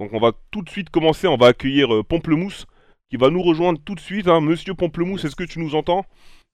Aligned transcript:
Donc 0.00 0.12
on 0.12 0.20
va 0.20 0.30
tout 0.52 0.62
de 0.62 0.68
suite 0.70 0.90
commencer, 0.90 1.26
on 1.26 1.36
va 1.36 1.48
accueillir 1.48 1.92
euh, 1.92 2.04
Pamplemousse 2.04 2.66
qui 3.10 3.16
va 3.16 3.30
nous 3.30 3.42
rejoindre 3.42 3.80
tout 3.84 3.96
de 3.96 4.00
suite. 4.00 4.28
hein. 4.28 4.40
Monsieur 4.40 4.74
Pamplemousse, 4.74 5.24
est-ce 5.24 5.34
que 5.34 5.42
tu 5.42 5.58
nous 5.58 5.74
entends? 5.74 6.04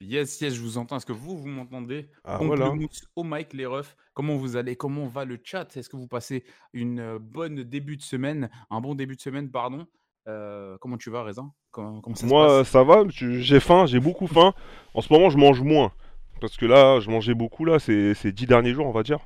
Yes, 0.00 0.40
yes, 0.40 0.54
je 0.54 0.60
vous 0.62 0.78
entends. 0.78 0.96
Est-ce 0.96 1.04
que 1.04 1.12
vous, 1.12 1.36
vous 1.36 1.48
m'entendez? 1.48 2.08
Ah 2.24 2.38
voilà. 2.40 2.66
Pamplemousse 2.66 3.02
au 3.16 3.22
mic, 3.22 3.52
les 3.52 3.66
refs. 3.66 3.96
Comment 4.14 4.36
vous 4.36 4.56
allez? 4.56 4.76
Comment 4.76 5.06
va 5.08 5.26
le 5.26 5.38
chat? 5.44 5.76
Est-ce 5.76 5.90
que 5.90 5.96
vous 5.96 6.06
passez 6.08 6.44
une 6.72 7.00
euh, 7.00 7.18
bonne 7.20 7.64
début 7.64 7.98
de 7.98 8.02
semaine? 8.02 8.48
Un 8.70 8.80
bon 8.80 8.94
début 8.94 9.14
de 9.16 9.20
semaine, 9.20 9.50
pardon? 9.50 9.86
Euh, 10.26 10.78
Comment 10.80 10.96
tu 10.96 11.10
vas, 11.10 11.22
Raisin? 11.22 11.52
Comment, 11.70 12.00
comment 12.00 12.16
ça 12.16 12.22
se 12.22 12.32
Moi, 12.32 12.46
passe? 12.46 12.68
ça 12.68 12.82
va, 12.82 13.02
j'ai 13.10 13.60
faim, 13.60 13.84
j'ai 13.84 14.00
beaucoup 14.00 14.26
faim. 14.26 14.54
En 14.94 15.02
ce 15.02 15.12
moment, 15.12 15.28
je 15.28 15.36
mange 15.36 15.60
moins. 15.60 15.92
Parce 16.40 16.56
que 16.56 16.64
là, 16.64 16.98
je 17.00 17.10
mangeais 17.10 17.34
beaucoup, 17.34 17.66
là, 17.66 17.78
ces, 17.78 18.14
ces 18.14 18.32
dix 18.32 18.46
derniers 18.46 18.72
jours, 18.72 18.86
on 18.86 18.92
va 18.92 19.02
dire. 19.02 19.18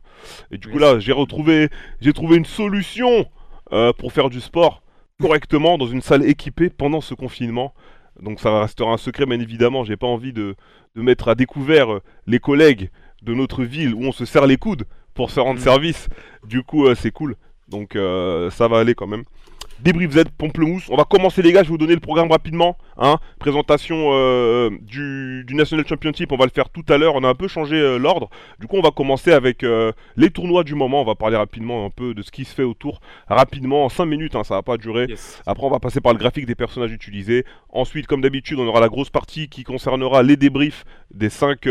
Et 0.51 0.59
du 0.59 0.69
coup, 0.69 0.79
là, 0.79 0.99
j'ai 0.99 1.13
retrouvé, 1.13 1.69
j'ai 2.01 2.13
trouvé 2.13 2.37
une 2.37 2.45
solution 2.45 3.27
euh, 3.73 3.93
pour 3.93 4.13
faire 4.13 4.31
du 4.31 4.41
sport 4.41 4.83
correctement 5.21 5.79
dans 5.79 5.87
une 5.87 6.03
salle 6.03 6.25
équipée 6.25 6.71
pendant 6.71 7.01
ce 7.01 7.15
confinement. 7.15 7.75
Donc 8.23 8.41
ça 8.41 8.61
restera 8.61 8.93
un 8.93 8.97
secret, 8.97 9.27
bien 9.27 9.41
évidemment. 9.41 9.85
J'ai 9.85 9.97
pas 9.97 10.07
envie 10.07 10.33
de, 10.33 10.55
de 10.95 11.03
mettre 11.03 11.29
à 11.29 11.35
découvert 11.35 11.93
euh, 11.93 12.03
les 12.27 12.39
collègues 12.39 12.91
de 13.23 13.35
notre 13.35 13.65
ville 13.65 13.95
où 13.95 14.05
on 14.05 14.13
se 14.13 14.25
serre 14.25 14.47
les 14.47 14.57
coudes 14.57 14.85
pour 15.15 15.31
se 15.31 15.41
rendre 15.41 15.61
Mm. 15.61 15.65
service. 15.65 16.09
Du 16.45 16.63
coup, 16.63 16.87
euh, 16.87 16.95
c'est 16.95 17.11
cool. 17.11 17.37
Donc 17.69 17.97
euh, 17.97 18.51
ça 18.51 18.69
va 18.69 18.79
aller 18.79 18.95
quand 18.95 19.07
même. 19.07 19.25
Débrief 19.81 20.11
Z, 20.11 20.25
Pamplemousse. 20.37 20.89
On 20.91 20.97
va 20.97 21.05
commencer 21.05 21.41
les 21.41 21.53
gars, 21.53 21.63
je 21.63 21.69
vais 21.69 21.73
vous 21.73 21.79
donner 21.79 21.95
le 21.95 22.01
programme 22.01 22.31
rapidement. 22.31 22.77
Hein. 22.97 23.19
Présentation 23.39 24.09
euh, 24.13 24.71
du, 24.83 25.45
du 25.47 25.55
National 25.55 25.87
Championship, 25.87 26.33
on 26.33 26.37
va 26.37 26.47
le 26.47 26.51
faire 26.51 26.69
tout 26.69 26.85
à 26.89 26.99
l'heure. 26.99 27.15
On 27.15 27.23
a 27.23 27.29
un 27.29 27.35
peu 27.35 27.47
changé 27.47 27.77
euh, 27.77 27.97
l'ordre. 27.97 28.29
Du 28.59 28.67
coup, 28.67 28.77
on 28.77 28.83
va 28.83 28.91
commencer 28.91 29.31
avec 29.31 29.63
euh, 29.63 29.93
les 30.17 30.31
tournois 30.31 30.65
du 30.65 30.75
moment. 30.75 31.03
On 31.03 31.05
va 31.05 31.15
parler 31.15 31.37
rapidement 31.37 31.87
un 31.87 31.91
peu 31.91 32.13
de 32.13 32.23
ce 32.23 32.33
qui 32.33 32.45
se 32.45 32.53
fait 32.53 32.65
autour. 32.65 33.01
Rapidement, 33.29 33.85
en 33.85 33.89
5 33.89 34.05
minutes, 34.07 34.35
hein, 34.35 34.43
ça 34.43 34.55
va 34.55 34.63
pas 34.63 34.79
durer. 34.79 35.07
Yes. 35.09 35.41
Après, 35.47 35.65
on 35.65 35.71
va 35.71 35.79
passer 35.79 36.01
par 36.01 36.13
le 36.13 36.19
graphique 36.19 36.47
des 36.47 36.57
personnages 36.57 36.93
utilisés. 36.93 37.45
Ensuite, 37.71 38.09
comme 38.09 38.21
d'habitude, 38.21 38.59
on 38.59 38.67
aura 38.67 38.81
la 38.81 38.89
grosse 38.89 39.11
partie 39.11 39.49
qui 39.49 39.63
concernera 39.63 40.25
les 40.25 40.37
débriefs 40.37 40.85
des 41.15 41.31
5 41.31 41.69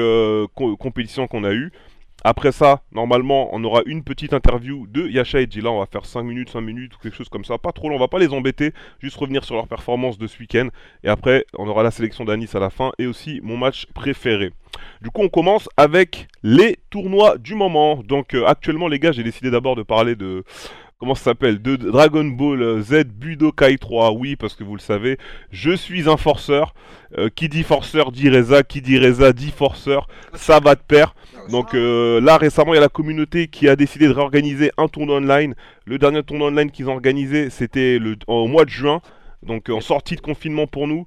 compétitions 0.55 1.27
qu'on 1.27 1.43
a 1.43 1.51
eues. 1.51 1.73
Après 2.23 2.51
ça, 2.51 2.81
normalement, 2.91 3.49
on 3.53 3.63
aura 3.63 3.81
une 3.85 4.03
petite 4.03 4.33
interview 4.33 4.87
de 4.87 5.07
Yasha 5.07 5.41
et 5.41 5.47
Gila. 5.49 5.71
On 5.71 5.79
va 5.79 5.85
faire 5.85 6.05
5 6.05 6.23
minutes, 6.23 6.49
5 6.49 6.61
minutes 6.61 6.93
quelque 7.01 7.15
chose 7.15 7.29
comme 7.29 7.45
ça. 7.45 7.57
Pas 7.57 7.71
trop 7.71 7.89
long, 7.89 7.95
on 7.95 7.99
va 7.99 8.07
pas 8.07 8.19
les 8.19 8.33
embêter. 8.33 8.73
Juste 8.99 9.17
revenir 9.17 9.43
sur 9.43 9.55
leur 9.55 9.67
performance 9.67 10.17
de 10.17 10.25
ce 10.27 10.39
week-end. 10.39 10.69
Et 11.03 11.09
après, 11.09 11.45
on 11.57 11.67
aura 11.67 11.83
la 11.83 11.91
sélection 11.91 12.25
d'Anis 12.25 12.49
à 12.53 12.59
la 12.59 12.69
fin 12.69 12.91
et 12.97 13.05
aussi 13.05 13.39
mon 13.43 13.55
match 13.55 13.85
préféré. 13.93 14.51
Du 15.01 15.09
coup, 15.11 15.21
on 15.21 15.29
commence 15.29 15.69
avec 15.77 16.27
les 16.43 16.77
tournois 16.89 17.37
du 17.37 17.55
moment. 17.55 18.01
Donc, 18.03 18.33
euh, 18.33 18.45
actuellement, 18.45 18.87
les 18.87 18.99
gars, 18.99 19.11
j'ai 19.11 19.23
décidé 19.23 19.51
d'abord 19.51 19.75
de 19.75 19.83
parler 19.83 20.15
de. 20.15 20.43
Comment 20.99 21.13
ça 21.13 21.25
s'appelle 21.25 21.61
De 21.61 21.75
Dragon 21.75 22.23
Ball 22.25 22.81
Z 22.81 23.03
Budokai 23.05 23.77
3. 23.77 24.13
Oui, 24.13 24.35
parce 24.35 24.55
que 24.55 24.63
vous 24.63 24.75
le 24.75 24.81
savez, 24.81 25.19
je 25.51 25.71
suis 25.75 26.09
un 26.09 26.17
forceur. 26.17 26.73
Euh, 27.17 27.29
qui 27.33 27.47
dit 27.47 27.63
forceur 27.63 28.11
dit 28.11 28.29
Reza. 28.29 28.63
Qui 28.63 28.81
dit 28.81 28.97
Reza 28.97 29.31
dit 29.31 29.51
forceur. 29.51 30.07
Ça 30.33 30.59
va 30.59 30.73
de 30.73 30.81
pair. 30.81 31.13
Donc 31.49 31.73
euh, 31.73 32.19
là 32.21 32.37
récemment 32.37 32.73
il 32.73 32.75
y 32.75 32.79
a 32.79 32.81
la 32.81 32.89
communauté 32.89 33.47
qui 33.47 33.69
a 33.69 33.75
décidé 33.75 34.07
de 34.07 34.13
réorganiser 34.13 34.71
un 34.77 34.87
tournoi 34.87 35.17
online. 35.17 35.55
Le 35.85 35.97
dernier 35.97 36.23
tournoi 36.23 36.47
online 36.49 36.71
qu'ils 36.71 36.89
ont 36.89 36.93
organisé 36.93 37.49
c'était 37.49 37.99
au 38.27 38.47
mois 38.47 38.65
de 38.65 38.69
juin. 38.69 39.01
Donc 39.43 39.69
en 39.69 39.81
sortie 39.81 40.15
de 40.15 40.21
confinement 40.21 40.67
pour 40.67 40.87
nous. 40.87 41.05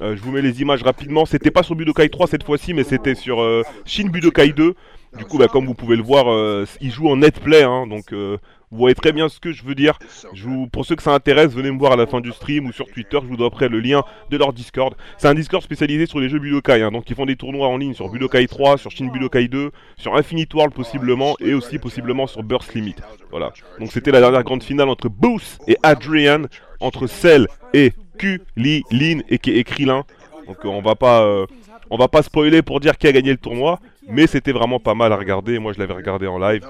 Euh, 0.00 0.16
je 0.16 0.22
vous 0.22 0.32
mets 0.32 0.42
les 0.42 0.62
images 0.62 0.82
rapidement. 0.82 1.26
C'était 1.26 1.50
pas 1.50 1.62
sur 1.62 1.74
Budokai 1.74 2.08
3 2.08 2.26
cette 2.26 2.44
fois-ci 2.44 2.74
mais 2.74 2.84
c'était 2.84 3.14
sur 3.14 3.40
euh, 3.42 3.62
Shin 3.84 4.08
Budokai 4.08 4.52
2. 4.52 4.74
Du 5.18 5.24
coup 5.26 5.36
bah, 5.36 5.48
comme 5.48 5.66
vous 5.66 5.74
pouvez 5.74 5.96
le 5.96 6.02
voir 6.02 6.32
euh, 6.32 6.64
il 6.80 6.90
joue 6.90 7.08
en 7.08 7.16
netplay 7.16 7.62
hein, 7.62 7.86
donc 7.86 8.12
euh, 8.12 8.38
vous 8.72 8.78
voyez 8.78 8.94
très 8.94 9.12
bien 9.12 9.28
ce 9.28 9.38
que 9.38 9.52
je 9.52 9.64
veux 9.64 9.74
dire. 9.74 9.98
Je 10.32 10.44
vous, 10.44 10.66
pour 10.66 10.86
ceux 10.86 10.96
que 10.96 11.02
ça 11.02 11.12
intéresse, 11.12 11.52
venez 11.52 11.70
me 11.70 11.78
voir 11.78 11.92
à 11.92 11.96
la 11.96 12.06
fin 12.06 12.22
du 12.22 12.32
stream 12.32 12.66
ou 12.66 12.72
sur 12.72 12.86
Twitter, 12.86 13.18
je 13.22 13.28
vous 13.28 13.36
donnerai 13.36 13.68
le 13.68 13.80
lien 13.80 14.02
de 14.30 14.36
leur 14.38 14.54
Discord. 14.54 14.94
C'est 15.18 15.28
un 15.28 15.34
Discord 15.34 15.62
spécialisé 15.62 16.06
sur 16.06 16.20
les 16.20 16.30
jeux 16.30 16.38
Budokai, 16.38 16.80
hein, 16.80 16.90
donc 16.90 17.08
ils 17.10 17.14
font 17.14 17.26
des 17.26 17.36
tournois 17.36 17.68
en 17.68 17.76
ligne 17.76 17.92
sur 17.92 18.08
Budokai 18.08 18.46
3, 18.46 18.78
sur 18.78 18.90
Shin 18.90 19.08
Budokai 19.12 19.48
2, 19.48 19.70
sur 19.98 20.16
Infinite 20.16 20.54
World 20.54 20.72
possiblement, 20.72 21.36
et 21.38 21.52
aussi 21.52 21.78
possiblement 21.78 22.26
sur 22.26 22.42
Burst 22.42 22.72
Limit. 22.72 22.96
Voilà. 23.30 23.52
Donc 23.78 23.92
c'était 23.92 24.10
la 24.10 24.20
dernière 24.20 24.42
grande 24.42 24.62
finale 24.62 24.88
entre 24.88 25.10
Boost 25.10 25.60
et 25.68 25.76
Adrian, 25.82 26.44
entre 26.80 27.06
Cell 27.06 27.48
et 27.74 27.92
Kulilin 28.16 29.20
et 29.28 29.38
et 29.44 29.64
Krillin. 29.64 30.04
Donc 30.46 30.64
euh, 30.64 30.68
on 30.68 30.80
va 30.80 30.94
pas, 30.94 31.24
euh, 31.24 31.46
on 31.90 31.98
va 31.98 32.08
pas 32.08 32.22
spoiler 32.22 32.62
pour 32.62 32.80
dire 32.80 32.96
qui 32.96 33.06
a 33.06 33.12
gagné 33.12 33.32
le 33.32 33.36
tournoi, 33.36 33.80
mais 34.08 34.26
c'était 34.26 34.52
vraiment 34.52 34.80
pas 34.80 34.94
mal 34.94 35.12
à 35.12 35.16
regarder. 35.16 35.58
Moi 35.58 35.74
je 35.74 35.78
l'avais 35.78 35.92
regardé 35.92 36.26
en 36.26 36.38
live. 36.38 36.66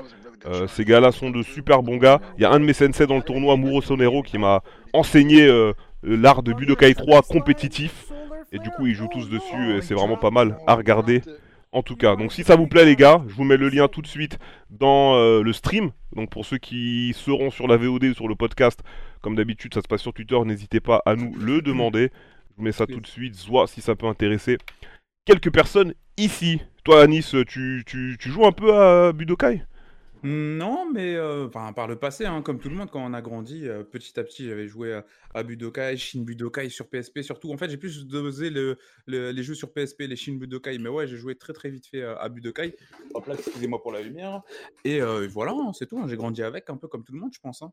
Euh, 0.46 0.66
ces 0.66 0.84
gars-là 0.84 1.12
sont 1.12 1.30
de 1.30 1.42
super 1.42 1.82
bons 1.82 1.96
gars. 1.96 2.20
Il 2.36 2.42
y 2.42 2.44
a 2.44 2.50
un 2.50 2.60
de 2.60 2.64
mes 2.64 2.72
sensei 2.72 3.06
dans 3.06 3.16
le 3.16 3.22
tournoi, 3.22 3.56
Muro 3.56 3.80
Sonero, 3.82 4.22
qui 4.22 4.38
m'a 4.38 4.62
enseigné 4.92 5.46
euh, 5.46 5.72
l'art 6.02 6.42
de 6.42 6.52
Budokai 6.52 6.94
3 6.94 7.22
compétitif. 7.22 8.12
Et 8.52 8.58
du 8.58 8.70
coup, 8.70 8.86
ils 8.86 8.94
jouent 8.94 9.08
tous 9.10 9.30
dessus 9.30 9.76
et 9.76 9.82
c'est 9.82 9.94
vraiment 9.94 10.16
pas 10.16 10.30
mal 10.30 10.58
à 10.66 10.74
regarder. 10.74 11.22
En 11.74 11.82
tout 11.82 11.96
cas, 11.96 12.16
donc 12.16 12.34
si 12.34 12.44
ça 12.44 12.54
vous 12.54 12.66
plaît 12.66 12.84
les 12.84 12.96
gars, 12.96 13.22
je 13.26 13.34
vous 13.34 13.44
mets 13.44 13.56
le 13.56 13.70
lien 13.70 13.88
tout 13.88 14.02
de 14.02 14.06
suite 14.06 14.38
dans 14.68 15.14
euh, 15.14 15.42
le 15.42 15.54
stream. 15.54 15.90
Donc 16.14 16.28
pour 16.28 16.44
ceux 16.44 16.58
qui 16.58 17.14
seront 17.16 17.50
sur 17.50 17.66
la 17.66 17.78
VOD 17.78 18.04
ou 18.04 18.14
sur 18.14 18.28
le 18.28 18.34
podcast, 18.34 18.80
comme 19.22 19.36
d'habitude, 19.36 19.72
ça 19.72 19.80
se 19.80 19.88
passe 19.88 20.02
sur 20.02 20.12
Twitter, 20.12 20.38
n'hésitez 20.44 20.80
pas 20.80 21.00
à 21.06 21.16
nous 21.16 21.34
le 21.34 21.62
demander. 21.62 22.10
Je 22.50 22.56
vous 22.58 22.64
mets 22.64 22.72
ça 22.72 22.86
tout 22.86 23.00
de 23.00 23.06
suite, 23.06 23.36
soit 23.36 23.66
si 23.68 23.80
ça 23.80 23.94
peut 23.94 24.06
intéresser 24.06 24.58
quelques 25.24 25.50
personnes 25.50 25.94
ici. 26.18 26.60
Toi 26.84 27.04
Anis, 27.04 27.34
tu, 27.48 27.84
tu, 27.86 28.18
tu 28.20 28.30
joues 28.30 28.44
un 28.44 28.52
peu 28.52 28.76
à 28.76 29.14
Budokai? 29.14 29.62
Non, 30.24 30.88
mais 30.92 31.16
euh, 31.16 31.48
par 31.48 31.88
le 31.88 31.96
passé, 31.96 32.26
hein, 32.26 32.42
comme 32.42 32.60
tout 32.60 32.68
le 32.68 32.76
monde, 32.76 32.90
quand 32.92 33.04
on 33.04 33.12
a 33.12 33.20
grandi, 33.20 33.66
euh, 33.68 33.82
petit 33.82 34.20
à 34.20 34.22
petit, 34.22 34.46
j'avais 34.46 34.68
joué 34.68 35.00
à, 35.34 35.42
Budokai, 35.42 35.96
Shin 35.96 36.22
Budokai 36.22 36.68
sur 36.68 36.88
PSP 36.88 37.22
surtout. 37.22 37.52
En 37.52 37.56
fait, 37.56 37.68
j'ai 37.68 37.76
plus 37.76 38.06
dosé 38.06 38.48
le, 38.48 38.78
le- 39.06 39.32
les 39.32 39.42
jeux 39.42 39.54
sur 39.54 39.72
PSP, 39.72 40.02
les 40.02 40.14
Shin 40.14 40.34
Budokai. 40.36 40.78
Mais 40.78 40.88
ouais, 40.88 41.08
j'ai 41.08 41.16
joué 41.16 41.34
très 41.34 41.52
très 41.52 41.70
vite 41.70 41.86
fait 41.88 42.02
euh, 42.02 42.16
à 42.18 42.28
Budokai. 42.28 42.76
Hop 43.14 43.26
là, 43.26 43.34
excusez-moi 43.34 43.82
pour 43.82 43.90
la 43.90 44.00
lumière. 44.00 44.42
Et 44.84 45.00
voilà, 45.28 45.52
hein, 45.52 45.72
c'est 45.72 45.86
tout. 45.86 45.98
hein, 45.98 46.06
J'ai 46.08 46.16
grandi 46.16 46.42
avec, 46.42 46.70
un 46.70 46.76
peu 46.76 46.86
comme 46.86 47.02
tout 47.02 47.12
le 47.12 47.18
monde, 47.20 47.32
je 47.34 47.40
pense. 47.40 47.64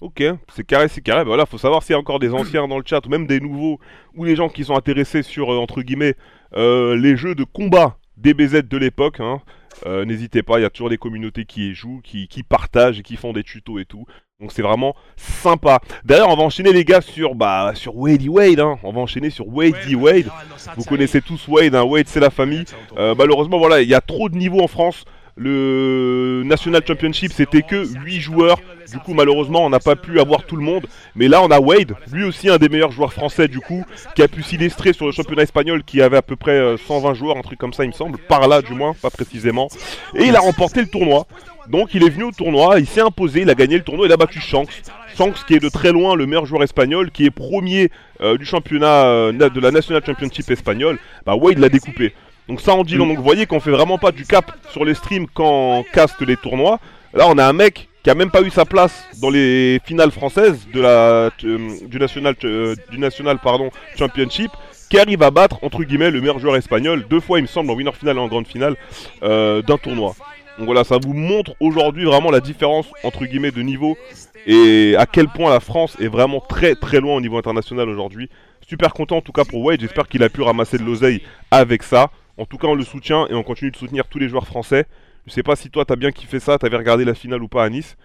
Ok, 0.00 0.22
c'est 0.54 0.64
carré, 0.64 0.88
c'est 0.88 1.02
carré. 1.02 1.20
Bah 1.24 1.28
voilà, 1.30 1.44
faut 1.44 1.58
savoir 1.58 1.82
s'il 1.82 1.92
y 1.92 1.96
a 1.96 1.98
encore 1.98 2.20
des 2.20 2.32
anciens 2.32 2.66
dans 2.68 2.78
le 2.78 2.84
chat, 2.86 3.04
ou 3.04 3.08
même 3.10 3.26
des 3.26 3.40
nouveaux, 3.40 3.80
ou 4.14 4.24
les 4.24 4.36
gens 4.36 4.48
qui 4.48 4.64
sont 4.64 4.76
intéressés 4.76 5.22
sur, 5.22 5.48
entre 5.48 5.82
guillemets, 5.82 6.14
les 6.56 7.16
jeux 7.16 7.34
de 7.34 7.44
combat 7.44 7.98
DBZ 8.16 8.62
de 8.68 8.76
l'époque. 8.78 9.20
Hein. 9.20 9.40
Euh, 9.86 10.04
N'hésitez 10.04 10.42
pas, 10.42 10.58
il 10.58 10.62
y 10.62 10.64
a 10.64 10.70
toujours 10.70 10.90
des 10.90 10.98
communautés 10.98 11.44
qui 11.44 11.70
y 11.70 11.74
jouent, 11.74 12.00
qui, 12.02 12.28
qui 12.28 12.42
partagent 12.42 12.98
et 12.98 13.02
qui 13.02 13.16
font 13.16 13.32
des 13.32 13.42
tutos 13.42 13.78
et 13.78 13.84
tout. 13.84 14.04
Donc 14.40 14.52
c'est 14.52 14.62
vraiment 14.62 14.94
sympa. 15.16 15.80
D'ailleurs, 16.04 16.30
on 16.30 16.36
va 16.36 16.42
enchaîner 16.42 16.72
les 16.72 16.84
gars 16.84 17.02
sur, 17.02 17.34
bah, 17.34 17.72
sur 17.74 17.96
Wadey 17.96 18.28
Wade. 18.28 18.60
Hein. 18.60 18.78
On 18.82 18.92
va 18.92 19.00
enchaîner 19.00 19.28
sur 19.28 19.46
Wadey 19.48 19.94
Wade. 19.94 20.30
Vous 20.76 20.84
connaissez 20.84 21.20
tous 21.20 21.46
Wade, 21.46 21.74
hein. 21.74 21.82
Wade 21.82 22.08
c'est 22.08 22.20
la 22.20 22.30
famille. 22.30 22.64
Euh, 22.96 23.14
malheureusement, 23.16 23.58
voilà, 23.58 23.82
il 23.82 23.88
y 23.88 23.94
a 23.94 24.00
trop 24.00 24.30
de 24.30 24.36
niveaux 24.36 24.62
en 24.62 24.68
France. 24.68 25.04
Le 25.42 26.42
National 26.44 26.82
Championship, 26.86 27.32
c'était 27.32 27.62
que 27.62 27.86
8 28.04 28.20
joueurs. 28.20 28.60
Du 28.92 28.98
coup, 28.98 29.14
malheureusement, 29.14 29.64
on 29.64 29.70
n'a 29.70 29.80
pas 29.80 29.96
pu 29.96 30.20
avoir 30.20 30.44
tout 30.44 30.54
le 30.54 30.62
monde. 30.62 30.86
Mais 31.14 31.28
là, 31.28 31.42
on 31.42 31.50
a 31.50 31.58
Wade, 31.58 31.94
lui 32.12 32.24
aussi 32.24 32.50
un 32.50 32.58
des 32.58 32.68
meilleurs 32.68 32.92
joueurs 32.92 33.14
français, 33.14 33.48
du 33.48 33.58
coup, 33.58 33.82
qui 34.14 34.22
a 34.22 34.28
pu 34.28 34.42
s'illustrer 34.42 34.92
sur 34.92 35.06
le 35.06 35.12
championnat 35.12 35.44
espagnol, 35.44 35.82
qui 35.82 36.02
avait 36.02 36.18
à 36.18 36.22
peu 36.22 36.36
près 36.36 36.58
euh, 36.58 36.76
120 36.76 37.14
joueurs, 37.14 37.38
un 37.38 37.40
truc 37.40 37.58
comme 37.58 37.72
ça, 37.72 37.84
il 37.84 37.88
me 37.88 37.94
semble. 37.94 38.18
Par 38.18 38.48
là, 38.48 38.60
du 38.60 38.74
moins, 38.74 38.92
pas 39.00 39.08
précisément. 39.08 39.68
Et 40.14 40.24
il 40.24 40.36
a 40.36 40.40
remporté 40.40 40.82
le 40.82 40.88
tournoi. 40.88 41.26
Donc, 41.70 41.94
il 41.94 42.04
est 42.04 42.10
venu 42.10 42.24
au 42.24 42.32
tournoi, 42.32 42.78
il 42.78 42.86
s'est 42.86 43.00
imposé, 43.00 43.40
il 43.40 43.48
a 43.48 43.54
gagné 43.54 43.78
le 43.78 43.82
tournoi, 43.82 44.04
il 44.04 44.12
a 44.12 44.18
battu 44.18 44.40
Shanks. 44.40 44.82
Shanks, 45.16 45.46
qui 45.46 45.54
est 45.54 45.60
de 45.60 45.70
très 45.70 45.92
loin 45.92 46.16
le 46.16 46.26
meilleur 46.26 46.44
joueur 46.44 46.62
espagnol, 46.62 47.10
qui 47.10 47.24
est 47.24 47.30
premier 47.30 47.90
euh, 48.20 48.36
du 48.36 48.44
championnat 48.44 49.04
euh, 49.06 49.32
de 49.32 49.60
la 49.60 49.70
National 49.70 50.04
Championship 50.04 50.50
espagnol. 50.50 50.98
Bah, 51.24 51.34
Wade 51.34 51.58
l'a 51.58 51.70
découpé. 51.70 52.12
Donc 52.50 52.60
ça 52.60 52.74
en 52.74 52.82
dit 52.82 52.96
long. 52.96 53.06
Donc 53.06 53.16
vous 53.16 53.22
voyez 53.22 53.46
qu'on 53.46 53.60
fait 53.60 53.70
vraiment 53.70 53.96
pas 53.96 54.10
du 54.10 54.26
cap 54.26 54.50
sur 54.72 54.84
les 54.84 54.94
streams 54.94 55.28
quand 55.32 55.78
on 55.78 55.84
caste 55.84 56.20
les 56.20 56.36
tournois. 56.36 56.80
Là 57.14 57.26
on 57.28 57.38
a 57.38 57.46
un 57.46 57.52
mec 57.52 57.88
qui 58.02 58.10
a 58.10 58.16
même 58.16 58.32
pas 58.32 58.42
eu 58.42 58.50
sa 58.50 58.64
place 58.64 59.04
dans 59.22 59.30
les 59.30 59.80
finales 59.84 60.10
françaises 60.10 60.66
euh, 60.74 61.30
du 61.38 61.98
national 62.00 62.34
euh, 62.42 62.74
du 62.90 62.98
national 62.98 63.38
pardon 63.38 63.70
championship 63.96 64.50
qui 64.88 64.98
arrive 64.98 65.22
à 65.22 65.30
battre 65.30 65.58
entre 65.62 65.84
guillemets 65.84 66.10
le 66.10 66.20
meilleur 66.20 66.40
joueur 66.40 66.56
espagnol 66.56 67.06
deux 67.08 67.20
fois 67.20 67.38
il 67.38 67.42
me 67.42 67.46
semble 67.46 67.70
en 67.70 67.74
winner 67.74 67.92
finale 67.92 68.16
et 68.16 68.20
en 68.20 68.26
grande 68.26 68.48
finale 68.48 68.74
euh, 69.22 69.62
d'un 69.62 69.78
tournoi. 69.78 70.16
Donc 70.58 70.66
voilà, 70.66 70.82
ça 70.82 70.98
vous 71.00 71.14
montre 71.14 71.54
aujourd'hui 71.60 72.04
vraiment 72.04 72.32
la 72.32 72.40
différence 72.40 72.86
entre 73.04 73.26
guillemets 73.26 73.52
de 73.52 73.62
niveau 73.62 73.96
et 74.44 74.96
à 74.98 75.06
quel 75.06 75.28
point 75.28 75.50
la 75.50 75.60
France 75.60 75.96
est 76.00 76.08
vraiment 76.08 76.40
très 76.40 76.74
très 76.74 76.98
loin 76.98 77.14
au 77.14 77.20
niveau 77.20 77.38
international 77.38 77.88
aujourd'hui. 77.88 78.28
Super 78.68 78.92
content 78.92 79.18
en 79.18 79.22
tout 79.22 79.32
cas 79.32 79.44
pour 79.44 79.62
Wade, 79.62 79.80
j'espère 79.80 80.08
qu'il 80.08 80.24
a 80.24 80.28
pu 80.28 80.42
ramasser 80.42 80.78
de 80.78 80.82
l'oseille 80.82 81.22
avec 81.52 81.84
ça. 81.84 82.10
En 82.36 82.46
tout 82.46 82.58
cas, 82.58 82.68
on 82.68 82.74
le 82.74 82.84
soutient 82.84 83.26
et 83.28 83.34
on 83.34 83.42
continue 83.42 83.70
de 83.70 83.76
soutenir 83.76 84.06
tous 84.08 84.18
les 84.18 84.28
joueurs 84.28 84.46
français. 84.46 84.86
Je 85.26 85.32
sais 85.32 85.42
pas 85.42 85.56
si 85.56 85.70
toi 85.70 85.84
t'as 85.84 85.96
bien 85.96 86.12
kiffé 86.12 86.40
ça, 86.40 86.58
t'avais 86.58 86.76
regardé 86.76 87.04
la 87.04 87.14
finale 87.14 87.42
ou 87.42 87.48
pas 87.48 87.64
à 87.64 87.68
Nice. 87.68 87.96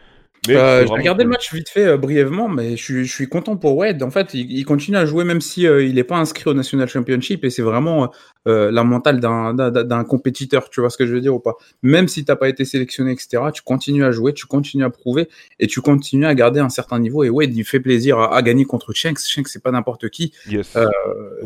Euh, 0.50 0.86
j'ai 0.86 0.94
regardé 0.94 1.24
le 1.24 1.30
match 1.30 1.54
vite 1.54 1.70
fait 1.70 1.86
euh, 1.86 1.98
brièvement, 1.98 2.48
mais 2.48 2.78
je 2.78 2.84
suis, 2.84 3.06
je 3.06 3.12
suis 3.12 3.28
content 3.28 3.58
pour 3.58 3.76
Wade. 3.78 4.04
En 4.04 4.12
fait, 4.12 4.34
il, 4.34 4.52
il 4.52 4.66
continue 4.66 4.98
à 4.98 5.06
jouer 5.06 5.24
même 5.24 5.42
si 5.42 5.68
euh, 5.68 5.84
il 5.84 5.96
n'est 5.96 6.04
pas 6.04 6.18
inscrit 6.18 6.50
au 6.50 6.54
National 6.54 6.88
Championship 6.88 7.44
et 7.44 7.50
c'est 7.50 7.62
vraiment 7.62 8.12
euh, 8.48 8.72
la 8.72 8.84
mentale 8.84 9.20
d'un 9.20 10.04
compétiteur. 10.04 10.70
Tu 10.70 10.82
vois 10.82 10.90
ce 10.90 10.98
que 10.98 11.06
je 11.06 11.14
veux 11.14 11.22
dire 11.22 11.36
ou 11.36 11.40
pas 11.40 11.56
Même 11.84 12.08
si 12.08 12.26
t'as 12.26 12.36
pas 12.36 12.50
été 12.50 12.66
sélectionné, 12.66 13.12
etc., 13.12 13.44
tu 13.54 13.62
continues 13.62 14.04
à 14.04 14.12
jouer, 14.12 14.34
tu 14.34 14.46
continues 14.46 14.86
à 14.86 14.90
prouver 14.90 15.30
et 15.60 15.68
tu 15.68 15.82
continues 15.82 16.26
à 16.26 16.36
garder 16.36 16.60
un 16.60 16.70
certain 16.70 17.00
niveau. 17.00 17.24
Et 17.24 17.30
Wade, 17.30 17.56
il 17.56 17.64
fait 17.64 17.80
plaisir 17.80 18.20
à, 18.20 18.36
à 18.36 18.42
gagner 18.42 18.66
contre 18.66 18.94
Shanks. 18.94 19.20
Shanks, 19.26 19.48
c'est 19.48 19.64
pas 19.64 19.72
n'importe 19.72 20.10
qui. 20.10 20.34
Yes. 20.50 20.78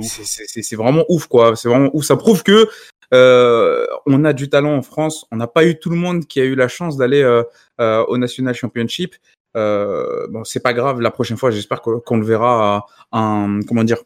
C'est 0.01 0.75
vraiment 0.75 1.05
ouf, 1.09 1.27
quoi. 1.27 1.55
C'est 1.55 1.69
vraiment 1.69 1.89
ouf. 1.93 2.05
Ça 2.05 2.15
prouve 2.15 2.43
que 2.43 2.67
euh, 3.13 3.85
on 4.05 4.23
a 4.25 4.33
du 4.33 4.49
talent 4.49 4.75
en 4.75 4.81
France. 4.81 5.25
On 5.31 5.37
n'a 5.37 5.47
pas 5.47 5.65
eu 5.65 5.79
tout 5.79 5.89
le 5.89 5.95
monde 5.95 6.25
qui 6.25 6.39
a 6.39 6.43
eu 6.43 6.55
la 6.55 6.67
chance 6.67 6.97
d'aller 6.97 7.21
euh, 7.21 7.43
euh, 7.79 8.03
au 8.07 8.17
National 8.17 8.53
Championship. 8.53 9.15
Bon, 9.55 10.43
c'est 10.43 10.61
pas 10.61 10.73
grave. 10.73 11.01
La 11.01 11.11
prochaine 11.11 11.37
fois, 11.37 11.51
j'espère 11.51 11.81
qu'on 11.81 12.17
le 12.17 12.25
verra 12.25 12.85
à 13.11 13.19
un 13.19 13.61
comment 13.61 13.83
dire 13.83 13.97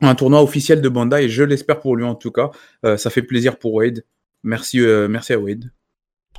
un 0.00 0.14
tournoi 0.14 0.42
officiel 0.42 0.80
de 0.80 0.88
Bandai. 0.88 1.24
Et 1.24 1.28
je 1.28 1.42
l'espère 1.42 1.80
pour 1.80 1.96
lui 1.96 2.04
en 2.04 2.14
tout 2.14 2.30
cas. 2.30 2.50
Ça 2.96 3.10
fait 3.10 3.22
plaisir 3.22 3.58
pour 3.58 3.74
Wade. 3.74 4.04
Merci, 4.42 4.80
merci 4.80 5.32
à 5.32 5.38
Wade. 5.38 5.70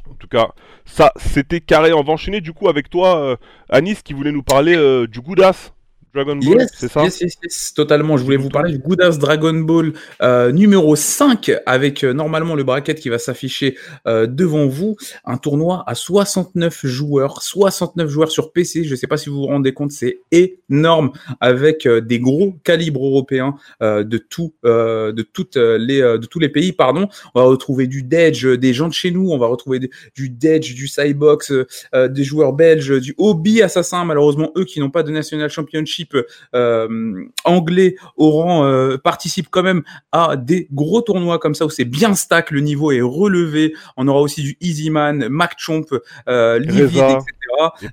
En 0.09 0.15
tout 0.15 0.29
cas, 0.29 0.47
ça, 0.85 1.11
c'était 1.17 1.59
carré. 1.59 1.91
On 1.91 2.01
va 2.01 2.15
du 2.39 2.53
coup 2.53 2.69
avec 2.69 2.89
toi, 2.89 3.37
Anis, 3.69 4.01
qui 4.01 4.13
voulait 4.13 4.31
nous 4.31 4.43
parler 4.43 5.05
du 5.07 5.21
Goudas 5.21 5.73
Dragon 6.17 6.35
Ball, 6.35 6.61
Yes, 6.61 6.71
c'est 6.75 6.91
ça 6.91 7.03
yes, 7.03 7.21
yes, 7.21 7.37
yes, 7.43 7.73
totalement. 7.75 8.17
Je 8.17 8.23
voulais 8.23 8.37
vous 8.37 8.49
parler 8.49 8.71
du 8.71 8.79
Good 8.79 9.01
Ass 9.01 9.19
Dragon 9.19 9.53
Ball 9.53 9.93
euh, 10.23 10.51
numéro 10.51 10.95
5 10.95 11.51
avec 11.67 12.03
euh, 12.03 12.11
normalement 12.11 12.55
le 12.55 12.63
bracket 12.63 12.99
qui 12.99 13.09
va 13.09 13.19
s'afficher 13.19 13.77
euh, 14.07 14.25
devant 14.25 14.65
vous. 14.65 14.95
Un 15.25 15.37
tournoi 15.37 15.83
à 15.85 15.93
69 15.93 16.87
joueurs, 16.87 17.43
69 17.43 18.09
joueurs 18.09 18.31
sur 18.31 18.51
PC. 18.51 18.83
Je 18.83 18.91
ne 18.91 18.95
sais 18.95 19.05
pas 19.05 19.17
si 19.17 19.29
vous 19.29 19.37
vous 19.37 19.45
rendez 19.45 19.73
compte, 19.73 19.91
c'est 19.91 20.21
énorme 20.31 21.11
avec 21.39 21.87
des 21.87 22.19
gros 22.19 22.53
calibres 22.63 23.05
européens 23.05 23.53
de 23.81 24.17
tout, 24.17 24.53
de 24.63 25.21
toutes 25.21 25.55
les, 25.55 26.01
de 26.01 26.25
tous 26.25 26.39
les 26.39 26.49
pays. 26.49 26.73
Pardon. 26.73 27.07
On 27.35 27.39
va 27.39 27.45
retrouver 27.45 27.85
du 27.85 28.01
Dedge, 28.01 28.47
des 28.47 28.73
gens 28.73 28.87
de 28.87 28.93
chez 28.93 29.11
nous. 29.11 29.29
On 29.29 29.37
va 29.37 29.47
retrouver 29.47 29.79
du 30.15 30.29
Dedge, 30.29 30.73
du 30.73 30.87
Cybox, 30.87 31.53
des 31.93 32.23
joueurs 32.23 32.53
belges, 32.53 32.99
du 32.99 33.13
Hobby 33.17 33.61
Assassin. 33.61 34.03
Malheureusement, 34.03 34.51
eux 34.57 34.65
qui 34.65 34.79
n'ont 34.79 34.89
pas 34.89 35.03
de 35.03 35.11
National 35.11 35.49
Championship 35.49 36.06
euh, 36.55 37.25
anglais 37.43 37.95
au 38.15 38.31
rang 38.31 38.65
euh, 38.65 38.97
participent 38.97 39.49
quand 39.49 39.63
même 39.63 39.83
à 40.11 40.35
des 40.35 40.67
gros 40.71 41.01
tournois 41.01 41.39
comme 41.39 41.55
ça 41.55 41.65
où 41.65 41.69
c'est 41.69 41.85
bien 41.85 42.15
stack, 42.15 42.51
le 42.51 42.61
niveau 42.61 42.91
est 42.91 43.01
relevé. 43.01 43.73
On 43.95 44.07
aura 44.07 44.21
aussi 44.21 44.41
du 44.41 44.57
Easyman, 44.61 45.29
Mac 45.29 45.55
Chomp, 45.57 45.85
euh, 46.27 46.59
Livid, 46.59 47.03
etc. 47.03 47.25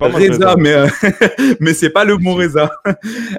Reza, 0.01 0.57
mais 0.57 0.73
euh, 0.73 0.89
mais 1.61 1.75
c'est 1.75 1.91
pas 1.91 2.05
le 2.05 2.17
bon 2.17 2.35
Reza. 2.35 2.71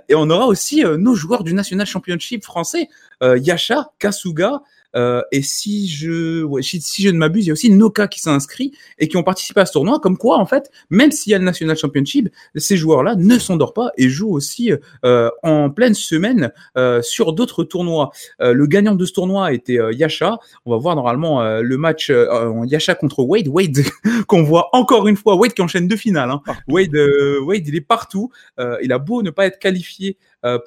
Et 0.09 0.15
on 0.15 0.29
aura 0.29 0.47
aussi 0.47 0.83
nos 0.97 1.15
joueurs 1.15 1.43
du 1.43 1.53
National 1.53 1.85
Championship 1.85 2.43
français, 2.43 2.89
Yasha, 3.21 3.89
Kasuga. 3.99 4.61
Euh, 4.95 5.21
et 5.31 5.41
si 5.41 5.87
je, 5.87 6.43
ouais, 6.43 6.61
si, 6.61 6.81
si 6.81 7.03
je 7.03 7.09
ne 7.09 7.17
m'abuse, 7.17 7.45
il 7.45 7.47
y 7.47 7.51
a 7.51 7.53
aussi 7.53 7.69
Noka 7.69 8.07
qui 8.07 8.19
s'est 8.19 8.29
inscrit 8.29 8.71
et 8.97 9.07
qui 9.07 9.17
ont 9.17 9.23
participé 9.23 9.61
à 9.61 9.65
ce 9.65 9.73
tournoi. 9.73 9.99
Comme 9.99 10.17
quoi, 10.17 10.37
en 10.37 10.45
fait, 10.45 10.71
même 10.89 11.11
s'il 11.11 11.31
y 11.31 11.35
a 11.35 11.39
le 11.39 11.45
National 11.45 11.77
Championship, 11.77 12.29
ces 12.55 12.77
joueurs-là 12.77 13.15
ne 13.15 13.37
s'endorment 13.37 13.73
pas 13.73 13.91
et 13.97 14.09
jouent 14.09 14.33
aussi 14.33 14.71
euh, 15.03 15.29
en 15.43 15.69
pleine 15.69 15.93
semaine 15.93 16.51
euh, 16.77 17.01
sur 17.01 17.33
d'autres 17.33 17.63
tournois. 17.63 18.11
Euh, 18.41 18.53
le 18.53 18.67
gagnant 18.67 18.95
de 18.95 19.05
ce 19.05 19.13
tournoi 19.13 19.53
était 19.53 19.79
euh, 19.79 19.91
Yasha. 19.91 20.39
On 20.65 20.71
va 20.71 20.77
voir 20.77 20.95
normalement 20.95 21.41
euh, 21.41 21.61
le 21.61 21.77
match 21.77 22.09
euh, 22.09 22.65
Yasha 22.65 22.95
contre 22.95 23.23
Wade. 23.23 23.47
Wade 23.47 23.83
qu'on 24.27 24.43
voit 24.43 24.69
encore 24.73 25.07
une 25.07 25.15
fois. 25.15 25.35
Wade 25.35 25.53
qui 25.53 25.61
enchaîne 25.61 25.87
deux 25.87 25.97
finales. 25.97 26.31
Hein. 26.31 26.41
Wade, 26.67 26.95
Wade, 27.43 27.67
il 27.67 27.75
est 27.75 27.81
partout. 27.81 28.31
Euh, 28.59 28.77
il 28.81 28.91
a 28.91 28.99
beau 28.99 29.21
ne 29.21 29.29
pas 29.29 29.45
être 29.45 29.59
qualifié 29.59 30.17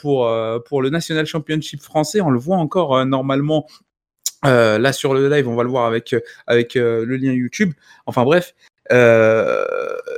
pour 0.01 0.29
pour 0.67 0.83
le 0.83 0.91
National 0.91 1.25
Championship 1.25 1.81
français, 1.81 2.21
on 2.21 2.31
le 2.31 2.39
voit 2.41 2.57
encore 2.57 3.07
normalement. 3.07 3.67
Euh, 4.45 4.79
là 4.79 4.93
sur 4.93 5.15
le 5.15 5.29
live, 5.29 5.49
on 5.49 5.57
va 5.57 5.65
le 5.65 5.69
voir 5.69 5.87
avec 5.87 6.13
euh, 6.13 6.21
avec 6.47 6.77
euh, 6.77 7.05
le 7.05 7.17
lien 7.17 7.33
YouTube. 7.33 7.73
Enfin 8.07 8.25
bref, 8.25 8.55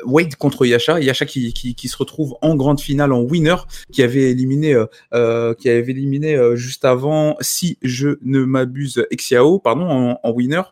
Wade 0.04 0.36
contre 0.36 0.64
Yasha, 0.64 1.00
Yasha 1.00 1.26
qui, 1.26 1.52
qui, 1.52 1.88
se 1.88 1.96
retrouve 1.96 2.36
en 2.40 2.54
grande 2.54 2.80
finale 2.80 3.12
en 3.12 3.20
winner, 3.20 3.56
qui 3.92 4.02
avait 4.02 4.30
éliminé 4.30 4.74
qui 5.12 5.68
avait 5.68 5.90
éliminé 5.90 6.38
juste 6.54 6.84
avant, 6.84 7.36
si 7.40 7.78
je 7.82 8.18
ne 8.22 8.44
m'abuse, 8.44 9.06
Exiao, 9.10 9.58
pardon, 9.58 10.16
en, 10.22 10.32
winner. 10.32 10.62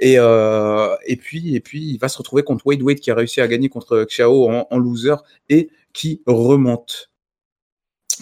Et, 0.00 0.14
et 0.14 1.16
puis 1.16 1.54
et 1.54 1.60
puis 1.60 1.90
il 1.90 1.98
va 1.98 2.08
se 2.08 2.16
retrouver 2.16 2.42
contre 2.42 2.66
Wade 2.66 2.80
Wade 2.80 3.00
qui 3.00 3.10
a 3.10 3.14
réussi 3.14 3.42
à 3.42 3.48
gagner 3.48 3.68
contre 3.68 4.04
Xiao 4.04 4.48
en 4.48 4.78
loser 4.78 5.16
et 5.50 5.68
qui 5.92 6.22
remonte. 6.26 7.11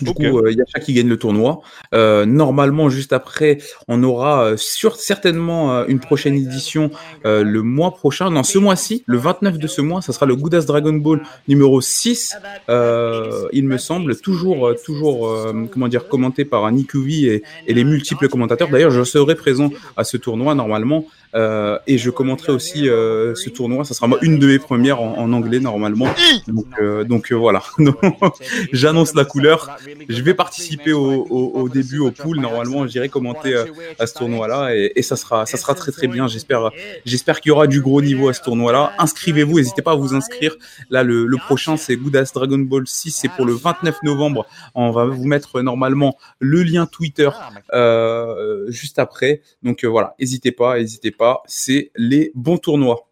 Du 0.02 0.10
Ok. 0.10 0.16
coup, 0.16 0.38
euh, 0.38 0.50
Yasha 0.52 0.80
qui 0.80 0.92
gagne 0.94 1.08
le 1.08 1.16
tournoi. 1.18 1.60
Euh, 1.94 2.24
normalement, 2.26 2.88
juste 2.88 3.12
après, 3.12 3.58
on 3.88 4.02
aura 4.02 4.44
euh, 4.44 4.56
sur, 4.56 4.96
certainement 4.96 5.72
euh, 5.74 5.84
une 5.88 6.00
prochaine 6.00 6.34
édition 6.34 6.90
euh, 7.26 7.42
le 7.42 7.62
mois 7.62 7.90
prochain. 7.92 8.30
Non, 8.30 8.42
ce 8.42 8.58
mois-ci, 8.58 9.02
le 9.06 9.18
29 9.18 9.58
de 9.58 9.66
ce 9.66 9.80
mois, 9.80 10.00
ça 10.02 10.12
sera 10.12 10.26
le 10.26 10.36
Goudas 10.36 10.62
Dragon 10.66 10.92
Ball 10.94 11.22
numéro 11.48 11.80
6, 11.80 12.34
euh, 12.68 13.48
il 13.52 13.66
me 13.66 13.78
semble, 13.78 14.16
toujours, 14.16 14.68
euh, 14.68 14.74
toujours 14.84 15.28
euh, 15.28 15.66
comment 15.72 15.88
dire, 15.88 16.08
commenté 16.08 16.44
par 16.44 16.70
Nick 16.72 16.94
Uvi 16.94 17.26
et, 17.26 17.42
et 17.66 17.74
les 17.74 17.84
multiples 17.84 18.28
commentateurs. 18.28 18.68
D'ailleurs, 18.68 18.90
je 18.90 19.02
serai 19.04 19.34
présent 19.34 19.70
à 19.96 20.04
ce 20.04 20.16
tournoi 20.16 20.54
normalement. 20.54 21.04
euh, 21.36 21.78
et 21.86 21.96
je 21.96 22.10
commenterai 22.10 22.50
aussi 22.52 22.88
euh, 22.88 23.34
ce 23.36 23.50
tournoi. 23.50 23.84
Ça 23.84 23.94
sera 23.94 24.08
moi 24.08 24.18
une 24.22 24.38
de 24.40 24.46
mes 24.48 24.58
premières 24.58 25.00
en, 25.00 25.16
en 25.18 25.32
anglais 25.32 25.60
normalement. 25.60 26.08
Donc, 26.48 26.66
euh, 26.80 27.04
donc 27.04 27.30
euh, 27.30 27.36
voilà. 27.36 27.62
J'annonce 28.72 29.14
la 29.14 29.24
couleur. 29.24 29.70
Je 30.08 30.22
vais 30.22 30.34
participer 30.34 30.92
au, 30.92 31.26
au, 31.28 31.60
au 31.60 31.68
début 31.68 31.98
au 31.98 32.10
pool. 32.10 32.38
Normalement, 32.40 32.86
j'irai 32.86 33.08
commenter 33.08 33.54
euh, 33.54 33.66
à 33.98 34.06
ce 34.06 34.14
tournoi-là 34.14 34.74
et, 34.74 34.92
et 34.96 35.02
ça 35.02 35.16
sera, 35.16 35.46
ça 35.46 35.56
sera 35.56 35.74
très 35.74 35.92
très 35.92 36.06
bien. 36.06 36.26
J'espère, 36.26 36.70
j'espère 37.04 37.40
qu'il 37.40 37.50
y 37.50 37.52
aura 37.52 37.66
du 37.66 37.80
gros 37.80 38.02
niveau 38.02 38.28
à 38.28 38.32
ce 38.34 38.42
tournoi-là. 38.42 38.92
Inscrivez-vous, 38.98 39.58
n'hésitez 39.58 39.82
pas 39.82 39.92
à 39.92 39.96
vous 39.96 40.14
inscrire. 40.14 40.56
Là, 40.90 41.02
le, 41.02 41.26
le 41.26 41.36
prochain, 41.36 41.76
c'est 41.76 41.96
Goudas 41.96 42.30
Dragon 42.34 42.58
Ball 42.58 42.86
6. 42.86 43.10
C'est 43.10 43.28
pour 43.28 43.44
le 43.46 43.52
29 43.52 44.02
novembre. 44.02 44.46
On 44.74 44.90
va 44.90 45.04
vous 45.06 45.24
mettre 45.26 45.60
normalement 45.62 46.16
le 46.38 46.62
lien 46.62 46.86
Twitter 46.86 47.30
euh, 47.72 48.70
juste 48.70 48.98
après. 48.98 49.42
Donc 49.62 49.84
euh, 49.84 49.88
voilà, 49.88 50.14
n'hésitez 50.18 50.52
pas, 50.52 50.78
n'hésitez 50.78 51.10
pas. 51.10 51.42
C'est 51.46 51.90
les 51.96 52.32
bons 52.34 52.58
tournois. 52.58 53.06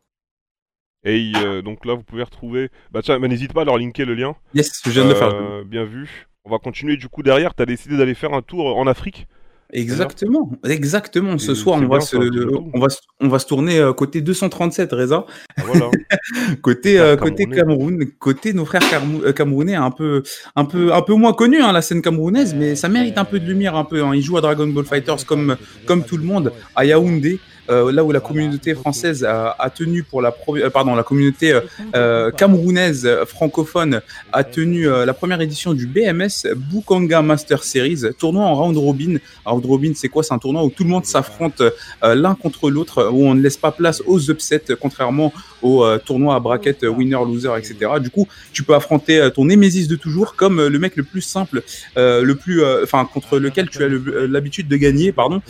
Et 1.04 1.32
euh, 1.36 1.62
donc 1.62 1.84
là, 1.86 1.94
vous 1.94 2.02
pouvez 2.02 2.22
retrouver. 2.22 2.70
Bah 2.90 3.00
tiens, 3.02 3.18
mais 3.18 3.28
n'hésite 3.28 3.52
pas 3.52 3.62
à 3.62 3.64
leur 3.64 3.78
linker 3.78 4.04
le 4.04 4.14
lien. 4.14 4.34
Yes, 4.54 4.82
je 4.84 4.90
viens 4.90 5.04
de 5.04 5.10
le 5.10 5.14
faire. 5.14 5.64
Bien 5.64 5.84
vu. 5.84 6.27
On 6.48 6.52
va 6.52 6.58
continuer 6.58 6.96
du 6.96 7.08
coup 7.08 7.22
derrière. 7.22 7.52
T'as 7.54 7.66
décidé 7.66 7.96
d'aller 7.98 8.14
faire 8.14 8.32
un 8.32 8.40
tour 8.40 8.78
en 8.78 8.86
Afrique. 8.86 9.26
Exactement, 9.70 10.50
exactement. 10.64 11.36
Ce 11.36 11.52
Et 11.52 11.54
soir, 11.54 11.78
on 11.78 11.86
va, 11.86 12.00
se, 12.00 12.16
on, 12.16 12.80
va, 12.80 12.86
on 13.20 13.28
va 13.28 13.38
se 13.38 13.46
tourner 13.46 13.78
euh, 13.78 13.92
côté 13.92 14.22
237, 14.22 14.90
Reza. 14.92 15.26
Ah, 15.58 15.62
Voilà. 15.66 15.90
côté 16.62 16.98
euh, 16.98 17.16
côté. 17.16 17.44
Cameroun, 17.44 18.02
côté 18.18 18.54
nos 18.54 18.64
frères 18.64 18.80
euh, 19.22 19.32
camerounais 19.34 19.74
un 19.74 19.90
peu 19.90 20.22
un 20.56 20.64
peu 20.64 20.94
un 20.94 21.02
peu 21.02 21.12
moins 21.12 21.34
connus 21.34 21.60
hein, 21.60 21.72
la 21.72 21.82
scène 21.82 22.00
camerounaise, 22.00 22.54
mais 22.54 22.76
ça 22.76 22.88
mérite 22.88 23.18
un 23.18 23.26
peu 23.26 23.38
de 23.38 23.46
lumière 23.46 23.76
un 23.76 23.84
peu. 23.84 24.02
hein. 24.02 24.14
Ils 24.14 24.22
jouent 24.22 24.38
à 24.38 24.40
Dragon 24.40 24.66
Ball 24.68 24.86
Fighters 24.86 25.26
comme 25.26 25.58
comme 25.84 26.02
tout 26.02 26.16
le 26.16 26.24
monde 26.24 26.50
à 26.74 26.86
Yaoundé. 26.86 27.38
Euh, 27.70 27.92
là 27.92 28.02
où 28.04 28.12
la 28.12 28.20
communauté 28.20 28.74
française 28.74 29.24
a, 29.24 29.70
tenu 29.74 30.02
pour 30.02 30.22
la 30.22 30.32
pro- 30.32 30.56
euh, 30.56 30.70
pardon 30.70 30.94
la 30.94 31.02
communauté 31.02 31.58
euh, 31.94 32.30
camerounaise 32.30 33.08
francophone 33.26 34.00
a 34.32 34.44
tenu 34.44 34.84
la 34.88 35.12
première 35.14 35.40
édition 35.40 35.74
du 35.74 35.86
BMS 35.86 36.54
Bukanga 36.56 37.22
Master 37.22 37.62
Series 37.64 38.02
tournoi 38.18 38.44
en 38.44 38.54
round 38.54 38.76
robin. 38.76 39.18
Round 39.44 39.64
robin 39.66 39.92
c'est 39.94 40.08
quoi? 40.08 40.22
C'est 40.22 40.34
un 40.34 40.38
tournoi 40.38 40.62
où 40.64 40.70
tout 40.70 40.84
le 40.84 40.90
monde 40.90 41.04
s'affronte 41.04 41.62
l'un 42.02 42.34
contre 42.34 42.70
l'autre 42.70 43.08
où 43.12 43.26
on 43.26 43.34
ne 43.34 43.40
laisse 43.42 43.56
pas 43.56 43.72
place 43.72 44.02
aux 44.06 44.20
upsets 44.30 44.74
contrairement 44.80 45.32
au 45.62 45.84
euh, 45.84 45.98
tournoi 45.98 46.34
à 46.34 46.40
bracket 46.40 46.82
winner 46.84 47.16
loser 47.26 47.50
etc 47.58 47.92
du 48.00 48.10
coup 48.10 48.26
tu 48.52 48.62
peux 48.62 48.74
affronter 48.74 49.28
ton 49.34 49.44
némésis 49.44 49.88
de 49.88 49.96
toujours 49.96 50.34
comme 50.36 50.66
le 50.66 50.78
mec 50.78 50.96
le 50.96 51.02
plus 51.02 51.22
simple 51.22 51.62
le 51.96 52.32
plus 52.34 52.62
enfin 52.82 53.04
contre 53.12 53.38
lequel 53.38 53.68
tu 53.68 53.82
as 53.84 53.88
l'habitude 53.88 54.68
de 54.68 54.76
gagner 54.76 55.12
pardon. 55.12 55.42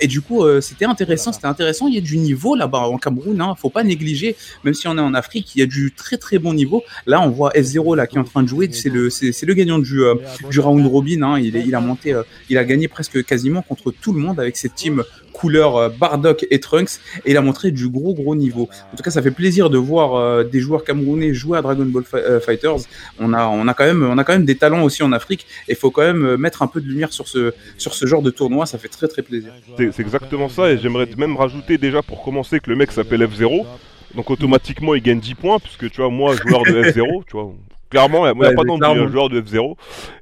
Et 0.00 0.06
du 0.06 0.20
coup, 0.20 0.44
c'était 0.60 0.84
intéressant, 0.84 1.13
c'était 1.16 1.46
intéressant. 1.46 1.86
Il 1.86 1.94
y 1.94 1.98
a 1.98 2.00
du 2.00 2.18
niveau 2.18 2.54
là-bas 2.54 2.80
en 2.80 2.98
Cameroun, 2.98 3.40
hein, 3.40 3.54
faut 3.58 3.70
pas 3.70 3.84
négliger. 3.84 4.36
Même 4.64 4.74
si 4.74 4.88
on 4.88 4.96
est 4.96 5.00
en 5.00 5.14
Afrique, 5.14 5.54
il 5.54 5.60
y 5.60 5.62
a 5.62 5.66
du 5.66 5.92
très 5.92 6.16
très 6.16 6.38
bon 6.38 6.54
niveau. 6.54 6.82
Là, 7.06 7.20
on 7.20 7.30
voit 7.30 7.50
F0 7.50 7.96
là 7.96 8.06
qui 8.06 8.16
est 8.16 8.20
en 8.20 8.24
train 8.24 8.42
de 8.42 8.48
jouer. 8.48 8.68
C'est 8.72 8.88
le 8.88 9.10
c'est 9.10 9.32
c'est 9.32 9.46
le 9.46 9.54
gagnant 9.54 9.78
du 9.78 10.02
euh, 10.02 10.14
du 10.50 10.60
round 10.60 10.86
robin. 10.86 11.22
Hein. 11.22 11.38
Il 11.38 11.56
est, 11.56 11.64
il 11.66 11.74
a 11.74 11.80
monté, 11.80 12.12
euh, 12.12 12.22
il 12.48 12.58
a 12.58 12.64
gagné 12.64 12.88
presque 12.88 13.24
quasiment 13.24 13.62
contre 13.62 13.92
tout 13.92 14.12
le 14.12 14.20
monde 14.20 14.40
avec 14.40 14.56
cette 14.56 14.74
team 14.74 15.02
couleur 15.34 15.76
euh, 15.76 15.88
Bardock 15.90 16.46
et 16.50 16.60
Trunks. 16.60 17.00
Et 17.26 17.32
il 17.32 17.36
a 17.36 17.42
montré 17.42 17.70
du 17.70 17.88
gros 17.88 18.14
gros 18.14 18.34
niveau. 18.34 18.68
En 18.92 18.96
tout 18.96 19.02
cas, 19.02 19.10
ça 19.10 19.20
fait 19.20 19.30
plaisir 19.30 19.68
de 19.68 19.76
voir 19.76 20.14
euh, 20.14 20.44
des 20.44 20.60
joueurs 20.60 20.84
camerounais 20.84 21.34
jouer 21.34 21.58
à 21.58 21.62
Dragon 21.62 21.84
Ball 21.84 22.04
euh, 22.14 22.40
Fighters. 22.40 22.86
On 23.18 23.34
a 23.34 23.46
on 23.46 23.68
a 23.68 23.74
quand 23.74 23.84
même 23.84 24.02
on 24.02 24.38
des 24.38 24.56
talents 24.56 24.82
aussi 24.82 25.02
en 25.02 25.12
Afrique. 25.12 25.46
Et 25.68 25.74
faut 25.74 25.90
quand 25.90 26.02
même 26.02 26.36
mettre 26.36 26.62
un 26.62 26.66
peu 26.66 26.80
de 26.80 26.86
lumière 26.86 27.12
sur 27.12 27.28
ce 27.28 28.06
genre 28.06 28.22
de 28.22 28.30
tournoi. 28.30 28.64
Ça 28.64 28.78
fait 28.78 28.88
très 28.88 29.08
très 29.08 29.22
plaisir. 29.22 29.52
C'est 29.76 29.92
c'est 29.92 30.02
exactement 30.02 30.48
ça. 30.48 30.70
Et 30.70 30.78
j'aimerais 30.78 31.08
même 31.18 31.36
rajouter 31.36 31.76
déjà 31.76 32.02
pour 32.02 32.22
commencer 32.22 32.60
que 32.60 32.70
le 32.70 32.76
mec 32.76 32.92
s'appelle 32.92 33.22
F0. 33.22 33.66
Donc 34.14 34.30
automatiquement, 34.30 34.94
il 34.94 35.02
gagne 35.02 35.18
10 35.18 35.34
points, 35.34 35.58
puisque 35.58 35.90
tu 35.90 36.00
vois, 36.00 36.10
moi, 36.10 36.36
joueur 36.36 36.62
de 36.62 36.84
F0, 36.84 37.24
tu 37.26 37.32
vois, 37.32 37.52
clairement, 37.90 38.26
il 38.26 38.38
n'y 38.38 38.46
a 38.46 38.52
pas 38.52 38.64
d'envie, 38.64 39.10
joueur 39.10 39.28
de 39.28 39.40
F0. 39.40 39.76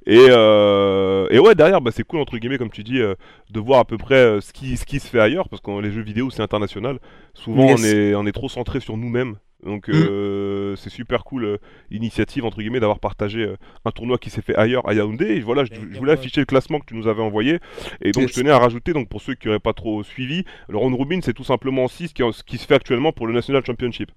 Et, 0.07 0.27
euh, 0.29 1.27
et 1.31 1.39
ouais, 1.39 1.55
derrière, 1.55 1.81
bah, 1.81 1.91
c'est 1.93 2.03
cool, 2.03 2.21
entre 2.21 2.37
guillemets, 2.39 2.59
comme 2.59 2.71
tu 2.71 2.83
dis, 2.83 3.01
euh, 3.01 3.15
de 3.51 3.61
voir 3.61 3.81
à 3.81 3.85
peu 3.85 3.99
près 3.99 4.17
euh, 4.17 4.41
ce, 4.41 4.53
qui, 4.53 4.77
ce 4.77 4.85
qui 4.85 5.01
se 5.01 5.07
fait 5.07 5.21
ailleurs, 5.21 5.49
parce 5.49 5.63
que 5.63 5.81
les 5.81 5.93
jeux 5.93 6.03
vidéo, 6.03 6.31
c'est 6.31 6.43
international. 6.43 6.99
Souvent, 7.35 7.67
on, 7.67 7.77
est, 7.77 8.15
on 8.15 8.27
est 8.27 8.33
trop 8.33 8.49
centré 8.49 8.81
sur 8.81 8.97
nous-mêmes. 8.97 9.37
Donc 9.65 9.87
mm. 9.87 10.75
c'est 10.75 10.91
super 10.91 11.23
cool 11.23 11.61
l'initiative 11.89 12.45
entre 12.45 12.59
guillemets 12.59 12.81
d'avoir 12.81 12.99
partagé 12.99 13.49
un 13.85 13.91
tournoi 13.93 14.19
qui 14.19 14.29
s'est 14.29 14.43
fait 14.43 14.57
ailleurs 14.57 14.89
à 14.89 14.93
Yaoundé. 14.93 15.37
Et 15.37 15.41
voilà, 15.41 15.63
je, 15.65 15.97
voulais 15.97 16.11
afficher 16.11 16.41
le 16.41 16.47
classement 16.47 16.81
que 16.81 16.87
tu 16.87 16.97
nous 16.97 17.07
avais 17.07 17.23
envoyé. 17.23 17.61
Et 18.01 18.11
donc 18.11 18.27
je 18.27 18.35
tenais 18.35 18.51
à 18.51 18.59
rajouter, 18.59 18.93
donc 18.93 19.09
pour 19.09 19.23
ceux 19.23 19.35
qui 19.37 19.47
n'auraient 19.47 19.61
pas 19.61 19.73
trop 19.73 20.03
suivi, 20.03 20.45
le 20.69 20.79
round 20.79 20.97
robin 20.97 21.21
c'est 21.23 21.33
tout 21.33 21.45
simplement 21.45 21.87
6 21.87 22.13
qui, 22.13 22.25
qui 22.45 22.59
se 22.59 22.67
fait 22.67 22.75
actuellement 22.75 23.13
pour 23.13 23.29
le 23.29 23.35
National 23.35 23.65
Championship. 23.65 24.11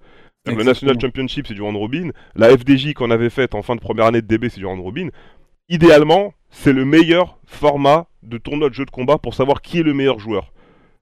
Le 0.45 0.63
National 0.63 0.99
Championship, 0.99 1.47
c'est 1.47 1.53
du 1.53 1.61
round 1.61 1.77
robin. 1.77 2.11
La 2.35 2.49
FDJ 2.55 2.93
qu'on 2.93 3.11
avait 3.11 3.29
faite 3.29 3.55
en 3.55 3.63
fin 3.63 3.75
de 3.75 3.79
première 3.79 4.05
année 4.05 4.21
de 4.21 4.27
DB, 4.27 4.49
c'est 4.49 4.59
du 4.59 4.65
round 4.65 4.81
robin. 4.81 5.09
Idéalement, 5.69 6.33
c'est 6.49 6.73
le 6.73 6.85
meilleur 6.85 7.39
format 7.45 8.07
de 8.21 8.37
tournoi 8.37 8.69
de 8.69 8.73
jeu 8.73 8.85
de 8.85 8.91
combat 8.91 9.17
pour 9.17 9.33
savoir 9.33 9.61
qui 9.61 9.79
est 9.79 9.83
le 9.83 9.93
meilleur 9.93 10.19
joueur. 10.19 10.51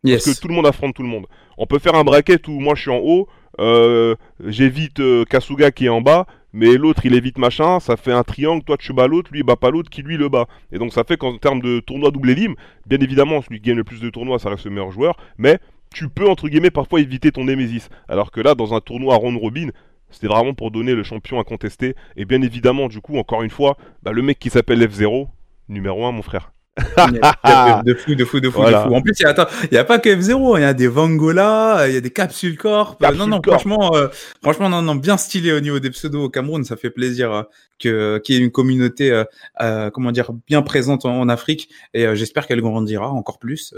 Parce 0.05 0.25
que 0.25 0.41
tout 0.41 0.47
le 0.47 0.53
monde 0.53 0.65
affronte 0.65 0.95
tout 0.95 1.03
le 1.03 1.09
monde. 1.09 1.27
On 1.57 1.65
peut 1.65 1.79
faire 1.79 1.95
un 1.95 2.03
bracket 2.03 2.47
où 2.47 2.59
moi 2.59 2.75
je 2.75 2.81
suis 2.81 2.91
en 2.91 2.97
haut, 2.97 3.27
euh, 3.59 4.15
j'évite 4.45 4.99
euh, 4.99 5.23
Kasuga 5.23 5.71
qui 5.71 5.85
est 5.85 5.89
en 5.89 6.01
bas, 6.01 6.25
mais 6.51 6.75
l'autre 6.75 7.05
il 7.05 7.13
évite 7.13 7.37
machin, 7.37 7.79
ça 7.79 7.95
fait 7.95 8.11
un 8.11 8.23
triangle, 8.23 8.63
toi 8.63 8.75
tu 8.77 8.91
bats 8.93 9.07
l'autre, 9.07 9.29
lui 9.31 9.39
il 9.39 9.43
bat 9.43 9.55
pas 9.55 9.69
l'autre, 9.69 9.89
qui 9.89 10.01
lui 10.01 10.17
le 10.17 10.27
bat. 10.27 10.47
Et 10.71 10.77
donc 10.77 10.91
ça 10.91 11.03
fait 11.03 11.15
qu'en 11.15 11.37
termes 11.37 11.61
de 11.61 11.79
tournoi 11.79 12.11
double 12.11 12.31
élim, 12.31 12.55
bien 12.85 12.99
évidemment 12.99 13.41
celui 13.41 13.61
qui 13.61 13.69
gagne 13.69 13.77
le 13.77 13.83
plus 13.83 14.01
de 14.01 14.09
tournois 14.09 14.39
ça 14.39 14.49
reste 14.49 14.65
le 14.65 14.71
meilleur 14.71 14.91
joueur, 14.91 15.15
mais 15.37 15.59
tu 15.93 16.09
peux 16.09 16.27
entre 16.27 16.49
guillemets 16.49 16.71
parfois 16.71 16.99
éviter 16.99 17.31
ton 17.31 17.45
Nemesis. 17.45 17.89
Alors 18.07 18.31
que 18.31 18.41
là, 18.41 18.55
dans 18.55 18.73
un 18.73 18.81
tournoi 18.81 19.15
round 19.15 19.39
robin, 19.39 19.69
c'était 20.09 20.27
vraiment 20.27 20.53
pour 20.53 20.71
donner 20.71 20.93
le 20.93 21.03
champion 21.03 21.39
à 21.39 21.43
contester. 21.43 21.95
Et 22.15 22.25
bien 22.25 22.41
évidemment, 22.41 22.87
du 22.87 23.01
coup, 23.01 23.17
encore 23.17 23.43
une 23.43 23.49
fois, 23.49 23.77
bah, 24.03 24.11
le 24.11 24.21
mec 24.21 24.39
qui 24.39 24.49
s'appelle 24.49 24.81
F0, 24.81 25.27
numéro 25.69 26.05
1, 26.05 26.11
mon 26.11 26.21
frère 26.21 26.52
de 27.85 27.93
fou, 27.93 28.15
de 28.15 28.25
fou, 28.25 28.39
de 28.39 28.49
fou, 28.49 28.63
de 28.63 28.71
fou. 28.71 28.95
En 28.95 29.01
plus, 29.01 29.13
il 29.19 29.25
n'y 29.71 29.77
a, 29.77 29.83
pas 29.83 29.99
que 29.99 30.09
F0, 30.09 30.57
il 30.57 30.61
y 30.61 30.63
a 30.63 30.73
des 30.73 30.87
Vangola, 30.87 31.87
il 31.87 31.93
y 31.93 31.97
a 31.97 32.01
des 32.01 32.09
Capsule 32.09 32.57
Corp. 32.57 32.99
non, 33.15 33.27
non, 33.27 33.41
franchement, 33.45 33.95
euh, 33.95 34.07
franchement, 34.41 34.69
non, 34.69 34.81
non, 34.81 34.95
bien 34.95 35.17
stylé 35.17 35.51
au 35.51 35.59
niveau 35.59 35.79
des 35.79 35.91
pseudos 35.91 36.23
au 36.23 36.29
Cameroun. 36.29 36.63
Ça 36.63 36.75
fait 36.75 36.89
plaisir 36.89 37.31
euh, 37.31 37.43
que 37.77 38.17
qu'il 38.19 38.35
y 38.35 38.37
ait 38.39 38.41
une 38.41 38.51
communauté, 38.51 39.23
euh, 39.61 39.89
comment 39.91 40.11
dire, 40.11 40.31
bien 40.47 40.63
présente 40.63 41.05
en, 41.05 41.29
Afrique. 41.29 41.69
Et 41.93 42.15
j'espère 42.15 42.47
qu'elle 42.47 42.61
grandira 42.61 43.11
encore 43.11 43.37
plus. 43.37 43.75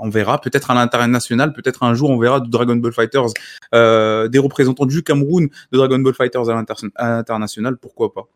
on 0.00 0.08
verra, 0.08 0.40
peut-être 0.40 0.70
à 0.70 0.74
l'international, 0.74 1.52
peut-être 1.52 1.82
un 1.82 1.92
jour, 1.92 2.08
on 2.08 2.18
verra 2.18 2.40
de 2.40 2.48
Dragon 2.48 2.76
Ball 2.76 2.92
Fighters, 2.92 3.28
des 3.72 4.38
représentants 4.38 4.86
du 4.86 5.02
Cameroun 5.02 5.48
de 5.72 5.76
Dragon 5.76 5.98
Ball 5.98 6.14
Fighters 6.14 6.48
à 6.48 6.64
l'international, 6.98 7.76
pourquoi 7.76 8.14
pas. 8.14 8.28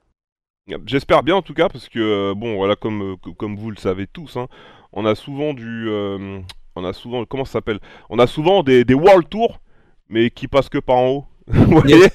J'espère 0.86 1.22
bien 1.22 1.36
en 1.36 1.42
tout 1.42 1.52
cas 1.52 1.68
parce 1.68 1.90
que 1.90 1.98
euh, 1.98 2.34
bon 2.34 2.56
voilà 2.56 2.74
comme 2.74 3.02
euh, 3.02 3.32
comme 3.36 3.54
vous 3.56 3.70
le 3.70 3.76
savez 3.76 4.06
tous 4.06 4.38
hein, 4.38 4.46
on 4.94 5.04
a 5.04 5.14
souvent 5.14 5.52
du 5.52 5.90
euh, 5.90 6.38
on 6.74 6.84
a 6.86 6.94
souvent 6.94 7.26
comment 7.26 7.44
ça 7.44 7.52
s'appelle? 7.52 7.80
On 8.08 8.18
a 8.18 8.26
souvent 8.26 8.62
des, 8.62 8.82
des 8.86 8.94
world 8.94 9.28
tours 9.28 9.60
mais 10.08 10.30
qui 10.30 10.48
passent 10.48 10.70
que 10.70 10.78
par 10.78 10.96
en 10.96 11.08
haut. 11.08 11.24
Vous 11.46 11.80
voyez? 11.80 12.08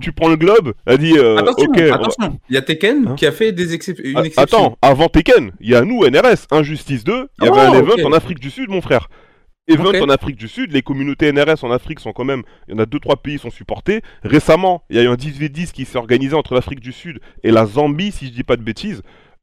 Tu, 0.00 0.10
prends 0.10 0.28
le 0.28 0.34
globe 0.34 0.74
elle 0.84 0.98
dit 0.98 1.16
attention, 1.16 1.70
attention. 1.92 2.40
il 2.48 2.54
y 2.56 2.58
a 2.58 2.62
Tekken 2.62 3.06
hein 3.06 3.14
qui 3.14 3.26
a 3.26 3.30
fait 3.30 3.52
des 3.52 3.72
exceptions 3.72 4.04
une 4.04 4.26
exception. 4.26 4.58
attends 4.58 4.78
avant 4.82 5.08
Tekken 5.08 5.52
il 5.60 5.70
y 5.70 5.76
a 5.76 5.82
nous 5.82 6.04
NRS 6.04 6.48
Injustice 6.50 7.04
2 7.04 7.28
il 7.40 7.44
y 7.44 7.48
avait 7.48 7.60
un 7.60 7.70
oh, 7.70 7.76
event 7.76 8.08
en 8.08 8.12
Afrique 8.12 8.40
du 8.40 8.50
Sud 8.50 8.68
mon 8.68 8.80
frère 8.80 9.08
Event 9.68 9.92
en 10.02 10.08
Afrique 10.08 10.36
du 10.36 10.48
Sud, 10.48 10.72
les 10.72 10.82
communautés 10.82 11.30
NRS 11.32 11.62
en 11.62 11.70
Afrique 11.70 12.00
sont 12.00 12.12
quand 12.12 12.24
même, 12.24 12.42
il 12.66 12.74
y 12.74 12.74
en 12.74 12.82
a 12.82 12.86
2-3 12.86 13.20
pays 13.20 13.36
qui 13.36 13.42
sont 13.42 13.50
supportés. 13.50 14.02
Récemment, 14.22 14.82
il 14.90 14.96
y 14.96 14.98
a 14.98 15.02
eu 15.02 15.08
un 15.08 15.14
10v10 15.14 15.72
qui 15.72 15.84
s'est 15.84 15.98
organisé 15.98 16.34
entre 16.34 16.54
l'Afrique 16.54 16.80
du 16.80 16.92
Sud 16.92 17.20
et 17.42 17.50
la 17.50 17.66
Zambie, 17.66 18.12
si 18.12 18.26
je 18.26 18.32
dis 18.32 18.44
pas 18.44 18.56
de 18.56 18.62
bêtises. 18.62 19.02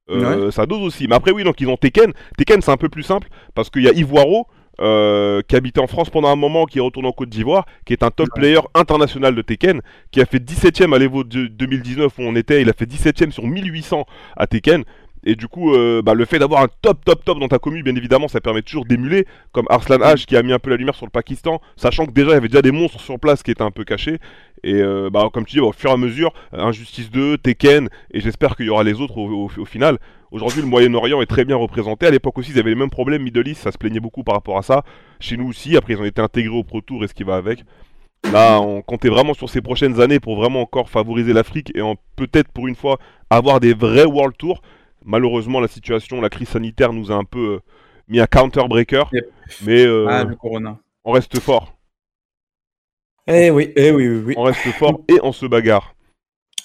Euh, 0.10 0.52
Ça 0.52 0.66
dose 0.66 0.82
aussi. 0.82 1.08
Mais 1.08 1.16
après, 1.16 1.32
oui, 1.32 1.44
donc 1.44 1.60
ils 1.62 1.68
ont 1.68 1.78
Tekken. 1.78 2.12
Tekken, 2.38 2.62
c'est 2.62 2.72
un 2.72 2.78
peu 2.78 2.90
plus 2.90 3.04
simple 3.04 3.28
parce 3.54 3.70
qu'il 3.70 3.84
y 3.84 3.88
a 3.88 3.94
Ivoiro. 3.94 4.48
Euh, 4.82 5.42
qui 5.48 5.56
habitait 5.56 5.80
en 5.80 5.88
France 5.88 6.10
pendant 6.10 6.28
un 6.28 6.36
moment, 6.36 6.66
qui 6.66 6.80
est 6.80 6.82
retourné 6.82 7.08
en 7.08 7.14
Côte 7.14 7.30
d'Ivoire, 7.30 7.66
qui 7.86 7.94
est 7.94 8.04
un 8.04 8.12
top 8.12 8.28
player 8.36 8.60
international 8.74 9.34
de 9.34 9.42
Tekken, 9.42 9.80
qui 10.12 10.20
a 10.20 10.26
fait 10.26 10.40
17ème 10.40 10.94
à 10.94 11.00
l'Evo 11.00 11.24
2019 11.24 12.12
où 12.18 12.22
on 12.22 12.36
était, 12.36 12.62
il 12.62 12.70
a 12.70 12.74
fait 12.74 12.86
17ème 12.86 13.32
sur 13.32 13.48
1800 13.48 14.06
à 14.36 14.48
Tekken. 14.48 14.84
Et 15.26 15.36
du 15.36 15.48
coup, 15.48 15.74
euh, 15.74 16.04
bah, 16.04 16.14
le 16.14 16.24
fait 16.26 16.38
d'avoir 16.38 16.62
un 16.62 16.68
top, 16.82 17.04
top, 17.04 17.26
top 17.26 17.40
dans 17.40 17.48
ta 17.48 17.58
commune, 17.58 17.82
bien 17.82 17.96
évidemment, 17.96 18.28
ça 18.28 18.40
permet 18.42 18.62
toujours 18.62 18.86
d'émuler, 18.86 19.26
comme 19.52 19.66
Arslan 19.70 19.98
H 19.98 20.26
qui 20.26 20.38
a 20.38 20.44
mis 20.44 20.54
un 20.54 20.60
peu 20.60 20.70
la 20.70 20.78
lumière 20.78 20.94
sur 20.94 21.08
le 21.08 21.12
Pakistan, 21.12 21.60
sachant 21.76 22.06
que 22.06 22.12
déjà 22.12 22.30
il 22.30 22.34
y 22.34 22.38
avait 22.38 22.48
déjà 22.48 22.62
des 22.62 22.72
monstres 22.72 23.00
sur 23.00 23.20
place 23.20 23.42
qui 23.42 23.50
étaient 23.50 23.64
un 23.64 23.72
peu 23.72 23.84
cachés. 23.84 24.20
Et 24.64 24.76
euh, 24.76 25.10
bah, 25.12 25.30
comme 25.34 25.46
tu 25.46 25.56
dis, 25.56 25.60
au 25.60 25.72
fur 25.72 25.90
et 25.90 25.94
à 25.94 25.98
mesure, 25.98 26.32
Injustice 26.54 27.10
2, 27.10 27.40
Tekken, 27.40 27.90
et 28.12 28.20
j'espère 28.20 28.56
qu'il 28.56 28.68
y 28.68 28.70
aura 28.70 28.84
les 28.84 29.02
autres 29.02 29.18
au, 29.18 29.66
final. 29.66 29.98
Aujourd'hui, 30.32 30.62
le 30.62 30.68
Moyen-Orient 30.68 31.22
est 31.22 31.28
très 31.28 31.46
bien 31.46 31.56
représenté. 31.56 32.06
À 32.06 32.12
l'époque 32.12 32.38
aussi, 32.38 32.52
ils 32.52 32.60
avaient 32.60 32.72
les 32.72 32.76
mêmes 32.76 32.90
problèmes. 32.90 33.24
Middle 33.24 33.48
East, 33.48 33.62
ça 33.62 33.72
se 33.72 33.78
plaignait 33.78 34.00
beaucoup 34.00 34.24
par 34.24 34.36
rapport 34.36 34.58
à 34.58 34.62
ça. 34.62 34.84
Chez 35.20 35.38
nous 35.38 35.48
aussi, 35.50 35.76
après, 35.76 35.94
ils 35.94 36.00
ont 36.00 36.06
été 36.06 36.22
intégrés 36.22 36.56
au 36.56 36.64
Pro 36.64 36.82
Tour 36.82 37.04
et 37.04 37.08
ce 37.08 37.14
qui 37.14 37.24
va 37.24 37.36
avec. 37.36 37.64
Là, 38.32 38.60
on 38.60 38.82
comptait 38.82 39.10
vraiment 39.10 39.34
sur 39.34 39.50
ces 39.50 39.62
prochaines 39.62 40.02
années 40.02 40.20
pour 40.20 40.36
vraiment 40.36 40.62
encore 40.62 40.90
favoriser 40.90 41.32
l'Afrique 41.32 41.72
et 41.76 41.82
peut-être 42.16 42.52
pour 42.52 42.68
une 42.68 42.76
fois 42.76 42.98
avoir 43.30 43.60
des 43.60 43.74
vrais 43.74 44.06
World 44.06 44.36
Tours 44.38 44.62
malheureusement, 45.06 45.60
la 45.60 45.68
situation, 45.68 46.20
la 46.20 46.30
crise 46.30 46.50
sanitaire 46.50 46.92
nous 46.92 47.12
a 47.12 47.16
un 47.16 47.24
peu 47.24 47.56
euh, 47.56 47.60
mis 48.08 48.20
un 48.20 48.28
counter-breaker. 48.28 49.04
Mais 49.66 49.86
euh, 49.86 50.08
ah, 50.10 50.26
on 51.04 51.12
reste 51.12 51.40
fort. 51.40 51.78
Eh 53.28 53.50
oui, 53.50 53.72
eh 53.76 53.92
oui, 53.92 54.08
oui, 54.08 54.24
oui. 54.28 54.34
On 54.38 54.44
reste 54.44 54.68
fort 54.74 55.02
et 55.08 55.20
on 55.24 55.32
se 55.32 55.46
bagarre. 55.46 55.96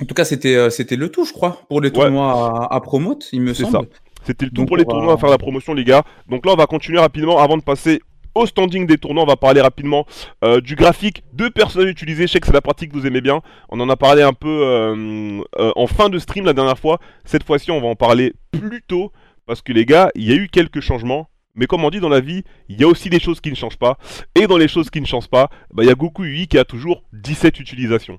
En 0.03 0.07
tout 0.07 0.15
cas, 0.15 0.25
c'était 0.25 0.57
euh, 0.57 0.71
c'était 0.71 0.97
le 0.97 1.11
tout, 1.11 1.25
je 1.25 1.33
crois, 1.33 1.63
pour 1.69 1.81
les 1.81 1.91
tournois 1.91 2.73
à, 2.73 2.81
promote, 2.81 3.29
il 3.33 3.43
me 3.43 3.55
semble. 3.55 3.89
C'était 4.25 4.47
le 4.47 4.51
tout 4.51 4.67
pour 4.67 4.77
les 4.77 4.85
tournois 4.85 5.15
à 5.15 5.17
faire 5.17 5.31
la 5.31 5.39
promotion, 5.39 5.75
les 5.75 5.85
gars. 5.85 6.05
Donc 6.29 6.45
là, 6.45 6.53
on 6.53 6.57
va 6.57 6.67
continuer 6.67 6.99
rapidement 6.99 7.39
avant 7.39 7.57
de 7.57 7.63
passer 7.63 8.01
au 8.35 8.47
standing 8.47 8.87
des 8.87 8.99
tournois, 8.99 9.23
on 9.23 9.27
va 9.27 9.37
parler 9.37 9.61
rapidement 9.61 10.07
euh, 10.45 10.61
du 10.61 10.75
graphique 10.75 11.23
de 11.33 11.49
personnages 11.49 11.91
utilisés. 11.91 12.27
Je 12.27 12.33
sais 12.33 12.41
que 12.41 12.47
c'est 12.47 12.53
la 12.53 12.61
partie 12.61 12.89
que 12.89 12.95
vous 12.95 13.07
aimez 13.07 13.21
bien. 13.21 13.41
On 13.69 13.81
en 13.81 13.89
a 13.89 13.97
parlé 13.97 14.23
un 14.23 14.33
peu 14.33 14.49
euh, 14.49 15.41
euh, 15.59 15.73
en 15.77 15.87
fin 15.87 16.09
de 16.09 16.19
stream 16.19 16.45
la 16.45 16.53
dernière 16.53 16.79
fois. 16.79 17.01
Cette 17.25 17.45
fois-ci, 17.45 17.71
on 17.71 17.81
va 17.81 17.89
en 17.89 17.97
parler 17.97 18.35
plus 18.53 18.83
tôt. 18.83 19.13
Parce 19.47 19.63
que 19.63 19.73
les 19.73 19.85
gars, 19.85 20.11
il 20.15 20.29
y 20.29 20.33
a 20.33 20.37
eu 20.37 20.49
quelques 20.49 20.81
changements. 20.81 21.29
Mais 21.57 21.67
comme 21.67 21.85
on 21.85 21.91
dit 21.91 21.99
dans 21.99 22.09
la 22.09 22.21
vie, 22.21 22.45
il 22.69 22.81
y 22.81 22.85
a 22.85 22.87
aussi 22.87 23.11
des 23.11 23.19
choses 23.19 23.41
qui 23.41 23.51
ne 23.51 23.57
changent 23.57 23.79
pas. 23.79 23.99
Et 24.37 24.47
dans 24.47 24.57
les 24.57 24.69
choses 24.69 24.91
qui 24.91 25.01
ne 25.01 25.07
changent 25.07 25.29
pas, 25.29 25.51
bah, 25.75 25.83
il 25.83 25.89
y 25.89 25.91
a 25.91 25.95
Goku 25.95 26.25
UI 26.25 26.47
qui 26.47 26.57
a 26.59 26.65
toujours 26.65 27.03
17 27.13 27.59
utilisations. 27.59 28.19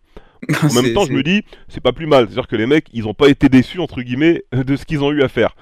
En 0.64 0.74
même 0.74 0.94
temps, 0.94 1.06
je 1.06 1.14
me 1.14 1.22
dis, 1.22 1.44
c'est 1.68 1.82
pas 1.82 1.94
plus 1.94 2.08
mal. 2.08 2.26
C'est-à-dire 2.26 2.48
que 2.48 2.56
les 2.56 2.66
mecs, 2.66 2.88
ils 2.94 3.04
n'ont 3.04 3.14
pas 3.14 3.30
été 3.30 3.48
déçus, 3.48 3.80
entre 3.80 4.02
guillemets, 4.02 4.44
de 4.52 4.76
ce 4.76 4.86
qu'ils 4.86 5.04
ont 5.04 5.12
eu 5.12 5.22
à 5.22 5.28
faire. 5.28 5.56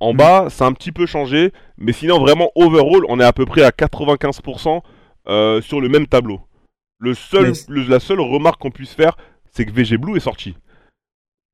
En 0.00 0.14
bas, 0.14 0.48
ça 0.48 0.64
a 0.64 0.68
un 0.68 0.72
petit 0.72 0.92
peu 0.92 1.04
changé, 1.04 1.52
mais 1.76 1.92
sinon, 1.92 2.18
vraiment, 2.18 2.50
overall, 2.54 3.02
on 3.08 3.20
est 3.20 3.24
à 3.24 3.34
peu 3.34 3.44
près 3.44 3.62
à 3.62 3.70
95% 3.70 4.80
euh, 5.28 5.60
sur 5.60 5.80
le 5.80 5.90
même 5.90 6.06
tableau. 6.06 6.40
Le 6.98 7.12
seul, 7.12 7.52
la 7.68 8.00
seule 8.00 8.20
remarque 8.20 8.60
qu'on 8.60 8.70
puisse 8.70 8.94
faire, 8.94 9.16
c'est 9.50 9.66
que 9.66 9.72
VG 9.72 9.98
Blue 9.98 10.16
est 10.16 10.20
sorti. 10.20 10.56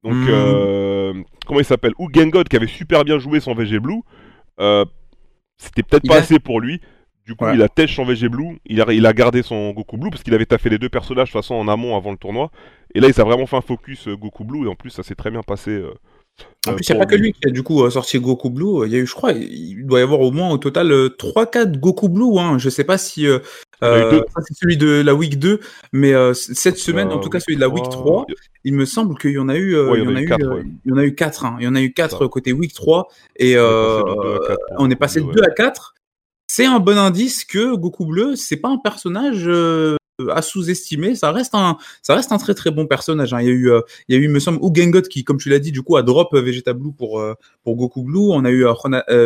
Donc, 0.04 0.14
hmm. 0.14 0.28
euh, 0.28 1.22
comment 1.44 1.58
il 1.58 1.64
s'appelle? 1.64 1.92
Ou 1.98 2.08
Gengod, 2.12 2.48
qui 2.48 2.54
avait 2.54 2.68
super 2.68 3.04
bien 3.04 3.18
joué 3.18 3.40
son 3.40 3.52
VG 3.54 3.80
Blue, 3.80 4.02
euh, 4.60 4.84
c'était 5.58 5.82
peut-être 5.82 6.06
pas 6.06 6.18
assez 6.18 6.38
pour 6.38 6.60
lui. 6.60 6.80
Du 7.26 7.34
coup, 7.34 7.46
il 7.52 7.60
a 7.60 7.68
têche 7.68 7.96
son 7.96 8.04
VG 8.04 8.28
Blue, 8.28 8.60
il 8.66 8.80
a, 8.80 8.92
il 8.92 9.04
a 9.04 9.12
gardé 9.12 9.42
son 9.42 9.70
Goku 9.70 9.96
Blue, 9.96 10.10
parce 10.10 10.22
qu'il 10.22 10.34
avait 10.34 10.46
taffé 10.46 10.70
les 10.70 10.78
deux 10.78 10.88
personnages 10.88 11.30
de 11.30 11.32
toute 11.32 11.42
façon 11.42 11.56
en 11.56 11.66
amont 11.66 11.96
avant 11.96 12.12
le 12.12 12.16
tournoi. 12.16 12.52
Et 12.94 13.00
là, 13.00 13.08
il 13.08 13.14
s'est 13.14 13.24
vraiment 13.24 13.46
fait 13.46 13.56
un 13.56 13.60
focus 13.60 14.06
Goku 14.06 14.44
Blue, 14.44 14.66
et 14.66 14.68
en 14.68 14.76
plus, 14.76 14.90
ça 14.90 15.02
s'est 15.02 15.16
très 15.16 15.32
bien 15.32 15.42
passé 15.42 15.82
en 16.66 16.74
plus, 16.74 16.88
il 16.88 16.92
n'y 16.92 16.98
a 16.98 17.04
pas 17.04 17.10
que 17.10 17.14
lui 17.14 17.32
qui 17.32 17.46
a 17.46 17.50
du 17.50 17.62
coup 17.62 17.88
sorti 17.90 18.18
Goku 18.18 18.50
Blue. 18.50 18.86
Il 18.86 18.92
y 18.92 18.96
a 18.96 18.98
eu, 18.98 19.06
je 19.06 19.14
crois, 19.14 19.32
il 19.32 19.86
doit 19.86 20.00
y 20.00 20.02
avoir 20.02 20.20
au 20.20 20.32
moins 20.32 20.50
au 20.50 20.58
total 20.58 20.90
3-4 20.90 21.78
Goku 21.78 22.08
Blue. 22.08 22.38
Hein. 22.38 22.58
Je 22.58 22.68
sais 22.68 22.84
pas 22.84 22.98
si 22.98 23.26
euh, 23.26 23.38
c'est 23.80 24.54
celui 24.54 24.76
de 24.76 25.00
la 25.00 25.14
week 25.14 25.38
2, 25.38 25.60
mais 25.92 26.12
cette 26.34 26.78
semaine, 26.78 27.12
en 27.12 27.18
tout 27.18 27.30
cas 27.30 27.40
celui 27.40 27.56
de 27.56 27.60
la 27.60 27.68
week 27.68 27.88
3, 27.88 28.26
il 28.64 28.74
me 28.74 28.84
semble 28.84 29.16
qu'il 29.18 29.32
y 29.32 29.38
en 29.38 29.48
a 29.48 29.56
eu, 29.56 29.76
il, 29.76 30.02
y 30.02 30.06
en 30.06 30.16
a 30.16 30.20
eu 30.20 30.26
4, 30.26 30.40
il 30.84 30.90
y 30.90 30.92
en 30.92 30.96
a 30.96 31.04
eu 31.04 31.14
4. 31.14 31.44
Hein. 31.44 31.56
Il 31.60 31.64
y 31.64 31.68
en 31.68 31.74
a 31.74 31.80
eu 31.80 31.92
4 31.92 32.26
côté 32.26 32.52
week 32.52 32.74
3 32.74 33.08
et 33.36 33.56
on 33.58 34.90
est 34.90 34.96
passé 34.96 35.20
de 35.20 35.30
2 35.30 35.42
à 35.42 35.50
4. 35.50 35.94
C'est 36.48 36.64
un 36.64 36.78
bon 36.78 36.96
indice 36.96 37.44
que 37.44 37.74
Goku 37.74 38.06
Bleu, 38.06 38.36
c'est 38.36 38.56
pas 38.56 38.68
un 38.68 38.78
personnage 38.78 39.48
à 40.30 40.42
sous-estimer. 40.42 41.14
Ça 41.14 41.30
reste 41.32 41.54
un, 41.54 41.76
ça 42.02 42.14
reste 42.14 42.32
un 42.32 42.38
très 42.38 42.54
très 42.54 42.70
bon 42.70 42.86
personnage. 42.86 43.34
Hein. 43.34 43.40
Il 43.42 43.46
y 43.46 43.50
a 43.50 43.52
eu, 43.52 43.70
euh, 43.70 43.80
il 44.08 44.16
y 44.16 44.18
a 44.18 44.22
eu, 44.22 44.28
me 44.28 44.38
semble, 44.38 44.58
Ugengot 44.62 45.02
qui, 45.02 45.24
comme 45.24 45.36
tu 45.36 45.48
l'as 45.48 45.58
dit, 45.58 45.72
du 45.72 45.82
coup, 45.82 45.96
a 45.96 46.02
drop 46.02 46.32
euh, 46.34 46.40
Vegeta 46.40 46.72
Blue 46.72 46.92
pour 46.92 47.20
euh, 47.20 47.34
pour 47.62 47.76
Goku 47.76 48.02
Blue. 48.02 48.30
On 48.30 48.44
a 48.44 48.50
eu 48.50 48.64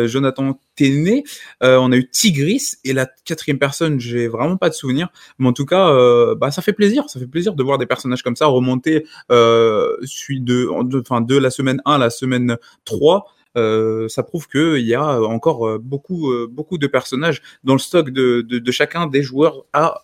Jonathan 0.05 0.59
Téné, 0.75 1.23
on 1.61 1.91
a 1.91 1.95
eu 1.95 2.09
Tigris 2.09 2.73
et 2.83 2.93
la 2.93 3.07
quatrième 3.25 3.59
personne, 3.59 3.99
j'ai 3.99 4.27
vraiment 4.27 4.57
pas 4.57 4.69
de 4.69 4.73
souvenir. 4.73 5.09
Mais 5.37 5.47
en 5.47 5.53
tout 5.53 5.65
cas, 5.65 5.93
bah 6.35 6.49
ça 6.51 6.61
fait 6.61 6.73
plaisir, 6.73 7.07
ça 7.07 7.19
fait 7.19 7.27
plaisir 7.27 7.53
de 7.53 7.63
voir 7.63 7.77
des 7.77 7.85
personnages 7.85 8.23
comme 8.23 8.35
ça 8.35 8.47
remonter, 8.47 9.05
suite 10.03 10.43
de, 10.43 10.67
enfin 10.99 11.21
de 11.21 11.37
la 11.37 11.51
semaine 11.51 11.81
1 11.85 11.93
à 11.93 11.97
la 11.97 12.09
semaine 12.09 12.57
3. 12.85 13.25
Euh, 13.57 14.07
ça 14.07 14.23
prouve 14.23 14.47
qu'il 14.47 14.85
y 14.85 14.95
a 14.95 15.21
encore 15.21 15.79
beaucoup, 15.79 16.31
beaucoup 16.49 16.77
de 16.77 16.87
personnages 16.87 17.41
dans 17.63 17.73
le 17.73 17.79
stock 17.79 18.09
de, 18.09 18.41
de, 18.41 18.59
de 18.59 18.71
chacun 18.71 19.07
des 19.07 19.23
joueurs 19.23 19.63
à, 19.73 19.95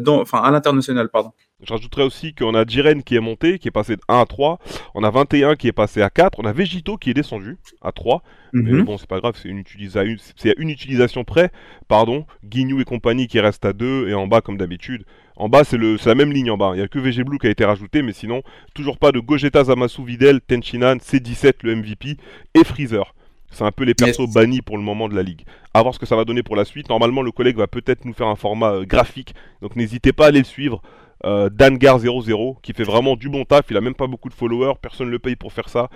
dans, 0.00 0.20
enfin, 0.20 0.38
à 0.42 0.50
l'international. 0.50 1.08
Pardon. 1.08 1.32
Je 1.62 1.72
rajouterais 1.72 2.02
aussi 2.02 2.34
qu'on 2.34 2.54
a 2.54 2.66
Jiren 2.66 3.02
qui 3.02 3.16
est 3.16 3.20
monté, 3.20 3.58
qui 3.58 3.68
est 3.68 3.70
passé 3.70 3.96
de 3.96 4.02
1 4.08 4.20
à 4.20 4.26
3. 4.26 4.58
On 4.94 5.02
a 5.04 5.10
21 5.10 5.56
qui 5.56 5.68
est 5.68 5.72
passé 5.72 6.02
à 6.02 6.10
4. 6.10 6.38
On 6.38 6.44
a 6.44 6.52
Vegito 6.52 6.98
qui 6.98 7.08
est 7.10 7.14
descendu 7.14 7.56
à 7.80 7.92
3. 7.92 8.22
Mais 8.52 8.72
Mhm. 8.72 8.84
bon, 8.84 8.98
c'est 8.98 9.08
pas 9.08 9.20
grave, 9.20 9.36
c'est 9.40 9.48
une, 9.48 9.58
utilisa- 9.60 10.04
c'est 10.36 10.54
une 10.58 10.68
utilisation 10.68 11.24
près. 11.24 11.50
Pardon. 11.88 12.26
Guignou 12.44 12.80
et 12.80 12.84
compagnie 12.84 13.26
qui 13.26 13.40
restent 13.40 13.64
à 13.64 13.72
2. 13.72 14.06
Et 14.08 14.14
en 14.14 14.26
bas, 14.26 14.42
comme 14.42 14.58
d'habitude. 14.58 15.04
En 15.36 15.48
bas, 15.50 15.64
c'est 15.64 15.78
la 15.78 16.14
même 16.14 16.32
ligne 16.32 16.50
en 16.50 16.56
bas. 16.56 16.70
Il 16.74 16.78
n'y 16.78 16.82
a 16.82 16.88
que 16.88 16.98
VG 16.98 17.22
Blue 17.22 17.38
qui 17.38 17.46
a 17.46 17.50
été 17.50 17.64
rajouté. 17.64 18.02
Mais 18.02 18.12
sinon, 18.12 18.42
toujours 18.74 18.98
pas 18.98 19.12
de 19.12 19.20
Gogeta 19.20 19.64
Zamasu 19.64 20.04
Videl, 20.04 20.40
Tenchinan, 20.40 20.96
C17, 20.96 21.56
le 21.62 21.76
MVP. 21.76 22.16
Et 22.54 22.64
Freezer. 22.64 23.14
C'est 23.50 23.64
un 23.64 23.72
peu 23.72 23.84
les 23.84 23.94
persos 23.94 24.28
bannis 24.32 24.60
pour 24.60 24.76
le 24.76 24.82
moment 24.82 25.08
de 25.08 25.14
la 25.14 25.22
ligue. 25.22 25.44
À 25.72 25.82
voir 25.82 25.94
ce 25.94 25.98
que 25.98 26.06
ça 26.06 26.16
va 26.16 26.24
donner 26.24 26.42
pour 26.42 26.56
la 26.56 26.64
suite. 26.64 26.88
Normalement, 26.88 27.22
le 27.22 27.32
collègue 27.32 27.56
va 27.56 27.66
peut-être 27.66 28.04
nous 28.04 28.12
faire 28.12 28.26
un 28.26 28.36
format 28.36 28.72
euh, 28.72 28.84
graphique. 28.84 29.34
Donc 29.62 29.76
n'hésitez 29.76 30.12
pas 30.12 30.24
à 30.24 30.28
aller 30.28 30.40
le 30.40 30.44
suivre. 30.44 30.82
Euh, 31.24 31.48
Dangar00 31.48 32.56
qui 32.62 32.72
fait 32.72 32.84
vraiment 32.84 33.16
du 33.16 33.28
bon 33.28 33.44
taf. 33.44 33.66
Il 33.70 33.76
a 33.76 33.80
même 33.80 33.94
pas 33.94 34.06
beaucoup 34.06 34.28
de 34.28 34.34
followers. 34.34 34.74
Personne 34.80 35.06
ne 35.06 35.12
le 35.12 35.18
paye 35.18 35.36
pour 35.36 35.52
faire 35.52 35.68
ça. 35.68 35.88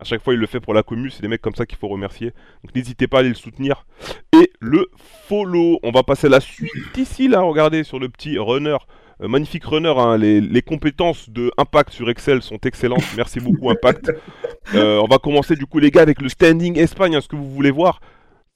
À 0.00 0.04
chaque 0.04 0.22
fois, 0.22 0.32
il 0.32 0.38
le 0.38 0.46
fait 0.46 0.60
pour 0.60 0.74
la 0.74 0.84
commu. 0.84 1.10
C'est 1.10 1.22
des 1.22 1.28
mecs 1.28 1.42
comme 1.42 1.56
ça 1.56 1.66
qu'il 1.66 1.76
faut 1.76 1.88
remercier. 1.88 2.32
Donc 2.62 2.72
n'hésitez 2.72 3.08
pas 3.08 3.16
à 3.16 3.20
aller 3.20 3.30
le 3.30 3.34
soutenir. 3.34 3.84
Et 4.32 4.52
le 4.60 4.86
follow. 5.26 5.80
On 5.82 5.90
va 5.90 6.04
passer 6.04 6.28
à 6.28 6.30
la 6.30 6.38
suite 6.38 6.70
ici, 6.96 7.26
là. 7.26 7.40
Regardez 7.40 7.82
sur 7.82 7.98
le 7.98 8.08
petit 8.08 8.38
runner. 8.38 8.76
Euh, 9.20 9.26
magnifique 9.26 9.64
runner. 9.64 9.92
hein. 9.96 10.16
Les, 10.16 10.62
compétences 10.62 11.30
de 11.30 11.50
Impact 11.58 11.90
sur 11.90 12.08
Excel 12.10 12.42
sont 12.42 12.58
excellentes. 12.58 13.02
Merci 13.16 13.40
beaucoup, 13.40 13.70
Impact. 13.70 14.12
Euh, 14.74 15.00
on 15.02 15.08
va 15.08 15.18
commencer 15.18 15.56
du 15.56 15.66
coup, 15.66 15.80
les 15.80 15.90
gars, 15.90 16.02
avec 16.02 16.22
le 16.22 16.28
standing 16.28 16.78
Espagne. 16.78 17.16
hein, 17.16 17.20
ce 17.20 17.26
que 17.26 17.34
vous 17.34 17.50
voulez 17.50 17.72
voir 17.72 18.00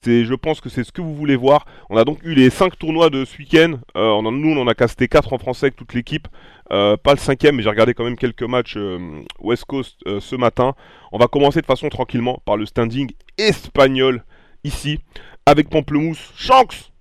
je 0.05 0.35
pense 0.35 0.61
que 0.61 0.69
c'est 0.69 0.83
ce 0.83 0.91
que 0.91 1.01
vous 1.01 1.15
voulez 1.15 1.35
voir. 1.35 1.65
On 1.89 1.97
a 1.97 2.05
donc 2.05 2.19
eu 2.23 2.33
les 2.33 2.49
5 2.49 2.77
tournois 2.77 3.09
de 3.09 3.25
ce 3.25 3.37
week-end. 3.37 3.75
Euh, 3.95 4.21
nous, 4.21 4.49
on 4.51 4.61
en 4.61 4.67
a 4.67 4.73
casté 4.73 5.07
4 5.07 5.33
en 5.33 5.37
français 5.37 5.67
avec 5.67 5.75
toute 5.75 5.93
l'équipe. 5.93 6.27
Euh, 6.73 6.97
pas 6.97 7.11
le 7.11 7.19
cinquième, 7.19 7.55
mais 7.55 7.63
j'ai 7.63 7.69
regardé 7.69 7.93
quand 7.93 8.03
même 8.03 8.17
quelques 8.17 8.43
matchs 8.43 8.77
euh, 8.77 9.21
West 9.39 9.65
Coast 9.65 9.99
euh, 10.07 10.19
ce 10.19 10.35
matin. 10.35 10.73
On 11.11 11.19
va 11.19 11.27
commencer 11.27 11.61
de 11.61 11.67
façon 11.67 11.87
tranquillement 11.87 12.41
par 12.45 12.57
le 12.57 12.65
standing 12.65 13.11
espagnol 13.37 14.23
ici, 14.63 14.99
avec 15.45 15.69
Pamplemousse, 15.69 16.31
Shanks, 16.35 16.91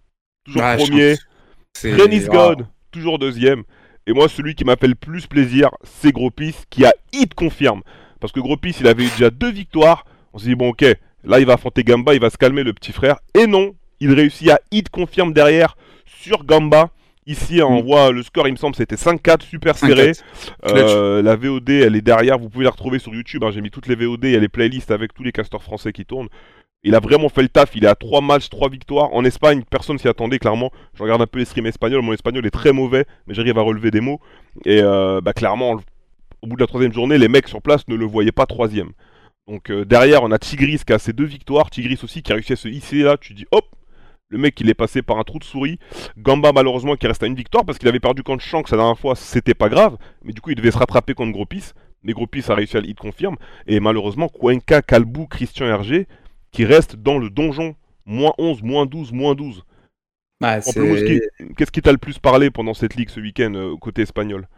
toujours 0.45 0.63
Ah, 0.63 0.77
premier, 0.77 1.15
Renis 1.83 2.25
ah. 2.29 2.33
God, 2.33 2.67
toujours 2.91 3.19
deuxième. 3.19 3.63
Et 4.07 4.13
moi, 4.13 4.29
celui 4.29 4.55
qui 4.55 4.65
m'appelle 4.65 4.95
plus 4.95 5.27
plaisir, 5.27 5.71
c'est 5.85 6.13
Gropis, 6.13 6.57
qui 6.69 6.85
a 6.85 6.93
hit 7.15 7.33
confirme. 7.33 7.81
Parce 8.21 8.33
que 8.33 8.41
Gropis, 8.41 8.77
il 8.81 8.87
avait 8.87 9.05
eu 9.05 9.11
déjà 9.11 9.31
deux 9.31 9.51
victoires. 9.51 10.05
On 10.35 10.39
s'est 10.39 10.49
dit, 10.49 10.55
bon, 10.55 10.71
ok, 10.71 10.85
là, 11.25 11.41
il 11.41 11.47
va 11.47 11.55
affronter 11.55 11.83
Gamba, 11.83 12.13
il 12.13 12.21
va 12.21 12.29
se 12.29 12.37
calmer, 12.37 12.63
le 12.63 12.75
petit 12.75 12.93
frère. 12.93 13.21
Et 13.35 13.47
non, 13.47 13.75
il 14.01 14.13
réussit 14.13 14.51
à 14.51 14.61
hit 14.71 14.91
confirme 14.91 15.33
derrière 15.33 15.77
sur 16.05 16.45
Gamba. 16.45 16.91
Ici, 17.27 17.63
on 17.63 17.83
voit 17.83 18.11
le 18.11 18.23
score, 18.23 18.49
il 18.49 18.53
me 18.53 18.57
semble, 18.57 18.75
c'était 18.75 18.97
5-4, 18.97 19.43
super 19.43 19.75
5-4. 19.77 19.87
serré. 19.87 20.13
Euh, 20.67 21.23
la 21.23 21.37
VOD, 21.37 21.71
elle 21.71 21.95
est 21.95 22.01
derrière. 22.01 22.39
Vous 22.39 22.49
pouvez 22.49 22.65
la 22.65 22.71
retrouver 22.71 22.99
sur 22.99 23.15
YouTube. 23.15 23.45
hein. 23.45 23.51
J'ai 23.53 23.61
mis 23.61 23.71
toutes 23.71 23.87
les 23.87 23.95
VOD. 23.95 24.25
Il 24.25 24.31
y 24.33 24.37
a 24.37 24.41
les 24.41 24.49
playlists 24.49 24.91
avec 24.91 25.15
tous 25.15 25.23
les 25.23 25.31
casteurs 25.33 25.63
français 25.63 25.93
qui 25.93 26.05
tournent. 26.05 26.29
Il 26.83 26.97
a 26.97 27.01
vraiment 27.01 27.29
fait 27.29 27.43
le 27.43 27.49
taf. 27.49 27.77
Il 27.77 27.85
est 27.85 27.89
à 27.89 27.95
3 27.95 28.21
matchs, 28.23 28.49
3 28.51 28.69
victoires. 28.69 29.13
En 29.15 29.25
Espagne, 29.25 29.63
personne 29.71 29.99
s'y 29.99 30.09
attendait, 30.09 30.41
clairement. 30.41 30.73
Je 30.95 31.03
regarde 31.05 31.23
un 31.23 31.29
peu 31.29 31.39
les 31.39 31.45
streams 31.45 31.67
espagnols. 31.67 32.03
Mon 32.03 32.13
espagnol 32.13 32.45
est 32.45 32.51
très 32.51 32.73
mauvais, 32.73 33.07
mais 33.29 33.35
j'arrive 33.35 33.57
à 33.57 33.63
relever 33.63 33.93
des 33.93 34.01
mots. 34.01 34.21
Et 34.65 34.81
euh, 34.83 35.21
bah, 35.21 35.33
clairement, 35.33 35.79
au 36.43 36.47
bout 36.49 36.57
de 36.57 36.61
la 36.61 36.67
troisième 36.67 36.93
journée, 36.93 37.19
les 37.19 37.29
mecs 37.29 37.47
sur 37.47 37.63
place 37.63 37.87
ne 37.87 37.95
le 37.95 38.05
voyaient 38.05 38.33
pas 38.33 38.47
troisième. 38.47 38.91
Donc 39.47 39.71
euh, 39.71 39.85
derrière, 39.85 40.25
on 40.25 40.33
a 40.33 40.39
Tigris 40.41 40.81
qui 40.85 40.93
a 40.93 40.99
ses 40.99 41.13
deux 41.13 41.25
victoires. 41.25 41.71
Tigris 41.71 42.01
aussi 42.03 42.23
qui 42.23 42.33
a 42.33 42.35
réussi 42.35 42.53
à 42.55 42.57
se 42.57 42.67
hisser 42.67 43.03
là. 43.03 43.17
Tu 43.17 43.35
dis 43.35 43.47
hop, 43.53 43.65
le 44.33 44.39
mec 44.39 44.59
il 44.61 44.69
est 44.71 44.75
passé 44.75 45.03
par 45.03 45.19
un 45.19 45.23
trou 45.25 45.39
de 45.39 45.45
souris. 45.45 45.79
Gamba 46.19 46.51
malheureusement 46.53 46.97
qui 46.97 47.07
reste 47.07 47.23
à 47.23 47.27
une 47.27 47.35
victoire 47.37 47.65
parce 47.65 47.79
qu'il 47.79 47.89
avait 47.89 48.01
perdu 48.01 48.23
contre 48.23 48.43
Shanks 48.43 48.71
la 48.71 48.79
dernière 48.79 48.99
fois. 48.99 49.15
C'était 49.15 49.55
pas 49.55 49.69
grave, 49.69 49.97
mais 50.25 50.33
du 50.33 50.41
coup 50.41 50.51
il 50.51 50.57
devait 50.57 50.71
se 50.71 50.79
rattraper 50.79 51.15
contre 51.15 51.33
Gropis. 51.33 51.73
Mais 52.03 52.13
Gropis 52.15 52.45
a 52.49 52.55
réussi 52.57 52.77
à 52.77 52.81
le 52.81 52.89
hit 52.89 52.99
confirme. 52.99 53.37
Et 53.69 53.79
malheureusement, 53.79 54.29
Cuenca, 54.29 54.83
Calbou, 54.83 55.27
Christian 55.29 55.67
Hergé 55.67 56.09
qui 56.51 56.65
restent 56.65 56.97
dans 56.97 57.17
le 57.19 57.31
donjon. 57.31 57.77
Moins 58.07 58.33
11, 58.39 58.63
moins 58.65 58.87
12, 58.87 59.13
moins 59.13 59.37
12. 59.37 59.63
Ouais, 60.41 60.59
En 60.67 60.73
plus, 60.73 60.99
c'est- 60.99 61.05
qui- 61.07 61.55
Qu'est-ce 61.55 61.71
qui 61.71 61.81
t'a 61.83 61.93
le 61.93 61.99
plus 61.99 62.19
parlé 62.19 62.51
pendant 62.51 62.75
cette 62.75 62.97
ligue 62.97 63.11
ce 63.11 63.21
week-end 63.21 63.53
euh, 63.55 63.77
côté 63.77 64.03
espagnol? 64.03 64.49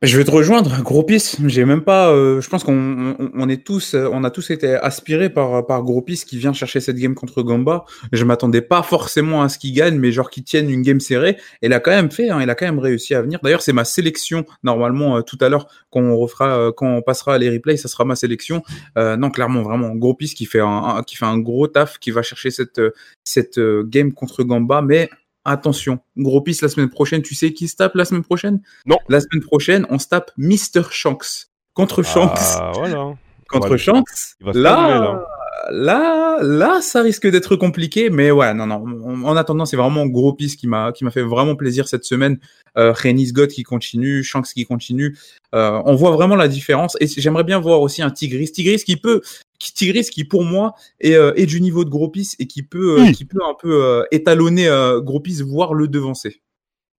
Je 0.00 0.16
vais 0.16 0.22
te 0.24 0.30
rejoindre, 0.30 0.80
gros 0.84 1.02
pisse. 1.02 1.36
J'ai 1.46 1.64
même 1.64 1.82
pas. 1.82 2.10
euh, 2.12 2.40
je 2.40 2.48
pense 2.48 2.62
qu'on 2.62 3.16
on, 3.34 3.48
est 3.48 3.64
tous, 3.66 3.94
euh, 3.94 4.08
on 4.12 4.22
a 4.22 4.30
tous 4.30 4.50
été 4.50 4.74
aspirés 4.74 5.28
par 5.28 5.66
par 5.66 5.82
gros 5.82 6.02
pisse 6.02 6.24
qui 6.24 6.38
vient 6.38 6.52
chercher 6.52 6.78
cette 6.78 6.94
game 6.98 7.16
contre 7.16 7.42
Gamba. 7.42 7.84
Je 8.12 8.24
m'attendais 8.24 8.62
pas 8.62 8.84
forcément 8.84 9.42
à 9.42 9.48
ce 9.48 9.58
qu'il 9.58 9.72
gagne, 9.74 9.96
mais 9.98 10.12
genre 10.12 10.30
qu'il 10.30 10.44
tienne 10.44 10.70
une 10.70 10.82
game 10.82 11.00
serrée. 11.00 11.36
Et 11.62 11.66
il 11.66 11.72
a 11.72 11.80
quand 11.80 11.90
même 11.90 12.12
fait. 12.12 12.30
Hein, 12.30 12.38
il 12.40 12.48
a 12.48 12.54
quand 12.54 12.66
même 12.66 12.78
réussi 12.78 13.12
à 13.16 13.22
venir. 13.22 13.40
D'ailleurs, 13.42 13.60
c'est 13.60 13.72
ma 13.72 13.84
sélection 13.84 14.44
normalement 14.62 15.16
euh, 15.16 15.22
tout 15.22 15.38
à 15.40 15.48
l'heure 15.48 15.66
quand 15.90 16.00
on 16.00 16.16
refera, 16.16 16.70
quand 16.76 16.86
on 16.86 17.02
passera 17.02 17.36
les 17.38 17.50
replays, 17.50 17.76
ça 17.76 17.88
sera 17.88 18.04
ma 18.04 18.14
sélection. 18.14 18.62
Non, 18.96 19.30
clairement, 19.30 19.62
vraiment 19.62 19.88
gros 19.96 20.14
qui 20.14 20.46
fait 20.46 20.60
un, 20.60 20.66
un- 20.98 21.02
qui 21.02 21.16
fait 21.16 21.24
un 21.26 21.38
gros 21.38 21.66
taf, 21.66 21.98
qui 21.98 22.10
va 22.12 22.22
chercher 22.22 22.50
cette 22.52 22.80
cette 23.24 23.58
game 23.86 24.12
contre 24.12 24.44
Gamba, 24.44 24.80
mais 24.82 25.08
Attention, 25.48 25.98
gros 26.18 26.44
la 26.60 26.68
semaine 26.68 26.90
prochaine. 26.90 27.22
Tu 27.22 27.34
sais 27.34 27.54
qui 27.54 27.68
se 27.68 27.76
tape 27.76 27.94
la 27.94 28.04
semaine 28.04 28.22
prochaine? 28.22 28.60
Non. 28.84 28.98
La 29.08 29.18
semaine 29.20 29.42
prochaine, 29.42 29.86
on 29.88 29.98
se 29.98 30.06
tape 30.06 30.30
Mr. 30.36 30.82
Shanks. 30.90 31.48
Contre 31.72 32.02
Shanks. 32.02 32.38
Ah 32.58 32.72
voilà. 32.74 33.14
contre. 33.48 33.78
Shanks. 33.78 34.34
Il 34.40 34.46
va 34.46 34.52
se 34.52 34.58
Là, 34.58 34.74
calmer, 34.74 34.98
là. 35.06 35.24
là, 35.70 36.38
là, 36.42 36.80
ça 36.82 37.00
risque 37.00 37.26
d'être 37.26 37.56
compliqué. 37.56 38.10
Mais 38.10 38.30
ouais, 38.30 38.52
non, 38.52 38.66
non. 38.66 38.84
En 39.04 39.22
en 39.24 39.36
attendant, 39.36 39.64
c'est 39.64 39.78
vraiment 39.78 40.04
gros 40.04 40.34
pisse 40.34 40.54
qui 40.54 40.66
m'a, 40.66 40.92
qui 40.92 41.04
m'a 41.04 41.10
fait 41.10 41.22
vraiment 41.22 41.56
plaisir 41.56 41.88
cette 41.88 42.04
semaine. 42.04 42.38
Euh, 42.76 42.92
Renis 42.92 43.32
God 43.32 43.48
qui 43.48 43.62
continue, 43.62 44.22
Shanks 44.22 44.48
qui 44.52 44.66
continue. 44.66 45.16
Euh, 45.54 45.80
on 45.86 45.94
voit 45.94 46.10
vraiment 46.10 46.36
la 46.36 46.48
différence. 46.48 46.94
Et 47.00 47.06
j'aimerais 47.06 47.44
bien 47.44 47.58
voir 47.58 47.80
aussi 47.80 48.02
un 48.02 48.10
Tigris. 48.10 48.52
Tigris 48.52 48.82
qui 48.84 48.98
peut, 48.98 49.22
qui, 49.58 49.72
Tigris 49.74 50.04
qui 50.12 50.24
pour 50.24 50.44
moi 50.44 50.74
est, 51.00 51.14
euh, 51.14 51.32
est 51.36 51.46
du 51.46 51.60
niveau 51.60 51.84
de 51.84 51.90
gros 51.90 52.08
pisse 52.08 52.36
et 52.38 52.46
qui 52.46 52.62
peut, 52.62 52.98
euh, 52.98 53.02
Oui. 53.02 53.12
qui 53.12 53.24
peut 53.24 53.40
un 53.44 53.54
peu 53.54 53.84
euh, 53.84 54.04
étalonner 54.10 54.68
gros 55.02 55.20
pisse, 55.20 55.40
voire 55.42 55.74
le 55.74 55.88
devancer. 55.88 56.42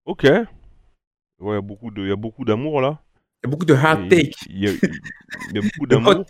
Ok. 0.06 0.24
Ouais, 0.24 0.43
il 1.41 1.54
y 1.54 1.58
a 1.58 1.62
beaucoup 1.62 1.91
de- 1.91 2.08
y 2.08 2.12
a 2.12 2.15
beaucoup 2.15 2.43
d'amour 2.45 2.82
là. 2.82 3.02
Il 3.43 3.48
y 3.48 3.50
a 3.50 3.52
beaucoup 3.52 3.65
de 3.65 3.74
hard 3.74 4.10
take. 4.10 4.36
Il 4.50 4.60
y 4.60 4.67
a, 4.67 4.72
il 4.72 5.56
y 5.56 5.60
a 5.60 5.62
beaucoup 5.62 5.88
d'amour. 5.88 6.26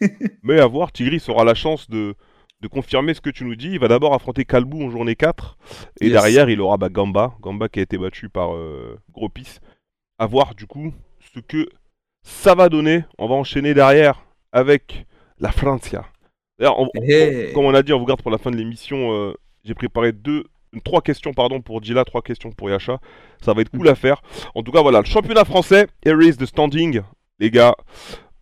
Mais 0.44 0.60
à 0.60 0.66
voir, 0.66 0.92
Tigris 0.92 1.24
aura 1.28 1.44
la 1.44 1.54
chance 1.54 1.90
de, 1.90 2.14
de 2.60 2.68
confirmer 2.68 3.14
ce 3.14 3.20
que 3.20 3.30
tu 3.30 3.44
nous 3.44 3.56
dis. 3.56 3.70
Il 3.72 3.80
va 3.80 3.88
d'abord 3.88 4.14
affronter 4.14 4.44
Kalbou 4.44 4.82
en 4.84 4.90
journée 4.90 5.16
4. 5.16 5.58
Et 6.00 6.04
Yes. 6.04 6.12
derrière, 6.12 6.48
il 6.48 6.60
aura 6.60 6.76
bah, 6.76 6.88
Gamba. 6.88 7.34
Gamba 7.40 7.68
qui 7.68 7.80
a 7.80 7.82
été 7.82 7.98
battu 7.98 8.28
par 8.28 8.50
Gropis. 9.12 9.58
À 10.18 10.26
voir 10.26 10.54
du 10.54 10.66
coup 10.66 10.94
ce 11.34 11.40
que 11.40 11.68
ça 12.22 12.54
va 12.54 12.68
donner. 12.68 13.04
On 13.18 13.26
va 13.28 13.34
enchaîner 13.34 13.74
derrière 13.74 14.24
avec 14.52 15.06
la 15.40 15.52
Francia. 15.52 16.04
D'ailleurs, 16.58 16.78
on- 16.78 16.88
on- 16.96 17.02
Hey. 17.02 17.52
comme 17.52 17.64
on 17.66 17.74
a 17.74 17.82
dit, 17.82 17.92
on 17.92 17.98
vous 17.98 18.06
garde 18.06 18.22
pour 18.22 18.30
la 18.30 18.38
fin 18.38 18.50
de 18.50 18.56
l'émission. 18.56 19.12
euh, 19.12 19.34
J'ai 19.64 19.74
préparé 19.74 20.12
deux, 20.12 20.44
trois 20.84 21.00
questions 21.02 21.32
pardon 21.34 21.60
pour 21.60 21.82
Gila, 21.82 22.04
trois 22.04 22.22
questions 22.22 22.52
pour 22.52 22.70
Yacha. 22.70 23.00
Ça 23.42 23.52
va 23.52 23.62
être 23.62 23.70
cool 23.70 23.88
à 23.88 23.96
faire. 23.96 24.22
En 24.54 24.62
tout 24.62 24.70
cas, 24.70 24.80
voilà, 24.80 25.00
le 25.00 25.04
championnat 25.06 25.44
français, 25.44 25.88
Aries 26.06 26.36
de 26.36 26.46
standing, 26.46 27.00
les 27.40 27.50
gars. 27.50 27.74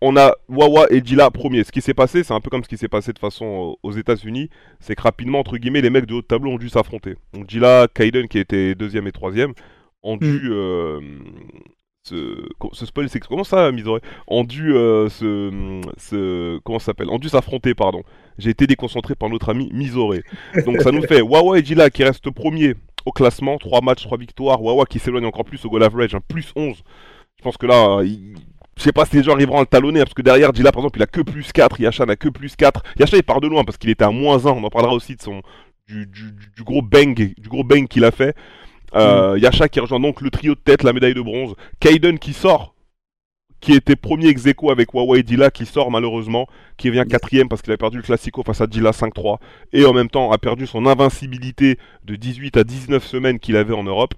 On 0.03 0.19
a 0.19 0.35
Wawa 0.49 0.87
et 0.91 1.03
Gila 1.03 1.31
premier. 1.31 1.65
Ce 1.65 1.73
qui 1.73 1.81
s'est 1.81 1.95
passé, 1.95 2.23
c'est 2.23 2.35
un 2.35 2.41
peu 2.41 2.51
comme 2.51 2.63
ce 2.63 2.69
qui 2.69 2.77
s'est 2.77 2.89
passé 2.89 3.15
de 3.15 3.19
façon 3.19 3.47
euh, 3.73 3.75
aux 3.83 3.93
États-Unis. 3.93 4.51
C'est 4.81 4.95
que 4.95 5.01
rapidement, 5.03 5.39
entre 5.41 5.57
guillemets, 5.57 5.81
les 5.81 5.89
mecs 5.89 6.05
de 6.05 6.13
haut 6.13 6.21
de 6.21 6.27
tableau 6.27 6.51
ont 6.51 6.59
dû 6.59 6.69
s'affronter. 6.69 7.15
Donc 7.33 7.49
Gila, 7.49 7.89
Kaiden 7.95 8.29
qui 8.29 8.39
était 8.39 8.75
deuxième 8.75 9.07
et 9.07 9.13
troisième, 9.13 9.55
ont 10.03 10.19
dû 10.19 10.43
euh, 10.53 11.01
se 12.09 12.87
spoiler. 12.87 13.09
C'est 13.09 13.21
comment 13.21 13.45
ça, 13.45 13.71
Misoré 13.73 14.01
Ont 14.27 14.45
dû 14.45 14.75
euh, 14.75 15.09
se, 15.09 15.81
se- 15.99 16.59
comment 16.61 16.79
ça 16.79 16.87
s'appelle? 16.87 17.09
Ont 17.11 17.19
dû 17.19 17.29
s'affronter, 17.29 17.75
pardon. 17.75 18.03
J'ai 18.39 18.51
été 18.51 18.67
déconcentré 18.67 19.15
par 19.15 19.29
notre 19.31 19.49
ami 19.49 19.71
Misoré. 19.73 20.23
Donc 20.67 20.81
ça 20.83 20.91
nous 20.93 21.03
fait 21.07 21.21
Wawa 21.23 21.59
et 21.59 21.65
Gila 21.65 21.91
qui 21.91 22.05
restent 22.05 22.31
premier 22.31 22.75
au 23.07 23.13
classement, 23.13 23.59
3 23.59 23.81
matchs, 23.83 24.03
3 24.05 24.19
victoires. 24.19 24.63
Wawa 24.63 24.87
qui 24.87 24.99
s'éloigne 24.99 25.27
encore 25.27 25.45
plus 25.45 25.65
au 25.65 25.71
goal 25.71 25.83
average, 25.83 26.15
un 26.15 26.21
plus 26.21 26.53
11. 26.57 26.83
Je 27.39 27.43
pense 27.43 27.57
que 27.57 27.67
là, 27.67 27.99
euh, 27.99 28.07
il- 28.07 28.35
je 28.77 28.83
sais 28.83 28.93
pas 28.93 29.05
si 29.07 29.17
les 29.17 29.23
gens 29.23 29.33
arriveront 29.35 29.59
à 29.59 29.61
le 29.61 29.67
talonner, 29.67 30.01
hein, 30.01 30.05
parce 30.05 30.15
que 30.15 30.23
derrière 30.23 30.53
Gila 30.55 30.73
par 30.73 30.81
exemple, 30.81 30.99
il 30.99 31.03
a 31.03 31.07
que 31.07 31.21
plus 31.21 31.53
4, 31.53 31.81
Yacha 31.81 32.07
n'a 32.07 32.17
que 32.17 32.29
plus 32.29 32.57
4. 32.57 32.83
Yacha 32.99 33.17
il 33.17 33.23
part 33.23 33.41
de 33.41 33.47
loin 33.49 33.65
parce 33.65 33.79
qu'il 33.79 33.91
était 33.91 34.05
à 34.05 34.11
moins 34.11 34.45
1, 34.45 34.51
on 34.51 34.65
en 34.65 34.71
parlera 34.71 34.93
aussi 34.95 35.17
de 35.17 35.23
son 35.23 35.43
du, 35.87 36.07
du- 36.07 36.33
du- 36.33 36.51
du 36.57 36.63
gros 36.65 36.81
bang, 36.83 37.15
du 37.39 37.49
gros 37.49 37.63
bang 37.63 37.87
qu'il 37.87 38.05
a 38.05 38.11
fait. 38.11 38.35
Euh, 38.95 39.39
Yacha 39.39 39.69
qui 39.69 39.81
rejoint 39.81 40.01
donc 40.01 40.21
le 40.21 40.31
trio 40.31 40.55
de 40.55 40.61
tête, 40.61 40.83
la 40.83 40.93
médaille 40.93 41.15
de 41.15 41.21
bronze. 41.21 41.55
Kaiden 41.81 42.19
qui 42.19 42.33
sort, 42.33 42.75
qui 43.61 43.73
était 43.73 43.97
premier 43.97 44.29
ex 44.29 44.47
avec 44.71 44.89
et 44.95 45.23
Dila, 45.23 45.51
qui 45.51 45.67
sort 45.67 45.91
malheureusement, 45.91 46.47
qui 46.77 46.91
revient 46.91 47.05
quatrième 47.09 47.49
parce 47.49 47.63
qu'il 47.63 47.73
a 47.73 47.77
perdu 47.77 47.97
le 47.97 48.03
Classico 48.03 48.43
face 48.43 48.61
à 48.61 48.67
Dila 48.67 48.91
5-3, 48.91 49.39
et 49.73 49.85
en 49.85 49.93
même 49.93 50.11
temps 50.11 50.31
a 50.33 50.39
perdu 50.39 50.67
son 50.67 50.87
invincibilité 50.87 51.79
de 52.05 52.15
18 52.15 52.57
à 52.59 52.65
19 52.65 53.05
semaines 53.05 53.39
qu'il 53.39 53.57
avait 53.57 53.75
en 53.75 53.85
Europe. 53.85 54.15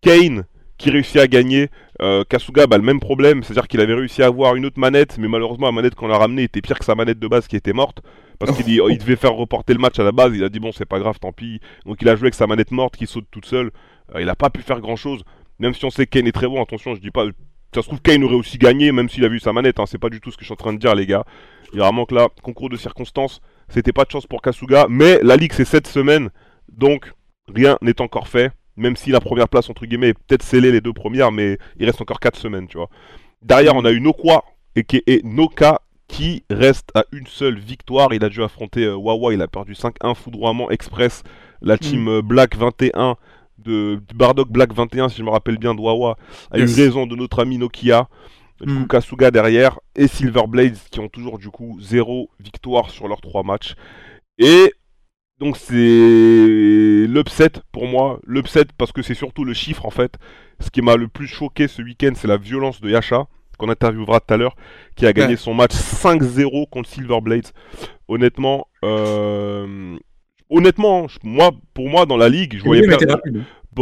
Kane 0.00 0.44
qui 0.80 0.90
réussit 0.90 1.18
à 1.18 1.28
gagner. 1.28 1.68
Euh, 2.00 2.24
Kasuga, 2.24 2.66
bah, 2.66 2.78
le 2.78 2.82
même 2.82 3.00
problème, 3.00 3.42
c'est-à-dire 3.42 3.68
qu'il 3.68 3.80
avait 3.80 3.94
réussi 3.94 4.22
à 4.22 4.26
avoir 4.26 4.56
une 4.56 4.64
autre 4.64 4.80
manette, 4.80 5.18
mais 5.18 5.28
malheureusement 5.28 5.66
la 5.66 5.72
manette 5.72 5.94
qu'on 5.94 6.10
a 6.10 6.16
ramenée 6.16 6.44
était 6.44 6.62
pire 6.62 6.78
que 6.78 6.84
sa 6.84 6.94
manette 6.94 7.18
de 7.18 7.28
base 7.28 7.46
qui 7.46 7.56
était 7.56 7.74
morte, 7.74 8.00
parce 8.38 8.56
qu'il 8.56 8.68
il 8.70 8.98
devait 8.98 9.16
faire 9.16 9.34
reporter 9.34 9.74
le 9.74 9.78
match 9.78 9.98
à 9.98 10.04
la 10.04 10.12
base, 10.12 10.32
il 10.34 10.42
a 10.42 10.48
dit 10.48 10.58
bon 10.58 10.72
c'est 10.72 10.86
pas 10.86 10.98
grave, 10.98 11.18
tant 11.20 11.32
pis, 11.32 11.60
donc 11.84 11.98
il 12.00 12.08
a 12.08 12.16
joué 12.16 12.24
avec 12.24 12.34
sa 12.34 12.46
manette 12.46 12.70
morte 12.70 12.96
qui 12.96 13.06
saute 13.06 13.26
toute 13.30 13.44
seule, 13.44 13.70
il 14.18 14.28
a 14.28 14.34
pas 14.34 14.50
pu 14.50 14.62
faire 14.62 14.80
grand-chose, 14.80 15.22
même 15.58 15.74
si 15.74 15.84
on 15.84 15.90
sait 15.90 16.06
que 16.06 16.18
Kane 16.18 16.26
est 16.26 16.32
très 16.32 16.48
bon, 16.48 16.62
attention, 16.62 16.94
je 16.94 17.00
dis 17.00 17.10
pas, 17.10 17.26
ça 17.74 17.82
se 17.82 17.86
trouve 17.86 18.00
Kane 18.00 18.24
aurait 18.24 18.34
aussi 18.34 18.58
gagné, 18.58 18.92
même 18.92 19.08
s'il 19.08 19.24
a 19.24 19.28
vu 19.28 19.38
sa 19.38 19.52
manette, 19.52 19.78
hein, 19.78 19.86
c'est 19.86 19.98
pas 19.98 20.10
du 20.10 20.20
tout 20.20 20.30
ce 20.30 20.36
que 20.36 20.42
je 20.42 20.46
suis 20.46 20.52
en 20.52 20.56
train 20.56 20.72
de 20.72 20.78
dire 20.78 20.94
les 20.94 21.06
gars, 21.06 21.24
il 21.72 21.78
y 21.78 21.82
a 21.82 21.84
vraiment 21.84 22.06
que 22.06 22.14
là, 22.14 22.28
concours 22.42 22.68
de 22.68 22.76
circonstances, 22.76 23.40
c'était 23.68 23.92
pas 23.92 24.04
de 24.04 24.10
chance 24.10 24.26
pour 24.26 24.42
Kasuga, 24.42 24.86
mais 24.88 25.20
la 25.22 25.36
ligue 25.36 25.52
c'est 25.52 25.64
cette 25.64 25.86
semaine, 25.86 26.30
donc 26.68 27.12
rien 27.48 27.78
n'est 27.82 28.00
encore 28.00 28.28
fait 28.28 28.52
même 28.80 28.96
si 28.96 29.10
la 29.10 29.20
première 29.20 29.48
place, 29.48 29.68
entre 29.68 29.86
guillemets, 29.86 30.08
est 30.08 30.14
peut-être 30.14 30.42
scellée 30.42 30.72
les 30.72 30.80
deux 30.80 30.92
premières, 30.92 31.30
mais 31.30 31.58
il 31.78 31.86
reste 31.86 32.00
encore 32.00 32.18
4 32.18 32.36
semaines, 32.38 32.66
tu 32.66 32.78
vois. 32.78 32.88
Derrière, 33.42 33.76
on 33.76 33.84
a 33.84 33.92
eu 33.92 34.00
Nokwa 34.00 34.44
et, 34.74 34.84
qui 34.84 35.02
est 35.06 35.24
Noka 35.24 35.80
qui 36.08 36.44
reste 36.50 36.90
à 36.94 37.04
une 37.12 37.26
seule 37.26 37.58
victoire. 37.58 38.12
Il 38.12 38.24
a 38.24 38.28
dû 38.28 38.42
affronter 38.42 38.84
euh, 38.84 38.96
Wawa, 38.96 39.32
il 39.32 39.42
a 39.42 39.48
perdu 39.48 39.74
5-1 39.74 40.14
foudroiement 40.14 40.70
express. 40.70 41.22
La 41.62 41.74
mm. 41.74 41.78
team 41.78 42.08
euh, 42.08 42.22
Black 42.22 42.56
21 42.56 43.16
de 43.64 44.00
Bardock 44.14 44.50
Black 44.50 44.72
21, 44.72 45.08
si 45.08 45.18
je 45.18 45.22
me 45.22 45.30
rappelle 45.30 45.58
bien, 45.58 45.74
de 45.74 45.80
Wawa, 45.80 46.16
a 46.50 46.58
eu 46.58 46.64
raison 46.64 47.06
de 47.06 47.16
notre 47.16 47.40
ami 47.40 47.58
Nokia. 47.58 48.08
Du 48.60 48.66
coup, 48.66 48.80
mm. 48.80 48.88
Kasuga 48.88 49.30
derrière 49.30 49.80
et 49.96 50.06
Silver 50.06 50.46
Blades 50.46 50.76
qui 50.90 51.00
ont 51.00 51.08
toujours 51.08 51.38
du 51.38 51.48
coup 51.48 51.78
zéro 51.80 52.28
victoire 52.40 52.90
sur 52.90 53.08
leurs 53.08 53.22
trois 53.22 53.42
matchs. 53.42 53.74
Et 54.38 54.74
donc 55.38 55.56
c'est 55.56 57.06
l'upset 57.08 57.52
pour 57.72 57.86
moi, 57.86 58.20
l'upset 58.26 58.66
parce 58.76 58.92
que 58.92 59.00
c'est 59.00 59.14
surtout 59.14 59.44
le 59.44 59.54
chiffre 59.54 59.86
en 59.86 59.90
fait. 59.90 60.18
Ce 60.60 60.70
qui 60.70 60.82
m'a 60.82 60.96
le 60.96 61.08
plus 61.08 61.26
choqué 61.26 61.68
ce 61.68 61.80
week-end, 61.80 62.12
c'est 62.14 62.28
la 62.28 62.36
violence 62.36 62.82
de 62.82 62.90
Yasha, 62.90 63.26
qu'on 63.56 63.70
interviewera 63.70 64.20
tout 64.20 64.34
à 64.34 64.36
l'heure, 64.36 64.56
qui 64.94 65.06
a 65.06 65.14
gagné 65.14 65.36
son 65.36 65.54
match 65.54 65.72
5-0 65.72 66.68
contre 66.68 66.88
Silver 66.88 67.20
Blades. 67.22 67.48
Honnêtement, 68.08 68.66
euh... 68.84 69.96
honnêtement, 70.50 71.06
moi, 71.22 71.52
pour 71.74 71.88
moi 71.88 72.06
dans 72.06 72.16
la 72.16 72.28
ligue, 72.28 72.58
je 72.58 72.64
voyais 72.64 72.82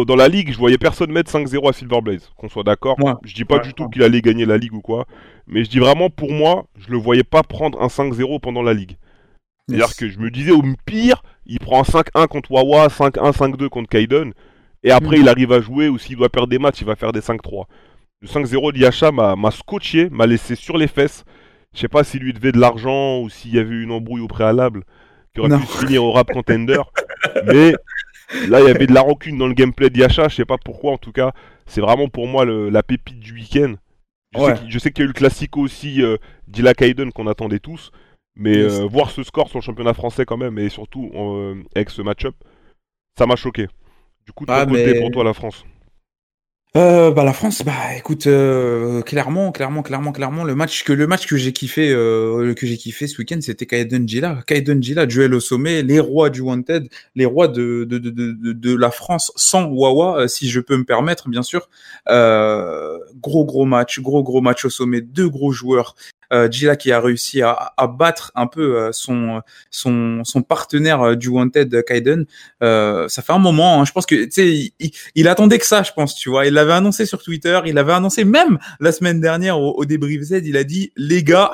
dans 0.05 0.17
la 0.17 0.29
ligue, 0.29 0.53
je 0.53 0.59
voyais 0.59 0.79
personne 0.79 1.11
mettre 1.11 1.33
5-0 1.33 1.69
à 1.69 1.73
Silver 1.73 2.01
Blades, 2.01 2.23
qu'on 2.37 2.49
soit 2.49 2.63
d'accord. 2.63 2.97
Je 3.25 3.35
dis 3.35 3.45
pas 3.45 3.59
du 3.59 3.75
tout 3.75 3.89
qu'il 3.89 4.03
allait 4.03 4.21
gagner 4.21 4.47
la 4.47 4.59
ligue 4.59 4.75
ou 4.75 4.81
quoi, 4.81 5.07
mais 5.47 5.65
je 5.65 5.71
dis 5.71 5.79
vraiment 5.79 6.11
pour 6.11 6.33
moi, 6.33 6.67
je 6.79 6.91
le 6.91 6.99
voyais 6.99 7.25
pas 7.25 7.43
prendre 7.43 7.81
un 7.81 7.89
5-0 7.89 8.41
pendant 8.41 8.63
la 8.63 8.75
ligue. 8.75 8.97
C'est-à-dire 9.69 9.97
que 9.97 10.09
je 10.09 10.19
me 10.19 10.31
disais 10.31 10.53
au 10.53 10.63
pire, 10.87 11.23
il 11.47 11.59
prend 11.59 11.83
5-1 11.83 12.27
contre 12.29 12.51
Wawa, 12.53 12.89
5-1, 12.89 13.33
5-2 13.33 13.69
contre 13.69 13.89
Kaiden, 13.89 14.33
et 14.83 14.91
après 14.91 15.19
mm. 15.19 15.21
il 15.21 15.29
arrive 15.29 15.53
à 15.53 15.61
jouer, 15.61 15.89
ou 15.89 15.99
s'il 15.99 16.17
doit 16.17 16.29
perdre 16.29 16.49
des 16.49 16.59
matchs, 16.59 16.81
il 16.81 16.87
va 16.87 16.97
faire 16.97 17.13
des 17.13 17.21
5-3. 17.21 17.65
Le 18.21 18.29
5-0 18.29 18.73
de 18.73 18.79
Yasha 18.79 19.13
m'a 19.13 19.51
scotché, 19.51 20.09
m'a 20.11 20.27
laissé 20.27 20.55
sur 20.55 20.77
les 20.79 20.89
fesses. 20.89 21.25
Je 21.75 21.81
sais 21.81 21.89
pas 21.89 22.03
s'il 22.03 22.23
lui 22.23 22.33
devait 22.33 22.53
de 22.53 22.59
l'argent 22.59 23.21
ou 23.21 23.29
s'il 23.29 23.55
y 23.55 23.59
avait 23.59 23.75
une 23.75 23.93
embrouille 23.93 24.23
au 24.23 24.29
préalable 24.29 24.85
qui 25.39 25.47
aurait 25.47 25.61
pu 25.61 25.67
finir 25.67 26.05
au 26.05 26.13
rap 26.13 26.31
contender. 26.33 26.81
mais 27.47 27.73
là, 28.49 28.61
il 28.61 28.67
y 28.67 28.71
avait 28.71 28.87
de 28.87 28.95
la 28.95 29.01
rancune 29.01 29.39
dans 29.39 29.47
le 29.47 29.55
gameplay 29.55 29.91
de 29.91 29.99
Yasha, 29.99 30.29
je 30.29 30.37
sais 30.37 30.45
pas 30.45 30.59
pourquoi 30.59 30.93
en 30.93 30.99
tout 30.99 31.13
cas. 31.13 31.33
C'est 31.67 31.81
vraiment 31.81 32.09
pour 32.09 32.27
moi 32.27 32.45
la 32.45 32.83
pépite 32.83 33.19
du 33.19 33.35
week-end. 33.35 33.75
Je, 34.35 34.79
sais 34.79 34.91
qu'il 34.91 35.03
y 35.03 35.03
a 35.03 35.05
eu 35.05 35.09
le 35.09 35.15
classico 35.15 35.61
aussi 35.61 36.03
euh, 36.03 36.17
d'Ila 36.47 36.75
Kaiden 36.75 37.13
qu'on 37.13 37.27
attendait 37.27 37.61
tous. 37.61 37.91
Mais 38.37 38.57
euh, 38.57 38.87
voir 38.87 39.11
ce 39.11 39.25
score 39.25 39.49
sur 39.49 39.59
le 39.59 39.65
championnat 39.65 39.95
français 39.95 40.25
quand 40.25 40.37
même, 40.37 40.61
et 40.61 40.69
surtout 40.69 41.11
euh, 41.13 41.61
avec 41.75 41.91
ce 41.91 42.03
match-up, 42.03 42.37
ça 43.19 43.27
m'a 43.27 43.35
choqué. 43.35 43.67
Du 44.25 44.33
coup, 44.33 44.47
de 44.47 44.53
ah, 44.53 44.65
côté 44.65 45.01
pour 45.01 45.11
toi 45.11 45.25
la 45.25 45.35
France 45.35 45.65
euh, 46.77 47.11
bah 47.11 47.25
la 47.25 47.33
France, 47.33 47.63
bah 47.65 47.97
écoute, 47.97 48.29
clairement, 49.05 49.53
clairement, 49.53 49.83
clairement, 49.83 50.13
clairement, 50.13 50.45
le 50.45 50.55
match 50.55 50.85
que 50.85 50.93
le 50.93 51.07
match 51.07 51.27
que 51.27 51.37
j'ai 51.37 51.53
kiffé, 51.53 51.89
que 51.89 52.67
j'ai 52.67 52.77
kiffé 52.77 53.07
ce 53.07 53.19
week-end, 53.19 53.39
c'était 53.41 53.67
Kaiden 53.67 54.09
Gila. 54.09 54.43
Kaiden 54.47 54.83
Gila, 54.83 55.07
duel 55.07 55.35
au 55.35 55.41
sommet, 55.41 55.83
les 55.83 55.99
rois 55.99 56.31
du 56.31 56.41
wanted, 56.41 56.89
les 57.15 57.25
rois 57.25 57.49
de 57.49 57.85
de, 57.85 57.99
de, 57.99 58.11
de, 58.11 58.53
de 58.53 58.75
la 58.77 58.91
France 58.91 59.33
sans 59.35 59.65
Wawa, 59.65 60.29
si 60.29 60.49
je 60.49 60.61
peux 60.61 60.77
me 60.77 60.85
permettre, 60.85 61.29
bien 61.29 61.43
sûr. 61.43 61.69
gros 62.07 63.45
gros 63.45 63.65
match, 63.65 64.01
gros 64.01 64.23
gros 64.23 64.41
match 64.41 64.65
au 64.65 64.71
sommet, 64.71 65.01
deux 65.01 65.29
gros 65.29 65.53
joueurs 65.53 65.95
euh, 66.33 66.51
Gila 66.51 66.77
qui 66.77 66.93
a 66.93 67.01
réussi 67.01 67.43
à, 67.43 67.73
à 67.77 67.87
battre 67.87 68.33
un 68.35 68.47
peu 68.47 68.77
euh, 68.77 68.93
son 68.93 69.43
son 69.71 70.23
son 70.25 70.43
partenaire 70.43 71.03
euh, 71.03 71.17
du 71.17 71.29
Wanted 71.29 71.85
Kaiden. 71.85 72.27
Euh, 72.63 73.09
ça 73.09 73.23
fait 73.23 73.33
un 73.33 73.39
moment. 73.39 73.81
Hein, 73.81 73.85
je 73.85 73.93
pense 73.93 74.07
que 74.07 74.25
tu 74.25 74.31
sais, 74.31 74.73
il, 74.79 74.91
il, 75.15 75.29
attendait 75.29 75.59
que 75.59 75.67
ça, 75.67 75.83
je 75.83 75.93
pense. 75.93 76.15
Tu 76.15 76.29
vois, 76.29 76.47
il 76.47 76.55
l'avait 76.55 76.73
annoncé 76.73 77.07
sur 77.07 77.23
Twitter. 77.23 77.61
Il 77.67 77.75
l'avait 77.75 77.93
annoncé 77.93 78.25
même 78.25 78.59
la 78.81 78.93
semaine 78.93 79.21
dernière 79.21 79.59
au, 79.59 79.75
au 79.77 79.85
débrief 79.85 80.23
Z. 80.23 80.41
Il 80.45 80.57
a 80.57 80.65
dit 80.65 80.93
les 80.97 81.23
gars, 81.23 81.53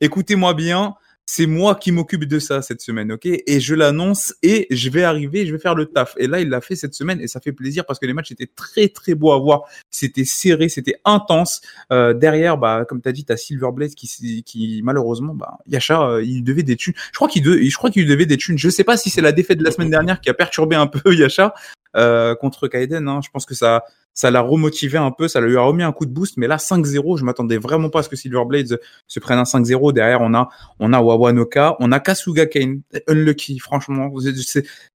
écoutez-moi 0.00 0.54
bien 0.54 0.94
c'est 1.26 1.46
moi 1.46 1.74
qui 1.74 1.90
m'occupe 1.90 2.24
de 2.24 2.38
ça 2.38 2.60
cette 2.60 2.82
semaine, 2.82 3.12
ok? 3.12 3.26
Et 3.26 3.60
je 3.60 3.74
l'annonce 3.74 4.34
et 4.42 4.66
je 4.70 4.90
vais 4.90 5.04
arriver, 5.04 5.46
je 5.46 5.52
vais 5.52 5.58
faire 5.58 5.74
le 5.74 5.86
taf. 5.86 6.14
Et 6.18 6.26
là, 6.26 6.40
il 6.40 6.50
l'a 6.50 6.60
fait 6.60 6.76
cette 6.76 6.94
semaine 6.94 7.20
et 7.20 7.28
ça 7.28 7.40
fait 7.40 7.52
plaisir 7.52 7.86
parce 7.86 7.98
que 7.98 8.06
les 8.06 8.12
matchs 8.12 8.32
étaient 8.32 8.50
très 8.54 8.88
très 8.88 9.14
beaux 9.14 9.32
à 9.32 9.38
voir. 9.38 9.62
C'était 9.90 10.24
serré, 10.24 10.68
c'était 10.68 10.96
intense. 11.04 11.62
Euh, 11.92 12.12
derrière, 12.12 12.58
bah, 12.58 12.84
comme 12.86 13.00
tu 13.00 13.08
as 13.08 13.12
dit, 13.12 13.24
tu 13.24 13.32
as 13.32 13.38
Silverblade 13.38 13.94
qui, 13.94 14.42
qui 14.44 14.82
malheureusement, 14.84 15.34
bah, 15.34 15.58
Yasha, 15.66 16.02
euh, 16.02 16.22
il 16.22 16.44
devait 16.44 16.62
des 16.62 16.76
thunes. 16.76 16.94
Je 16.96 17.16
crois 17.16 17.28
qu'il 17.28 17.44
je 17.44 17.76
crois 17.76 17.90
qu'il 17.90 18.06
devait 18.06 18.26
des 18.26 18.36
thunes. 18.36 18.58
Je 18.58 18.68
sais 18.68 18.84
pas 18.84 18.96
si 18.96 19.08
c'est 19.08 19.22
la 19.22 19.32
défaite 19.32 19.58
de 19.58 19.64
la 19.64 19.70
semaine 19.70 19.90
dernière 19.90 20.20
qui 20.20 20.28
a 20.28 20.34
perturbé 20.34 20.76
un 20.76 20.86
peu 20.86 21.14
Yasha 21.14 21.54
euh, 21.96 22.34
contre 22.34 22.68
Kaiden. 22.68 23.08
Hein. 23.08 23.20
Je 23.24 23.30
pense 23.30 23.46
que 23.46 23.54
ça 23.54 23.84
ça 24.14 24.30
l'a 24.30 24.40
remotivé 24.40 24.96
un 24.96 25.10
peu, 25.10 25.26
ça 25.26 25.40
lui 25.40 25.56
a 25.56 25.62
remis 25.62 25.82
un 25.82 25.92
coup 25.92 26.06
de 26.06 26.12
boost. 26.12 26.36
Mais 26.36 26.46
là, 26.46 26.56
5-0, 26.56 27.18
je 27.18 27.24
m'attendais 27.24 27.58
vraiment 27.58 27.90
pas 27.90 27.98
à 27.98 28.02
ce 28.04 28.08
que 28.08 28.16
Silverblades 28.16 28.80
se 29.08 29.20
prenne 29.20 29.38
un 29.38 29.42
5-0. 29.42 29.92
Derrière, 29.92 30.20
on 30.20 30.32
a, 30.34 30.48
on 30.78 30.92
a 30.92 31.00
Wawanoka, 31.00 31.76
on 31.80 31.90
a 31.90 31.98
Kasuga 31.98 32.46
Kane, 32.46 32.82
unlucky, 33.08 33.58
franchement. 33.58 34.12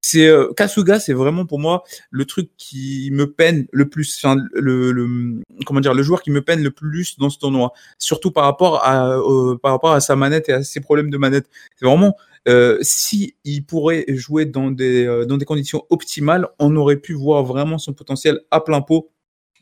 C'est, 0.02 0.28
euh, 0.28 0.52
Kasuga, 0.56 1.00
c'est 1.00 1.14
vraiment 1.14 1.46
pour 1.46 1.60
moi 1.60 1.84
le 2.10 2.26
truc 2.26 2.50
qui 2.58 3.10
me 3.12 3.30
peine 3.30 3.68
le 3.74 3.90
plus, 3.90 4.18
enfin, 4.24 4.42
le, 4.54 4.94
le, 4.94 5.42
comment 5.66 5.82
dire, 5.82 5.94
le 5.94 6.02
joueur 6.02 6.22
qui 6.22 6.32
me 6.32 6.42
peine 6.42 6.64
le 6.64 6.72
plus 6.72 7.18
dans 7.20 7.30
ce 7.30 7.38
tournoi. 7.38 7.74
Surtout 7.98 8.32
par 8.32 8.46
rapport 8.46 8.86
à, 8.86 9.18
euh, 9.18 9.58
par 9.58 9.74
rapport 9.74 9.92
à 9.92 10.00
sa 10.00 10.16
manette 10.16 10.48
et 10.48 10.54
à 10.54 10.64
ses 10.64 10.80
problèmes 10.80 11.10
de 11.10 11.18
manette. 11.18 11.50
C'est 11.76 11.86
vraiment, 11.86 12.16
euh, 12.48 12.78
si 12.82 13.36
il 13.44 13.66
pourrait 13.66 14.06
jouer 14.10 14.46
dans 14.46 14.72
des, 14.72 15.06
euh, 15.06 15.26
dans 15.26 15.38
des 15.38 15.46
conditions 15.46 15.84
optimales, 15.90 16.48
on 16.60 16.76
aurait 16.76 16.98
pu 16.98 17.14
voir 17.14 17.44
vraiment 17.44 17.78
son 17.78 17.94
potentiel 17.94 18.42
à 18.52 18.62
plein 18.62 18.82
pot 18.82 19.12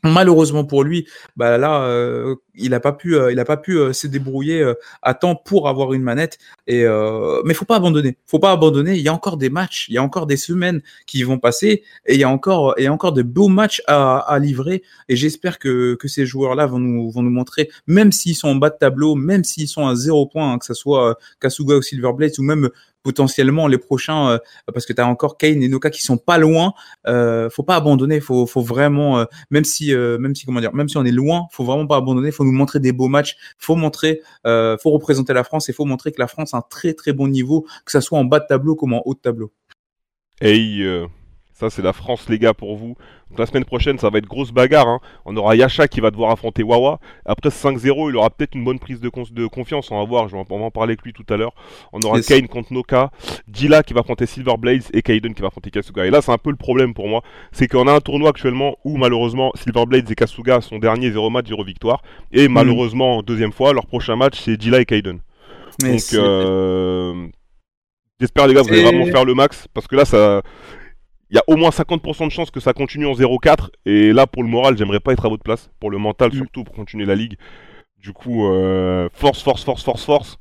Malheureusement 0.04 0.64
pour 0.64 0.84
lui, 0.84 1.08
bah 1.36 1.58
là, 1.58 1.82
euh, 1.82 2.36
il 2.54 2.72
a 2.72 2.78
pas 2.78 2.92
pu, 2.92 3.16
euh, 3.16 3.32
il 3.32 3.40
a 3.40 3.44
pas 3.44 3.56
pu 3.56 3.78
euh, 3.78 3.92
se 3.92 4.06
débrouiller 4.06 4.72
à 5.02 5.14
temps 5.14 5.34
pour 5.34 5.68
avoir 5.68 5.92
une 5.92 6.02
manette. 6.02 6.38
Et 6.68 6.84
mais 7.44 7.54
faut 7.54 7.64
pas 7.64 7.76
abandonner, 7.76 8.16
faut 8.26 8.38
pas 8.38 8.52
abandonner. 8.52 8.96
Il 8.96 9.02
y 9.02 9.08
a 9.08 9.14
encore 9.14 9.36
des 9.36 9.50
matchs, 9.50 9.86
il 9.88 9.94
y 9.94 9.98
a 9.98 10.02
encore 10.02 10.26
des 10.26 10.36
semaines 10.36 10.82
qui 11.06 11.22
vont 11.22 11.38
passer, 11.38 11.82
et 12.06 12.14
il 12.14 12.20
y 12.20 12.24
a 12.24 12.30
encore, 12.30 12.74
et 12.78 12.88
encore 12.88 13.12
de 13.12 13.22
beaux 13.22 13.48
matchs 13.48 13.82
à, 13.86 14.38
livrer. 14.40 14.82
Et 15.08 15.16
j'espère 15.16 15.58
que, 15.58 15.94
que 15.94 16.06
ces 16.06 16.26
joueurs-là 16.26 16.66
vont 16.66 16.78
nous, 16.78 17.10
vont 17.10 17.22
nous 17.22 17.30
montrer, 17.30 17.70
même 17.86 18.12
s'ils 18.12 18.36
sont 18.36 18.48
en 18.48 18.54
bas 18.54 18.70
de 18.70 18.76
tableau, 18.78 19.14
même 19.14 19.44
s'ils 19.44 19.68
sont 19.68 19.86
à 19.86 19.94
zéro 19.96 20.26
point, 20.26 20.52
hein, 20.52 20.58
que 20.58 20.66
ce 20.66 20.74
soit 20.74 21.18
Kasuga 21.40 21.76
ou 21.76 21.82
Silverblade 21.82 22.32
ou 22.38 22.42
même 22.42 22.70
potentiellement 23.08 23.68
les 23.68 23.78
prochains, 23.78 24.32
euh, 24.32 24.38
parce 24.74 24.84
que 24.84 24.92
tu 24.92 25.00
as 25.00 25.06
encore 25.06 25.38
Kane 25.38 25.62
et 25.62 25.68
Noka 25.68 25.88
qui 25.88 26.02
sont 26.02 26.18
pas 26.18 26.36
loin. 26.36 26.74
Euh, 27.06 27.48
faut 27.48 27.62
pas 27.62 27.74
abandonner, 27.74 28.20
faut, 28.20 28.46
faut 28.46 28.60
vraiment, 28.60 29.20
euh, 29.20 29.24
même 29.50 29.64
si, 29.64 29.94
euh, 29.94 30.18
même 30.18 30.34
si 30.34 30.44
comment 30.44 30.60
dire, 30.60 30.74
même 30.74 30.90
si 30.90 30.98
on 30.98 31.06
est 31.06 31.10
loin, 31.10 31.46
faut 31.50 31.64
vraiment 31.64 31.86
pas 31.86 31.96
abandonner. 31.96 32.30
Faut 32.30 32.44
nous 32.44 32.52
montrer 32.52 32.80
des 32.80 32.92
beaux 32.92 33.08
matchs. 33.08 33.38
Faut 33.56 33.76
montrer, 33.76 34.20
faut 34.44 34.90
représenter 34.90 35.32
la 35.32 35.42
France 35.42 35.70
et 35.70 35.72
faut 35.72 35.86
montrer 35.86 36.12
que 36.12 36.20
la 36.20 36.26
France 36.26 36.52
a 36.52 36.58
un 36.58 36.64
très 36.68 36.92
très 36.92 37.14
bon 37.14 37.28
niveau, 37.28 37.66
que 37.86 37.92
ça 37.92 38.02
soit 38.02 38.18
en 38.18 38.24
bas 38.24 38.40
de 38.40 38.46
tableau 38.46 38.74
comme 38.74 38.92
en 38.92 39.02
haut 39.06 39.14
de 39.14 39.20
tableau. 39.20 39.50
Et 40.42 40.82
ça, 41.58 41.70
c'est 41.70 41.82
la 41.82 41.92
France, 41.92 42.28
les 42.28 42.38
gars, 42.38 42.54
pour 42.54 42.76
vous. 42.76 42.94
Donc, 43.30 43.40
la 43.40 43.46
semaine 43.46 43.64
prochaine, 43.64 43.98
ça 43.98 44.10
va 44.10 44.18
être 44.18 44.28
grosse 44.28 44.52
bagarre. 44.52 44.86
Hein. 44.86 45.00
On 45.24 45.36
aura 45.36 45.56
Yasha 45.56 45.88
qui 45.88 46.00
va 46.00 46.12
devoir 46.12 46.30
affronter 46.30 46.62
Wawa. 46.62 47.00
Après 47.24 47.48
5-0, 47.48 48.10
il 48.10 48.16
aura 48.16 48.30
peut-être 48.30 48.54
une 48.54 48.62
bonne 48.62 48.78
prise 48.78 49.00
de, 49.00 49.10
de, 49.32 49.46
confiance. 49.48 49.90
On 49.90 49.98
va 49.98 50.04
voir, 50.04 50.28
je 50.28 50.36
vais 50.36 50.38
en, 50.38 50.70
parler 50.70 50.92
avec 50.92 51.02
lui 51.02 51.12
tout 51.12 51.26
à 51.28 51.36
l'heure. 51.36 51.52
On 51.92 51.98
aura 52.02 52.20
Kane 52.20 52.46
contre 52.46 52.72
Noka, 52.72 53.10
Dila 53.48 53.82
qui 53.82 53.92
va 53.92 54.02
affronter 54.02 54.26
Silver 54.26 54.56
Blades 54.56 54.84
et 54.92 55.02
Kaiden 55.02 55.34
qui 55.34 55.42
va 55.42 55.48
affronter 55.48 55.72
Kasuga. 55.72 56.06
Et 56.06 56.10
là, 56.10 56.22
c'est 56.22 56.30
un 56.30 56.38
peu 56.38 56.50
le 56.50 56.56
problème 56.56 56.94
pour 56.94 57.08
moi. 57.08 57.24
C'est 57.50 57.66
qu'on 57.66 57.88
a 57.88 57.92
un 57.92 58.00
tournoi 58.00 58.30
actuellement 58.30 58.76
où, 58.84 58.96
malheureusement, 58.96 59.50
Silver 59.56 59.84
Blades 59.84 60.08
et 60.08 60.14
Kasuga 60.14 60.60
sont 60.60 60.78
derniers 60.78 61.10
0 61.10 61.28
match, 61.28 61.48
0 61.48 61.64
victoire. 61.64 62.02
Et 62.30 62.46
mm. 62.46 62.52
malheureusement, 62.52 63.24
deuxième 63.24 63.52
fois, 63.52 63.72
leur 63.72 63.86
prochain 63.86 64.14
match, 64.14 64.40
c'est 64.40 64.56
Dila 64.56 64.80
et 64.80 64.84
Kaiden. 64.84 65.18
Donc, 65.80 66.00
euh... 66.14 67.26
j'espère, 68.20 68.46
les 68.46 68.54
gars, 68.54 68.62
vous 68.62 68.72
allez 68.72 68.82
vraiment 68.82 69.06
faire 69.06 69.24
le 69.24 69.34
max. 69.34 69.66
Parce 69.74 69.88
que 69.88 69.96
là, 69.96 70.04
ça 70.04 70.42
il 71.30 71.36
y 71.36 71.38
a 71.38 71.44
au 71.46 71.56
moins 71.56 71.70
50% 71.70 72.26
de 72.26 72.30
chances 72.30 72.50
que 72.50 72.60
ça 72.60 72.72
continue 72.72 73.06
en 73.06 73.12
0-4. 73.12 73.70
Et 73.84 74.12
là, 74.12 74.26
pour 74.26 74.42
le 74.42 74.48
moral, 74.48 74.76
j'aimerais 74.78 75.00
pas 75.00 75.12
être 75.12 75.26
à 75.26 75.28
votre 75.28 75.42
place. 75.42 75.70
Pour 75.80 75.90
le 75.90 75.98
mental, 75.98 76.30
mm. 76.32 76.36
surtout, 76.36 76.64
pour 76.64 76.74
continuer 76.74 77.04
la 77.04 77.14
ligue. 77.14 77.36
Du 77.98 78.12
coup, 78.12 78.46
euh, 78.46 79.08
force, 79.12 79.42
force, 79.42 79.64
force, 79.64 79.84
force, 79.84 80.04
force. 80.04 80.38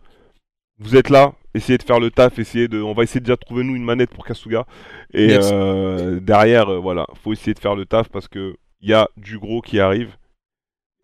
Vous 0.80 0.96
êtes 0.96 1.10
là, 1.10 1.34
essayez 1.56 1.78
de 1.78 1.84
faire 1.84 2.00
le 2.00 2.12
taf, 2.12 2.38
essayez 2.38 2.68
de. 2.68 2.82
On 2.82 2.94
va 2.94 3.04
essayer 3.04 3.20
de 3.20 3.26
déjà 3.26 3.36
trouver 3.36 3.64
nous 3.64 3.76
une 3.76 3.84
manette 3.84 4.12
pour 4.12 4.26
Kasuga. 4.26 4.66
Et 5.12 5.36
euh, 5.42 6.20
derrière, 6.20 6.70
euh, 6.70 6.78
voilà, 6.78 7.08
faut 7.24 7.34
essayer 7.34 7.56
de 7.56 7.60
faire 7.60 7.76
le 7.76 7.86
taf 7.86 8.10
parce 8.10 8.28
que 8.28 8.56
il 8.80 8.90
y 8.90 8.94
a 8.94 9.10
du 9.18 9.40
gros 9.40 9.62
qui 9.62 9.80
arrive. 9.80 10.16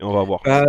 Et 0.00 0.04
on 0.04 0.12
va 0.12 0.22
voir. 0.22 0.40
Bah, 0.44 0.64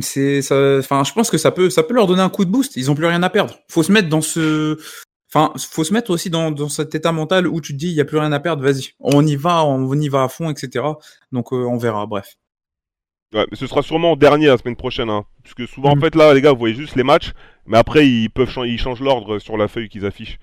c'est, 0.00 0.40
ça, 0.40 0.78
enfin, 0.78 1.04
je 1.04 1.12
pense 1.12 1.30
que 1.30 1.38
ça 1.38 1.50
peut, 1.50 1.68
ça 1.68 1.82
peut 1.82 1.94
leur 1.94 2.06
donner 2.06 2.22
un 2.22 2.30
coup 2.30 2.46
de 2.46 2.50
boost. 2.50 2.76
Ils 2.76 2.90
ont 2.90 2.94
plus 2.94 3.06
rien 3.06 3.22
à 3.22 3.30
perdre. 3.30 3.58
Faut 3.68 3.82
se 3.82 3.92
mettre 3.92 4.08
dans 4.08 4.22
ce, 4.22 4.78
enfin, 5.32 5.52
faut 5.58 5.84
se 5.84 5.92
mettre 5.92 6.10
aussi 6.10 6.30
dans, 6.30 6.50
dans 6.50 6.68
cet 6.68 6.94
état 6.94 7.12
mental 7.12 7.46
où 7.46 7.60
tu 7.60 7.72
te 7.72 7.78
dis, 7.78 7.88
il 7.88 7.94
y 7.94 8.00
a 8.00 8.04
plus 8.04 8.18
rien 8.18 8.32
à 8.32 8.40
perdre. 8.40 8.62
Vas-y, 8.62 8.88
on 9.00 9.26
y 9.26 9.36
va, 9.36 9.64
on 9.64 9.92
y 10.00 10.08
va 10.08 10.24
à 10.24 10.28
fond, 10.28 10.50
etc. 10.50 10.84
Donc, 11.32 11.52
euh, 11.52 11.56
on 11.64 11.76
verra. 11.76 12.06
Bref. 12.06 12.36
Ouais, 13.32 13.46
mais 13.50 13.56
ce 13.56 13.66
sera 13.68 13.82
sûrement 13.82 14.16
dernier 14.16 14.48
la 14.48 14.58
semaine 14.58 14.74
prochaine, 14.76 15.08
hein. 15.08 15.24
Puisque 15.44 15.68
souvent, 15.68 15.90
en 15.92 15.94
Mhm. 15.96 16.00
fait, 16.02 16.14
là, 16.16 16.34
les 16.34 16.40
gars, 16.42 16.52
vous 16.52 16.58
voyez 16.58 16.74
juste 16.74 16.96
les 16.96 17.04
matchs, 17.04 17.32
mais 17.64 17.78
après, 17.78 18.08
ils 18.08 18.28
peuvent 18.28 18.52
ils 18.66 18.78
changent 18.78 19.00
l'ordre 19.02 19.38
sur 19.38 19.56
la 19.56 19.68
feuille 19.68 19.88
qu'ils 19.88 20.04
affichent. 20.04 20.38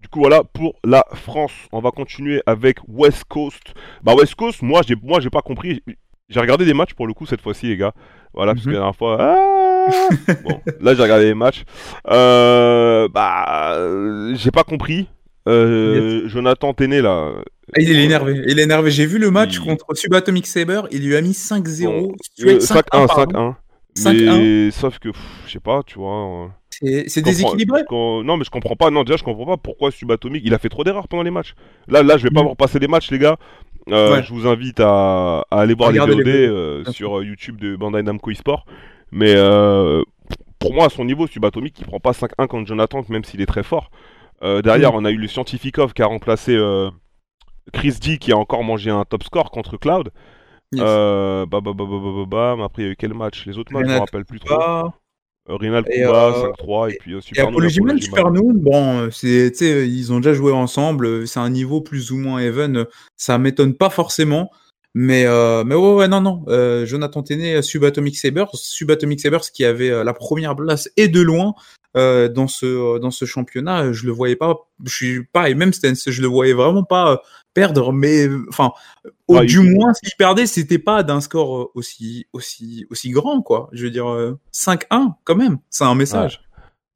Du 0.00 0.08
coup, 0.08 0.20
voilà 0.20 0.42
pour 0.44 0.78
la 0.84 1.04
France. 1.14 1.52
On 1.72 1.80
va 1.80 1.90
continuer 1.90 2.40
avec 2.46 2.78
West 2.88 3.24
Coast. 3.24 3.74
Bah, 4.02 4.14
West 4.14 4.36
Coast, 4.36 4.62
moi, 4.62 4.80
j'ai, 4.86 4.94
moi, 5.02 5.20
j'ai 5.20 5.28
pas 5.28 5.42
compris. 5.42 5.82
J'ai 6.30 6.40
regardé 6.40 6.64
des 6.64 6.72
matchs 6.74 6.94
pour 6.94 7.06
le 7.06 7.14
coup 7.14 7.26
cette 7.26 7.40
fois-ci, 7.42 7.66
les 7.66 7.76
gars. 7.76 7.92
Voilà, 8.32 8.54
parce 8.54 8.64
que 8.64 8.70
Mhm. 8.70 8.74
la 8.74 8.80
dernière 8.80 8.96
fois. 8.96 9.16
Ah 9.20 9.77
bon, 10.44 10.60
là, 10.80 10.94
j'ai 10.94 11.02
regardé 11.02 11.24
les 11.26 11.34
matchs. 11.34 11.64
Euh, 12.10 13.08
bah, 13.08 13.74
euh, 13.76 14.34
j'ai 14.34 14.50
pas 14.50 14.64
compris. 14.64 15.08
Euh, 15.48 16.28
Jonathan 16.28 16.74
Téné, 16.74 17.00
là. 17.00 17.32
Ah, 17.74 17.80
Il 17.80 17.90
est 17.90 18.04
énervé. 18.04 18.42
Il 18.46 18.58
est 18.58 18.62
énervé. 18.62 18.90
J'ai 18.90 19.06
vu 19.06 19.18
le 19.18 19.30
match 19.30 19.54
Il- 19.56 19.60
contre 19.60 19.94
Subatomic 19.94 20.46
Saber. 20.46 20.82
Il 20.90 21.06
lui 21.06 21.16
a 21.16 21.20
mis 21.22 21.32
5-0. 21.34 22.08
Bon, 22.08 22.14
Tu 22.38 22.48
es 22.50 22.54
Euh, 22.56 22.60
5-1, 22.60 23.06
5-1, 23.06 23.06
5-1. 23.06 23.56
5-1. 23.96 24.38
Mais 24.66 24.70
sauf 24.70 24.98
que, 24.98 25.08
je 25.46 25.52
sais 25.52 25.60
pas, 25.60 25.82
tu 25.86 25.98
vois. 25.98 26.46
euh, 26.82 27.02
C'est 27.08 27.22
déséquilibré. 27.22 27.82
Non, 27.90 28.36
mais 28.36 28.44
je 28.44 28.50
comprends 28.50 28.76
pas. 28.76 28.90
Non, 28.90 29.04
déjà, 29.04 29.16
je 29.16 29.24
comprends 29.24 29.46
pas 29.46 29.56
pourquoi 29.56 29.90
Subatomic, 29.90 30.42
il 30.44 30.54
a 30.54 30.58
fait 30.58 30.68
trop 30.68 30.84
d'erreurs 30.84 31.08
pendant 31.08 31.22
les 31.22 31.30
matchs. 31.30 31.54
Là, 31.88 32.02
là, 32.02 32.16
je 32.18 32.24
vais 32.24 32.30
pas 32.30 32.40
Mm. 32.42 32.44
voir 32.44 32.56
passer 32.56 32.78
les 32.78 32.88
matchs, 32.88 33.10
les 33.10 33.18
gars. 33.18 33.36
Euh, 33.90 34.16
Ouais. 34.16 34.22
Je 34.22 34.32
vous 34.34 34.46
invite 34.46 34.80
à, 34.80 35.46
à 35.50 35.60
aller 35.60 35.72
voir 35.74 35.90
les 35.92 35.98
VOD 35.98 36.20
les 36.20 36.46
euh, 36.46 36.84
sur 36.92 37.18
euh, 37.18 37.24
YouTube 37.24 37.58
de 37.58 37.74
Bandai 37.74 38.02
Namco 38.02 38.30
eSport. 38.30 38.66
Mais 39.10 39.34
euh, 39.36 40.02
pour 40.58 40.74
moi, 40.74 40.86
à 40.86 40.88
son 40.90 41.04
niveau, 41.04 41.26
Subatomic, 41.26 41.78
il 41.80 41.86
prend 41.86 42.00
pas 42.00 42.12
5-1 42.12 42.46
contre 42.46 42.66
Jonathan, 42.66 43.04
même 43.08 43.24
s'il 43.24 43.40
est 43.40 43.46
très 43.46 43.62
fort. 43.62 43.90
Euh, 44.42 44.62
derrière, 44.62 44.92
Mm. 44.92 44.96
on 44.96 45.04
a 45.04 45.10
eu 45.10 45.16
le 45.16 45.26
Scientifikov 45.28 45.92
qui 45.92 46.02
a 46.02 46.06
remplacé 46.06 46.54
euh, 46.54 46.90
Chris 47.72 47.96
D, 48.00 48.18
qui 48.18 48.32
a 48.32 48.36
encore 48.36 48.62
mangé 48.64 48.90
un 48.90 49.04
top 49.04 49.22
score 49.24 49.50
contre 49.50 49.76
Cloud. 49.76 50.10
Yes. 50.72 50.82
Euh, 50.84 51.46
bah, 51.46 51.60
bah, 51.62 51.72
bah, 51.74 51.84
bah, 51.88 52.24
bah, 52.28 52.54
bah. 52.56 52.64
Après, 52.64 52.82
il 52.82 52.86
y 52.86 52.88
a 52.88 52.92
eu 52.92 52.96
quel 52.96 53.14
match? 53.14 53.46
Les 53.46 53.58
autres 53.58 53.72
matchs, 53.72 53.82
je 53.84 53.88
me 53.88 53.92
Renat 53.94 54.00
rappelle 54.04 54.24
plus 54.24 54.40
trop. 54.40 54.90
Rinal 55.48 55.84
Kuba, 55.84 56.26
euh, 56.28 56.52
5-3, 56.58 56.90
et 56.92 56.98
puis 57.00 57.16
Et 57.16 57.20
Super 57.22 57.50
Noon, 57.50 57.98
Super. 57.98 58.30
Noon, 58.30 58.52
bon, 58.54 59.08
euh, 59.08 59.86
ils 59.86 60.12
ont 60.12 60.18
déjà 60.18 60.34
joué 60.34 60.52
ensemble. 60.52 61.26
C'est 61.26 61.40
un 61.40 61.48
niveau 61.48 61.80
plus 61.80 62.10
ou 62.10 62.18
moins 62.18 62.40
even. 62.40 62.84
Ça 63.16 63.38
m'étonne 63.38 63.74
pas 63.74 63.88
forcément. 63.88 64.50
Mais, 65.00 65.26
euh, 65.26 65.62
mais 65.64 65.76
ouais, 65.76 65.94
ouais, 65.94 66.08
non, 66.08 66.20
non. 66.20 66.44
Euh, 66.48 66.84
Jonathan 66.84 67.22
Téné, 67.22 67.62
Subatomic 67.62 68.16
Sabres, 68.18 68.50
Subatomic 68.54 69.20
Sabres 69.20 69.44
qui 69.54 69.64
avait 69.64 69.90
euh, 69.90 70.02
la 70.02 70.12
première 70.12 70.56
place 70.56 70.88
et 70.96 71.06
de 71.06 71.20
loin 71.20 71.54
euh, 71.96 72.28
dans 72.28 72.48
ce 72.48 72.66
euh, 72.66 72.98
dans 72.98 73.12
ce 73.12 73.24
championnat. 73.24 73.84
euh, 73.84 73.92
Je 73.92 74.06
le 74.06 74.12
voyais 74.12 74.34
pas. 74.34 74.56
Je 74.84 74.92
suis 74.92 75.24
pareil, 75.24 75.54
même 75.54 75.72
Stens, 75.72 76.10
je 76.10 76.20
le 76.20 76.26
voyais 76.26 76.52
vraiment 76.52 76.82
pas 76.82 77.12
euh, 77.12 77.16
perdre. 77.54 77.92
Mais 77.92 78.26
euh, 78.26 78.44
enfin, 78.48 78.72
au, 79.28 79.36
Ah, 79.36 79.44
il- 79.44 79.46
du 79.48 79.60
moins, 79.60 79.94
s'il 79.94 80.10
perdait, 80.18 80.46
c'était 80.46 80.78
pas 80.80 81.04
d'un 81.04 81.20
score 81.20 81.56
euh, 81.62 81.70
aussi 81.74 82.26
aussi 82.32 82.84
aussi 82.90 83.10
grand, 83.10 83.40
quoi. 83.40 83.68
Je 83.72 83.84
veux 83.84 83.90
dire, 83.92 84.08
euh, 84.10 84.36
5-1 84.52 85.14
quand 85.22 85.36
même. 85.36 85.58
C'est 85.70 85.84
un 85.84 85.94
message. 85.94 86.40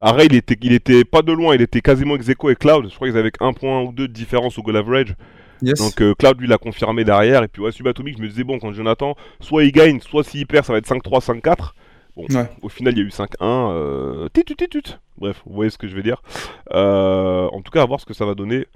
Array, 0.01 0.25
il 0.25 0.35
était, 0.35 0.57
il 0.61 0.73
était 0.73 1.05
pas 1.05 1.21
de 1.21 1.31
loin, 1.31 1.55
il 1.55 1.61
était 1.61 1.79
quasiment 1.79 2.15
ex 2.17 2.27
aequo 2.27 2.47
avec 2.47 2.59
Cloud. 2.59 2.89
Je 2.89 2.95
crois 2.95 3.07
qu'ils 3.07 3.17
avaient 3.17 3.31
un 3.39 3.53
point 3.53 3.81
ou 3.83 3.93
deux 3.93 4.09
de 4.09 4.13
différence 4.13 4.57
au 4.57 4.61
goal 4.61 4.75
average. 4.75 5.15
Yes. 5.61 5.79
Donc 5.79 6.01
euh, 6.01 6.13
Cloud, 6.15 6.39
lui, 6.39 6.47
l'a 6.47 6.57
confirmé 6.57 7.03
derrière. 7.03 7.43
Et 7.43 7.47
puis, 7.47 7.61
ouais, 7.61 7.71
Subatomic, 7.71 8.17
je 8.17 8.21
me 8.21 8.27
disais, 8.27 8.43
bon, 8.43 8.59
quand 8.59 8.73
Jonathan, 8.73 9.15
soit 9.39 9.63
il 9.63 9.71
gagne, 9.71 9.99
soit 10.01 10.23
s'il 10.23 10.45
perd, 10.47 10.65
ça 10.65 10.73
va 10.73 10.79
être 10.79 10.87
5-3, 10.87 11.21
5-4. 11.21 11.73
Bon, 12.15 12.25
Ouais. 12.29 12.49
au 12.61 12.69
final, 12.69 12.93
il 12.93 12.99
y 12.99 13.01
a 13.01 13.05
eu 13.05 13.09
5-1. 13.09 13.71
Euh... 13.71 14.27
Bref, 15.17 15.41
vous 15.45 15.53
voyez 15.53 15.69
ce 15.69 15.77
que 15.77 15.87
je 15.87 15.95
veux 15.95 16.03
dire. 16.03 16.21
Euh, 16.73 17.47
en 17.51 17.61
tout 17.61 17.71
cas, 17.71 17.81
à 17.81 17.85
voir 17.85 17.99
ce 17.99 18.05
que 18.05 18.13
ça 18.13 18.25
va 18.25 18.35
donner. 18.35 18.67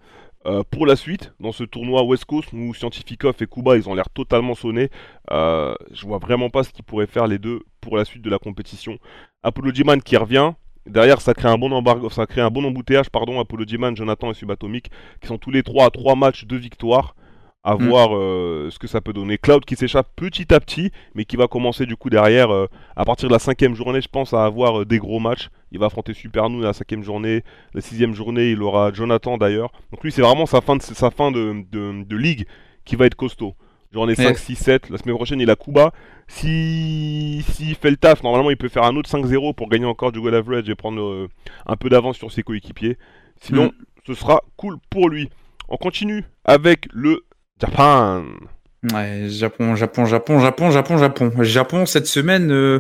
euh, 0.46 0.64
pour 0.72 0.86
la 0.86 0.96
suite, 0.96 1.34
dans 1.42 1.52
ce 1.52 1.66
tournoi 1.66 2.04
West 2.04 2.24
Coast 2.24 2.54
où 2.54 2.74
Scientifikov 2.74 3.34
et 3.42 3.48
Kuba 3.48 3.76
ils 3.76 3.90
ont 3.90 3.94
l'air 3.96 4.10
totalement 4.10 4.54
sonnés, 4.56 4.90
euh, 5.32 5.74
je 5.92 6.06
vois 6.06 6.20
vraiment 6.20 6.50
pas 6.50 6.64
ce 6.64 6.70
qu'ils 6.72 6.86
pourraient 6.86 7.08
faire 7.08 7.28
les 7.28 7.38
deux 7.38 7.64
pour 7.82 7.98
la 7.98 8.06
suite 8.06 8.22
de 8.24 8.30
la 8.30 8.40
compétition. 8.40 8.98
Apollo 9.44 9.74
G-Man 9.74 10.02
qui 10.02 10.16
revient, 10.16 10.54
derrière 10.90 11.22
ça 11.22 11.34
crée 11.34 11.50
un 11.50 11.58
bon 11.58 11.72
embargo, 11.72 12.10
ça 12.10 12.26
crée 12.26 12.42
un 12.42 12.50
bon 12.50 12.64
embouteillage, 12.66 13.10
pardon, 13.10 13.40
Apollo 13.40 13.66
G-Man, 13.68 13.96
Jonathan 13.96 14.32
et 14.32 14.34
Subatomic 14.34 14.90
qui 15.22 15.28
sont 15.28 15.38
tous 15.38 15.52
les 15.52 15.64
trois 15.64 15.86
à 15.86 15.90
trois 15.90 16.16
matchs 16.16 16.46
de 16.46 16.56
victoire. 16.56 17.16
À 17.64 17.76
Mm. 17.76 17.88
voir 17.90 18.16
euh, 18.16 18.70
ce 18.72 18.80
que 18.80 18.88
ça 18.88 19.02
peut 19.02 19.12
donner. 19.12 19.38
Cloud 19.38 19.66
qui 19.66 19.76
s'échappe 19.76 20.08
petit 20.16 20.54
à 20.54 20.60
petit, 20.62 20.90
mais 21.16 21.26
qui 21.26 21.36
va 21.36 21.48
commencer 21.50 21.86
du 21.86 21.98
coup 21.98 22.10
derrière, 22.10 22.50
euh, 22.50 22.68
à 22.96 23.04
partir 23.04 23.28
de 23.28 23.34
la 23.34 23.40
cinquième 23.40 23.76
journée, 23.76 24.00
je 24.00 24.08
pense, 24.08 24.34
à 24.34 24.46
avoir 24.46 24.82
euh, 24.82 24.86
des 24.86 25.00
gros 25.00 25.20
matchs. 25.20 25.50
Il 25.74 25.80
va 25.80 25.88
affronter 25.88 26.14
Super 26.14 26.50
Noon 26.50 26.62
à 26.64 26.68
la 26.68 26.74
cinquième 26.74 27.04
journée. 27.04 27.44
La 27.74 27.82
sixième 27.82 28.14
journée, 28.14 28.52
il 28.52 28.64
aura 28.64 28.94
Jonathan 28.94 29.38
d'ailleurs. 29.38 29.74
Donc 29.92 30.02
lui, 30.02 30.14
c'est 30.14 30.22
vraiment 30.22 30.46
sa 30.46 30.62
fin 30.62 30.78
de, 30.78 30.82
sa 30.82 31.12
fin 31.12 31.30
de, 31.32 31.66
de- 31.70 32.06
de 32.06 32.16
ligue 32.16 32.46
qui 32.86 32.96
va 32.96 33.06
être 33.06 33.16
costaud. 33.16 33.54
Journée 33.94 34.16
5, 34.16 34.24
Yes. 34.30 34.38
6, 34.44 34.56
7. 34.56 34.90
La 34.90 34.98
semaine 34.98 35.16
prochaine, 35.16 35.40
il 35.40 35.50
a 35.50 35.56
Kuba. 35.56 35.92
Si 36.28 37.44
s'il 37.54 37.76
fait 37.76 37.90
le 37.90 37.98
taf, 37.98 38.22
normalement, 38.24 38.50
il 38.52 38.58
peut 38.58 38.70
faire 38.70 38.84
un 38.84 38.96
autre 38.96 39.10
5-0 39.10 39.54
pour 39.54 39.70
gagner 39.70 39.86
encore 39.86 40.12
du 40.12 40.20
goal 40.22 40.36
average 40.36 40.70
et 40.70 40.76
prendre 40.76 41.02
euh, 41.02 41.28
un 41.66 41.76
peu 41.76 41.90
d'avance 41.90 42.18
sur 42.18 42.32
ses 42.32 42.44
coéquipiers. 42.44 42.98
Sinon, 43.42 43.68
Mm. 43.68 43.72
ce 44.08 44.14
sera 44.14 44.42
cool 44.58 44.78
pour 44.90 45.10
lui. 45.10 45.30
On 45.70 45.78
continue 45.78 46.24
avec 46.46 46.88
le 46.94 47.26
Japan. 47.62 48.24
Ouais, 48.94 49.28
Japon, 49.30 49.76
Japon, 49.76 50.06
Japon, 50.06 50.40
Japon, 50.40 50.70
Japon, 50.72 50.98
Japon. 50.98 51.32
Japon, 51.44 51.86
cette 51.86 52.08
semaine, 52.08 52.52
euh. 52.52 52.80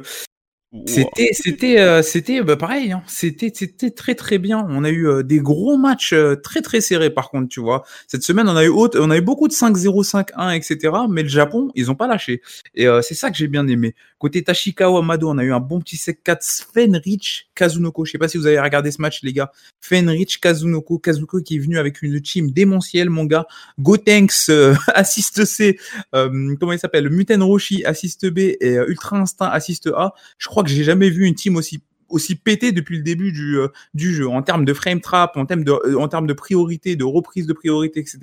C'était, 0.85 1.29
c'était, 1.31 1.79
euh, 1.79 2.01
c'était 2.01 2.41
bah, 2.41 2.57
pareil. 2.57 2.91
Hein, 2.91 3.01
c'était, 3.07 3.51
c'était 3.53 3.89
très, 3.89 4.15
très 4.15 4.37
bien. 4.37 4.65
On 4.69 4.83
a 4.83 4.89
eu 4.89 5.07
euh, 5.07 5.23
des 5.23 5.39
gros 5.39 5.77
matchs 5.77 6.11
euh, 6.11 6.35
très, 6.35 6.61
très 6.61 6.81
serrés. 6.81 7.09
Par 7.09 7.29
contre, 7.29 7.47
tu 7.47 7.61
vois, 7.61 7.83
cette 8.07 8.23
semaine, 8.23 8.49
on 8.49 8.55
a 8.55 8.65
eu 8.65 8.67
haute, 8.67 8.97
on 8.97 9.09
a 9.09 9.17
eu 9.17 9.21
beaucoup 9.21 9.47
de 9.47 9.53
5-0, 9.53 10.03
5-1, 10.03 10.55
etc. 10.57 10.93
Mais 11.09 11.23
le 11.23 11.29
Japon, 11.29 11.69
ils 11.75 11.89
ont 11.89 11.95
pas 11.95 12.07
lâché. 12.07 12.41
Et 12.75 12.85
euh, 12.87 13.01
c'est 13.01 13.15
ça 13.15 13.31
que 13.31 13.37
j'ai 13.37 13.47
bien 13.47 13.65
aimé. 13.67 13.95
Côté 14.19 14.43
Tashikawa 14.43 14.99
Amado, 14.99 15.29
on 15.29 15.37
a 15.37 15.43
eu 15.43 15.53
un 15.53 15.59
bon 15.59 15.79
petit 15.79 15.97
sec 15.97 16.23
4 16.23 16.43
Fenrich 16.73 17.49
Kazunoko. 17.53 18.03
Je 18.03 18.11
sais 18.11 18.17
pas 18.17 18.27
si 18.27 18.37
vous 18.37 18.47
avez 18.47 18.59
regardé 18.59 18.91
ce 18.91 18.99
match, 18.99 19.21
les 19.21 19.31
gars. 19.31 19.51
Fenrich 19.79 20.39
Kazunoko, 20.39 20.97
Kazuko 20.97 21.41
qui 21.41 21.57
est 21.57 21.59
venu 21.59 21.77
avec 21.77 22.01
une 22.01 22.19
team 22.21 22.49
démentielle, 22.49 23.11
mon 23.11 23.25
gars. 23.25 23.45
Gotenks 23.79 24.49
euh, 24.49 24.75
assiste 24.87 25.45
C, 25.45 25.79
euh, 26.15 26.55
comment 26.59 26.73
il 26.73 26.79
s'appelle? 26.79 27.09
Muten 27.09 27.43
Roshi 27.43 27.85
assiste 27.85 28.27
B 28.27 28.39
et 28.39 28.77
euh, 28.77 28.89
Ultra 28.89 29.17
Instinct 29.17 29.49
assiste 29.49 29.87
A. 29.95 30.13
Je 30.39 30.47
crois 30.47 30.63
que 30.63 30.69
j'ai 30.69 30.83
jamais 30.83 31.09
vu 31.09 31.25
une 31.25 31.35
team 31.35 31.55
aussi 31.55 31.81
aussi 32.09 32.35
pétée 32.35 32.71
depuis 32.71 32.97
le 32.97 33.03
début 33.03 33.31
du 33.31 33.57
euh, 33.57 33.67
du 33.93 34.13
jeu 34.13 34.27
en 34.27 34.41
termes 34.41 34.65
de 34.65 34.73
frame 34.73 35.01
trap, 35.01 35.37
en 35.37 35.45
termes 35.45 35.63
de 35.63 35.71
euh, 35.71 35.95
en 35.99 36.07
termes 36.07 36.27
de 36.27 36.33
priorité, 36.33 36.95
de 36.95 37.03
reprise 37.03 37.47
de 37.47 37.53
priorité, 37.53 37.99
etc. 37.99 38.19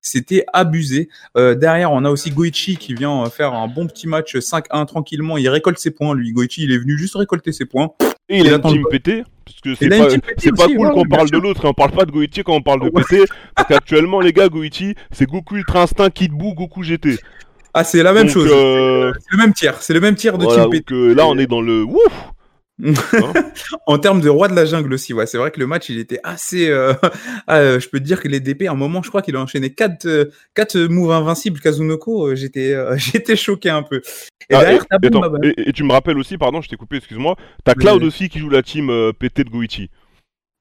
C'était 0.00 0.44
abusé. 0.52 1.08
Euh, 1.36 1.54
derrière, 1.54 1.92
on 1.92 2.04
a 2.04 2.10
aussi 2.10 2.30
Goichi 2.30 2.76
qui 2.76 2.94
vient 2.94 3.24
faire 3.30 3.52
un 3.54 3.68
bon 3.68 3.86
petit 3.86 4.06
match 4.06 4.36
5-1 4.36 4.86
tranquillement. 4.86 5.36
Il 5.36 5.48
récolte 5.48 5.78
ses 5.78 5.90
points. 5.90 6.14
Lui, 6.14 6.32
Goichi, 6.32 6.62
il 6.64 6.72
est 6.72 6.78
venu 6.78 6.96
juste 6.98 7.16
récolter 7.16 7.52
ses 7.52 7.64
points. 7.66 7.90
Et 8.28 8.38
il 8.38 8.46
Il 8.46 8.52
a 8.52 8.56
une 8.56 8.62
team 8.62 8.82
pété 8.90 9.22
parce 9.44 9.60
que 9.60 9.74
c'est 9.76 9.88
pas, 9.88 10.08
c'est 10.38 10.50
cool 10.50 10.78
ouais, 10.88 10.92
qu'on 10.92 11.04
parle 11.04 11.30
de 11.30 11.38
l'autre 11.38 11.64
et 11.64 11.68
on 11.68 11.74
parle 11.74 11.92
pas 11.92 12.04
de 12.04 12.10
Goichi 12.10 12.42
quand 12.42 12.54
on 12.54 12.62
parle 12.62 12.80
de 12.80 12.86
Ouais. 12.86 13.02
pété 13.08 13.24
parce 13.54 13.68
qu'actuellement 13.68 14.20
les 14.20 14.32
gars 14.32 14.48
Goichi 14.48 14.96
c'est 15.12 15.26
Goku 15.30 15.54
Ultra 15.56 15.82
Instinct 15.82 16.10
Kid 16.10 16.32
Buu 16.32 16.52
Goku 16.54 16.82
GT 16.82 17.18
Ah, 17.72 17.84
c'est 17.84 18.02
la 18.02 18.12
même 18.12 18.24
Donc, 18.24 18.32
chose. 18.32 18.50
euh, 18.52 19.12
C'est 19.20 19.36
le 19.36 19.38
même 19.38 19.52
tiers. 19.54 19.80
C'est 19.80 19.94
le 19.94 20.00
même 20.00 20.16
tiers 20.16 20.38
de 20.38 20.44
voilà, 20.44 20.62
team 20.62 20.70
pété. 20.72 20.92
donc, 20.92 21.00
euh, 21.10 21.14
là 21.14 21.26
on 21.28 21.38
est 21.38 21.46
dans 21.46 21.60
le 21.62 21.84
ouf 21.84 22.32
En 23.86 23.98
termes 23.98 24.20
de 24.20 24.28
roi 24.28 24.48
de 24.48 24.54
la 24.54 24.64
jungle 24.66 24.92
aussi, 24.92 25.12
ouais, 25.14 25.26
c'est 25.26 25.38
vrai 25.38 25.50
que 25.50 25.60
le 25.60 25.66
match 25.66 25.88
il 25.88 25.98
était 25.98 26.20
assez. 26.24 26.68
euh, 26.68 26.92
ah, 27.46 27.58
euh, 27.58 27.80
je 27.80 27.88
peux 27.88 27.98
te 27.98 28.04
dire 28.04 28.20
que 28.20 28.28
les 28.28 28.40
DP, 28.40 28.62
à 28.68 28.72
un 28.72 28.74
moment, 28.74 29.02
je 29.02 29.08
crois 29.08 29.22
qu'il 29.22 29.34
a 29.36 29.40
enchaîné 29.40 29.72
quatre 29.72 30.06
euh, 30.06 30.26
quatre 30.54 30.78
moves 30.78 31.12
invincibles 31.12 31.60
Kazunoko. 31.60 32.28
euh, 32.28 32.34
J'étais 32.34 32.72
euh, 32.74 32.96
j'étais 32.98 33.36
choqué 33.36 33.70
un 33.70 33.82
peu. 33.82 34.02
Et 34.50 34.54
Ah, 34.54 34.60
derrière, 34.60 34.86
t'as 34.86 34.98
attends, 35.02 35.20
Bamba. 35.20 35.38
et, 35.42 35.68
et 35.70 35.72
tu 35.72 35.84
me 35.84 35.92
rappelles 35.92 36.18
aussi 36.18 36.38
pardon 36.38 36.60
je 36.60 36.68
t'ai 36.68 36.76
coupé 36.76 36.96
excuse-moi 36.98 37.36
t'as 37.64 37.74
Cloud 37.74 38.02
oui. 38.02 38.08
aussi 38.08 38.28
qui 38.28 38.38
joue 38.38 38.48
la 38.50 38.62
team 38.62 38.90
euh, 38.90 39.12
pété 39.12 39.42
de 39.42 39.50
Goichi 39.50 39.90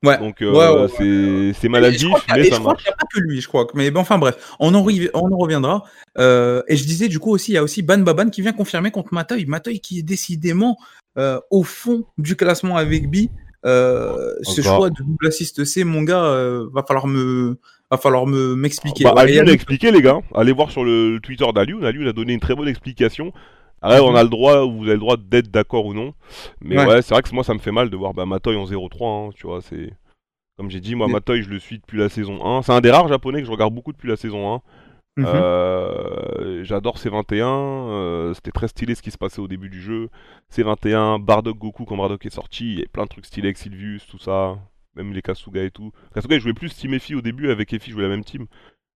Ouais. 0.06 0.18
donc 0.18 0.42
euh, 0.42 0.52
Ouais, 0.52 0.68
ouais, 0.68 1.50
ouais. 1.50 1.54
c'est 1.60 1.70
maladif 1.70 2.10
mais 2.36 2.44
ça 2.46 2.56
je 2.56 2.60
crois 2.60 2.74
marche 2.74 2.84
qu'il 2.84 2.90
n'y 2.90 2.94
a 2.94 2.98
pas 2.98 3.08
que 3.14 3.20
lui, 3.20 3.42
je 3.42 3.48
crois. 3.48 3.68
Mais 3.74 3.92
enfin 3.96 4.18
bref, 4.18 4.56
on 4.60 4.74
en, 4.74 4.86
on 5.14 5.34
en 5.34 5.38
reviendra. 5.38 5.84
Euh, 6.18 6.62
et 6.68 6.76
je 6.76 6.86
disais 6.86 7.08
du 7.08 7.20
coup 7.20 7.32
aussi, 7.32 7.52
il 7.52 7.56
y 7.56 7.58
a 7.58 7.64
aussi 7.64 7.82
Ban 7.82 7.98
Baban 7.98 8.30
qui 8.30 8.42
vient 8.42 8.54
confirmer 8.54 8.92
contre 8.92 9.14
Matoy. 9.14 9.46
Matoy 9.46 9.80
qui 9.80 10.00
est 10.00 10.04
décidément 10.04 10.78
euh, 11.18 11.40
au 11.52 11.64
fond 11.64 12.06
du 12.18 12.36
classement 12.36 12.78
avec 12.78 13.10
B. 13.10 13.28
Euh, 13.66 14.34
ce 14.44 14.62
choix 14.62 14.90
de 14.90 14.96
double 14.98 15.28
assist 15.28 15.64
C, 15.66 15.84
mon 15.84 16.04
gars, 16.04 16.30
va 16.72 16.84
falloir 16.84 17.08
me, 17.08 17.58
va 17.90 17.98
falloir 17.98 18.28
me 18.28 18.56
m'expliquer. 18.56 19.04
Bah, 19.04 19.14
Ouais, 19.16 19.54
expliqué 19.54 19.92
les 19.92 20.02
gars, 20.02 20.20
allez 20.36 20.52
voir 20.52 20.72
sur 20.72 20.84
le, 20.84 21.20
Twitter 21.22 21.46
d'Alioun, 21.54 21.84
Alioun 21.84 22.08
a 22.08 22.14
donné 22.14 22.34
une 22.34 22.40
très 22.40 22.56
bonne 22.56 22.68
explication. 22.68 23.34
Après, 23.86 24.00
on 24.02 24.16
a 24.16 24.24
le 24.24 24.30
droit, 24.30 24.66
vous 24.66 24.84
avez 24.84 24.94
le 24.94 25.00
droit 25.00 25.18
d'être 25.18 25.50
d'accord 25.52 25.86
ou 25.86 25.94
non. 25.94 26.14
Mais 26.62 26.78
Ouais. 26.78 26.86
ouais, 26.86 27.02
c'est 27.02 27.14
vrai 27.14 27.22
que 27.24 27.34
moi 27.34 27.44
ça 27.44 27.54
me 27.54 27.60
fait 27.60 27.72
mal 27.72 27.90
de 27.90 27.96
voir 27.98 28.14
bah, 28.14 28.26
Matoy 28.26 28.56
en 28.56 28.66
0-3, 28.66 29.28
hein, 29.28 29.32
tu 29.36 29.48
vois, 29.48 29.62
c'est... 29.62 29.92
Comme 30.58 30.70
j'ai 30.70 30.80
dit, 30.80 30.96
moi 30.96 31.08
Mais- 31.08 31.14
Matoy 31.14 31.42
je 31.44 31.50
le 31.50 31.60
suis 31.60 31.80
depuis 31.80 31.98
la 31.98 32.08
saison 32.10 32.46
1. 32.46 32.62
C'est 32.62 32.72
un 32.72 32.80
des 32.82 32.90
rares 32.92 33.08
japonais 33.10 33.42
que 33.42 33.46
je 33.48 33.52
regarde 33.52 33.74
beaucoup 33.74 33.92
depuis 33.92 34.08
la 34.08 34.16
saison 34.16 34.56
1. 34.56 34.62
Mhm. 35.18 35.26
Euh, 35.28 36.64
j'adore 36.64 36.98
C21, 36.98 38.34
c'était 38.34 38.52
très 38.52 38.68
stylé 38.68 38.96
ce 38.96 39.02
qui 39.02 39.12
se 39.12 39.18
passait 39.18 39.40
au 39.40 39.48
début 39.48 39.70
du 39.70 39.82
jeu. 39.82 40.10
C21, 40.52 41.22
Bardock 41.24 41.58
Goku 41.58 41.86
quand 41.86 41.98
Bardock 41.98 42.26
est 42.26 42.30
sorti, 42.34 42.74
il 42.74 42.80
y 42.80 42.84
a 42.84 42.86
plein 42.92 43.04
de 43.04 43.10
trucs 43.10 43.26
stylés 43.26 43.48
avec 43.48 43.58
Sylvius, 43.58 44.06
tout 44.08 44.18
ça, 44.20 44.58
même 44.96 45.14
les 45.14 45.22
Kasuga 45.22 45.64
et 45.64 45.72
tout. 45.72 45.92
Kasuga 46.14 46.36
il 46.36 46.42
jouait 46.42 46.54
plus 46.54 46.74
Team 46.76 46.94
Effie 46.94 47.16
au 47.16 47.22
début, 47.22 47.50
avec 47.50 47.72
Effie 47.74 47.92
jouait 47.92 48.04
la 48.04 48.10
même 48.10 48.24
team. 48.26 48.46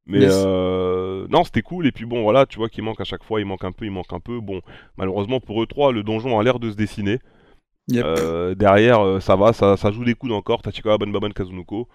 Mais 0.08 0.28
non, 0.28 1.44
c'était 1.44 1.62
cool. 1.62 1.88
Et 1.88 1.92
puis 1.92 2.06
bon, 2.06 2.24
voilà, 2.24 2.46
tu 2.46 2.58
vois 2.58 2.70
qu'il 2.70 2.84
manque 2.84 3.02
à 3.02 3.06
chaque 3.06 3.24
fois, 3.24 3.40
il 3.40 3.46
manque 3.46 3.64
un 3.64 3.72
peu, 3.72 3.86
il 3.86 3.92
manque 3.92 4.12
un 4.12 4.20
peu. 4.20 4.40
Bon, 4.40 4.62
malheureusement 4.98 5.40
pour 5.40 5.62
eux 5.62 5.68
trois, 5.68 5.92
le 5.92 6.04
donjon 6.04 6.40
a 6.40 6.44
l'air 6.44 6.60
de 6.60 6.72
se 6.72 6.76
dessiner. 6.76 7.20
Euh, 7.98 8.56
derrière, 8.56 9.02
euh, 9.02 9.20
ça 9.20 9.36
va, 9.36 9.54
ça, 9.54 9.92
joue 9.92 10.04
des 10.04 10.14
coups 10.14 10.34
encore. 10.34 10.62
Tachikawa, 10.62 10.98
Banbaban, 10.98 11.30
Kazunoko. 11.30 11.88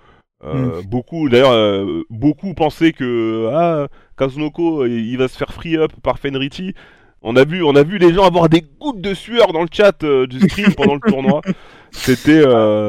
Euh, 0.43 0.81
hmm. 0.81 0.87
Beaucoup, 0.87 1.29
d'ailleurs, 1.29 1.87
beaucoup 2.11 2.55
pensaient 2.55 2.93
que 2.93 3.51
ah, 3.53 3.89
Kazunoko, 4.17 4.87
il 4.87 5.17
va 5.17 5.29
se 5.29 5.37
faire 5.37 5.53
free 5.53 5.77
up 5.77 5.93
par 6.03 6.19
Fenrichi. 6.19 6.75
On 7.23 7.37
a 7.37 7.45
vu, 7.45 7.63
on 7.63 7.75
a 7.75 7.83
vu 7.83 7.97
les 7.97 8.13
gens 8.13 8.25
avoir 8.25 8.51
des 8.51 8.61
gouttes 8.61 9.01
de 9.01 9.15
sueur 9.15 9.53
dans 9.53 9.63
le 9.63 9.69
chat 9.73 10.05
du 10.05 10.41
stream 10.41 10.75
pendant 10.75 10.95
le 10.95 11.01
tournoi. 11.01 11.41
C'était, 11.91 12.43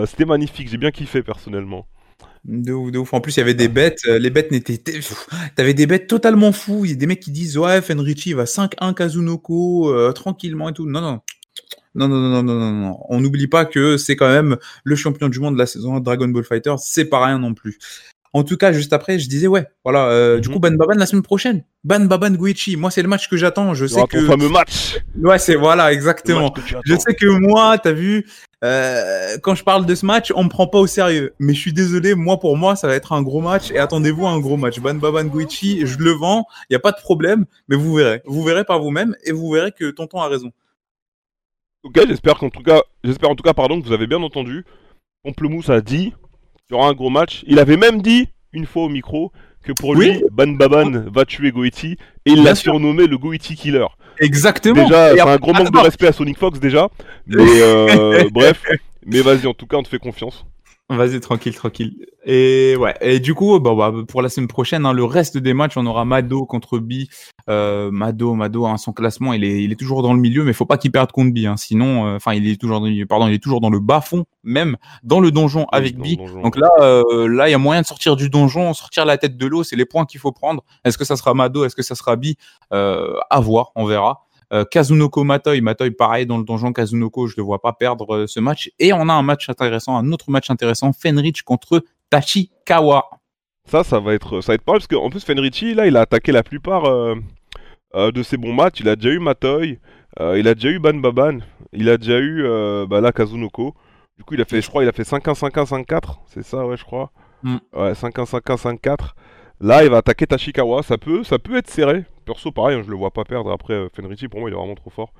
c'était 0.07 0.25
magnifique. 0.25 0.67
J'ai 0.67 0.77
bien 0.77 0.89
kiffé 0.89 1.21
personnellement. 1.21 1.85
De 2.45 2.71
ouf, 2.73 2.91
de 2.91 2.99
ouf. 2.99 3.13
En 3.13 3.21
plus, 3.21 3.35
il 3.35 3.39
y 3.39 3.41
avait 3.41 3.53
des 3.53 3.67
bêtes. 3.67 4.05
Les 4.05 4.29
bêtes 4.29 4.51
n'étaient. 4.51 4.79
T'avais 5.55 5.73
des 5.73 5.87
bêtes 5.87 6.07
totalement 6.07 6.51
fous. 6.51 6.85
Il 6.85 6.91
y 6.91 6.93
a 6.93 6.97
des 6.97 7.07
mecs 7.07 7.19
qui 7.19 7.31
disent 7.31 7.57
Ouais, 7.57 7.81
Fenrichi 7.81 8.33
va 8.33 8.45
5-1 8.45 8.93
Kazunoko, 8.93 10.11
tranquillement 10.13 10.69
et 10.69 10.73
tout. 10.73 10.85
Non, 10.85 11.01
non. 11.01 11.21
Non, 11.95 12.09
non, 12.09 12.19
non, 12.19 12.43
non, 12.43 12.59
non, 12.59 12.71
non. 12.71 12.97
On 13.09 13.21
n'oublie 13.21 13.47
pas 13.47 13.65
que 13.65 13.95
c'est 13.95 14.17
quand 14.17 14.27
même 14.27 14.57
le 14.83 14.95
champion 14.95 15.29
du 15.29 15.39
monde 15.39 15.53
de 15.53 15.59
la 15.59 15.65
saison 15.65 15.99
Dragon 15.99 16.27
Ball 16.27 16.43
Fighter. 16.43 16.75
C'est 16.77 17.05
pas 17.05 17.25
rien 17.25 17.39
non 17.39 17.53
plus. 17.53 17.79
En 18.33 18.43
tout 18.43 18.57
cas, 18.57 18.73
juste 18.73 18.91
après, 18.91 19.17
je 19.17 19.29
disais 19.29 19.47
ouais, 19.47 19.65
voilà. 19.85 20.07
Euh, 20.09 20.41
du 20.41 20.49
mhm. 20.49 20.55
coup, 20.55 20.59
Ban 20.59 20.71
Baban 20.71 20.95
la 20.95 21.05
semaine 21.05 21.23
prochaine. 21.23 21.63
Ban 21.85 22.01
Baban 22.01 22.31
Guichi. 22.31 22.75
Moi, 22.75 22.91
c'est 22.91 23.01
le 23.01 23.07
match 23.07 23.29
que 23.29 23.37
j'attends. 23.37 23.73
Je 23.73 23.85
sais 23.85 24.03
que. 24.09 24.25
fameux 24.25 24.49
match. 24.49 24.97
Ouais, 25.17 25.39
c'est 25.39 25.55
voilà, 25.55 25.93
exactement. 25.93 26.53
Je 26.83 26.95
sais 26.97 27.15
que 27.15 27.27
moi, 27.27 27.77
t'as 27.77 27.93
vu, 27.93 28.27
euh, 28.65 29.37
quand 29.43 29.53
je 29.53 29.63
parle 29.63 29.85
de 29.85 29.93
ce 29.93 30.05
match, 30.05 30.31
on 30.35 30.43
me 30.43 30.49
prend 30.49 30.65
pas 30.67 30.79
au 30.79 30.87
sérieux. 30.87 31.33
Mais 31.39 31.53
je 31.53 31.59
suis 31.59 31.73
désolé, 31.73 32.15
moi 32.15 32.39
pour 32.39 32.57
moi, 32.57 32.75
ça 32.75 32.87
va 32.87 32.95
être 32.95 33.13
un 33.13 33.21
gros 33.21 33.41
match. 33.41 33.71
Et 33.71 33.77
attendez-vous 33.77 34.25
à 34.25 34.31
un 34.31 34.39
gros 34.39 34.57
match. 34.57 34.79
Ban 34.79 34.95
Baban 34.95 35.25
Guichi, 35.25 35.85
je 35.85 35.99
le 35.99 36.11
vends. 36.11 36.45
Il 36.69 36.73
y 36.73 36.75
a 36.75 36.79
pas 36.79 36.91
de 36.91 36.97
problème. 36.97 37.45
Mais 37.67 37.75
vous 37.75 37.93
verrez, 37.93 38.21
vous 38.25 38.43
verrez 38.43 38.63
par 38.65 38.79
vous-même 38.79 39.15
et 39.23 39.31
vous 39.31 39.51
verrez 39.51 39.71
que 39.71 39.91
Tonton 39.91 40.19
a 40.19 40.27
raison. 40.27 40.51
Ok, 41.83 41.99
j'espère 42.07 42.35
qu'en 42.35 42.49
tout 42.49 42.63
cas, 42.63 42.81
j'espère 43.03 43.29
en 43.29 43.35
tout 43.35 43.43
cas, 43.43 43.53
pardon, 43.53 43.79
que 43.79 43.85
vous 43.85 43.93
avez 43.93 44.07
bien 44.07 44.21
entendu. 44.23 44.65
Pomplemousse 45.23 45.69
a 45.69 45.81
dit 45.81 46.13
qu'il 46.65 46.71
y 46.71 46.73
aura 46.73 46.89
un 46.89 46.93
gros 46.93 47.11
match. 47.11 47.43
Il 47.47 47.59
avait 47.59 47.77
même 47.77 48.01
dit 48.01 48.27
une 48.53 48.65
fois 48.65 48.83
au 48.83 48.89
micro 48.89 49.31
que 49.61 49.73
pour 49.73 49.95
lui, 49.95 50.23
Ban 50.31 50.47
Baban 50.47 51.03
va 51.11 51.25
tuer 51.25 51.51
Goiti 51.51 51.97
et 52.25 52.31
il 52.31 52.43
l'a 52.43 52.55
surnommé 52.55 53.05
le 53.05 53.17
Goiti 53.17 53.55
Killer. 53.55 53.85
Exactement. 54.19 54.83
Déjà, 54.83 55.13
c'est 55.13 55.21
un 55.21 55.37
gros 55.37 55.53
manque 55.53 55.71
de 55.71 55.79
respect 55.79 56.07
à 56.07 56.11
Sonic 56.11 56.37
Fox 56.37 56.59
déjà, 56.59 56.89
mais 57.27 57.61
euh, 57.61 58.29
bref. 58.31 58.61
Mais 59.05 59.21
vas-y, 59.21 59.45
en 59.45 59.53
tout 59.53 59.67
cas, 59.67 59.77
on 59.77 59.83
te 59.83 59.87
fait 59.87 59.99
confiance. 59.99 60.45
Vas-y, 60.87 61.19
tranquille, 61.19 61.55
tranquille. 61.55 62.05
Et 62.25 62.75
ouais. 62.75 62.93
Et 63.01 63.19
du 63.19 63.33
coup, 63.33 63.59
bon, 63.59 63.75
bah, 63.75 63.91
pour 64.07 64.21
la 64.21 64.29
semaine 64.29 64.47
prochaine, 64.47 64.85
hein, 64.85 64.93
le 64.93 65.03
reste 65.03 65.35
des 65.35 65.55
matchs, 65.55 65.77
on 65.77 65.85
aura 65.87 66.05
Mado 66.05 66.45
contre 66.45 66.77
Bi. 66.77 67.09
Euh, 67.49 67.89
Mado, 67.89 68.35
Mado, 68.35 68.67
hein, 68.67 68.77
son 68.77 68.93
classement, 68.93 69.33
il 69.33 69.43
est, 69.43 69.63
il 69.63 69.71
est 69.71 69.75
toujours 69.75 70.03
dans 70.03 70.13
le 70.13 70.19
milieu, 70.19 70.43
mais 70.43 70.53
faut 70.53 70.67
pas 70.67 70.77
qu'il 70.77 70.91
perde 70.91 71.11
contre 71.11 71.33
Bi. 71.33 71.47
Hein, 71.47 71.57
sinon, 71.57 72.05
euh, 72.05 72.15
enfin, 72.17 72.33
il 72.33 72.47
est 72.47 72.61
toujours, 72.61 72.81
dans, 72.81 73.05
pardon, 73.09 73.27
il 73.27 73.33
est 73.33 73.43
toujours 73.43 73.61
dans 73.61 73.71
le 73.71 73.79
bas 73.79 73.99
fond, 73.99 74.25
même 74.43 74.77
dans 75.03 75.19
le 75.19 75.31
donjon 75.31 75.65
avec 75.71 75.97
Bi. 75.97 76.17
Donc 76.43 76.55
là, 76.55 76.69
euh, 76.81 77.27
là, 77.27 77.47
il 77.49 77.51
y 77.51 77.55
a 77.55 77.59
moyen 77.59 77.81
de 77.81 77.87
sortir 77.87 78.15
du 78.15 78.29
donjon, 78.29 78.75
sortir 78.75 79.05
la 79.05 79.17
tête 79.17 79.37
de 79.37 79.45
l'eau. 79.47 79.63
C'est 79.63 79.75
les 79.75 79.85
points 79.85 80.05
qu'il 80.05 80.19
faut 80.19 80.31
prendre. 80.31 80.63
Est-ce 80.83 80.99
que 80.99 81.05
ça 81.05 81.15
sera 81.15 81.33
Mado, 81.33 81.65
est-ce 81.65 81.75
que 81.75 81.83
ça 81.83 81.95
sera 81.95 82.15
Bi? 82.15 82.37
Euh, 82.73 83.15
À 83.31 83.39
voir, 83.39 83.71
on 83.75 83.85
verra. 83.85 84.24
Euh, 84.53 84.63
Kazunoko 84.65 85.23
Matoi, 85.23 85.59
Matoi 85.61 85.89
pareil 85.97 86.25
dans 86.25 86.37
le 86.37 86.43
donjon 86.43 86.71
Kazunoko, 86.71 87.27
je 87.27 87.33
ne 87.33 87.37
le 87.37 87.43
vois 87.43 87.61
pas 87.61 87.73
perdre 87.73 88.15
euh, 88.15 88.27
ce 88.27 88.39
match. 88.39 88.71
Et 88.79 88.93
on 88.93 89.09
a 89.09 89.13
un 89.13 89.21
match 89.23 89.49
intéressant, 89.49 89.97
un 89.97 90.11
autre 90.11 90.29
match 90.29 90.49
intéressant, 90.49 90.93
Fenrich 90.93 91.41
contre 91.43 91.83
Tachikawa. 92.09 93.09
Ça, 93.67 93.83
ça 93.83 93.99
va 93.99 94.13
être, 94.13 94.41
ça 94.41 94.51
va 94.51 94.55
être 94.55 94.63
pas 94.63 94.73
parce 94.73 94.87
qu'en 94.87 95.09
plus 95.09 95.23
Fenrichi, 95.23 95.73
là, 95.73 95.87
il 95.87 95.97
a 95.97 96.01
attaqué 96.01 96.31
la 96.31 96.43
plupart 96.43 96.85
euh, 96.85 97.15
de 97.95 98.23
ses 98.23 98.37
bons 98.37 98.53
matchs. 98.53 98.79
Il 98.81 98.89
a 98.89 98.95
déjà 98.95 99.09
eu 99.09 99.19
Matoi, 99.19 99.65
il 100.19 100.47
a 100.47 100.53
déjà 100.53 100.69
eu 100.69 100.79
Ban 100.79 100.93
Baban, 100.93 101.39
il 101.73 101.89
a 101.89 101.97
déjà 101.97 102.19
eu 102.19 102.43
bah, 102.87 103.01
là 103.01 103.11
Kazunoko. 103.11 103.73
Du 104.17 104.23
coup, 104.23 104.35
il 104.35 104.41
a 104.41 104.45
fait, 104.45 104.61
je 104.61 104.69
crois, 104.69 104.83
il 104.83 104.87
a 104.87 104.91
fait 104.91 105.03
5-1, 105.03 105.33
5-1, 105.33 105.85
5-4. 105.85 106.19
C'est 106.27 106.43
ça, 106.43 106.65
ouais, 106.65 106.77
je 106.77 106.85
crois. 106.85 107.11
Mm. 107.43 107.57
Ouais, 107.73 107.91
5-1, 107.93 108.25
5-1, 108.25 108.79
5-4. 108.79 108.97
Là, 109.59 109.83
il 109.83 109.89
va 109.89 109.97
attaquer 109.97 110.27
Tachikawa. 110.27 110.83
Ça 110.83 110.97
peut, 110.97 111.23
ça 111.23 111.39
peut 111.39 111.57
être 111.57 111.69
serré. 111.69 112.05
Perso, 112.25 112.51
pareil, 112.51 112.77
hein, 112.77 112.83
je 112.83 112.89
le 112.89 112.95
vois 112.95 113.11
pas 113.11 113.23
perdre. 113.23 113.51
Après, 113.51 113.73
euh, 113.73 113.89
Fenrichi, 113.93 114.27
pour 114.27 114.39
moi, 114.39 114.49
il 114.49 114.53
est 114.53 114.57
vraiment 114.57 114.75
trop 114.75 114.89
fort. 114.89 115.13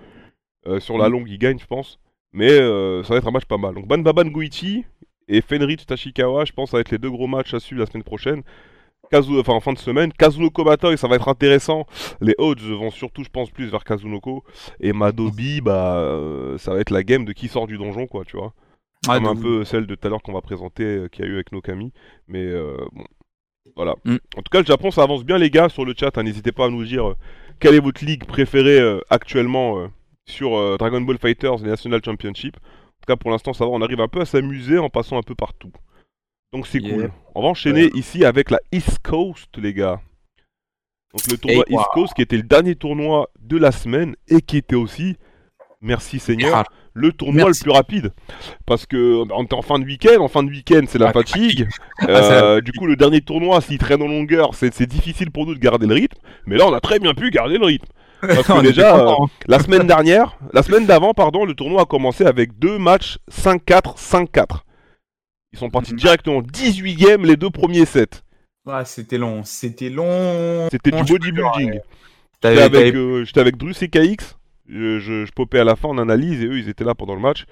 Euh, 0.68 0.80
sur 0.80 0.98
la 0.98 1.10
mm. 1.10 1.12
longue, 1.12 1.30
il 1.30 1.38
gagne, 1.38 1.60
je 1.60 1.66
pense. 1.66 2.00
Mais 2.34 2.52
euh, 2.52 3.04
ça 3.04 3.14
va 3.14 3.20
être 3.20 3.28
un 3.28 3.32
match 3.32 3.46
pas 3.46 3.58
mal. 3.58 3.76
Donc, 3.76 3.88
Banbaban 3.88 4.26
Guichi 4.26 4.86
et 5.28 5.42
Fenrich 5.42 5.86
Tachikawa, 5.86 6.46
je 6.46 6.52
pense, 6.52 6.72
ça 6.72 6.78
va 6.78 6.82
être 6.82 6.92
les 6.92 6.98
deux 6.98 7.10
gros 7.10 7.28
matchs 7.28 7.54
à 7.54 7.60
suivre 7.60 7.80
la 7.80 7.88
semaine 7.88 8.04
prochaine. 8.04 8.44
Kazu, 9.12 9.40
enfin 9.40 9.54
en 9.54 9.60
fin 9.60 9.74
de 9.74 9.78
semaine. 9.78 10.12
Kazunoko 10.12 10.64
Batoi, 10.64 10.98
ça 10.98 11.08
va 11.08 11.16
être 11.16 11.28
intéressant. 11.28 11.86
Les 12.22 12.34
odds 12.40 12.56
vont 12.60 12.90
surtout, 12.90 13.24
je 13.24 13.30
pense, 13.30 13.52
plus 13.52 13.68
vers 13.68 13.84
Kazunoko. 13.84 14.44
Et 14.80 14.94
Madobi, 14.94 15.62
bah, 15.62 16.56
ça 16.58 16.74
va 16.74 16.80
être 16.80 16.90
la 16.90 17.04
game 17.04 17.24
de 17.24 17.32
qui 17.32 17.48
sort 17.48 17.68
du 17.68 17.78
donjon, 17.78 18.08
quoi, 18.08 18.26
tu 18.26 18.36
vois. 18.36 18.54
Comme 19.06 19.28
un 19.28 19.36
peu 19.36 19.64
celle 19.64 19.86
de 19.86 19.94
tout 19.94 20.08
à 20.08 20.10
l'heure 20.10 20.24
qu'on 20.24 20.34
va 20.34 20.42
présenter, 20.42 21.06
qui 21.12 21.22
a 21.22 21.26
eu 21.26 21.36
avec 21.36 21.52
Nokami. 21.52 21.94
Mais 22.28 22.52
bon, 22.94 23.06
voilà. 23.76 23.96
Mm. 24.04 24.18
En 24.38 24.42
tout 24.42 24.50
cas, 24.52 24.60
le 24.60 24.66
Japon, 24.66 24.92
ça 24.92 25.04
avance 25.04 25.24
bien, 25.24 25.38
les 25.38 25.50
gars, 25.50 25.70
sur 25.70 25.86
le 25.86 25.94
chat. 25.98 26.18
Hein. 26.18 26.24
N'hésitez 26.24 26.52
pas 26.52 26.66
à 26.66 26.70
nous 26.70 26.84
dire 26.84 27.10
euh, 27.10 27.16
quelle 27.60 27.76
est 27.76 27.80
votre 27.80 28.04
ligue 28.06 28.26
préférée 28.26 28.80
euh, 28.80 29.00
actuellement 29.10 29.80
euh, 29.80 29.88
sur 30.26 30.78
Dragon 30.78 31.02
Ball 31.02 31.18
Fighters 31.18 31.60
National 31.60 32.02
Championship. 32.04 32.58
En 32.58 32.60
tout 32.60 33.08
cas, 33.08 33.16
pour 33.16 33.32
l'instant, 33.32 33.54
ça 33.54 33.66
va. 33.66 33.72
On 33.72 33.82
arrive 33.82 34.02
un 34.02 34.08
peu 34.08 34.22
à 34.22 34.26
s'amuser 34.26 34.78
en 34.78 34.90
passant 34.90 35.18
un 35.18 35.24
peu 35.24 35.36
partout. 35.36 35.72
Donc, 36.54 36.68
c'est 36.68 36.80
cool. 36.80 37.12
On 37.34 37.42
va 37.42 37.50
enchaîner 37.50 37.90
ici 37.96 38.24
avec 38.26 38.50
la 38.50 38.60
East 38.72 39.00
Coast, 39.04 39.58
les 39.58 39.74
gars. 39.74 40.02
Donc, 41.14 41.28
le 41.32 41.38
tournoi 41.38 41.64
East 41.70 41.86
Coast, 41.94 42.14
qui 42.14 42.22
était 42.22 42.38
le 42.38 42.44
dernier 42.44 42.76
tournoi 42.76 43.30
de 43.40 43.58
la 43.58 43.72
semaine 43.72 44.16
et 44.28 44.42
qui 44.42 44.58
était 44.58 44.76
aussi, 44.76 45.18
merci 45.82 46.20
Seigneur, 46.20 46.64
le 46.96 47.12
tournoi 47.12 47.50
le 47.50 47.62
plus 47.62 47.72
rapide. 47.72 48.14
Parce 48.66 48.88
que 48.88 49.24
on 49.32 49.44
est 49.44 49.54
en 49.54 49.62
fin 49.62 49.78
de 49.78 49.86
week-end, 49.86 50.22
en 50.22 50.28
fin 50.28 50.42
de 50.42 50.50
week-end 50.50 50.82
c'est 50.88 50.98
la 50.98 51.12
fatigue. 51.12 51.68
Ah, 52.00 52.08
euh, 52.08 52.62
du 52.62 52.72
coup 52.72 52.88
le 52.88 52.96
dernier 52.96 53.22
tournoi 53.22 53.62
s'il 53.62 53.78
traîne 53.78 54.02
en 54.02 54.08
longueur, 54.08 54.56
c'est 54.56 54.88
difficile 54.88 55.30
pour 55.30 55.46
nous 55.46 55.54
de 55.54 55.60
garder 55.60 55.86
le 55.86 55.94
rythme. 55.94 56.18
Mais 56.48 56.58
là 56.58 56.66
on 56.68 56.74
a 56.74 56.80
très 56.80 56.98
bien 56.98 57.14
pu 57.14 57.30
garder 57.30 57.58
le 57.58 57.66
rythme. 57.66 57.88
Parce 58.22 58.48
que 58.48 58.62
déjà, 58.62 58.98
euh, 58.98 59.14
la 59.48 59.60
semaine 59.60 59.86
dernière, 59.86 60.38
la 60.54 60.64
semaine 60.64 60.86
d'avant, 60.86 61.14
pardon, 61.14 61.46
le 61.46 61.54
tournoi 61.54 61.84
a 61.84 61.86
commencé 61.86 62.26
avec 62.26 62.58
deux 62.58 62.80
matchs 62.80 63.20
5-4, 63.30 63.98
5-4. 63.98 64.62
Ils 65.54 65.60
sont 65.60 65.70
partis 65.70 65.94
directement 65.94 66.42
18 66.42 66.96
games 66.96 67.26
les 67.26 67.36
deux 67.36 67.50
premiers 67.50 67.86
sets. 67.86 68.24
Ouais, 68.66 68.84
c'était 68.86 69.18
long, 69.18 69.44
c'était 69.44 69.90
long. 69.90 70.68
C'était 70.72 70.92
du 70.92 71.04
bodybuilding. 71.04 71.80
J'étais 72.44 72.62
avec, 72.62 72.96
euh, 72.96 73.26
avec 73.36 73.58
Drus 73.58 73.82
et 73.82 73.90
KX 73.90 74.38
je, 74.68 75.00
je, 75.00 75.32
popais 75.32 75.60
à 75.60 75.64
la 75.64 75.76
fin 75.76 75.90
en 75.90 75.98
analyse 75.98 76.42
et 76.42 76.46
eux 76.46 76.58
ils 76.58 76.70
étaient 76.70 76.84
là 76.84 76.96
pendant 76.96 77.16
le 77.16 77.22
match. 77.22 77.46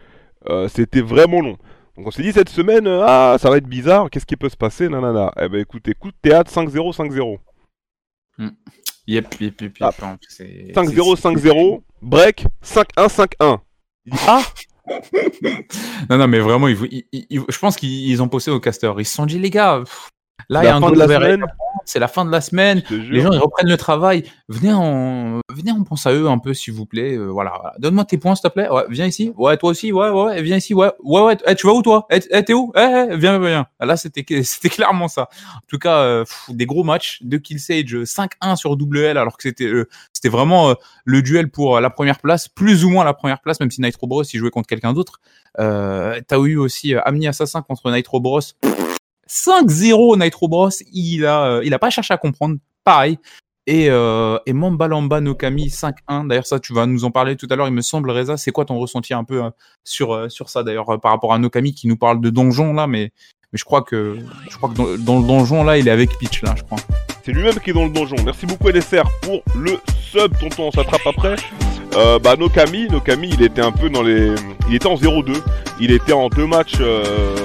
Euh, 0.50 0.68
c'était 0.68 1.02
vraiment 1.02 1.42
long. 1.42 1.58
Donc 1.96 2.08
on 2.08 2.12
s'est 2.12 2.24
dit 2.24 2.34
cette 2.34 2.50
semaine, 2.50 2.88
euh, 2.88 3.06
ah 3.06 3.38
ça 3.40 3.50
va 3.50 3.58
être 3.58 3.68
bizarre, 3.68 4.10
qu'est-ce 4.10 4.26
qui 4.26 4.36
peut 4.36 4.50
se 4.50 4.58
passer 4.58 4.90
Nanana. 4.90 5.32
Eh 5.40 5.48
ben 5.48 5.62
écoute, 5.62 5.88
écoute, 5.88 6.16
théâtre 6.22 6.52
5-0, 6.52 6.96
5-0. 6.96 7.38
Mm. 8.38 8.50
Yep, 9.06 9.42
yep, 9.42 9.62
yep, 9.62 9.78
5-0, 9.80 11.16
5-0, 11.20 11.82
break, 12.02 12.46
5-1, 12.64 13.28
5-1. 13.40 13.60
ah 14.28 14.42
Non, 16.10 16.18
non, 16.18 16.28
mais 16.28 16.40
vraiment, 16.40 16.68
je 16.68 17.60
pense 17.60 17.76
qu'ils 17.76 18.22
ont 18.22 18.28
posé 18.28 18.52
au 18.52 18.60
caster. 18.60 18.92
Ils 18.98 19.06
se 19.06 19.16
sont 19.16 19.26
dit, 19.26 19.40
les 19.40 19.50
gars, 19.50 19.84
Là, 20.50 20.64
il 20.64 20.66
y 20.66 20.70
a 20.70 20.76
un 20.76 20.92
de 20.92 20.98
la 20.98 21.08
semaine. 21.08 21.46
C'est 21.86 22.00
la 22.00 22.08
fin 22.08 22.24
de 22.24 22.32
la 22.32 22.42
semaine. 22.42 22.82
Les 22.90 23.22
gens 23.22 23.32
ils 23.32 23.40
reprennent 23.40 23.70
le 23.70 23.78
travail. 23.78 24.24
Venez 24.48 24.74
en, 24.74 25.42
venez, 25.50 25.72
on 25.72 25.84
pense 25.84 26.06
à 26.06 26.14
eux 26.14 26.28
un 26.28 26.38
peu, 26.38 26.54
s'il 26.54 26.74
vous 26.74 26.86
plaît. 26.86 27.16
Euh, 27.16 27.28
voilà. 27.28 27.74
Donne-moi 27.80 28.06
tes 28.06 28.18
points, 28.18 28.36
s'il 28.36 28.50
te 28.50 28.54
plaît. 28.54 28.70
Ouais, 28.70 28.84
viens 28.90 29.06
ici. 29.06 29.34
Ouais, 29.38 29.58
toi 29.58 29.72
aussi. 29.72 29.92
Ouais, 29.92 30.10
ouais. 30.10 30.42
Viens 30.42 30.58
ici. 30.58 30.74
Ouais, 30.74 30.92
ouais, 31.04 31.22
ouais. 31.22 31.38
Eh, 31.46 31.56
tu 31.56 31.68
vas 31.68 31.74
où 31.74 31.82
toi? 31.82 32.06
Eh, 32.10 32.20
eh 32.32 32.44
t'es 32.44 32.54
où? 32.54 32.72
Eh, 32.76 32.80
eh, 33.12 33.18
viens, 33.18 33.38
viens. 33.40 33.68
Là, 33.82 33.98
c'était, 33.98 34.26
c'était 34.44 34.70
clairement 34.70 35.08
ça. 35.08 35.24
En 35.56 35.68
tout 35.68 35.78
cas, 35.78 35.98
euh, 35.98 36.26
des 36.50 36.66
gros 36.66 36.84
matchs. 36.84 37.22
De 37.22 37.38
Kill 37.38 37.60
Sage 37.60 37.96
5-1 37.96 38.56
sur 38.56 38.72
WL, 38.72 39.18
alors 39.18 39.38
que 39.38 39.44
c'était, 39.44 39.66
euh, 39.66 39.88
c'était 40.14 40.30
vraiment 40.30 40.76
le 41.06 41.22
duel 41.22 41.50
pour 41.50 41.80
la 41.80 41.90
première 41.90 42.20
place, 42.20 42.48
plus 42.48 42.86
ou 42.86 42.90
moins 42.90 43.04
la 43.04 43.14
première 43.14 43.42
place, 43.42 43.60
même 43.60 43.72
si 43.72 43.82
Nitro 43.82 44.08
Bros 44.08 44.24
il 44.24 44.38
jouait 44.40 44.50
contre 44.50 44.68
quelqu'un 44.68 44.94
d'autre. 44.94 45.20
T'as 45.58 46.38
eu 46.40 46.58
aussi 46.58 46.96
Amni 46.96 47.28
Assassin 47.28 47.62
contre 47.62 47.92
Nitro 47.92 48.20
Bros. 48.20 48.42
5-0 49.30 50.22
Nitro 50.22 50.48
Bros. 50.48 50.70
Il 50.92 51.26
a, 51.26 51.46
euh, 51.46 51.62
il 51.64 51.74
a 51.74 51.80
pas 51.80 51.90
cherché 51.90 52.14
à 52.14 52.18
comprendre. 52.18 52.58
Pareil. 52.84 53.18
Et, 53.66 53.88
euh, 53.90 54.38
et 54.46 54.52
Mamba 54.54 54.88
Lamba 54.88 55.22
Nokami 55.22 55.70
5-1. 55.70 56.28
D'ailleurs, 56.28 56.46
ça, 56.46 56.60
tu 56.60 56.74
vas 56.74 56.86
nous 56.86 57.06
en 57.06 57.12
parler 57.12 57.38
tout 57.38 57.48
à 57.50 57.56
l'heure, 57.56 57.68
il 57.68 57.74
me 57.74 57.82
semble, 57.82 58.12
Reza. 58.12 58.36
C'est 58.36 58.52
quoi 58.52 58.66
ton 58.66 58.78
ressenti 58.78 59.14
un 59.14 59.24
peu 59.24 59.44
euh, 59.44 59.50
sur, 59.86 60.30
sur 60.30 60.50
ça, 60.50 60.64
d'ailleurs, 60.64 61.00
par 61.00 61.12
rapport 61.12 61.34
à 61.34 61.40
Nokami 61.40 61.74
qui 61.74 61.88
nous 61.88 61.96
parle 61.96 62.20
de 62.20 62.30
donjon, 62.30 62.74
là, 62.74 62.88
mais, 62.88 63.14
mais 63.54 63.60
je 63.60 63.64
crois 63.64 63.82
que, 63.82 64.18
je 64.50 64.58
crois 64.58 64.70
que 64.70 64.98
dans, 64.98 65.20
le 65.20 65.28
donjon, 65.28 65.64
là, 65.64 65.78
il 65.78 65.88
est 65.88 65.92
avec 65.92 66.18
Peach, 66.18 66.42
là, 66.42 66.56
je 66.58 66.64
crois. 66.64 66.80
C'est 67.24 67.32
lui-même 67.32 67.58
qui 67.60 67.70
est 67.70 67.74
dans 67.74 67.86
le 67.86 67.92
donjon. 67.92 68.18
Merci 68.26 68.46
beaucoup 68.46 68.68
LSR 68.68 69.04
pour 69.22 69.42
le 69.56 69.80
sub, 70.12 70.38
tonton, 70.40 70.68
on 70.68 70.72
s'attrape 70.72 71.08
après. 71.08 71.36
Euh, 71.96 72.18
bah 72.18 72.36
Nokami, 72.36 72.88
Nokami, 72.88 73.30
il 73.30 73.44
était 73.44 73.62
un 73.62 73.72
peu 73.72 73.90
dans 73.90 74.02
les... 74.02 74.34
Il 74.68 74.76
était 74.76 74.88
en 74.88 74.96
0-2. 74.96 75.36
Il 75.80 75.92
était 75.92 76.14
en 76.14 76.28
deux 76.30 76.48
matchs... 76.48 76.78
Euh... 76.82 77.43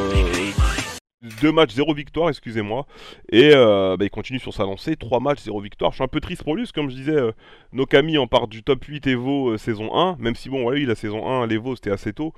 Deux 1.42 1.50
matchs, 1.50 1.74
zéro 1.74 1.94
victoire, 1.94 2.28
excusez-moi. 2.28 2.86
Et 3.32 3.50
euh, 3.52 3.96
bah, 3.96 4.04
il 4.04 4.10
continue 4.10 4.38
sur 4.38 4.54
sa 4.54 4.62
lancée. 4.62 4.94
Trois 4.94 5.18
matchs, 5.18 5.40
zéro 5.42 5.60
victoire. 5.60 5.90
Je 5.90 5.96
suis 5.96 6.04
un 6.04 6.08
peu 6.08 6.20
triste 6.20 6.44
pour 6.44 6.54
lui, 6.54 6.62
parce 6.62 6.70
que 6.70 6.80
comme 6.80 6.90
je 6.90 6.94
disais, 6.94 7.16
euh, 7.16 7.32
Nokami 7.72 8.18
en 8.18 8.28
part 8.28 8.46
du 8.46 8.62
top 8.62 8.84
8 8.84 9.04
Evo 9.08 9.50
euh, 9.50 9.58
saison 9.58 9.92
1. 9.96 10.16
Même 10.20 10.36
si, 10.36 10.48
bon, 10.48 10.70
oui, 10.70 10.84
la 10.84 10.94
saison 10.94 11.28
1, 11.28 11.48
l'Evo, 11.48 11.74
c'était 11.74 11.90
assez 11.90 12.12
tôt. 12.12 12.34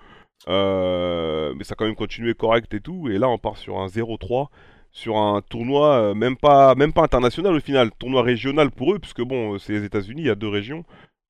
Euh, 0.48 1.52
mais 1.56 1.64
ça 1.64 1.72
a 1.72 1.76
quand 1.76 1.84
même 1.84 1.94
continué 1.94 2.32
correct 2.32 2.72
et 2.72 2.80
tout. 2.80 3.10
Et 3.10 3.18
là, 3.18 3.28
on 3.28 3.36
part 3.36 3.58
sur 3.58 3.78
un 3.78 3.86
0-3 3.86 4.48
sur 4.92 5.18
un 5.18 5.40
tournoi 5.42 6.16
même 6.16 6.36
pas 6.36 6.74
même 6.74 6.92
pas 6.92 7.04
international 7.04 7.54
au 7.54 7.60
final, 7.60 7.92
tournoi 7.96 8.22
régional 8.24 8.72
pour 8.72 8.92
eux, 8.92 8.98
puisque 8.98 9.22
bon, 9.22 9.56
c'est 9.58 9.74
les 9.74 9.84
États-Unis, 9.84 10.22
il 10.22 10.26
y 10.26 10.30
a 10.30 10.34
deux 10.34 10.48
régions. 10.48 10.84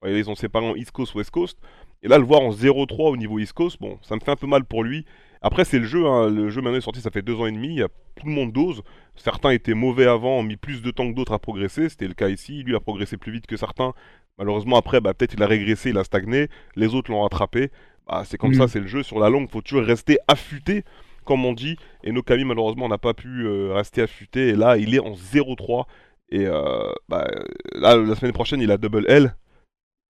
Ils 0.07 0.31
ont 0.31 0.35
séparé 0.35 0.67
en 0.67 0.75
East 0.77 0.93
Coast, 0.93 1.15
West 1.15 1.31
Coast. 1.31 1.59
Et 2.03 2.09
là, 2.09 2.17
le 2.17 2.25
voir 2.25 2.41
en 2.41 2.53
0-3 2.53 3.11
au 3.11 3.17
niveau 3.19 3.39
East 3.39 3.53
Coast, 3.53 3.79
bon, 3.81 3.99
ça 4.01 4.15
me 4.15 4.21
fait 4.21 4.31
un 4.31 4.37
peu 4.37 4.47
mal 4.47 4.65
pour 4.65 4.83
lui. 4.83 5.05
Après, 5.43 5.65
c'est 5.65 5.79
le 5.79 5.87
jeu, 5.87 6.07
hein. 6.07 6.29
le 6.29 6.51
jeu 6.51 6.61
maintenant 6.61 6.79
est 6.79 6.83
sorti, 6.83 7.01
ça 7.01 7.11
fait 7.11 7.23
deux 7.23 7.35
ans 7.37 7.47
et 7.47 7.53
demi, 7.53 7.69
il 7.69 7.79
y 7.79 7.83
a, 7.83 7.89
tout 7.89 8.27
le 8.27 8.33
monde 8.33 8.53
dose. 8.53 8.83
Certains 9.17 9.51
étaient 9.51 9.75
mauvais 9.75 10.07
avant, 10.07 10.39
ont 10.39 10.43
mis 10.43 10.57
plus 10.57 10.83
de 10.83 10.91
temps 10.91 11.11
que 11.11 11.17
d'autres 11.17 11.33
à 11.33 11.39
progresser, 11.39 11.89
c'était 11.89 12.09
le 12.09 12.15
cas 12.15 12.29
ici. 12.29 12.63
Lui 12.63 12.75
a 12.77 12.81
progressé 12.81 13.17
plus 13.17 13.33
vite 13.33 13.47
que 13.47 13.57
certains. 13.57 13.95
Malheureusement, 14.39 14.77
après, 14.77 15.01
bah, 15.01 15.15
peut-être 15.15 15.35
il 15.35 15.43
a 15.43 15.47
régressé, 15.47 15.91
il 15.91 15.99
a 15.99 16.05
stagné, 16.05 16.49
les 16.77 16.95
autres 16.95 17.11
l'ont 17.11 17.23
rattrapé. 17.23 17.71
Bah, 18.07 18.23
c'est 18.27 18.37
comme 18.39 18.51
Mm. 18.53 18.55
ça, 18.55 18.69
c'est 18.69 18.81
le 18.81 18.87
jeu. 18.87 19.03
Sur 19.03 19.19
la 19.19 19.31
longue, 19.31 19.49
faut 19.51 19.61
toujours 19.63 19.83
rester 19.83 20.19
affûté, 20.29 20.85
comme 21.25 21.45
on 21.47 21.53
dit. 21.53 21.77
Et 22.05 22.13
Nokami, 22.13 22.45
malheureusement, 22.45 22.89
n'a 22.89 22.99
pas 22.99 23.15
pu 23.15 23.47
euh, 23.47 23.73
rester 23.75 24.03
affûté. 24.03 24.49
Et 24.49 24.55
là, 24.57 24.77
il 24.77 24.95
est 24.95 25.01
en 25.01 25.15
0-3. 25.15 25.87
Et 26.31 26.47
euh, 26.47 26.91
bah, 27.09 27.27
là, 27.75 27.97
la 27.97 28.15
semaine 28.15 28.33
prochaine, 28.33 28.61
il 28.61 28.71
a 28.71 28.77
double 28.79 29.05
L. 29.09 29.35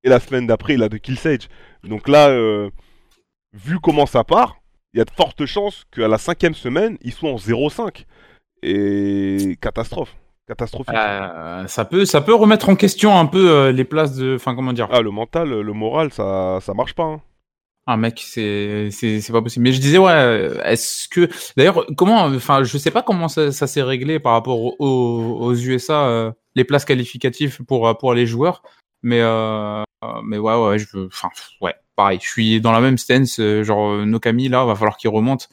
Et 0.04 0.08
la 0.08 0.20
semaine 0.20 0.46
d'après, 0.46 0.74
il 0.74 0.82
a 0.82 0.88
de 0.88 0.96
Kill 0.96 1.18
Sage. 1.18 1.48
Donc 1.84 2.08
là, 2.08 2.30
euh, 2.30 2.70
vu 3.52 3.78
comment 3.80 4.06
ça 4.06 4.24
part, 4.24 4.59
il 4.94 4.98
y 4.98 5.00
a 5.00 5.04
de 5.04 5.10
fortes 5.10 5.46
chances 5.46 5.84
qu'à 5.92 6.08
la 6.08 6.18
cinquième 6.18 6.54
semaine, 6.54 6.96
il 7.02 7.12
soit 7.12 7.30
en 7.30 7.36
0-5. 7.36 8.04
Et 8.62 9.56
catastrophe. 9.60 10.14
Catastrophique. 10.46 10.94
Euh, 10.94 11.66
ça 11.68 11.84
peut, 11.84 12.04
ça 12.04 12.20
peut 12.20 12.34
remettre 12.34 12.68
en 12.68 12.76
question 12.76 13.16
un 13.18 13.26
peu 13.26 13.50
euh, 13.50 13.72
les 13.72 13.84
places 13.84 14.16
de, 14.16 14.34
enfin 14.34 14.54
comment 14.54 14.72
dire? 14.72 14.88
Ah, 14.90 15.00
le 15.00 15.10
mental, 15.10 15.48
le 15.48 15.72
moral, 15.72 16.12
ça, 16.12 16.58
ça 16.60 16.74
marche 16.74 16.94
pas. 16.94 17.04
hein. 17.04 17.20
Ah 17.86 17.96
mec, 17.96 18.20
c'est 18.24 18.90
c'est 18.90 19.32
pas 19.32 19.42
possible. 19.42 19.64
Mais 19.64 19.72
je 19.72 19.80
disais 19.80 19.98
ouais, 19.98 20.12
euh, 20.12 20.62
est-ce 20.64 21.08
que 21.08 21.28
d'ailleurs 21.56 21.86
comment, 21.96 22.24
enfin 22.26 22.62
je 22.62 22.78
sais 22.78 22.90
pas 22.90 23.02
comment 23.02 23.26
ça, 23.28 23.50
ça 23.52 23.66
s'est 23.66 23.82
réglé 23.82 24.20
par 24.20 24.32
rapport 24.34 24.58
aux, 24.58 24.76
aux 25.40 25.54
USA 25.54 26.06
euh, 26.06 26.30
les 26.54 26.64
places 26.64 26.84
qualificatives 26.84 27.64
pour 27.64 27.96
pour 27.98 28.12
les 28.14 28.26
joueurs, 28.26 28.62
mais 29.02 29.20
euh, 29.22 29.82
mais 30.24 30.38
ouais 30.38 30.54
ouais 30.54 30.78
je 30.78 30.86
veux, 30.96 31.06
enfin 31.06 31.30
ouais 31.62 31.74
pareil, 32.00 32.18
je 32.22 32.28
suis 32.28 32.60
dans 32.62 32.72
la 32.72 32.80
même 32.80 32.96
stance, 32.96 33.40
euh, 33.40 33.62
genre 33.62 33.90
euh, 33.90 34.06
Nokami 34.06 34.48
là 34.48 34.64
va 34.64 34.74
falloir 34.74 34.96
qu'il 34.96 35.10
remonte, 35.10 35.50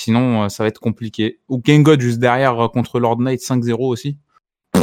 sinon 0.00 0.44
euh, 0.44 0.48
ça 0.48 0.64
va 0.64 0.68
être 0.68 0.80
compliqué. 0.80 1.40
Ou 1.50 1.60
Gengod 1.62 2.00
juste 2.00 2.18
derrière 2.18 2.70
contre 2.72 2.98
Lord 2.98 3.18
Knight 3.18 3.40
5-0 3.40 3.74
aussi. 3.80 4.16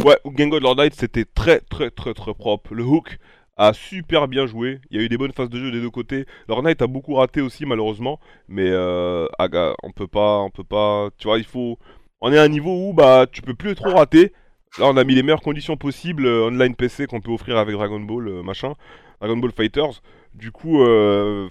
Ouais, 0.04 0.16
Gengo 0.24 0.60
de 0.60 0.62
Lord 0.62 0.76
Knight, 0.76 0.94
c'était 0.94 1.24
très 1.24 1.58
très 1.58 1.90
très 1.90 2.14
très 2.14 2.34
propre. 2.34 2.72
Le 2.72 2.84
hook 2.84 3.18
a 3.56 3.72
super 3.72 4.28
bien 4.28 4.46
joué. 4.46 4.80
Il 4.92 4.96
y 4.96 5.00
a 5.00 5.04
eu 5.04 5.08
des 5.08 5.18
bonnes 5.18 5.32
phases 5.32 5.48
de 5.50 5.58
jeu 5.58 5.72
des 5.72 5.80
deux 5.80 5.90
côtés. 5.90 6.24
Lord 6.46 6.62
Knight 6.62 6.82
a 6.82 6.86
beaucoup 6.86 7.14
raté 7.14 7.40
aussi 7.40 7.66
malheureusement, 7.66 8.20
mais 8.46 8.70
euh, 8.70 9.26
Aga, 9.40 9.74
on 9.82 9.90
peut 9.90 10.06
pas, 10.06 10.38
on 10.38 10.50
peut 10.50 10.62
pas. 10.62 11.08
Tu 11.18 11.26
vois, 11.26 11.38
il 11.38 11.44
faut. 11.44 11.80
On 12.20 12.32
est 12.32 12.38
à 12.38 12.44
un 12.44 12.48
niveau 12.48 12.90
où 12.90 12.92
bah 12.92 13.26
tu 13.26 13.42
peux 13.42 13.54
plus 13.54 13.74
trop 13.74 13.90
rater. 13.90 14.32
Là, 14.78 14.86
on 14.86 14.96
a 14.96 15.02
mis 15.02 15.16
les 15.16 15.24
meilleures 15.24 15.40
conditions 15.40 15.76
possibles 15.76 16.28
online 16.28 16.76
PC 16.76 17.08
qu'on 17.08 17.20
peut 17.20 17.32
offrir 17.32 17.56
avec 17.56 17.74
Dragon 17.74 17.98
Ball 17.98 18.44
machin, 18.44 18.74
Dragon 19.20 19.36
Ball 19.36 19.50
Fighters. 19.50 20.00
Du 20.34 20.52
coup, 20.52 20.82
euh, 20.82 21.48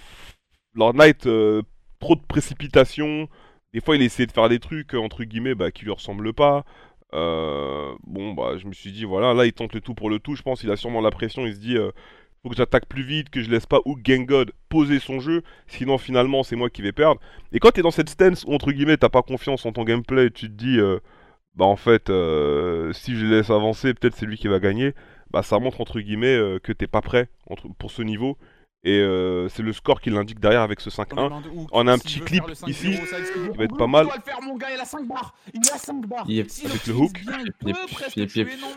Lord 0.73 0.93
Knight, 0.93 1.25
euh, 1.25 1.61
trop 1.99 2.15
de 2.15 2.21
précipitation. 2.21 3.27
Des 3.73 3.81
fois, 3.81 3.95
il 3.95 4.01
essayait 4.01 4.27
de 4.27 4.31
faire 4.31 4.49
des 4.49 4.59
trucs 4.59 4.93
euh, 4.95 4.99
entre 4.99 5.23
guillemets 5.23 5.55
bah, 5.55 5.71
qui 5.71 5.83
lui 5.85 5.91
ressemblent 5.91 6.33
pas. 6.33 6.63
Bon, 7.11 8.33
bah, 8.33 8.57
je 8.57 8.65
me 8.67 8.73
suis 8.73 8.91
dit, 8.91 9.03
voilà, 9.05 9.33
là, 9.33 9.45
il 9.45 9.53
tente 9.53 9.73
le 9.73 9.81
tout 9.81 9.93
pour 9.93 10.09
le 10.09 10.19
tout. 10.19 10.35
Je 10.35 10.41
pense 10.43 10.61
qu'il 10.61 10.71
a 10.71 10.75
sûrement 10.77 11.01
la 11.01 11.11
pression. 11.11 11.45
Il 11.45 11.55
se 11.55 11.59
dit, 11.59 11.77
euh, 11.77 11.91
faut 12.43 12.49
que 12.49 12.55
j'attaque 12.55 12.85
plus 12.87 13.03
vite, 13.03 13.29
que 13.29 13.41
je 13.41 13.49
laisse 13.49 13.65
pas 13.65 13.79
Hook 13.85 13.99
Gengod 14.05 14.51
poser 14.69 14.99
son 14.99 15.19
jeu. 15.19 15.41
Sinon, 15.67 15.97
finalement, 15.97 16.43
c'est 16.43 16.55
moi 16.55 16.69
qui 16.69 16.81
vais 16.81 16.91
perdre. 16.91 17.19
Et 17.51 17.59
quand 17.59 17.71
t'es 17.71 17.81
dans 17.81 17.91
cette 17.91 18.09
stance 18.09 18.45
où, 18.45 18.53
entre 18.53 18.71
guillemets, 18.71 18.97
t'as 18.97 19.09
pas 19.09 19.21
confiance 19.23 19.65
en 19.65 19.71
ton 19.73 19.83
gameplay, 19.83 20.29
tu 20.31 20.47
te 20.47 20.53
dis, 20.53 20.79
bah, 21.55 21.65
en 21.65 21.75
fait, 21.75 22.07
si 22.93 23.15
je 23.17 23.25
laisse 23.25 23.49
avancer, 23.49 23.93
peut-être 23.93 24.15
c'est 24.15 24.25
lui 24.25 24.37
qui 24.37 24.47
va 24.47 24.59
gagner. 24.59 24.93
Bah, 25.31 25.43
ça 25.43 25.59
montre, 25.59 25.81
entre 25.81 25.99
guillemets, 25.99 26.37
que 26.63 26.71
t'es 26.71 26.87
pas 26.87 27.01
prêt 27.01 27.29
pour 27.79 27.91
ce 27.91 28.01
niveau. 28.01 28.37
Et 28.89 28.99
euh, 29.01 29.49
c'est 29.49 29.63
le 29.63 29.73
score 29.73 29.99
qui 29.99 30.09
l'indique 30.09 30.39
derrière 30.39 30.61
avec 30.61 30.79
ce 30.79 30.89
5-1. 30.89 31.29
On 31.73 31.87
a 31.87 31.91
un 31.91 31.97
petit 31.97 32.21
clip 32.21 32.43
ici, 32.67 32.91
qui 32.91 33.57
va 33.57 33.65
être 33.65 33.75
pas 33.75 33.85
mal. 33.87 34.07
Avec 34.07 34.21
le 36.87 36.93
hook. 36.93 37.11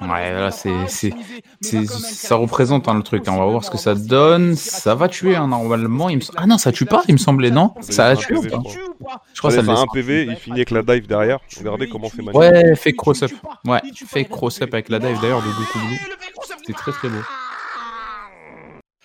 Ouais, 0.02 0.32
là, 0.32 0.50
c'est, 0.50 1.12
ça 1.60 2.34
représente 2.34 2.88
hein, 2.88 2.94
le 2.94 3.04
truc. 3.04 3.28
hein. 3.28 3.32
On 3.34 3.38
va 3.38 3.44
voir 3.46 3.62
ce 3.62 3.70
que 3.70 3.78
ça 3.78 3.94
donne. 3.94 4.56
Ça 4.56 4.96
va 4.96 5.06
tuer 5.08 5.36
hein, 5.36 5.46
normalement. 5.46 6.08
Il 6.08 6.16
me... 6.16 6.22
s- 6.22 6.32
Ah 6.36 6.46
non, 6.46 6.58
ça 6.58 6.72
tue 6.72 6.86
pas, 6.86 7.02
il 7.06 7.12
me 7.14 7.18
semblait, 7.18 7.52
non 7.52 7.72
Ça 7.80 8.08
a 8.08 8.16
tué 8.16 8.34
ou 8.36 8.42
pas 8.42 8.58
je 9.32 9.38
crois. 9.38 9.50
Que 9.50 9.56
Ça 9.56 9.62
ça 9.62 9.70
laisse 9.72 9.80
un. 9.80 9.86
PV, 9.92 10.24
il 10.24 10.36
finit 10.36 10.56
avec 10.58 10.70
la 10.72 10.82
dive 10.82 11.06
derrière. 11.06 11.38
Regardez 11.56 11.88
comment 11.88 12.08
magnifique. 12.16 12.34
Ouais, 12.34 12.74
fake 12.74 12.96
cross-up. 12.96 13.30
Ouais, 13.64 13.80
fake 14.08 14.28
cross-up 14.28 14.74
avec 14.74 14.88
la 14.88 14.98
dive 14.98 15.20
d'ailleurs 15.22 15.40
de 15.42 15.46
Goku 15.46 15.78
Blue. 15.86 16.00
C'était 16.58 16.72
très 16.72 16.90
très 16.92 17.08
beau. 17.08 17.20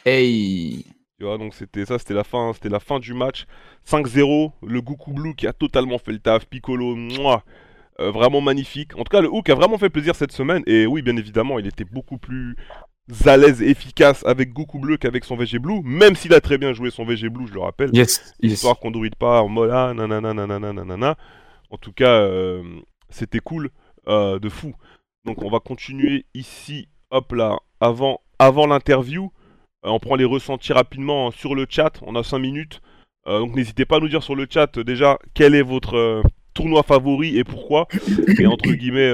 Hey 0.06 0.86
Tu 1.18 1.26
vois, 1.26 1.38
donc 1.38 1.54
c'était 1.54 1.86
ça, 1.86 1.98
c'était 1.98 2.14
la 2.14 2.26
fin, 2.26 2.52
c'était 2.54 2.70
la 2.70 2.82
fin 2.82 3.00
du 3.00 3.14
match. 3.14 3.46
5-0, 3.88 4.52
le 4.68 4.82
Goku 4.82 5.14
Blue 5.14 5.34
qui 5.34 5.48
a 5.48 5.54
totalement 5.54 5.98
fait 5.98 6.12
le 6.12 6.20
taf, 6.20 6.46
Piccolo, 6.46 6.96
mouah, 6.96 7.44
euh, 8.02 8.12
vraiment 8.12 8.42
magnifique. 8.42 8.94
En 8.96 9.04
tout 9.04 9.12
cas, 9.12 9.22
le 9.22 9.32
hook 9.32 9.50
a 9.50 9.56
vraiment 9.56 9.78
fait 9.78 9.90
plaisir 9.90 10.16
cette 10.16 10.34
semaine. 10.34 10.62
Et 10.68 10.86
oui, 10.86 11.02
bien 11.02 11.16
évidemment, 11.16 11.58
il 11.58 11.68
était 11.68 11.86
beaucoup 11.86 12.18
plus 12.18 12.58
à 13.26 13.38
l'aise 13.38 13.62
et 13.62 13.70
efficace 13.70 14.26
avec 14.26 14.52
Goku 14.52 14.80
Bleu 14.80 14.98
qu'avec 14.98 15.24
son 15.24 15.38
VG 15.38 15.60
Blue, 15.60 15.82
même 15.84 16.16
s'il 16.16 16.34
a 16.34 16.42
très 16.42 16.58
bien 16.58 16.74
joué 16.74 16.90
son 16.92 17.06
VG 17.06 17.30
Blue, 17.30 17.48
je 17.48 17.54
le 17.54 17.62
rappelle. 17.62 17.92
Yes, 17.94 18.34
yes. 18.42 18.54
Histoire 18.54 18.80
qu'on 18.80 18.92
ne 18.92 19.10
pas 19.10 19.42
en 19.42 19.48
mode 19.48 19.70
ah, 19.72 19.94
nanana, 19.94 20.34
nanana, 20.34 20.74
nanana. 20.74 21.16
En 21.70 21.78
tout 21.78 21.94
cas, 21.94 22.22
euh, 22.22 22.64
c'était 23.10 23.40
cool 23.40 23.70
euh, 24.08 24.40
de 24.40 24.50
fou. 24.50 24.74
Donc 25.26 25.42
on 25.44 25.50
va 25.50 25.60
continuer 25.60 26.26
ici, 26.34 26.90
hop 27.10 27.32
là, 27.32 27.58
avant, 27.80 28.20
avant 28.38 28.68
l'interview. 28.68 29.32
Euh, 29.86 29.90
on 29.90 30.00
prend 30.00 30.16
les 30.16 30.26
ressentis 30.26 30.74
rapidement 30.74 31.32
sur 31.32 31.56
le 31.56 31.66
chat, 31.70 32.00
on 32.02 32.16
a 32.16 32.24
5 32.24 32.40
minutes. 32.40 32.82
Euh, 33.28 33.40
donc 33.40 33.56
n'hésitez 33.56 33.86
pas 33.86 33.98
à 33.98 34.00
nous 34.00 34.10
dire 34.10 34.24
sur 34.24 34.36
le 34.36 34.48
chat 34.50 34.78
euh, 34.78 34.84
déjà 34.84 35.18
quel 35.34 35.56
est 35.56 35.62
votre 35.62 36.24
tournoi 36.54 36.84
favori 36.84 37.38
et 37.38 37.44
pourquoi. 37.44 37.88
Et 38.40 38.48
entre 38.48 38.72
guillemets, 38.72 39.14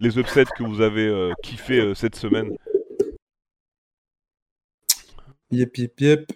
les 0.00 0.18
upsets 0.18 0.44
que 0.56 0.64
vous 0.64 0.80
avez 0.80 1.32
kiffé 1.42 1.94
cette 1.94 2.16
semaine. 2.16 2.56
Yep, 5.50 5.76
yep, 5.76 6.00
yep. 6.00 6.32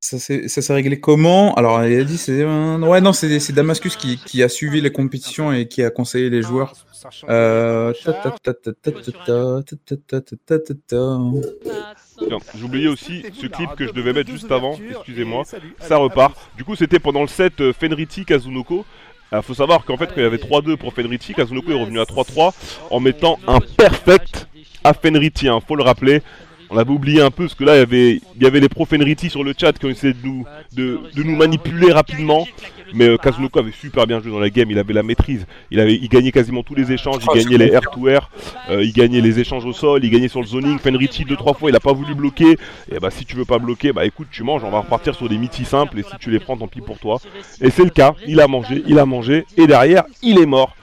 Ça 0.00 0.18
s'est 0.18 0.72
réglé 0.72 0.98
comment 0.98 1.54
Alors, 1.54 1.84
il 1.84 2.00
a 2.00 2.04
dit, 2.04 2.16
c'est 2.16 2.44
ouais, 2.44 3.00
non, 3.02 3.12
c'est 3.12 3.52
Damascus 3.52 3.96
qui, 3.96 4.16
qui, 4.16 4.42
a 4.42 4.48
suivi 4.48 4.80
les 4.80 4.90
compétitions 4.90 5.52
et 5.52 5.68
qui 5.68 5.82
a 5.82 5.90
conseillé 5.90 6.30
les 6.30 6.40
joueurs. 6.40 6.72
J'oubliais 12.54 12.88
aussi 12.88 13.24
ce 13.32 13.46
clip 13.46 13.74
que 13.76 13.86
je 13.86 13.92
devais 13.92 14.14
mettre 14.14 14.30
juste 14.30 14.50
avant. 14.50 14.78
Excusez-moi. 14.90 15.44
Ça 15.80 15.98
repart. 15.98 16.34
Du 16.56 16.64
coup, 16.64 16.76
c'était 16.76 16.98
pendant 16.98 17.22
le 17.22 17.28
set 17.28 17.72
Fenriti 17.72 18.24
Kazunoko. 18.24 18.86
Il 19.32 19.42
faut 19.42 19.54
savoir 19.54 19.84
qu'en 19.84 19.96
fait, 19.96 20.06
quand 20.06 20.16
il 20.16 20.22
y 20.22 20.26
avait 20.26 20.38
3-2 20.38 20.76
pour 20.76 20.94
Fenriti, 20.94 21.34
Kazunoko 21.34 21.70
est 21.70 21.80
revenu 21.80 22.00
à 22.00 22.04
3-3 22.04 22.52
en 22.90 23.00
mettant 23.00 23.38
un 23.46 23.60
perfect 23.60 24.48
à 24.82 24.94
Fenriti. 24.94 25.46
Hein, 25.46 25.60
faut 25.66 25.76
le 25.76 25.84
rappeler. 25.84 26.22
On 26.70 26.78
avait 26.78 26.90
oublié 26.90 27.20
un 27.20 27.30
peu 27.30 27.44
parce 27.44 27.54
que 27.54 27.64
là, 27.64 27.74
il 27.76 27.78
y 27.78 27.82
avait, 27.82 28.20
il 28.36 28.42
y 28.42 28.46
avait 28.46 28.60
les 28.60 28.68
sur 29.28 29.42
le 29.42 29.54
chat 29.58 29.72
qui 29.72 29.86
ont 29.86 29.90
essayé 29.90 30.12
de 30.12 30.24
nous, 30.24 30.44
de, 30.72 31.00
de 31.14 31.22
nous 31.22 31.36
manipuler 31.36 31.92
rapidement. 31.92 32.46
Mais 32.94 33.06
euh, 33.06 33.16
Kazunoko 33.16 33.58
avait 33.58 33.72
super 33.72 34.06
bien 34.06 34.20
joué 34.20 34.32
dans 34.32 34.40
la 34.40 34.50
game, 34.50 34.70
il 34.70 34.78
avait 34.78 34.92
la 34.92 35.02
maîtrise. 35.02 35.46
Il, 35.70 35.80
avait, 35.80 35.94
il 35.94 36.08
gagnait 36.08 36.32
quasiment 36.32 36.62
tous 36.62 36.74
les 36.74 36.92
échanges, 36.92 37.22
il 37.22 37.38
gagnait 37.38 37.58
les 37.58 37.72
air-to-air, 37.72 38.30
euh, 38.68 38.82
il 38.82 38.92
gagnait 38.92 39.20
les 39.20 39.38
échanges 39.38 39.64
au 39.64 39.72
sol, 39.72 40.04
il 40.04 40.10
gagnait 40.10 40.28
sur 40.28 40.40
le 40.40 40.46
zoning. 40.46 40.78
Fenriti 40.78 41.24
deux 41.24 41.36
trois 41.36 41.54
fois, 41.54 41.70
il 41.70 41.76
a 41.76 41.80
pas 41.80 41.92
voulu 41.92 42.14
bloquer. 42.14 42.56
Et 42.90 42.98
bah 43.00 43.10
si 43.10 43.24
tu 43.24 43.36
veux 43.36 43.44
pas 43.44 43.58
bloquer, 43.58 43.92
bah 43.92 44.04
écoute, 44.04 44.28
tu 44.30 44.42
manges, 44.42 44.64
on 44.64 44.70
va 44.70 44.80
repartir 44.80 45.14
sur 45.14 45.28
des 45.28 45.38
mythis 45.38 45.64
simples 45.64 45.98
et 45.98 46.02
si 46.02 46.16
tu 46.18 46.30
les 46.30 46.40
prends, 46.40 46.56
tant 46.56 46.68
pis 46.68 46.80
pour 46.80 46.98
toi. 46.98 47.20
Et 47.60 47.70
c'est 47.70 47.84
le 47.84 47.90
cas, 47.90 48.14
il 48.26 48.40
a 48.40 48.48
mangé, 48.48 48.82
il 48.86 48.98
a 48.98 49.06
mangé, 49.06 49.44
et 49.56 49.66
derrière, 49.66 50.04
il 50.22 50.38
est 50.38 50.46
mort. 50.46 50.74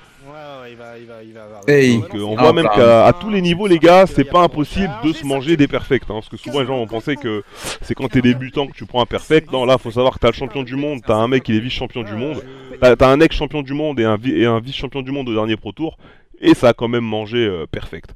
Hey. 1.68 1.97
Donc 1.99 2.15
euh, 2.15 2.22
on 2.22 2.36
Ah, 2.38 2.41
voit 2.43 2.53
même 2.53 2.65
bah. 2.65 2.72
qu'à 2.76 3.05
à 3.07 3.13
tous 3.13 3.30
les 3.30 3.41
niveaux, 3.41 3.68
les 3.68 3.80
gars, 3.80 4.05
c'est 4.07 4.24
pas 4.24 4.41
impossible 4.41 4.91
de 5.03 5.13
se 5.13 5.26
manger 5.26 5.57
des 5.57 5.68
perfects. 5.68 6.03
hein, 6.03 6.15
parce 6.15 6.30
que 6.30 6.38
souvent 6.38 6.59
les 6.61 6.65
gens 6.68 6.78
vont 6.78 6.88
penser 6.88 7.15
que 7.15 7.43
c'est 7.82 7.93
quand 7.95 8.07
t'es 8.09 8.22
débutant 8.22 8.68
que 8.68 8.74
tu 8.74 8.86
prends 8.86 9.01
un 9.01 9.05
perfect. 9.05 9.51
Non, 9.51 9.65
là, 9.65 9.78
faut 9.78 9.91
savoir 9.91 10.13
que 10.13 10.20
t'as 10.20 10.28
le 10.30 10.34
champion 10.34 10.63
du 10.63 10.76
monde, 10.76 11.01
t'as 11.05 11.15
un 11.15 11.28
mec 11.28 11.43
qui 11.43 11.55
est 11.55 11.59
vice-champion 11.59 12.03
du 12.03 12.13
monde, 12.13 12.43
t'as 12.82 13.09
un 13.09 13.20
ex-champion 13.20 13.61
du 13.61 13.74
monde 13.74 13.99
et 13.99 14.05
un, 14.05 14.18
vi- 14.18 14.36
et 14.36 14.45
un 14.45 14.59
vice-champion 14.59 15.01
du 15.01 15.11
monde 15.11 15.30
au 15.30 15.34
dernier 15.34 15.57
Pro 15.57 15.72
Tour. 15.72 15.97
et 16.39 16.53
ça 16.53 16.70
a 16.70 16.74
quand 16.74 16.88
même 16.88 17.03
mangé 17.03 17.38
euh, 17.39 17.65
perfect. 17.65 18.13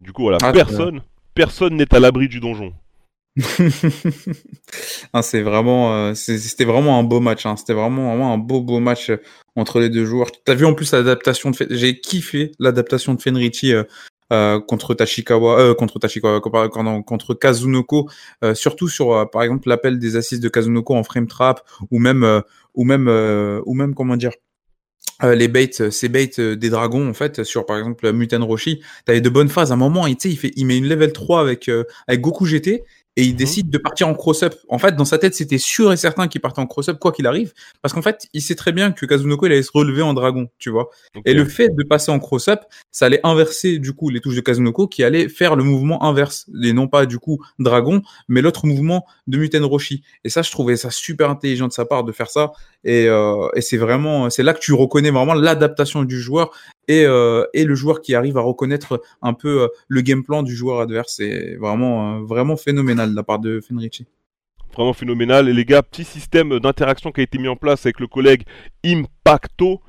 Du 0.00 0.12
coup, 0.12 0.22
voilà, 0.22 0.38
Ah, 0.42 0.52
personne, 0.52 1.00
personne 1.34 1.76
n'est 1.76 1.94
à 1.94 2.00
l'abri 2.00 2.28
du 2.28 2.40
donjon. 2.40 2.72
Ah, 5.12 5.22
c'est 5.22 5.42
vraiment, 5.42 5.94
euh, 5.94 6.14
c'était 6.14 6.64
vraiment 6.64 6.98
un 6.98 7.02
beau 7.04 7.20
match. 7.20 7.46
hein. 7.46 7.56
C'était 7.56 7.72
vraiment, 7.72 8.08
vraiment 8.08 8.32
un 8.32 8.38
beau, 8.38 8.60
beau 8.60 8.80
match 8.80 9.10
euh, 9.10 9.16
entre 9.56 9.80
les 9.80 9.88
deux 9.88 10.04
joueurs. 10.04 10.30
T'as 10.44 10.54
vu 10.54 10.64
en 10.66 10.74
plus 10.74 10.92
l'adaptation 10.92 11.50
de, 11.50 11.56
j'ai 11.70 12.00
kiffé 12.00 12.52
l'adaptation 12.58 13.14
de 13.14 13.22
Fenrichi 13.22 13.72
euh, 14.32 14.60
contre 14.60 14.94
Tashikawa, 14.94 15.60
euh, 15.60 15.74
contre 15.74 15.98
pardon, 16.72 17.02
contre 17.02 17.34
Kazunoko, 17.34 18.08
surtout 18.54 18.88
sur, 18.88 19.28
par 19.30 19.42
exemple, 19.42 19.68
l'appel 19.68 19.98
des 19.98 20.16
assises 20.16 20.40
de 20.40 20.48
Kazunoko 20.48 20.94
en 20.94 21.04
frame 21.04 21.26
trap 21.28 21.60
ou 21.90 21.98
même, 21.98 22.42
ou 22.74 22.84
même, 22.84 23.08
ou 23.64 23.74
même, 23.74 23.94
comment 23.94 24.16
dire. 24.16 24.32
les 25.22 25.48
baits, 25.48 25.90
ces 25.90 26.08
baits 26.08 26.40
des 26.40 26.70
dragons 26.70 27.08
en 27.08 27.14
fait 27.14 27.44
sur 27.44 27.66
par 27.66 27.78
exemple 27.78 28.12
Muten 28.12 28.42
Roshi, 28.42 28.80
t'avais 29.04 29.20
de 29.20 29.28
bonnes 29.28 29.48
phases. 29.48 29.70
À 29.70 29.74
un 29.74 29.78
moment, 29.78 30.06
il, 30.08 30.16
il 30.24 30.36
fait, 30.36 30.52
il 30.56 30.66
met 30.66 30.76
une 30.76 30.88
level 30.88 31.12
3 31.12 31.40
avec 31.40 31.70
avec 32.08 32.20
Goku 32.20 32.46
GT 32.46 32.82
et 33.16 33.22
il 33.22 33.30
Mhm. 33.30 33.36
décide 33.36 33.70
de 33.70 33.78
partir 33.78 34.08
en 34.08 34.14
cross-up. 34.14 34.54
En 34.68 34.78
fait, 34.78 34.96
dans 34.96 35.04
sa 35.04 35.18
tête, 35.18 35.34
c'était 35.34 35.58
sûr 35.58 35.92
et 35.92 35.96
certain 35.96 36.28
qu'il 36.28 36.40
partait 36.40 36.60
en 36.60 36.66
cross-up 36.66 36.98
quoi 36.98 37.12
qu'il 37.12 37.26
arrive, 37.26 37.52
parce 37.82 37.92
qu'en 37.94 38.02
fait, 38.02 38.26
il 38.32 38.42
sait 38.42 38.54
très 38.54 38.72
bien 38.72 38.92
que 38.92 39.06
Kazunoko 39.06 39.46
il 39.46 39.52
allait 39.52 39.62
se 39.62 39.70
relever 39.72 40.02
en 40.02 40.14
dragon, 40.14 40.48
tu 40.58 40.70
vois. 40.70 40.90
Et 41.24 41.32
le 41.34 41.44
fait 41.44 41.68
de 41.68 41.82
passer 41.84 42.10
en 42.10 42.18
cross-up, 42.18 42.60
ça 42.90 43.06
allait 43.06 43.20
inverser 43.24 43.78
du 43.78 43.92
coup 43.92 44.10
les 44.10 44.20
touches 44.20 44.36
de 44.36 44.40
Kazunoko 44.40 44.88
qui 44.88 45.04
allait 45.04 45.28
faire 45.28 45.56
le 45.56 45.64
mouvement 45.64 46.02
inverse, 46.04 46.46
et 46.62 46.72
non 46.72 46.88
pas 46.88 47.06
du 47.06 47.18
coup 47.18 47.38
dragon, 47.58 48.02
mais 48.28 48.40
l'autre 48.42 48.66
mouvement 48.66 49.04
de 49.26 49.38
Muten 49.38 49.64
Roshi. 49.64 50.02
Et 50.24 50.28
ça, 50.28 50.42
je 50.42 50.50
trouvais 50.50 50.76
ça 50.76 50.90
super 50.90 51.30
intelligent 51.30 51.68
de 51.68 51.72
sa 51.72 51.84
part 51.84 52.04
de 52.04 52.12
faire 52.12 52.30
ça. 52.30 52.52
Et, 52.84 53.06
euh, 53.08 53.48
et 53.54 53.60
c'est 53.60 53.76
vraiment, 53.78 54.28
c'est 54.30 54.42
là 54.42 54.52
que 54.54 54.60
tu 54.60 54.72
reconnais 54.72 55.10
vraiment 55.10 55.34
l'adaptation 55.34 56.02
du 56.02 56.20
joueur 56.20 56.50
et, 56.88 57.04
euh, 57.04 57.44
et 57.54 57.64
le 57.64 57.74
joueur 57.74 58.00
qui 58.00 58.14
arrive 58.14 58.36
à 58.36 58.40
reconnaître 58.40 59.02
un 59.22 59.34
peu 59.34 59.62
euh, 59.62 59.68
le 59.88 60.00
game 60.00 60.22
plan 60.22 60.42
du 60.42 60.54
joueur 60.54 60.80
adverse. 60.80 61.14
C'est 61.16 61.56
vraiment, 61.56 62.16
euh, 62.16 62.24
vraiment 62.24 62.56
phénoménal 62.56 63.10
de 63.10 63.16
la 63.16 63.22
part 63.22 63.38
de 63.38 63.60
Fenrichi. 63.60 64.06
Vraiment 64.74 64.92
phénoménal. 64.92 65.48
Et 65.48 65.52
les 65.52 65.64
gars, 65.64 65.82
petit 65.82 66.04
système 66.04 66.58
d'interaction 66.58 67.12
qui 67.12 67.20
a 67.20 67.24
été 67.24 67.38
mis 67.38 67.48
en 67.48 67.56
place 67.56 67.86
avec 67.86 68.00
le 68.00 68.06
collègue 68.06 68.42
Impacto 68.84 69.80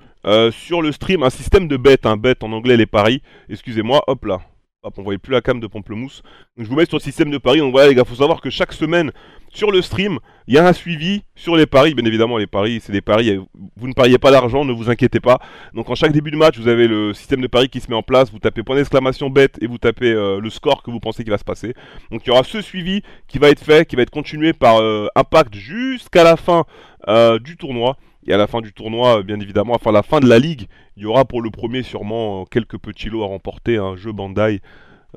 sur 0.51 0.81
le 0.81 0.91
stream. 0.91 1.21
Un 1.21 1.29
système 1.29 1.67
de 1.67 1.77
bet, 1.77 2.05
un 2.05 2.17
bet 2.17 2.43
en 2.43 2.51
anglais 2.51 2.77
les 2.77 2.87
paris. 2.87 3.21
Excusez-moi, 3.47 4.03
hop 4.07 4.25
là. 4.25 4.41
Hop, 4.85 4.93
on 4.99 5.01
voyait 5.01 5.17
plus 5.17 5.31
la 5.31 5.41
cam 5.41 5.59
de 5.59 5.65
Pamplemousse. 5.65 6.21
Je 6.59 6.65
vous 6.65 6.75
mets 6.75 6.85
sur 6.85 6.97
le 6.97 7.01
système 7.01 7.31
de 7.31 7.39
paris. 7.39 7.57
Donc 7.57 7.71
voilà 7.71 7.87
les 7.87 7.95
gars, 7.95 8.03
faut 8.05 8.13
savoir 8.13 8.39
que 8.39 8.51
chaque 8.51 8.71
semaine 8.71 9.11
sur 9.49 9.71
le 9.71 9.81
stream, 9.81 10.19
il 10.45 10.53
y 10.53 10.59
a 10.59 10.67
un 10.67 10.73
suivi 10.73 11.23
sur 11.33 11.55
les 11.55 11.65
paris. 11.65 11.95
Bien 11.95 12.05
évidemment, 12.05 12.37
les 12.37 12.45
paris, 12.45 12.81
c'est 12.83 12.91
des 12.91 13.01
paris. 13.01 13.39
Vous 13.77 13.87
ne 13.87 13.93
pariez 13.93 14.19
pas 14.19 14.29
d'argent, 14.29 14.63
ne 14.63 14.71
vous 14.71 14.91
inquiétez 14.91 15.19
pas. 15.19 15.39
Donc 15.73 15.89
en 15.89 15.95
chaque 15.95 16.11
début 16.11 16.29
de 16.29 16.37
match, 16.37 16.59
vous 16.59 16.67
avez 16.67 16.87
le 16.87 17.15
système 17.15 17.41
de 17.41 17.47
paris 17.47 17.67
qui 17.67 17.79
se 17.79 17.89
met 17.89 17.95
en 17.95 18.03
place. 18.03 18.31
Vous 18.31 18.37
tapez 18.37 18.61
point 18.61 18.75
d'exclamation 18.75 19.31
bet 19.31 19.49
et 19.59 19.65
vous 19.65 19.79
tapez 19.79 20.11
euh, 20.11 20.39
le 20.39 20.51
score 20.51 20.83
que 20.83 20.91
vous 20.91 20.99
pensez 20.99 21.23
qu'il 21.23 21.31
va 21.31 21.39
se 21.39 21.43
passer. 21.43 21.73
Donc 22.11 22.21
il 22.23 22.27
y 22.27 22.31
aura 22.31 22.43
ce 22.43 22.61
suivi 22.61 23.01
qui 23.27 23.39
va 23.39 23.49
être 23.49 23.63
fait, 23.63 23.87
qui 23.87 23.95
va 23.95 24.03
être 24.03 24.11
continué 24.11 24.53
par 24.53 24.81
euh, 24.81 25.07
Impact 25.15 25.55
jusqu'à 25.55 26.23
la 26.23 26.37
fin 26.37 26.63
euh, 27.07 27.39
du 27.39 27.57
tournoi. 27.57 27.97
Et 28.27 28.33
à 28.33 28.37
la 28.37 28.47
fin 28.47 28.61
du 28.61 28.73
tournoi, 28.73 29.19
euh, 29.19 29.23
bien 29.23 29.39
évidemment, 29.39 29.73
enfin 29.75 29.91
la 29.91 30.01
fin 30.03 30.19
de 30.19 30.27
la 30.27 30.39
ligue, 30.39 30.67
il 30.97 31.03
y 31.03 31.05
aura 31.05 31.25
pour 31.25 31.41
le 31.41 31.51
premier 31.51 31.83
sûrement 31.83 32.41
euh, 32.41 32.45
quelques 32.49 32.77
petits 32.79 33.09
lots 33.09 33.23
à 33.23 33.27
remporter, 33.27 33.77
un 33.77 33.95
jeu 33.95 34.11
Bandai, 34.11 34.61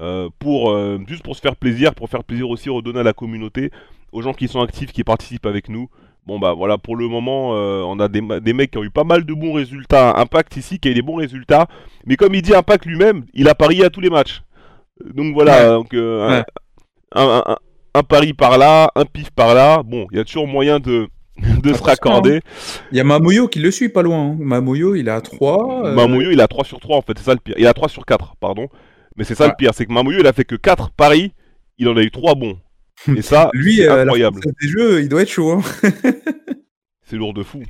euh, 0.00 0.28
pour 0.38 0.70
euh, 0.70 0.98
juste 1.06 1.22
pour 1.22 1.34
se 1.34 1.40
faire 1.40 1.56
plaisir, 1.56 1.94
pour 1.94 2.09
faire 2.09 2.22
plaisir 2.24 2.48
aussi 2.50 2.68
redonner 2.68 3.00
à 3.00 3.04
la 3.04 3.12
communauté, 3.14 3.70
aux 4.12 4.22
gens 4.22 4.32
qui 4.34 4.46
sont 4.48 4.61
actifs, 4.61 4.92
qui 4.92 5.04
participent 5.04 5.46
avec 5.46 5.68
nous. 5.68 5.88
Bon 6.26 6.38
bah 6.38 6.52
voilà, 6.52 6.76
pour 6.76 6.94
le 6.96 7.09
moment, 7.09 7.54
euh, 7.54 7.82
on 7.86 7.98
a 8.00 8.09
des, 8.09 8.20
mecs 8.52 8.70
qui 8.70 8.76
ont 8.78 8.84
eu 8.84 8.90
pas 8.90 9.04
mal 9.04 9.24
de 9.24 9.32
bons 9.32 9.54
résultats. 9.54 10.18
Impact 10.20 10.56
ici 10.56 10.78
qui 10.78 10.88
a 10.88 10.90
eu 10.90 10.94
des 10.94 11.00
bons 11.02 11.14
résultats, 11.16 11.66
mais 12.04 12.16
comme 12.16 12.34
il 12.34 12.42
dit 12.42 12.54
Impact 12.54 12.84
lui-même, 12.84 13.24
il 13.32 13.48
a 13.48 13.54
parié 13.54 13.84
à 13.84 13.90
tous 13.90 14.02
les 14.02 14.11
matchs. 14.11 14.42
Donc 15.14 15.32
voilà, 15.32 15.70
Ouais. 15.70 15.76
donc 15.76 15.94
un- 15.94 16.28
Ouais. 16.28 16.44
un, 17.14 17.22
un- 17.22 17.42
un- 17.46 17.56
un 17.94 18.02
pari 18.02 18.34
par 18.34 18.59
là, 18.59 18.90
un 18.94 19.06
pif 19.06 19.30
par 19.30 19.54
là. 19.54 19.82
Bon, 19.82 20.06
il 20.11 20.18
y 20.18 20.20
a 20.20 20.24
toujours 20.24 20.46
moyen 20.46 20.80
de, 20.80 21.09
de 21.62 21.68
se 21.68 21.74
Attention, 21.74 21.84
raccorder. 21.84 22.41
Il 22.91 22.97
y 22.97 23.01
a 23.01 23.05
Mamoyo 23.05 23.49
qui 23.49 23.59
le 23.61 23.70
suit 23.70 23.89
pas 23.89 24.03
loin. 24.03 24.30
hein. 24.32 24.36
Mamoyo, 24.39 24.95
il 24.95 25.09
à 25.09 25.20
3. 25.20 25.86
euh, 25.86 25.95
Mamoyo, 25.95 26.30
il 26.30 26.41
a 26.41 26.49
3 26.49 26.64
sur 26.64 26.80
3 26.80 26.97
en 26.97 27.03
fait, 27.03 27.16
c'est 27.18 27.24
ça 27.24 27.32
le 27.34 27.41
pire. 27.41 27.55
Il 27.59 27.66
a 27.66 27.74
3 27.74 27.89
sur 27.89 28.05
4, 28.05 28.36
pardon. 28.36 28.68
Mais 29.16 29.24
c'est 29.24 29.34
ça 29.34 29.45
Ouais. 29.45 29.51
le 29.51 29.57
pire, 29.57 29.74
c'est 29.74 29.86
que 29.86 29.93
Mamoyo, 29.93 30.18
il 30.20 30.26
a 30.26 30.32
fait 30.32 30.45
que 30.45 30.55
4 30.57 30.91
paris, 30.91 31.32
il 31.78 31.89
en 31.89 31.97
a 31.97 32.03
eu 32.03 32.11
3 32.11 32.34
bons. 32.34 32.59
Et 33.16 33.22
ça, 33.22 33.51
Lui, 33.55 33.76
c'est 33.76 33.89
euh, 33.89 33.97
la 33.97 34.03
incroyable. 34.03 34.36
française 34.36 34.55
des 34.61 34.68
jeux, 34.68 35.01
il 35.03 35.09
doit 35.09 35.22
être 35.22 35.30
chaud. 35.30 35.53
hein. 35.53 35.62
C'est 37.03 37.16
lourd 37.16 37.32
de 37.34 37.43
fou. 37.43 37.62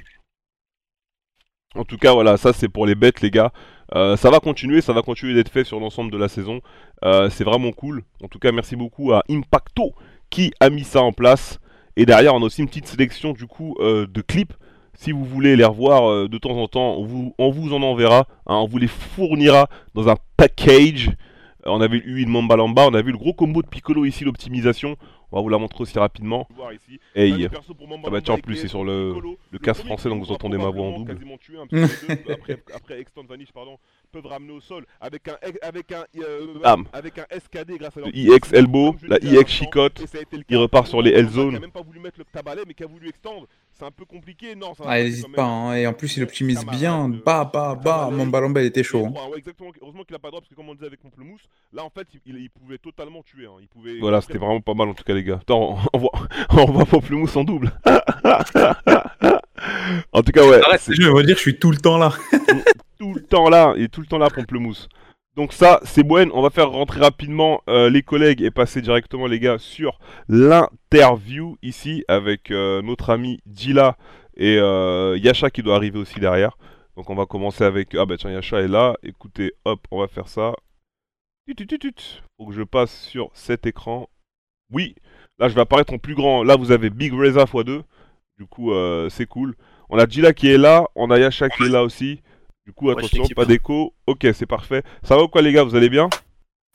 En 1.75 1.85
tout 1.85 1.97
cas, 1.99 2.13
voilà, 2.13 2.37
ça 2.37 2.53
c'est 2.53 2.69
pour 2.69 2.87
les 2.87 2.95
bêtes, 2.95 3.21
les 3.21 3.31
gars. 3.31 3.53
Euh, 3.95 4.17
ça 4.17 4.31
va 4.31 4.41
continuer, 4.41 4.81
ça 4.81 4.93
va 4.93 5.03
continuer 5.03 5.35
d'être 5.35 5.51
fait 5.51 5.65
sur 5.65 5.79
l'ensemble 5.81 6.11
de 6.11 6.19
la 6.19 6.29
saison. 6.29 6.61
Euh, 7.05 7.31
c'est 7.31 7.45
vraiment 7.45 7.71
cool. 7.73 8.03
En 8.23 8.29
tout 8.29 8.39
cas, 8.39 8.53
merci 8.53 8.75
beaucoup 8.75 9.13
à 9.13 9.23
Impacto 9.31 9.93
qui 10.31 10.53
a 10.61 10.71
mis 10.71 10.83
ça 10.85 11.01
en 11.03 11.13
place. 11.13 11.59
Et 11.99 12.07
derrière, 12.07 12.33
on 12.33 12.39
a 12.43 12.45
aussi 12.45 12.63
une 12.63 12.69
petite 12.69 12.87
sélection 12.87 13.33
du 13.33 13.47
coup 13.47 13.75
euh, 13.81 14.07
de 14.07 14.21
clips. 14.23 14.55
Si 14.95 15.11
vous 15.11 15.25
voulez 15.25 15.57
les 15.57 15.65
revoir 15.65 16.09
euh, 16.09 16.29
de 16.29 16.39
temps 16.39 16.57
en 16.57 16.69
temps, 16.69 16.95
on 16.95 17.05
vous, 17.05 17.35
on 17.39 17.51
vous 17.51 17.73
en 17.75 17.83
enverra. 17.83 18.27
hein, 18.47 18.55
on 18.55 18.67
vous 18.67 18.79
les 18.79 18.87
fournira 18.87 19.69
dans 19.95 20.09
un 20.09 20.15
package. 20.37 21.09
Euh, 21.09 21.71
on 21.71 21.81
avait 21.81 21.99
eu 21.99 22.23
une 22.23 22.29
Mamba 22.29 22.55
Lamba, 22.55 22.87
on 22.87 22.95
a 22.95 23.03
vu 23.03 23.11
le 23.11 23.19
gros 23.19 23.33
combo 23.35 23.63
de 23.63 23.67
Piccolo 23.69 24.05
ici, 24.05 24.23
l'optimisation. 24.23 24.95
On 25.33 25.37
va 25.37 25.43
vous 25.43 25.49
la 25.49 25.59
montrer 25.59 25.83
aussi 25.83 25.99
rapidement. 25.99 26.47
Hey, 27.17 27.33
ah 28.07 28.11
bah 28.11 28.21
tiens, 28.23 28.35
en 28.35 28.39
plus 28.39 28.55
c'est 28.57 28.69
sur 28.69 28.83
le, 28.85 29.13
le 29.51 29.59
casque 29.59 29.85
français, 29.85 30.09
donc 30.09 30.25
vous 30.25 30.33
entendez 30.33 30.57
ma 30.57 30.71
voix 30.71 30.87
en 30.87 30.93
double. 31.01 31.13
après, 32.33 32.63
après 32.75 33.01
Extant 33.01 33.25
Vanish, 33.29 33.53
pardon, 33.53 33.77
peuvent 34.11 34.27
ramener 34.27 34.53
au 34.53 34.61
sol 34.61 34.85
avec 35.01 35.29
un, 35.29 35.37
avec 35.63 35.93
un, 35.93 36.05
euh, 36.19 36.59
Bam. 36.63 36.85
avec 36.93 37.19
un 37.19 37.27
SKD 37.31 37.79
grâce 37.79 37.97
à 37.97 38.01
Le 38.01 38.07
leur 38.07 38.15
IX 38.15 38.53
Elbow, 38.53 38.97
la 39.07 39.19
IX 39.19 39.61
le 39.61 40.45
il 40.49 40.57
repart 40.57 40.87
sur 40.87 41.03
les 41.03 41.11
L 41.13 41.25
Mamba, 41.27 41.33
qui 41.33 41.39
a 41.39 41.43
zones. 41.43 41.59
même 41.61 41.71
pas 41.71 41.83
voulu 41.83 42.01
mettre 42.01 42.19
le 42.19 42.25
tabalet, 42.25 42.63
mais 42.67 42.75
qui 42.75 42.85
a 42.85 42.87
voulu 42.87 43.09
extendre. 43.09 43.47
C'est 43.73 43.85
un 43.85 43.91
peu 43.93 44.05
compliqué, 44.05 44.57
non 44.57 44.75
ça 44.75 44.83
Ah, 44.87 44.99
il 45.01 45.05
n'hésite 45.05 45.33
pas. 45.33 45.45
hein. 45.45 45.75
Et 45.77 45.87
en 45.87 45.93
plus, 45.93 46.17
il 46.17 46.23
optimise 46.25 46.65
bien. 46.67 47.09
Bah, 47.09 47.49
bah, 47.53 47.77
bah. 47.77 48.01
Tabalet, 48.07 48.17
Mambalamba, 48.17 48.61
il 48.63 48.67
était 48.67 48.83
chaud. 48.83 49.07
hein. 49.07 49.13
ouais, 49.31 49.39
exactement. 49.39 49.71
Heureusement 49.81 50.03
qu'il 50.05 50.17
a 50.17 50.19
pas 50.19 50.29
de 50.29 50.33
drop 50.33 50.43
parce 50.43 50.51
que 50.51 50.55
comme 50.57 50.69
on 50.69 50.75
disait 50.75 50.87
avec 50.87 51.01
Pamplemousse, 51.01 51.43
là 51.73 51.85
en 51.85 51.91
fait 51.91 52.09
il, 52.27 52.37
il 52.37 52.51
pouvait 52.51 52.79
totalement 52.79 53.23
tuer. 53.23 53.47
Hein. 53.47 53.59
Il 53.61 53.69
pouvait. 53.69 53.99
Voilà, 54.01 54.21
c'était 54.21 54.39
vraiment 54.39 54.61
pas 54.61 54.75
mal 54.75 54.89
en 54.89 54.95
tout 54.95 55.05
cas 55.05 55.15
les 55.15 55.23
gars. 55.23 55.39
Attends, 55.41 55.79
on 55.93 55.99
voit, 55.99 56.11
on 56.51 56.65
voit 56.73 56.87
Pamplemousse 56.87 57.37
en 57.37 57.45
double. 57.45 57.71
en 60.13 60.23
tout 60.23 60.33
cas 60.33 60.47
ouais, 60.47 60.61
Arrête, 60.67 60.81
c'est 60.81 60.95
je 60.95 61.03
vais 61.03 61.13
me 61.13 61.23
dire, 61.23 61.37
je 61.37 61.41
suis 61.43 61.59
tout 61.59 61.71
le 61.71 61.77
temps 61.79 61.99
là. 61.99 62.13
Temps 63.29 63.49
là, 63.49 63.75
il 63.77 63.85
est 63.85 63.89
tout 63.89 64.01
le 64.01 64.07
temps 64.07 64.19
là 64.19 64.29
Pamplemousse. 64.31 64.89
Donc 65.39 65.53
ça, 65.53 65.79
c'est 65.85 66.03
bon. 66.03 66.29
On 66.35 66.43
va 66.43 66.51
faire 66.51 66.69
rentrer 66.69 66.99
rapidement 66.99 67.63
euh, 67.69 67.89
les 67.89 68.03
collègues 68.03 68.43
et 68.43 68.51
passer 68.51 68.83
directement 68.83 69.29
les 69.29 69.39
gars 69.39 69.59
sur 69.59 70.01
l'interview 70.29 71.57
ici 71.63 72.05
avec 72.09 72.51
euh, 72.51 72.83
notre 72.83 73.11
ami 73.11 73.39
Dila 73.47 73.97
et 74.37 74.59
euh, 74.59 75.17
Yasha 75.17 75.51
qui 75.51 75.63
doit 75.63 75.77
arriver 75.77 76.01
aussi 76.01 76.19
derrière. 76.19 76.59
Donc 76.97 77.09
on 77.09 77.15
va 77.15 77.25
commencer 77.25 77.63
avec... 77.63 77.95
Ah 77.95 78.05
bah 78.05 78.17
tiens, 78.19 78.33
Yasha 78.33 78.63
est 78.63 78.67
là. 78.67 78.97
Écoutez, 79.05 79.53
hop, 79.65 79.87
on 79.93 80.01
va 80.01 80.09
faire 80.09 80.27
ça. 80.27 80.55
Faut 82.37 82.47
que 82.47 82.55
je 82.55 82.65
passe 82.65 83.03
sur 83.03 83.31
cet 83.33 83.65
écran. 83.65 84.09
Oui, 84.73 84.97
là 85.39 85.49
je 85.49 85.55
vais 85.55 85.61
apparaître 85.61 85.93
en 85.93 85.99
plus 85.99 86.17
grand. 86.17 86.43
Là 86.43 86.57
vous 86.57 86.73
avez 86.73 86.91
Big 86.91 87.13
Reza 87.13 87.45
x2. 87.45 87.83
Du 88.41 88.47
coup, 88.47 88.73
c'est 89.09 89.27
cool. 89.27 89.55
On 89.89 90.01
a 90.01 90.07
Dila 90.07 90.33
qui 90.33 90.49
est 90.49 90.59
là. 90.59 90.89
On 90.97 91.13
a 91.13 91.19
Yasha 91.21 91.49
qui 91.49 91.63
est 91.63 91.69
là 91.69 91.85
aussi. 91.85 92.23
Du 92.69 92.75
coup, 92.75 92.91
attention, 92.91 93.25
pas 93.35 93.47
d'écho. 93.47 93.95
Ok, 94.07 94.27
c'est 94.35 94.45
parfait. 94.45 94.83
Ça 95.03 95.17
va 95.17 95.23
ou 95.23 95.29
quoi 95.29 95.41
les 95.41 95.55
gars 95.55 95.63
Vous 95.65 95.75
allez 95.75 95.89
bien? 95.89 96.11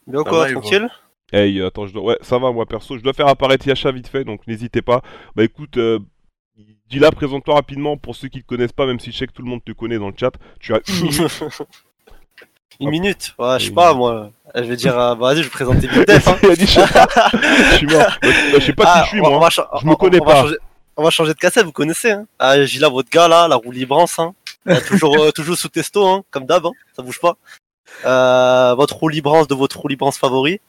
Bien 0.08 0.24
Ça 0.24 0.28
quoi, 0.28 0.46
va, 0.46 0.50
tranquille? 0.50 0.88
Hey, 1.32 1.60
euh, 1.60 1.68
attends, 1.68 1.86
je 1.86 1.92
dois... 1.92 2.02
ouais, 2.02 2.18
ça 2.20 2.36
va 2.38 2.50
moi 2.50 2.66
perso. 2.66 2.98
Je 2.98 3.02
dois 3.04 3.12
faire 3.12 3.28
apparaître 3.28 3.64
Yasha 3.68 3.92
vite 3.92 4.08
fait, 4.08 4.24
donc 4.24 4.44
n'hésitez 4.48 4.82
pas. 4.82 5.02
Bah 5.36 5.44
écoute, 5.44 5.76
euh, 5.76 6.00
dis-la, 6.90 7.12
présente-toi 7.12 7.54
rapidement 7.54 7.96
pour 7.96 8.16
ceux 8.16 8.26
qui 8.26 8.42
te 8.42 8.46
connaissent 8.48 8.72
pas, 8.72 8.86
même 8.86 8.98
si 8.98 9.12
je 9.12 9.18
sais 9.18 9.28
que 9.28 9.32
tout 9.32 9.42
le 9.42 9.48
monde 9.48 9.62
te 9.64 9.70
connaît 9.70 9.98
dans 9.98 10.08
le 10.08 10.14
chat. 10.18 10.32
Tu 10.58 10.74
as 10.74 10.80
une 10.88 11.02
minute. 11.02 11.44
Une 12.80 12.90
minute? 12.90 13.34
Ouais, 13.38 13.56
je 13.60 13.66
sais 13.66 13.70
pas, 13.70 13.94
moi. 13.94 14.32
Je 14.52 14.62
vais 14.62 14.74
dire, 14.74 14.98
euh, 14.98 15.14
bah, 15.14 15.28
vas-y, 15.32 15.38
je 15.38 15.42
vais 15.44 15.48
présenter 15.50 15.86
vite 15.86 16.08
Def, 16.08 16.26
hein. 16.26 16.36
Je 16.42 16.64
sais 16.66 16.82
pas. 16.92 17.06
Je 17.70 17.76
suis 17.76 17.86
mort. 17.86 18.02
Bah, 18.20 18.28
je 18.58 18.60
sais 18.60 18.72
pas 18.72 18.84
Ah, 18.88 18.98
qui 18.98 19.04
je 19.04 19.08
suis 19.10 19.20
va- 19.20 19.28
moi. 19.28 19.36
on 19.38 19.40
va 19.40 19.50
cha- 19.50 19.70
Je 19.80 19.86
me 19.86 19.92
on- 19.92 19.94
connais 19.94 20.20
on 20.20 20.24
va 20.24 20.32
pas. 20.32 20.40
changer- 20.42 20.56
On 20.96 21.02
va 21.04 21.10
changer 21.10 21.34
de 21.34 21.38
cassette, 21.38 21.64
vous 21.64 21.70
connaissez, 21.72 22.10
hein. 22.10 22.26
Ah, 22.38 22.60
j'ai 22.64 22.80
là 22.80 22.88
votre 22.88 23.08
gars, 23.10 23.28
là, 23.28 23.46
la 23.46 23.54
roue 23.56 23.70
librance, 23.70 24.18
hein. 24.18 24.34
Euh, 24.68 24.80
toujours, 24.86 25.18
euh, 25.18 25.30
toujours 25.30 25.56
sous 25.56 25.68
testo, 25.68 26.06
hein, 26.06 26.24
comme 26.30 26.46
d'hab, 26.46 26.66
hein. 26.66 26.72
Ça 26.96 27.02
bouge 27.02 27.20
pas. 27.20 27.36
Euh, 28.04 28.74
votre 28.74 28.96
roue 28.96 29.08
librance 29.08 29.46
de 29.46 29.54
votre 29.54 29.78
roue 29.78 29.88
librance 29.88 30.18
favori. 30.18 30.60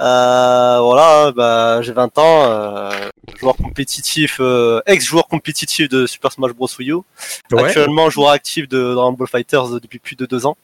Euh, 0.00 0.78
voilà, 0.80 1.26
hein, 1.26 1.32
bah, 1.32 1.82
j'ai 1.82 1.92
20 1.92 2.16
ans, 2.18 2.44
euh, 2.44 2.90
joueur 3.38 3.56
compétitif, 3.56 4.38
euh, 4.40 4.80
ex-joueur 4.86 5.26
compétitif 5.26 5.88
de 5.88 6.06
Super 6.06 6.32
Smash 6.32 6.52
Bros. 6.52 6.68
Wii 6.78 6.90
U. 6.90 6.94
Ouais. 7.52 7.64
Actuellement, 7.64 8.08
joueur 8.08 8.30
actif 8.30 8.68
de 8.68 8.94
Dragon 8.94 9.12
Ball 9.12 9.28
Fighters 9.28 9.80
depuis 9.80 9.98
plus 9.98 10.16
de 10.16 10.26
deux 10.26 10.46
ans. 10.46 10.56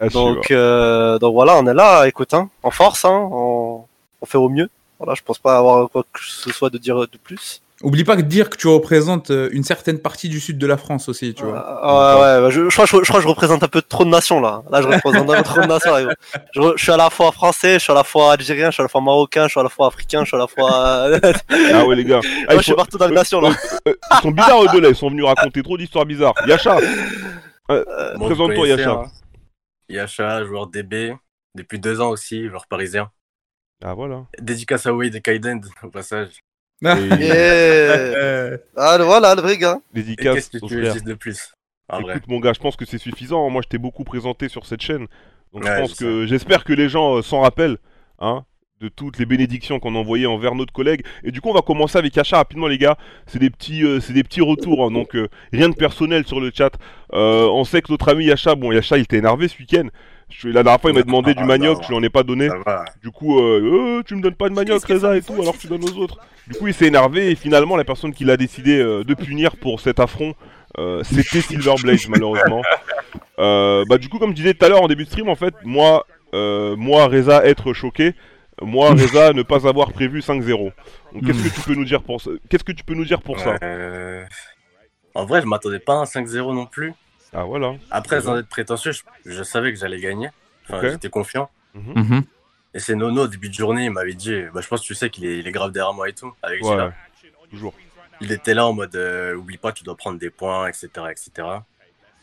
Ah. 0.00 0.08
Donc, 0.08 0.50
euh, 0.50 1.18
donc 1.20 1.34
voilà, 1.34 1.56
on 1.56 1.66
est 1.66 1.74
là, 1.74 2.06
écoute, 2.06 2.34
hein, 2.34 2.50
en 2.64 2.70
force, 2.72 3.04
hein, 3.04 3.28
on, 3.30 3.84
on 4.20 4.26
fait 4.26 4.38
au 4.38 4.48
mieux. 4.48 4.68
Voilà, 4.98 5.14
je 5.14 5.22
pense 5.22 5.38
pas 5.38 5.56
avoir 5.58 5.88
quoi 5.90 6.04
que 6.12 6.20
ce 6.24 6.52
soit 6.52 6.70
de 6.70 6.78
dire 6.78 6.98
de 6.98 7.18
plus. 7.22 7.62
Oublie 7.82 8.04
pas 8.04 8.14
de 8.14 8.22
dire 8.22 8.50
que 8.50 8.56
tu 8.56 8.68
représentes 8.68 9.32
euh, 9.32 9.48
une 9.52 9.64
certaine 9.64 9.98
partie 9.98 10.28
du 10.28 10.38
sud 10.38 10.58
de 10.58 10.66
la 10.66 10.76
France 10.76 11.08
aussi, 11.08 11.34
tu 11.34 11.42
vois. 11.42 11.58
Ah, 11.82 12.38
ouais, 12.38 12.44
ouais, 12.44 12.50
je, 12.52 12.70
je, 12.70 12.74
crois, 12.74 12.86
je, 12.86 12.96
crois 13.02 13.18
que 13.18 13.22
je 13.22 13.28
représente 13.28 13.64
un 13.64 13.68
peu 13.68 13.82
trop 13.82 14.04
de 14.04 14.10
nations 14.10 14.40
là. 14.40 14.62
Là, 14.70 14.80
je 14.80 14.86
représente 14.86 15.28
un 15.28 15.36
peu 15.36 15.42
trop 15.42 15.60
de 15.60 15.66
nations. 15.66 15.92
là. 15.92 16.14
Je, 16.54 16.62
je 16.76 16.82
suis 16.82 16.92
à 16.92 16.96
la 16.96 17.10
fois 17.10 17.32
français, 17.32 17.74
je 17.74 17.78
suis 17.80 17.90
à 17.90 17.96
la 17.96 18.04
fois 18.04 18.34
algérien, 18.34 18.70
je 18.70 18.74
suis 18.74 18.80
à 18.80 18.84
la 18.84 18.88
fois 18.88 19.00
marocain, 19.00 19.46
je 19.46 19.50
suis 19.50 19.60
à 19.60 19.64
la 19.64 19.68
fois 19.68 19.88
africain, 19.88 20.20
je 20.22 20.28
suis 20.28 20.36
à 20.36 20.38
la 20.38 20.46
fois. 20.46 21.10
ah 21.72 21.84
ouais, 21.84 21.96
les 21.96 22.04
gars. 22.04 22.20
Ah, 22.46 22.56
je 22.56 22.62
suis 22.62 22.74
partout 22.74 22.98
dans 22.98 23.08
les 23.08 23.14
nations 23.14 23.40
là. 23.40 23.50
Euh, 23.86 23.90
euh, 23.90 23.94
ils 24.12 24.22
sont 24.22 24.30
bizarres 24.30 24.62
eux 24.62 24.68
deux 24.72 24.80
là, 24.80 24.88
ils 24.88 24.94
sont 24.94 25.10
venus 25.10 25.24
raconter 25.24 25.62
trop 25.62 25.76
d'histoires 25.76 26.06
bizarres. 26.06 26.34
Yacha 26.46 26.78
euh, 27.70 28.16
bon, 28.16 28.26
Présente-toi, 28.26 28.68
Yacha. 28.68 28.90
Hein. 28.90 29.10
Yacha, 29.88 30.44
joueur 30.44 30.68
DB, 30.68 31.14
depuis 31.54 31.78
deux 31.78 32.00
ans 32.00 32.10
aussi, 32.10 32.48
joueur 32.48 32.66
parisien. 32.66 33.10
Ah 33.84 33.94
voilà. 33.94 34.26
Dédicace 34.40 34.86
à 34.86 34.94
Wade 34.94 35.14
et 35.14 35.20
Kaiden 35.20 35.60
au 35.82 35.88
passage. 35.90 36.40
Yeah. 36.82 38.58
ah, 38.76 38.98
voilà, 38.98 39.34
le 39.34 39.42
vrai 39.42 39.56
gars. 39.56 39.78
Dédicace. 39.92 40.34
Qu'est-ce 40.34 40.50
que 40.50 40.66
tu 40.66 41.02
de 41.04 41.14
plus 41.14 41.54
en 41.88 41.98
Écoute, 41.98 42.10
vrai. 42.10 42.20
mon 42.28 42.40
gars, 42.40 42.52
je 42.52 42.60
pense 42.60 42.76
que 42.76 42.84
c'est 42.84 42.98
suffisant. 42.98 43.48
Moi, 43.50 43.62
je 43.62 43.68
t'ai 43.68 43.78
beaucoup 43.78 44.04
présenté 44.04 44.48
sur 44.48 44.66
cette 44.66 44.80
chaîne. 44.80 45.06
Donc, 45.52 45.64
ouais, 45.64 45.74
je 45.74 45.80
pense 45.80 45.94
que 45.94 46.26
j'espère 46.26 46.64
que 46.64 46.72
les 46.72 46.88
gens 46.88 47.16
euh, 47.16 47.22
s'en 47.22 47.40
rappellent. 47.40 47.78
Hein 48.18 48.44
de 48.80 48.88
toutes 48.88 49.18
les 49.18 49.26
bénédictions 49.26 49.78
qu'on 49.80 49.94
envoyait 49.94 50.26
envers 50.26 50.54
notre 50.54 50.72
collègue. 50.72 51.04
Et 51.22 51.30
du 51.30 51.40
coup, 51.40 51.48
on 51.50 51.54
va 51.54 51.62
commencer 51.62 51.96
avec 51.98 52.16
Acha 52.18 52.36
rapidement, 52.36 52.66
les 52.66 52.78
gars. 52.78 52.96
C'est 53.26 53.38
des 53.38 53.50
petits, 53.50 53.82
euh, 53.84 54.00
c'est 54.00 54.12
des 54.12 54.24
petits 54.24 54.40
retours, 54.40 54.84
hein, 54.84 54.90
donc 54.90 55.16
euh, 55.16 55.28
rien 55.52 55.68
de 55.68 55.74
personnel 55.74 56.26
sur 56.26 56.40
le 56.40 56.50
chat. 56.54 56.72
Euh, 57.12 57.46
on 57.46 57.64
sait 57.64 57.82
que 57.82 57.90
notre 57.90 58.08
ami 58.10 58.26
Yacha, 58.26 58.54
bon, 58.54 58.72
Yacha, 58.72 58.98
il 58.98 59.02
était 59.02 59.18
énervé 59.18 59.48
ce 59.48 59.58
week-end. 59.58 59.88
Je, 60.36 60.48
la 60.48 60.62
dernière 60.62 60.80
fois, 60.80 60.90
il 60.90 60.96
m'a 60.96 61.02
demandé 61.02 61.32
ah, 61.36 61.40
du 61.40 61.44
manioc, 61.44 61.82
je 61.82 61.88
lui 61.88 61.94
en 61.94 62.02
ai 62.02 62.08
pas 62.08 62.22
donné. 62.22 62.48
Du 63.02 63.10
coup, 63.10 63.38
euh, 63.38 64.02
tu 64.04 64.16
me 64.16 64.20
donnes 64.20 64.34
pas 64.34 64.48
de 64.48 64.54
manioc, 64.54 64.84
Reza 64.84 65.16
et 65.16 65.22
tout, 65.22 65.34
alors 65.40 65.56
tu 65.56 65.66
donnes 65.66 65.84
aux 65.84 65.96
autres. 65.98 66.18
Du 66.48 66.58
coup, 66.58 66.66
il 66.66 66.74
s'est 66.74 66.86
énervé 66.86 67.30
et 67.30 67.34
finalement, 67.34 67.76
la 67.76 67.84
personne 67.84 68.12
qui 68.12 68.24
l'a 68.24 68.36
décidé 68.36 68.78
de 68.78 69.14
punir 69.14 69.56
pour 69.56 69.80
cet 69.80 70.00
affront, 70.00 70.34
c'était 71.02 71.40
Silverblade, 71.40 72.00
malheureusement. 72.08 72.62
bah, 73.38 73.98
du 73.98 74.08
coup, 74.08 74.18
comme 74.18 74.30
je 74.30 74.36
disais 74.36 74.54
tout 74.54 74.64
à 74.64 74.68
l'heure 74.68 74.82
en 74.82 74.88
début 74.88 75.04
de 75.04 75.10
stream, 75.10 75.28
en 75.28 75.36
fait, 75.36 75.54
moi, 75.64 76.06
moi, 76.32 77.06
Reza, 77.06 77.44
être 77.44 77.72
choqué. 77.72 78.14
Moi, 78.62 78.90
Reza, 78.90 79.32
ne 79.32 79.42
pas 79.42 79.66
avoir 79.66 79.92
prévu 79.92 80.20
5-0. 80.20 80.72
Qu'est-ce 81.24 81.42
que 81.42 81.54
tu 81.54 81.60
peux 81.60 81.74
nous 81.74 81.84
dire 81.84 82.02
pour 82.02 82.20
ça 82.20 82.30
Qu'est-ce 82.48 82.64
que 82.64 82.72
tu 82.72 82.84
peux 82.84 82.94
nous 82.94 83.04
dire 83.04 83.20
pour 83.20 83.38
ça? 83.40 83.56
Euh... 83.62 84.24
En 85.14 85.26
vrai, 85.26 85.40
je 85.40 85.46
m'attendais 85.46 85.78
pas 85.78 85.94
à 85.94 85.98
un 85.98 86.04
5-0 86.04 86.54
non 86.54 86.66
plus. 86.66 86.92
Ah 87.34 87.44
voilà. 87.44 87.74
Après, 87.90 88.20
sans 88.20 88.38
être 88.38 88.48
prétentieux, 88.48 88.92
je, 88.92 89.02
je 89.24 89.42
savais 89.42 89.72
que 89.72 89.78
j'allais 89.78 90.00
gagner. 90.00 90.30
Enfin, 90.64 90.78
okay. 90.78 90.90
j'étais 90.92 91.10
confiant. 91.10 91.50
Mm 91.74 92.02
-hmm. 92.02 92.22
Et 92.74 92.80
c'est 92.80 92.96
Nono, 92.96 93.22
au 93.22 93.28
début 93.28 93.48
de 93.48 93.54
journée, 93.54 93.84
il 93.84 93.90
m'avait 93.90 94.14
dit, 94.14 94.36
bah, 94.52 94.60
je 94.60 94.68
pense 94.68 94.80
que 94.80 94.86
tu 94.86 94.94
sais 94.94 95.08
qu'il 95.10 95.24
est, 95.26 95.38
il 95.38 95.46
est 95.46 95.52
grave 95.52 95.70
derrière 95.70 95.94
moi 95.94 96.08
et 96.08 96.12
tout, 96.12 96.32
avec 96.42 96.62
ouais. 96.62 96.90
Toujours. 97.50 97.74
Il 98.20 98.32
était 98.32 98.54
là 98.54 98.66
en 98.66 98.72
mode, 98.72 98.96
euh, 98.96 99.34
oublie 99.36 99.58
pas, 99.58 99.72
tu 99.72 99.84
dois 99.84 99.96
prendre 99.96 100.18
des 100.18 100.30
points, 100.30 100.66
etc., 100.68 100.88
etc. 101.10 101.30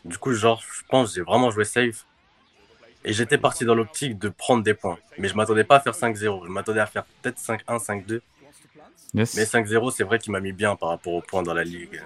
Du 0.04 0.18
coup, 0.18 0.32
genre, 0.34 0.60
je 0.60 0.82
pense, 0.88 1.14
j'ai 1.14 1.22
vraiment 1.22 1.50
joué 1.50 1.64
safe. 1.64 2.06
Et 3.04 3.12
j'étais 3.12 3.38
parti 3.38 3.64
dans 3.64 3.74
l'optique 3.74 4.18
de 4.18 4.28
prendre 4.28 4.62
des 4.62 4.74
points. 4.74 4.98
Mais 5.18 5.28
je 5.28 5.34
m'attendais 5.34 5.64
pas 5.64 5.76
à 5.76 5.80
faire 5.80 5.94
5-0. 5.94 6.46
Je 6.46 6.50
m'attendais 6.50 6.80
à 6.80 6.86
faire 6.86 7.04
peut-être 7.04 7.38
5-1, 7.38 7.78
5-2. 7.78 8.20
Yes. 9.14 9.34
Mais 9.36 9.44
5-0, 9.44 9.90
c'est 9.90 10.04
vrai 10.04 10.18
qu'il 10.18 10.32
m'a 10.32 10.40
mis 10.40 10.52
bien 10.52 10.76
par 10.76 10.90
rapport 10.90 11.14
aux 11.14 11.20
points 11.20 11.42
dans 11.42 11.54
la 11.54 11.64
ligue. 11.64 12.00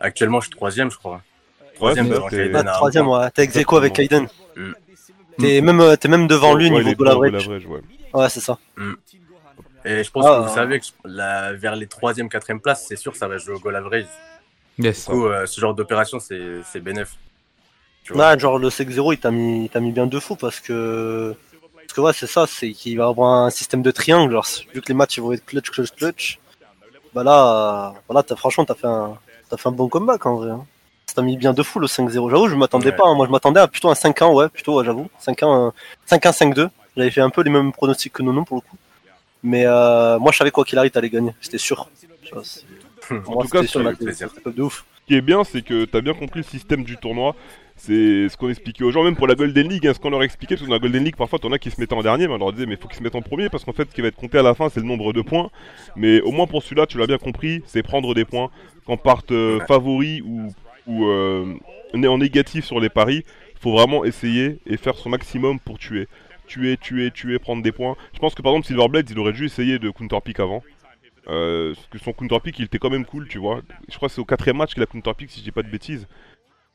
Actuellement, 0.00 0.40
je 0.40 0.46
suis 0.46 0.56
troisième, 0.56 0.90
je 0.90 0.98
crois. 0.98 1.22
Troisième, 1.78 2.08
ouais, 2.10 2.18
t'es 2.30 2.50
ah, 2.54 2.64
troisième, 2.64 3.08
ouais. 3.08 3.30
T'es 3.30 3.44
ex 3.44 3.56
aequo 3.56 3.76
avec 3.76 3.92
Kaiden. 3.92 4.26
Mm. 4.56 4.72
T'es 5.38 5.60
même, 5.60 5.80
es 5.80 6.08
même 6.08 6.26
devant 6.26 6.54
lui 6.54 6.68
ouais, 6.70 6.82
niveau 6.82 7.04
goal 7.04 7.08
average. 7.08 7.46
Ouais, 7.46 7.80
ouais 8.14 8.28
c'est 8.28 8.40
ça. 8.40 8.58
Mm. 8.76 8.94
Et 9.84 10.02
je 10.02 10.10
pense 10.10 10.26
ah, 10.26 10.40
que 10.42 10.48
vous 10.48 10.54
savez 10.54 10.80
que 10.80 10.86
la, 11.04 11.52
vers 11.52 11.76
les 11.76 11.86
troisième, 11.86 12.28
quatrième 12.28 12.60
places, 12.60 12.84
c'est 12.88 12.96
sûr, 12.96 13.14
ça 13.14 13.28
va 13.28 13.38
jouer 13.38 13.54
au 13.54 13.60
goal 13.60 13.76
average. 13.76 14.06
Yes. 14.78 15.06
Du 15.06 15.12
coup, 15.12 15.26
euh, 15.26 15.46
ce 15.46 15.60
genre 15.60 15.74
d'opération, 15.74 16.18
c'est 16.20 16.80
bénéf. 16.80 17.16
Ouais, 18.10 18.38
genre 18.38 18.58
le 18.58 18.68
5-0, 18.68 19.14
il 19.14 19.18
t'a 19.18 19.30
mis, 19.30 19.70
mis 19.74 19.92
bien 19.92 20.06
deux 20.06 20.20
fous 20.20 20.36
parce 20.36 20.60
que, 20.60 21.34
parce 21.74 21.92
que 21.92 22.00
ouais, 22.00 22.12
c'est 22.12 22.26
ça, 22.26 22.46
c'est 22.48 22.72
qu'il 22.72 22.96
va 22.98 23.06
avoir 23.06 23.44
un 23.44 23.50
système 23.50 23.82
de 23.82 23.90
triangle. 23.90 24.32
Alors, 24.32 24.46
vu 24.74 24.80
que 24.80 24.88
les 24.88 24.94
matchs 24.94 25.18
ils 25.18 25.20
vont 25.20 25.32
être 25.32 25.44
clutch, 25.44 25.70
clutch, 25.70 25.92
clutch, 25.92 26.38
bah 27.14 27.22
là, 27.22 27.94
voilà, 28.08 28.24
as, 28.28 28.36
franchement, 28.36 28.64
t'as 28.64 28.74
fait 28.74 28.86
un, 28.86 29.18
as 29.50 29.56
fait 29.56 29.68
un 29.68 29.72
bon 29.72 29.88
comeback 29.88 30.24
en 30.26 30.36
vrai. 30.36 30.50
Hein. 30.50 30.66
Ça 31.18 31.22
mis 31.24 31.36
bien 31.36 31.52
deux 31.52 31.64
fous 31.64 31.80
le 31.80 31.88
5-0. 31.88 32.30
J'avoue, 32.30 32.46
je 32.46 32.54
m'attendais 32.54 32.90
ouais. 32.90 32.96
pas. 32.96 33.08
Hein. 33.08 33.14
Moi, 33.16 33.26
je 33.26 33.32
m'attendais 33.32 33.58
à 33.58 33.66
plutôt 33.66 33.88
un 33.88 33.94
5-1, 33.94 34.32
ouais, 34.34 34.48
plutôt, 34.48 34.78
ouais, 34.78 34.84
j'avoue. 34.84 35.08
5-1, 35.20 35.72
5-1, 36.08 36.54
5-2. 36.54 36.68
J'avais 36.96 37.10
fait 37.10 37.20
un 37.20 37.30
peu 37.30 37.42
les 37.42 37.50
mêmes 37.50 37.72
pronostics 37.72 38.12
que 38.12 38.22
Nono 38.22 38.44
pour 38.44 38.58
le 38.58 38.60
coup. 38.60 38.76
Mais 39.42 39.64
euh, 39.66 40.20
moi, 40.20 40.30
je 40.30 40.38
savais 40.38 40.52
quoi 40.52 40.64
qu'il 40.64 40.78
arrive, 40.78 40.92
t'allais 40.92 41.10
gagner. 41.10 41.34
C'était 41.40 41.58
sûr. 41.58 41.90
en 43.10 43.14
moi, 43.32 43.42
tout 43.42 43.48
cas, 43.48 43.62
de 43.62 44.62
ouf. 44.62 44.84
Ce 44.94 45.06
qui 45.08 45.16
est 45.16 45.20
bien, 45.20 45.42
c'est 45.42 45.62
que 45.62 45.86
t'as 45.86 46.00
bien 46.02 46.14
compris 46.14 46.38
le 46.38 46.44
système 46.44 46.84
du 46.84 46.96
tournoi. 46.98 47.34
C'est 47.74 48.28
ce 48.28 48.36
qu'on 48.36 48.48
expliquait 48.48 48.84
aux 48.84 48.92
gens, 48.92 49.02
même 49.02 49.16
pour 49.16 49.26
la 49.26 49.34
Golden 49.34 49.68
League, 49.68 49.88
hein, 49.88 49.94
ce 49.94 49.98
qu'on 49.98 50.10
leur 50.10 50.22
expliquait, 50.22 50.54
parce 50.54 50.62
que 50.62 50.68
dans 50.68 50.74
la 50.74 50.80
Golden 50.80 51.02
League, 51.02 51.16
parfois, 51.16 51.40
t'en 51.40 51.50
as 51.50 51.58
qui 51.58 51.72
se 51.72 51.80
mettaient 51.80 51.94
en 51.94 52.02
dernier, 52.04 52.28
mais 52.28 52.34
on 52.34 52.38
leur 52.38 52.52
disait, 52.52 52.66
mais 52.66 52.76
faut 52.76 52.86
qu'ils 52.86 52.98
se 52.98 53.02
mettent 53.02 53.16
en 53.16 53.22
premier, 53.22 53.48
parce 53.48 53.64
qu'en 53.64 53.72
fait, 53.72 53.90
ce 53.90 53.94
qui 53.94 54.02
va 54.02 54.08
être 54.08 54.16
compté 54.16 54.38
à 54.38 54.42
la 54.42 54.54
fin, 54.54 54.68
c'est 54.68 54.78
le 54.78 54.86
nombre 54.86 55.12
de 55.12 55.20
points. 55.20 55.50
Mais 55.96 56.20
au 56.20 56.30
moins 56.30 56.46
pour 56.46 56.62
celui-là, 56.62 56.86
tu 56.86 56.96
l'as 56.96 57.08
bien 57.08 57.18
compris, 57.18 57.64
c'est 57.66 57.82
prendre 57.82 58.14
des 58.14 58.24
points. 58.24 58.50
Quand 58.86 58.96
partent 58.96 59.32
euh, 59.32 59.60
favoris 59.66 60.22
ou, 60.22 60.52
ou 60.88 61.06
euh, 61.06 61.54
en 61.94 62.18
négatif 62.18 62.64
sur 62.64 62.80
les 62.80 62.88
paris, 62.88 63.24
faut 63.60 63.72
vraiment 63.72 64.04
essayer 64.04 64.58
et 64.66 64.76
faire 64.76 64.96
son 64.96 65.10
maximum 65.10 65.60
pour 65.60 65.78
tuer. 65.78 66.08
Tuer, 66.46 66.76
tuer, 66.76 67.10
tuer, 67.10 67.38
prendre 67.38 67.62
des 67.62 67.72
points. 67.72 67.94
Je 68.14 68.18
pense 68.18 68.34
que 68.34 68.42
par 68.42 68.52
exemple, 68.52 68.66
Silverblade, 68.66 69.08
il 69.10 69.18
aurait 69.18 69.32
dû 69.32 69.44
essayer 69.44 69.78
de 69.78 69.90
counterpick 69.90 70.40
avant. 70.40 70.62
Euh, 71.28 71.74
parce 71.74 71.86
que 71.88 71.98
son 71.98 72.12
counterpick, 72.12 72.58
il 72.58 72.64
était 72.64 72.78
quand 72.78 72.88
même 72.90 73.04
cool, 73.04 73.28
tu 73.28 73.38
vois. 73.38 73.60
Je 73.88 73.96
crois 73.96 74.08
que 74.08 74.14
c'est 74.14 74.20
au 74.20 74.24
quatrième 74.24 74.56
match 74.56 74.72
qu'il 74.72 74.82
a 74.82 74.86
counterpick, 74.86 75.30
si 75.30 75.40
je 75.40 75.44
dis 75.44 75.52
pas 75.52 75.62
de 75.62 75.68
bêtises. 75.68 76.08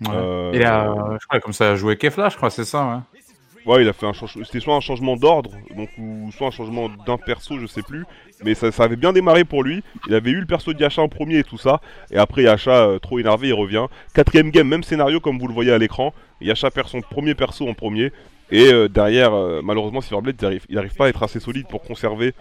Ouais. 0.01 0.09
Euh... 0.14 0.64
A, 0.64 1.18
je 1.20 1.26
crois, 1.26 1.39
comme 1.39 1.53
ça, 1.53 1.72
a 1.72 1.76
joué 1.76 1.97
Kefla, 1.97 2.30
je 2.30 2.38
crois, 2.38 2.51
c'est 2.51 2.66
ça, 2.66 2.86
ouais. 2.86 3.22
Ouais, 3.66 3.82
il 3.82 3.88
a 3.88 3.93
fait 3.93 4.05
un 4.05 4.14
changement. 4.14 4.43
C'était 4.43 4.59
soit 4.59 4.76
un 4.76 4.82
changement 4.82 5.16
d'ordre, 5.16 5.51
donc 5.76 5.89
ou 5.97 6.30
soit 6.36 6.47
un 6.47 6.51
changement 6.51 6.89
d'un 7.05 7.18
perso, 7.18 7.57
je 7.59 7.66
sais 7.66 7.82
plus. 7.82 8.05
Mais 8.43 8.55
ça, 8.55 8.68
avait 8.80 8.97
bien 8.97 9.14
démarré 9.14 9.45
pour 9.45 9.64
lui. 9.64 9.84
Il 10.07 10.14
avait 10.16 10.32
eu 10.32 10.39
le 10.39 10.45
perso 10.45 10.74
d'Yacha 10.74 11.01
en 11.01 11.07
premier 11.07 11.39
et 11.39 11.43
tout 11.43 11.57
ça. 11.57 11.80
Et 12.11 12.18
après, 12.18 12.43
Yacha, 12.43 12.72
euh, 12.72 12.99
trop 12.99 13.20
énervé, 13.20 13.49
il 13.49 13.53
revient. 13.53 13.86
Quatrième 14.14 14.49
game, 14.49 14.68
même 14.68 14.84
scénario 14.84 15.22
comme 15.22 15.39
vous 15.39 15.47
le 15.47 15.53
voyez 15.53 15.72
à 15.72 15.78
l'écran. 15.78 16.14
Yacha 16.41 16.72
perd 16.72 16.89
son 16.89 16.99
premier 16.99 17.36
perso 17.36 17.68
en 17.68 17.74
premier. 17.74 18.11
Et 18.51 18.74
euh, 18.74 18.89
derrière, 18.89 19.34
euh, 19.34 19.61
malheureusement, 19.64 20.01
Silverblade, 20.01 20.36
il 20.41 20.45
arrive, 20.45 20.66
il 20.68 20.78
arrive 20.78 20.95
pas 20.95 21.05
à 21.05 21.09
être 21.09 21.24
assez 21.24 21.39
solide 21.39 21.68
pour 21.70 21.82
conserver 21.84 22.34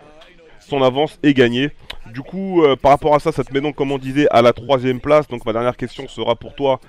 son 0.58 0.82
avance 0.82 1.20
et 1.22 1.34
gagner. 1.34 1.70
Du 2.12 2.22
coup, 2.22 2.64
par 2.82 2.92
rapport 2.92 3.14
à 3.14 3.20
ça, 3.20 3.32
ça 3.32 3.44
te 3.44 3.52
met 3.52 3.60
donc, 3.60 3.74
comme 3.76 3.92
on 3.92 3.98
disait, 3.98 4.26
à 4.30 4.42
la 4.42 4.52
troisième 4.52 5.00
place. 5.00 5.28
Donc 5.28 5.44
ma 5.46 5.52
dernière 5.52 5.76
question 5.76 6.08
sera 6.08 6.34
pour 6.34 6.54
toi. 6.54 6.80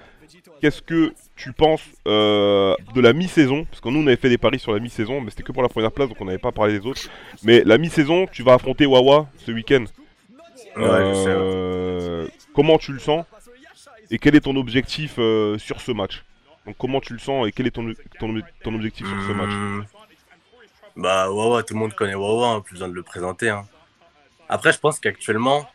Qu'est-ce 0.62 0.82
que 0.82 1.14
tu 1.36 1.54
penses 1.54 1.84
euh, 2.08 2.76
de 2.94 3.02
la 3.02 3.14
mi-saison? 3.14 3.66
Parce 3.66 3.82
que 3.82 3.90
nous, 3.90 4.00
on 4.00 4.08
avait 4.08 4.16
fait 4.16 4.30
des 4.30 4.38
paris 4.38 4.60
sur 4.60 4.74
la 4.74 4.80
mi-saison, 4.80 5.22
mais 5.22 5.30
c'était 5.30 5.44
que 5.44 5.52
pour 5.52 5.64
la 5.64 5.70
première 5.70 5.92
place, 5.92 6.10
donc 6.10 6.20
on 6.22 6.26
n'avait 6.26 6.38
pas 6.38 6.52
parlé 6.52 6.80
des 6.80 6.86
autres. 6.86 7.02
Mais 7.44 7.64
la 7.64 7.78
mi-saison, 7.78 8.28
tu 8.32 8.44
vas 8.44 8.54
affronter 8.54 8.86
Wawa 8.86 9.28
ce 9.38 9.52
week-end. 9.52 9.86
Ouais, 10.76 10.86
euh, 10.86 12.28
comment 12.56 12.78
tu 12.78 12.94
le 12.94 13.00
sens? 13.00 13.26
Et 14.10 14.18
quel 14.18 14.36
est 14.36 14.42
ton 14.42 14.56
objectif 14.56 15.16
euh, 15.18 15.58
sur 15.58 15.82
ce 15.82 15.92
match? 15.92 16.24
Donc 16.66 16.76
comment 16.78 17.00
tu 17.00 17.14
le 17.14 17.20
sens 17.20 17.48
et 17.48 17.52
quel 17.52 17.68
est 17.68 17.72
ton, 17.72 17.94
ton, 18.20 18.42
ton 18.64 18.74
objectif 18.74 19.06
sur 19.08 19.22
ce 19.28 19.34
match? 19.34 19.50
Mmh. 19.50 19.86
Bah 20.96 21.30
Wawa, 21.30 21.64
tout 21.64 21.74
le 21.74 21.80
monde 21.80 21.94
connaît 21.94 22.16
Wawa, 22.16 22.50
hein, 22.50 22.62
plus 22.62 22.74
besoin 22.74 22.88
de 22.88 22.94
le 22.94 23.04
présenter. 23.04 23.50
Hein. 23.50 23.66
Après, 24.50 24.72
je 24.72 24.80
pense 24.80 25.00
qu'actuellement, 25.00 25.68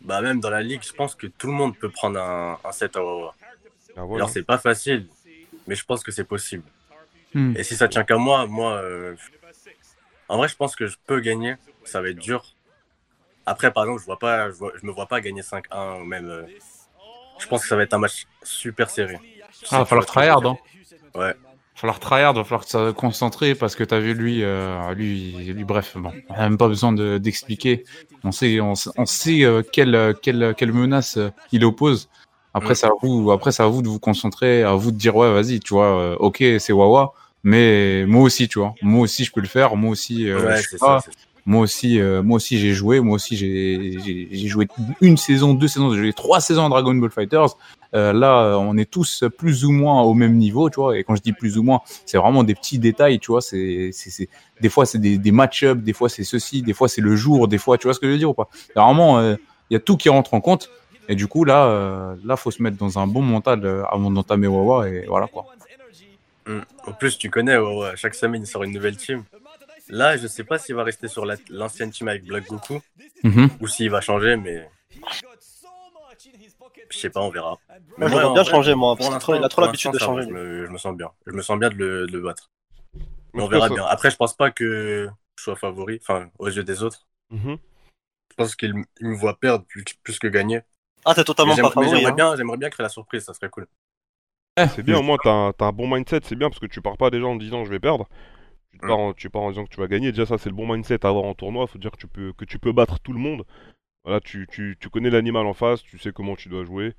bah 0.00 0.20
même 0.20 0.40
dans 0.40 0.50
la 0.50 0.62
ligue, 0.62 0.82
je 0.84 0.92
pense 0.92 1.14
que 1.14 1.26
tout 1.26 1.46
le 1.46 1.52
monde 1.52 1.76
peut 1.76 1.88
prendre 1.90 2.18
un, 2.20 2.58
un 2.64 2.72
set 2.72 2.96
à 2.96 3.04
Wawa. 3.04 3.34
Ah, 3.96 4.02
voilà. 4.02 4.24
Alors 4.24 4.30
c'est 4.30 4.42
pas 4.42 4.58
facile, 4.58 5.06
mais 5.66 5.74
je 5.74 5.84
pense 5.84 6.02
que 6.02 6.12
c'est 6.12 6.24
possible. 6.24 6.64
Hmm. 7.34 7.54
Et 7.56 7.64
si 7.64 7.76
ça 7.76 7.88
tient 7.88 8.04
qu'à 8.04 8.16
moi, 8.16 8.46
moi, 8.46 8.74
euh... 8.74 9.16
en 10.28 10.36
vrai, 10.36 10.48
je 10.48 10.56
pense 10.56 10.76
que 10.76 10.86
je 10.86 10.96
peux 11.06 11.20
gagner. 11.20 11.56
Ça 11.84 12.00
va 12.00 12.08
être 12.08 12.18
dur. 12.18 12.44
Après, 13.46 13.70
par 13.72 13.84
exemple, 13.84 14.00
je 14.00 14.06
vois 14.06 14.18
pas, 14.18 14.50
je, 14.50 14.54
vois, 14.54 14.72
je 14.80 14.86
me 14.86 14.92
vois 14.92 15.06
pas 15.06 15.20
gagner 15.20 15.42
5-1 15.42 16.00
ou 16.00 16.04
même. 16.04 16.28
Euh... 16.28 16.46
Je 17.38 17.46
pense 17.46 17.62
que 17.62 17.68
ça 17.68 17.76
va 17.76 17.82
être 17.82 17.94
un 17.94 17.98
match 17.98 18.26
super 18.42 18.88
serré. 18.88 19.18
Ah, 19.70 19.80
va 19.80 19.84
falloir 19.84 20.06
tryhard, 20.06 20.46
hein. 20.46 20.56
Ouais. 21.14 21.34
Va 21.74 21.80
falloir 21.80 21.98
tryhard, 21.98 22.34
va 22.34 22.44
falloir 22.44 22.64
se 22.64 22.92
concentrer 22.92 23.54
parce 23.54 23.74
que 23.74 23.82
t'as 23.82 23.98
vu 23.98 24.14
lui, 24.14 24.44
euh, 24.44 24.94
lui, 24.94 25.32
lui, 25.32 25.64
bref, 25.64 25.96
bon, 25.96 26.12
on 26.28 26.34
a 26.34 26.48
même 26.48 26.56
pas 26.56 26.68
besoin 26.68 26.92
d'expliquer. 26.92 27.84
on 28.22 28.30
sait, 28.30 28.60
on, 28.60 28.74
on 28.96 29.06
sait 29.06 29.44
euh, 29.44 29.62
quelle, 29.72 30.14
quelle, 30.22 30.54
quelle 30.56 30.72
menace 30.72 31.16
euh, 31.16 31.30
il 31.50 31.64
oppose. 31.64 32.08
Après, 32.54 32.76
c'est 32.76 32.86
à 32.86 32.92
vous, 33.02 33.32
après, 33.32 33.50
c'est 33.50 33.64
à 33.64 33.66
vous 33.66 33.82
de 33.82 33.88
vous 33.88 33.98
concentrer, 33.98 34.62
à 34.62 34.74
vous 34.74 34.92
de 34.92 34.96
dire, 34.96 35.16
ouais, 35.16 35.32
vas-y, 35.32 35.58
tu 35.58 35.74
vois, 35.74 35.98
euh, 35.98 36.16
ok, 36.20 36.42
c'est 36.58 36.72
Wawa, 36.72 37.12
mais 37.42 38.06
moi 38.06 38.22
aussi, 38.22 38.48
tu 38.48 38.60
vois, 38.60 38.74
moi 38.80 39.02
aussi, 39.02 39.24
je 39.24 39.32
peux 39.32 39.40
le 39.40 39.48
faire, 39.48 39.74
moi 39.76 39.90
aussi, 39.90 40.28
euh, 40.28 40.46
Ouais, 40.46 40.62
je 40.62 40.68
sais 40.68 40.78
pas, 40.78 41.00
ça. 41.00 41.10
moi 41.44 41.62
aussi, 41.62 42.00
euh, 42.00 42.22
moi 42.22 42.36
aussi, 42.36 42.58
j'ai 42.58 42.72
joué, 42.72 43.00
moi 43.00 43.16
aussi, 43.16 43.36
j'ai, 43.36 44.46
joué 44.46 44.68
une 45.00 45.16
saison, 45.16 45.52
deux 45.52 45.66
saisons, 45.66 45.92
j'ai 45.92 45.98
joué 46.00 46.12
trois 46.12 46.40
saisons 46.40 46.64
à 46.64 46.68
Dragon 46.68 46.94
Ball 46.94 47.10
Fighters. 47.10 47.56
Euh, 47.94 48.12
là, 48.12 48.56
on 48.58 48.76
est 48.76 48.90
tous 48.90 49.24
plus 49.36 49.64
ou 49.64 49.70
moins 49.70 50.02
au 50.02 50.14
même 50.14 50.36
niveau, 50.36 50.70
tu 50.70 50.76
vois. 50.76 50.98
Et 50.98 51.04
quand 51.04 51.14
je 51.14 51.22
dis 51.22 51.32
plus 51.32 51.58
ou 51.58 51.62
moins, 51.62 51.80
c'est 52.06 52.18
vraiment 52.18 52.42
des 52.42 52.54
petits 52.54 52.78
détails, 52.78 53.20
tu 53.20 53.30
vois. 53.30 53.40
C'est, 53.40 53.90
des 54.60 54.68
fois, 54.68 54.86
c'est 54.86 54.98
des, 54.98 55.18
des 55.18 55.30
match-ups, 55.32 55.82
des 55.82 55.92
fois, 55.92 56.08
c'est 56.08 56.24
ceci, 56.24 56.62
des 56.62 56.72
fois, 56.72 56.88
c'est 56.88 57.02
le 57.02 57.14
jour, 57.14 57.46
des 57.46 57.58
fois, 57.58 57.78
tu 57.78 57.86
vois 57.86 57.94
ce 57.94 58.00
que 58.00 58.06
je 58.06 58.12
veux 58.12 58.18
dire 58.18 58.30
ou 58.30 58.34
pas? 58.34 58.48
Vraiment, 58.74 59.20
il 59.20 59.38
y 59.70 59.76
a 59.76 59.80
tout 59.80 59.96
qui 59.96 60.08
rentre 60.08 60.34
en 60.34 60.40
compte. 60.40 60.70
Et 61.08 61.14
du 61.14 61.26
coup, 61.26 61.44
là, 61.44 61.66
euh, 61.66 62.16
là, 62.24 62.36
faut 62.36 62.50
se 62.50 62.62
mettre 62.62 62.76
dans 62.76 62.98
un 62.98 63.06
bon 63.06 63.22
mental 63.22 63.64
euh, 63.64 63.84
avant 63.86 64.10
d'entamer 64.10 64.46
Wawa 64.46 64.88
et 64.88 65.06
voilà 65.06 65.26
quoi. 65.26 65.46
Hmm. 66.46 66.60
En 66.86 66.92
plus, 66.92 67.16
tu 67.18 67.30
connais, 67.30 67.56
Wawa, 67.56 67.96
chaque 67.96 68.14
semaine 68.14 68.42
il 68.42 68.46
sort 68.46 68.64
une 68.64 68.72
nouvelle 68.72 68.96
team. 68.96 69.24
Là, 69.88 70.16
je 70.16 70.26
sais 70.26 70.44
pas 70.44 70.58
s'il 70.58 70.74
va 70.74 70.82
rester 70.84 71.08
sur 71.08 71.26
la- 71.26 71.36
l'ancienne 71.50 71.90
team 71.90 72.08
avec 72.08 72.24
Black 72.24 72.46
Goku 72.46 72.80
Mhm. 73.22 73.48
ou 73.60 73.66
s'il 73.68 73.90
va 73.90 74.00
changer, 74.00 74.36
mais 74.36 74.68
je 76.90 76.98
sais 76.98 77.10
pas, 77.10 77.20
on 77.20 77.30
verra. 77.30 77.58
Moi, 77.68 77.78
Ouais, 78.06 78.08
j'aimerais 78.08 78.24
en 78.24 78.32
bien 78.34 78.42
vrai, 78.42 78.50
changer, 78.50 78.74
moi, 78.74 78.96
parce 78.96 79.18
trop- 79.18 79.34
il 79.34 79.44
a 79.44 79.48
trop 79.48 79.62
l'habitude 79.62 79.92
de 79.92 79.98
va, 79.98 80.04
changer. 80.06 80.22
Je 80.28 80.32
me, 80.32 80.66
je 80.66 80.70
me 80.70 80.78
sens 80.78 80.96
bien. 80.96 81.10
Je 81.26 81.32
me 81.32 81.42
sens 81.42 81.58
bien 81.58 81.68
de 81.70 81.74
le, 81.74 82.06
de 82.06 82.12
le 82.12 82.20
battre. 82.22 82.50
Mais 83.34 83.42
on 83.42 83.48
verra 83.48 83.68
bien. 83.68 83.84
Après, 83.84 84.10
je 84.10 84.16
pense 84.16 84.34
pas 84.34 84.50
que 84.50 85.08
je 85.36 85.42
sois 85.42 85.56
favori, 85.56 85.98
enfin, 86.00 86.28
aux 86.38 86.48
yeux 86.48 86.64
des 86.64 86.82
autres. 86.82 87.06
Mhm. 87.30 87.56
Je 88.30 88.34
pense 88.36 88.54
qu'il 88.56 88.74
me 88.74 89.14
voit 89.16 89.38
perdre 89.38 89.64
plus, 89.66 89.84
plus 90.02 90.18
que 90.18 90.28
gagner. 90.28 90.60
Ah, 91.04 91.14
t'es 91.14 91.24
totalement 91.24 91.54
pas 91.56 91.70
favori. 91.70 91.88
J'aimerais 91.90 92.12
hein. 92.12 92.14
bien, 92.14 92.36
j'aimerais 92.36 92.56
bien 92.56 92.70
créer 92.70 92.84
la 92.84 92.88
surprise, 92.88 93.24
ça 93.24 93.34
serait 93.34 93.50
cool. 93.50 93.66
C'est 94.56 94.82
bien, 94.82 94.98
au 94.98 95.02
moins 95.02 95.16
t'as 95.22 95.32
un, 95.32 95.52
t'as 95.52 95.66
un 95.66 95.72
bon 95.72 95.88
mindset, 95.92 96.20
c'est 96.22 96.36
bien 96.36 96.48
parce 96.48 96.60
que 96.60 96.66
tu 96.66 96.80
pars 96.80 96.96
pas 96.96 97.10
déjà 97.10 97.26
en 97.26 97.36
disant 97.36 97.64
je 97.64 97.70
vais 97.70 97.80
perdre. 97.80 98.06
Tu, 98.72 98.78
Mm. 98.78 98.88
pars 98.88 98.98
en, 98.98 99.12
tu 99.12 99.30
pars 99.30 99.42
en 99.42 99.50
disant 99.50 99.64
que 99.64 99.70
tu 99.70 99.80
vas 99.80 99.86
gagner. 99.88 100.10
Déjà, 100.12 100.26
ça, 100.26 100.38
c'est 100.38 100.48
le 100.48 100.54
bon 100.54 100.66
mindset 100.72 101.04
à 101.06 101.08
avoir 101.08 101.24
en 101.24 101.34
tournoi. 101.34 101.66
Faut 101.66 101.78
dire 101.78 101.90
que 101.92 101.96
tu 101.96 102.08
peux, 102.08 102.32
que 102.32 102.44
tu 102.44 102.58
peux 102.58 102.72
battre 102.72 102.98
tout 103.00 103.12
le 103.12 103.18
monde. 103.20 103.44
Voilà, 104.04 104.20
tu, 104.20 104.46
tu, 104.50 104.76
tu 104.80 104.90
connais 104.90 105.10
l'animal 105.10 105.46
en 105.46 105.54
face, 105.54 105.82
tu 105.82 105.98
sais 105.98 106.12
comment 106.12 106.36
tu 106.36 106.48
dois 106.48 106.64
jouer. 106.64 106.88
Du 106.90 106.94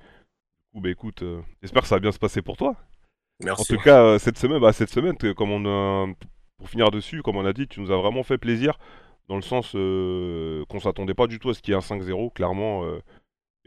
coup, 0.74 0.82
bah 0.82 0.89
écoute, 0.89 1.22
euh, 1.24 1.41
j'espère 1.62 1.84
que 1.84 1.88
ça 1.88 1.95
va 1.95 1.99
bien 1.99 2.12
se 2.12 2.20
passer 2.20 2.41
pour 2.41 2.58
toi. 2.58 2.70
En 2.72 3.45
Merci. 3.45 3.74
tout 3.76 3.82
cas, 3.82 4.01
euh, 4.01 4.20
cette 4.20 4.38
semaine, 4.38 4.60
bah, 4.60 4.74
cette 4.74 4.89
semaine, 4.89 5.16
comme 5.36 5.51
on 5.51 5.66
a, 5.66 6.08
pour 6.58 6.70
finir 6.70 6.91
dessus, 6.91 7.22
comme 7.22 7.38
on 7.38 7.45
a 7.45 7.53
dit, 7.53 7.68
tu 7.68 7.82
nous 7.82 7.91
as 7.91 7.97
vraiment 7.97 8.24
fait 8.24 8.38
plaisir 8.38 8.78
dans 9.28 9.36
le 9.36 9.41
sens 9.41 9.74
euh, 9.76 10.64
qu'on 10.70 10.80
s'attendait 10.80 11.14
pas 11.14 11.28
du 11.28 11.39
tout 11.39 11.49
à 11.49 11.53
ce 11.53 11.62
qu'il 11.62 11.74
y 11.74 11.76
ait 11.76 11.78
un 11.78 11.82
5-0. 11.82 12.34
Clairement, 12.34 12.84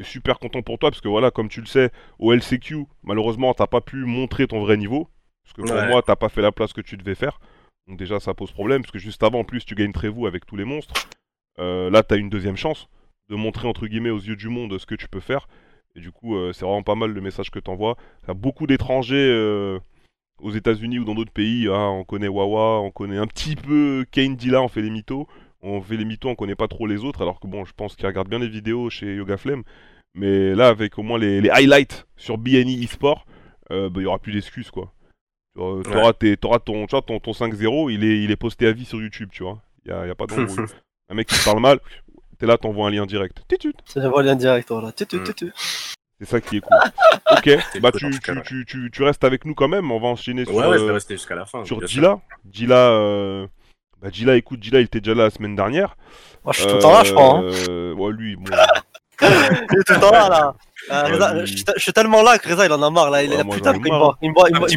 suis 0.05 0.13
super 0.15 0.39
content 0.39 0.63
pour 0.63 0.79
toi 0.79 0.91
parce 0.91 1.01
que 1.01 1.09
voilà, 1.09 1.31
comme 1.31 1.49
tu 1.49 1.61
le 1.61 1.67
sais, 1.67 1.91
au 2.19 2.33
LCQ, 2.33 2.87
malheureusement, 3.03 3.53
t'as 3.55 3.67
pas 3.67 3.81
pu 3.81 3.97
montrer 4.05 4.47
ton 4.47 4.61
vrai 4.61 4.77
niveau 4.77 5.09
parce 5.45 5.55
que 5.55 5.63
pour 5.63 5.73
Ouais. 5.77 5.89
moi, 5.89 6.03
t'as 6.03 6.17
pas 6.17 6.29
fait 6.29 6.43
la 6.43 6.53
place 6.53 6.73
que 6.73 6.81
tu 6.81 6.97
devais 6.97 7.15
faire. 7.15 7.41
Donc 7.87 7.99
déjà, 7.99 8.21
ça 8.21 8.35
pose 8.35 8.53
problème 8.53 8.83
parce 8.83 8.93
que 8.93 8.99
juste 8.99 9.23
avant, 9.23 9.41
en 9.41 9.45
plus, 9.45 9.65
tu 9.65 9.75
gagnes 9.75 9.93
Trévoux 9.93 10.27
avec 10.27 10.45
tous 10.47 10.57
les 10.57 10.65
monstres. 10.65 10.95
Euh, 11.59 11.91
là, 11.91 12.03
t'as 12.03 12.17
une 12.17 12.29
deuxième 12.31 12.57
chance 12.57 12.89
de 13.31 13.35
montrer 13.37 13.67
entre 13.67 13.87
guillemets 13.87 14.11
aux 14.11 14.19
yeux 14.21 14.37
du 14.37 14.49
monde 14.49 14.79
ce 14.79 14.87
que 14.87 14.95
tu 14.95 15.09
peux 15.09 15.21
faire. 15.21 15.49
Et 15.97 16.01
du 16.01 16.13
coup, 16.13 16.37
euh, 16.37 16.53
c'est 16.53 16.65
vraiment 16.65 16.83
pas 16.83 16.95
mal 16.95 17.11
le 17.13 17.21
message 17.21 17.51
que 17.51 17.59
t'envoies. 17.59 17.97
T'as 18.27 18.35
beaucoup 18.35 18.67
d'étrangers 18.67 19.17
euh, 19.17 19.79
aux 20.39 20.51
États-Unis 20.53 20.99
ou 21.01 21.05
dans 21.05 21.15
d'autres 21.15 21.33
pays. 21.33 21.67
hein, 21.67 21.89
on 21.89 22.05
connaît 22.05 22.29
Wawa, 22.29 22.81
on 22.81 22.91
connaît 22.91 23.17
un 23.19 23.27
petit 23.27 23.57
peu 23.57 24.05
Kane 24.13 24.37
Dilla, 24.37 24.63
on 24.63 24.69
fait 24.69 24.83
les 24.83 24.91
mythos. 24.91 25.27
On 25.63 25.81
fait 25.81 25.97
les 25.97 26.05
mythos, 26.05 26.29
on 26.31 26.35
connaît 26.35 26.55
pas 26.55 26.69
trop 26.69 26.87
les 26.87 27.05
autres. 27.05 27.23
Alors 27.23 27.41
que 27.41 27.47
bon, 27.47 27.65
je 27.65 27.73
pense 27.77 27.97
qu'ils 27.97 28.07
regardent 28.07 28.29
bien 28.29 28.39
les 28.39 28.49
vidéos 28.49 28.91
chez 28.91 29.17
Yoga 29.17 29.37
Flame. 29.37 29.63
Mais 30.15 30.55
là, 30.55 30.69
avec 30.69 30.99
au 30.99 31.03
moins 31.03 31.19
les, 31.19 31.41
les 31.41 31.51
highlights 31.51 32.07
sur 32.17 32.39
BNI 32.39 32.83
eSport, 32.85 33.25
euh, 33.71 33.89
bah, 33.91 34.01
il 34.01 34.05
y 34.05 34.07
aura 34.07 34.19
plus 34.19 34.33
d'excuses 34.33 34.71
quoi. 34.71 34.93
T'auras 35.83 36.13
tes- 36.13 36.37
t'auras 36.37 36.59
ton, 36.61 36.87
tu 36.87 36.93
vois, 36.93 37.03
ton, 37.03 37.19
ton 37.19 37.33
5-0, 37.33 37.91
il 37.93 38.05
est, 38.05 38.23
il 38.23 38.31
est 38.31 38.37
posté 38.37 38.67
à 38.67 38.73
vie 38.73 38.85
sur 38.85 39.01
YouTube, 39.01 39.29
tu 39.33 39.43
vois. 39.43 39.61
Il 39.85 39.91
y 39.91 39.95
a, 39.95 40.07
y 40.07 40.11
a 40.11 40.15
pas 40.15 40.27
d'embrouille. 40.27 40.67
un 41.11 41.15
mec 41.15 41.27
qui 41.27 41.45
parle 41.45 41.61
mal, 41.61 41.81
t'es 42.39 42.47
là, 42.47 42.57
t'envoies 42.59 42.87
un 42.87 42.91
lien 42.91 43.07
direct. 43.07 43.43
C'est 43.85 44.01
le 44.01 44.23
lien 44.23 44.37
direct, 44.37 44.69
voilà. 44.71 44.89
Mm. 44.89 44.93
C'est 46.21 46.27
ça 46.27 46.41
qui 46.41 46.57
est 46.57 46.61
cool. 46.61 46.77
ok, 47.33 47.59
bah 47.81 47.91
cool 47.93 48.01
tu, 48.01 48.07
dans 48.07 48.13
ce 48.13 48.21
cas-là. 48.21 48.41
tu, 48.43 48.65
tu, 48.67 48.81
tu, 48.85 48.91
tu 48.91 49.03
restes 49.03 49.25
avec 49.25 49.45
nous 49.45 49.55
quand 49.55 49.69
même, 49.69 49.91
on 49.91 50.01
va 50.01 50.09
enchaîner 50.09 50.45
sur, 50.45 50.55
Ouais, 50.55 50.67
ouais, 50.67 50.79
je 50.79 50.85
vais 50.85 50.91
euh, 50.91 50.95
rester 50.95 51.15
jusqu'à 51.15 51.35
la 51.35 51.47
fin. 51.47 51.65
sur 51.65 51.79
bien 51.79 51.87
sûr. 51.89 52.01
Bah 54.03 54.09
Gila, 54.13 54.37
écoute, 54.37 54.63
Gila, 54.63 54.81
il 54.81 54.85
était 54.85 55.01
déjà 55.01 55.15
là 55.17 55.25
la 55.25 55.31
semaine 55.31 55.57
dernière. 55.57 55.97
Moi, 56.45 56.53
je 56.53 56.61
suis 56.61 56.69
tout 56.69 56.77
le 56.77 56.81
temps 56.81 56.93
là, 56.93 57.05
je 57.05 57.13
crois. 57.13 57.39
Hein. 57.39 57.43
Euh, 57.69 57.95
Ouais, 57.95 58.13
lui, 58.13 58.37
bon. 58.37 58.45
Il 59.21 59.27
est 59.27 59.83
tout 59.85 59.95
le 59.95 60.01
temps 60.01 60.13
là, 60.13 60.29
là. 60.29 60.55
Euh, 60.93 61.03
Ouais, 61.05 61.13
Reza, 61.13 61.41
je, 61.45 61.47
suis 61.53 61.65
te- 61.65 61.73
je 61.77 61.83
suis 61.83 61.93
tellement 61.93 62.23
là 62.23 62.39
que 62.39 62.49
Reza, 62.49 62.65
il 62.67 62.73
en 62.73 62.81
a 62.83 62.89
marre, 62.91 63.11
là. 63.11 63.23
Il 63.25 63.31
Ouais, 63.31 63.41
a 63.41 63.45
moi, 63.45 63.57
putain 63.57 63.73
j'en 63.73 63.79
de 63.81 63.87
ai 63.87 63.89
quoi 63.91 63.91
il 63.91 63.93
me 63.93 63.99
marre. 63.99 64.05
voit. 64.05 64.19
Il 64.23 64.29
me 64.31 64.35
voit, 64.35 64.49
il 64.49 64.53
me 64.53 64.57
Un 64.57 64.61
voit, 64.61 64.69
petit 64.69 64.75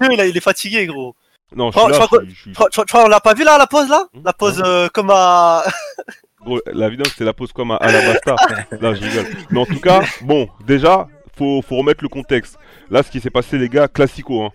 il 0.00 0.28
il 0.30 0.36
est 0.36 0.40
fatigué, 0.40 0.86
gros. 0.86 1.14
Non, 1.54 1.70
je 1.70 1.78
Oh, 1.78 1.84
suis 1.84 1.94
je 1.94 2.00
là, 2.00 2.06
crois 2.06 2.18
je 2.22 2.24
suis- 2.24 2.34
je 2.34 2.40
suis- 2.40 2.52
Tu 2.52 2.80
crois- 2.86 3.04
on 3.04 3.08
l'a 3.08 3.20
pas 3.20 3.34
vu 3.34 3.44
là, 3.44 3.58
la 3.58 3.66
pause, 3.66 3.88
là 3.90 4.06
Hmm 4.14 4.22
La 4.24 4.32
pause 4.32 4.62
euh, 4.64 4.88
comme 4.88 5.10
à. 5.12 5.62
Gros, 6.44 6.58
la 6.72 6.88
vidéo 6.88 7.04
c'était 7.04 7.24
la 7.24 7.34
pause 7.34 7.52
comme 7.52 7.70
à 7.72 7.76
Alabasta. 7.76 8.34
Là, 8.80 8.94
je 8.94 9.02
rigole. 9.04 9.26
Mais 9.50 9.60
en 9.60 9.66
tout 9.66 9.78
cas, 9.78 10.00
bon, 10.22 10.48
déjà, 10.66 11.06
faut, 11.36 11.60
faut 11.62 11.76
remettre 11.76 12.02
le 12.02 12.08
contexte. 12.08 12.58
Là, 12.90 13.02
ce 13.02 13.10
qui 13.10 13.20
s'est 13.20 13.30
passé, 13.30 13.58
les 13.58 13.68
gars, 13.68 13.86
classico. 13.86 14.42
Hein. 14.44 14.50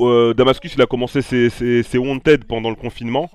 Euh, 0.00 0.34
Damascus, 0.34 0.74
il 0.74 0.82
a 0.82 0.86
commencé 0.86 1.22
ses, 1.22 1.50
ses, 1.50 1.82
ses 1.82 1.98
Wanted 1.98 2.44
pendant 2.44 2.70
le 2.70 2.76
confinement. 2.76 3.30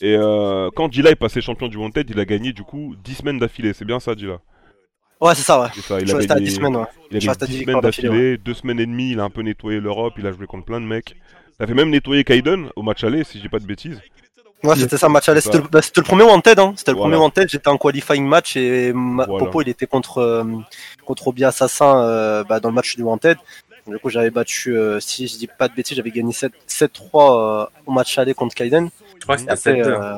Et 0.00 0.16
euh, 0.16 0.70
quand 0.74 0.92
Gila 0.92 1.10
est 1.10 1.14
passé 1.16 1.40
champion 1.40 1.68
du 1.68 1.76
Wanted, 1.76 2.08
il 2.10 2.18
a 2.18 2.24
gagné 2.24 2.52
du 2.52 2.62
coup 2.62 2.94
10 3.04 3.14
semaines 3.14 3.38
d'affilée. 3.38 3.72
C'est 3.72 3.84
bien 3.84 4.00
ça, 4.00 4.14
Gila 4.14 4.38
Ouais, 5.20 5.34
c'est 5.34 5.42
ça, 5.42 5.60
ouais. 5.60 5.68
Ça, 5.80 6.00
il 6.00 6.06
Je 6.08 6.14
a 6.14 6.18
à 6.18 6.24
gagné, 6.26 6.46
10 6.46 6.54
semaines, 6.56 6.76
ouais. 6.76 6.84
il 7.10 7.16
a 7.16 7.20
je 7.20 7.26
gagné 7.26 7.28
reste 7.28 7.42
à 7.42 7.46
10 7.46 7.52
10 7.58 7.62
semaines 7.64 7.80
d'affilée, 7.80 8.08
d'affilée, 8.08 8.36
2 8.38 8.54
semaines 8.54 8.80
et 8.80 8.86
demie, 8.86 9.10
il 9.12 9.20
a 9.20 9.24
un 9.24 9.30
peu 9.30 9.42
nettoyé 9.42 9.80
l'Europe, 9.80 10.14
il 10.18 10.26
a 10.26 10.32
joué 10.32 10.46
contre 10.46 10.64
plein 10.64 10.80
de 10.80 10.86
mecs. 10.86 11.14
Ça 11.58 11.66
fait 11.66 11.74
même 11.74 11.90
nettoyer 11.90 12.24
Kaiden 12.24 12.68
au 12.74 12.82
match 12.82 13.04
aller, 13.04 13.22
si 13.24 13.40
j'ai 13.40 13.48
pas 13.48 13.60
de 13.60 13.64
bêtises. 13.64 14.00
Ouais, 14.64 14.74
c'était 14.76 14.96
ça, 14.96 15.08
match 15.10 15.28
aller. 15.28 15.40
C'est 15.42 15.52
C'était 15.52 15.62
le, 15.62 15.68
bah, 15.68 15.82
c'était 15.82 16.00
le 16.00 16.06
premier 16.06 16.22
Wanted, 16.24 16.58
hein. 16.58 16.72
C'était 16.74 16.92
le 16.92 16.96
Voilà. 16.96 17.10
premier 17.16 17.22
Wanted. 17.22 17.48
J'étais 17.50 17.68
en 17.68 17.76
qualifying 17.76 18.26
match 18.26 18.56
et 18.56 18.92
ma- 18.94 19.26
Voilà. 19.26 19.44
Popo, 19.44 19.60
il 19.60 19.68
était 19.68 19.86
contre, 19.86 20.18
euh, 20.18 20.42
contre 21.04 21.28
Obi 21.28 21.44
Assassin 21.44 22.00
euh, 22.02 22.44
bah, 22.44 22.60
dans 22.60 22.70
le 22.70 22.74
match 22.74 22.96
du 22.96 23.02
Wanted. 23.02 23.36
Du 23.86 23.98
coup, 23.98 24.08
j'avais 24.10 24.30
battu, 24.30 24.76
euh, 24.78 24.98
si 25.00 25.26
je 25.28 25.36
dis 25.36 25.46
pas 25.46 25.68
de 25.68 25.74
bêtises, 25.74 25.96
j'avais 25.96 26.10
gagné 26.10 26.32
7 26.32 26.52
7-3 26.68 26.88
euh, 27.14 27.66
au 27.86 27.92
match 27.92 28.16
aller 28.18 28.32
contre 28.34 28.54
Kaiden. 28.54 28.88
Je 29.18 29.22
crois 29.24 29.36
que 29.36 29.40
c'était 29.42 29.52
après, 29.52 29.82
7 29.84 29.86
euh, 29.86 30.14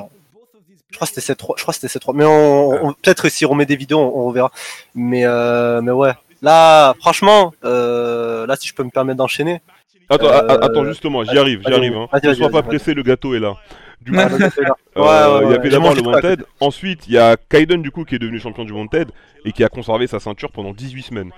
je 0.91 0.97
crois 0.97 1.07
que 1.09 1.15
c'était 1.15 1.33
7-3. 1.33 1.55
Je 1.57 1.63
crois 1.63 1.75
que 1.75 1.81
c'était 1.81 1.99
7-3. 1.99 2.13
Mais 2.15 2.25
on, 2.25 2.87
on- 2.89 2.93
peut-être 2.93 3.29
si 3.29 3.45
on 3.45 3.51
remet 3.51 3.67
des 3.67 3.77
vidéos, 3.77 3.99
on, 3.99 4.21
on 4.21 4.27
reverra. 4.29 4.53
Mais, 4.95 5.23
euh, 5.27 5.81
mais 5.83 5.91
ouais. 5.93 6.13
Là, 6.43 6.95
franchement, 7.01 7.53
euh, 7.65 8.47
là, 8.47 8.55
si 8.57 8.69
je 8.69 8.75
peux 8.75 8.85
me 8.85 8.91
permettre 8.91 9.19
d'enchaîner. 9.19 9.61
Attends, 10.09 10.27
Euh, 10.27 10.59
attends 10.61 10.85
justement, 10.85 11.25
j'y 11.25 11.37
arrive, 11.37 11.63
j'y 11.67 11.73
arrive. 11.73 11.97
Hein. 11.97 12.07
Ne 12.23 12.35
sois 12.35 12.51
pas 12.51 12.63
pressé, 12.63 12.95
le 12.95 13.03
gâteau 13.03 13.35
est 13.35 13.41
là. 13.41 13.55
Du 14.01 14.13
coup, 14.13 14.19
Ouais, 14.19 14.25
Ouais, 14.27 14.39
ouais, 14.39 14.49
Euh, 14.97 15.39
ouais, 15.41 15.45
il 15.47 15.51
y 15.51 15.55
avait 15.55 15.69
d'abord 15.71 15.95
le 15.95 16.03
Wanted, 16.03 16.45
ensuite 16.61 17.09
il 17.09 17.15
y 17.15 17.19
a 17.19 17.37
Kaiden 17.37 17.83
du 17.83 17.91
coup 17.91 18.05
qui 18.05 18.15
est 18.15 18.19
devenu 18.19 18.39
champion 18.39 18.65
du 18.65 18.73
Wanted 18.73 19.09
et 19.45 19.53
qui 19.53 19.65
a 19.65 19.69
conservé 19.69 20.07
sa 20.07 20.21
ceinture 20.21 20.53
pendant 20.53 20.73
18 20.73 21.03
semaines. 21.03 21.33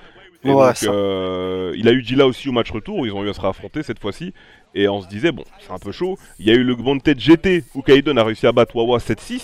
Et 0.45 0.51
Ouais, 0.51 0.67
donc, 0.69 0.77
ça. 0.77 0.91
euh, 0.91 1.73
il 1.77 1.89
a 1.89 1.93
eu 1.93 2.05
Gila 2.05 2.27
aussi 2.27 2.49
au 2.49 2.53
match 2.53 2.71
retour, 2.71 3.07
ils 3.07 3.13
ont 3.13 3.25
eu 3.25 3.29
à 3.29 3.35
se 3.35 3.41
réaffronter 3.41 3.83
cette 3.83 3.99
fois-ci 3.99 4.33
et 4.75 4.89
on 4.89 5.03
se 5.03 5.09
disait 5.09 5.33
bon 5.33 5.45
c'est 5.61 5.73
un 5.73 5.79
peu 5.79 5.91
chaud. 5.93 6.17
Il 6.39 6.47
y 6.47 6.51
a 6.51 6.55
eu 6.55 6.63
le 6.63 6.75
Wanted 6.75 7.19
GT 7.19 7.65
où 7.75 7.83
Kaiden 7.83 8.17
a 8.19 8.25
réussi 8.25 8.47
à 8.47 8.53
battre 8.53 8.77
Wawa 8.77 8.99
7-6. 8.99 9.41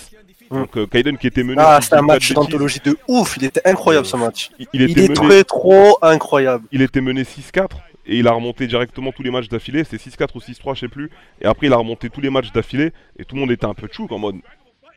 Mm. 0.51 0.55
Donc 0.55 0.77
euh, 0.77 0.85
Kaiden 0.87 1.17
qui 1.17 1.27
était 1.27 1.43
mené. 1.43 1.61
Ah, 1.63 1.79
c'était 1.81 1.95
un 1.97 2.01
match 2.01 2.31
d'anthologie 2.31 2.79
de 2.85 2.95
ouf. 3.09 3.35
Il 3.37 3.43
était 3.45 3.67
incroyable 3.67 4.05
ce 4.05 4.15
match. 4.15 4.51
Il, 4.59 4.67
il 4.73 4.81
Il 4.83 4.91
était 4.91 5.05
est 5.05 5.09
mené, 5.09 5.13
très 5.29 5.43
trop 5.43 5.97
incroyable. 6.01 6.65
il 6.71 6.81
était 6.81 7.01
mené 7.01 7.23
6-4 7.23 7.67
et 8.07 8.17
il 8.19 8.27
a 8.27 8.31
remonté 8.31 8.67
directement 8.67 9.11
tous 9.11 9.23
les 9.23 9.31
matchs 9.31 9.49
d'affilée, 9.49 9.83
c'est 9.83 9.97
6-4 9.97 10.27
ou 10.35 10.39
6-3 10.39 10.75
je 10.75 10.79
sais 10.81 10.87
plus. 10.87 11.09
Et 11.41 11.45
après 11.45 11.67
il 11.67 11.73
a 11.73 11.77
remonté 11.77 12.09
tous 12.09 12.21
les 12.21 12.29
matchs 12.29 12.51
d'affilée 12.53 12.91
et 13.19 13.25
tout 13.25 13.35
le 13.35 13.41
monde 13.41 13.51
était 13.51 13.65
un 13.65 13.73
peu 13.73 13.87
tchouk 13.87 14.11
en 14.11 14.19
mode 14.19 14.35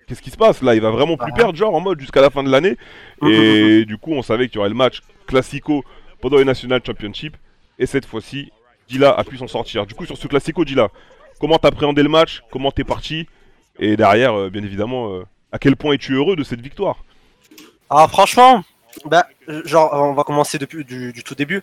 qu'est-ce 0.09 0.23
qui 0.23 0.31
se 0.31 0.37
passe 0.37 0.63
là? 0.63 0.75
Il 0.75 0.81
va 0.81 0.91
vraiment 0.91 1.17
plus 1.17 1.31
Ah. 1.33 1.37
perdre 1.37 1.57
genre 1.57 1.75
en 1.75 1.81
mode 1.81 2.01
jusqu'à 2.01 2.21
la 2.21 2.31
fin 2.31 2.43
de 2.43 2.51
l'année. 2.51 2.77
Et 3.23 3.85
du 3.85 3.99
coup 3.99 4.13
on 4.13 4.23
savait 4.23 4.49
qu'il 4.49 4.57
y 4.57 4.59
aurait 4.59 4.69
le 4.71 4.75
match 4.75 5.01
classico 5.27 5.85
pendant 6.21 6.39
les 6.39 6.45
National 6.45 6.81
Championship 6.85 7.37
et 7.79 7.87
cette 7.87 8.07
fois-ci 8.07 8.51
Dila 8.89 9.11
a 9.11 9.23
pu 9.25 9.37
s'en 9.37 9.47
sortir. 9.47 9.87
Du 9.87 9.95
coup 9.95 10.07
sur 10.07 10.17
ce 10.17 10.27
classico 10.27 10.65
Dila, 10.65 10.89
comment 11.41 11.59
t'appréhendais 11.59 12.03
le 12.03 12.09
match? 12.09 12.43
Comment 12.51 12.71
t'es 12.73 12.85
parti? 12.85 13.27
Et 13.79 13.97
derrière 13.97 14.35
euh, 14.35 14.51
bien 14.51 14.63
évidemment 14.65 15.13
euh, 15.13 15.23
à 15.53 15.59
quel 15.59 15.77
point 15.77 15.93
es-tu 15.95 16.15
heureux 16.15 16.35
de 16.37 16.43
cette 16.43 16.61
victoire? 16.61 17.05
Ah, 17.91 18.07
franchement, 18.09 18.65
bah, 19.07 19.27
genre, 19.65 19.91
on 19.93 20.13
va 20.13 20.23
commencer 20.25 20.59
depuis 20.59 20.85
du, 20.85 21.13
du 21.13 21.23
tout 21.23 21.35
début. 21.35 21.63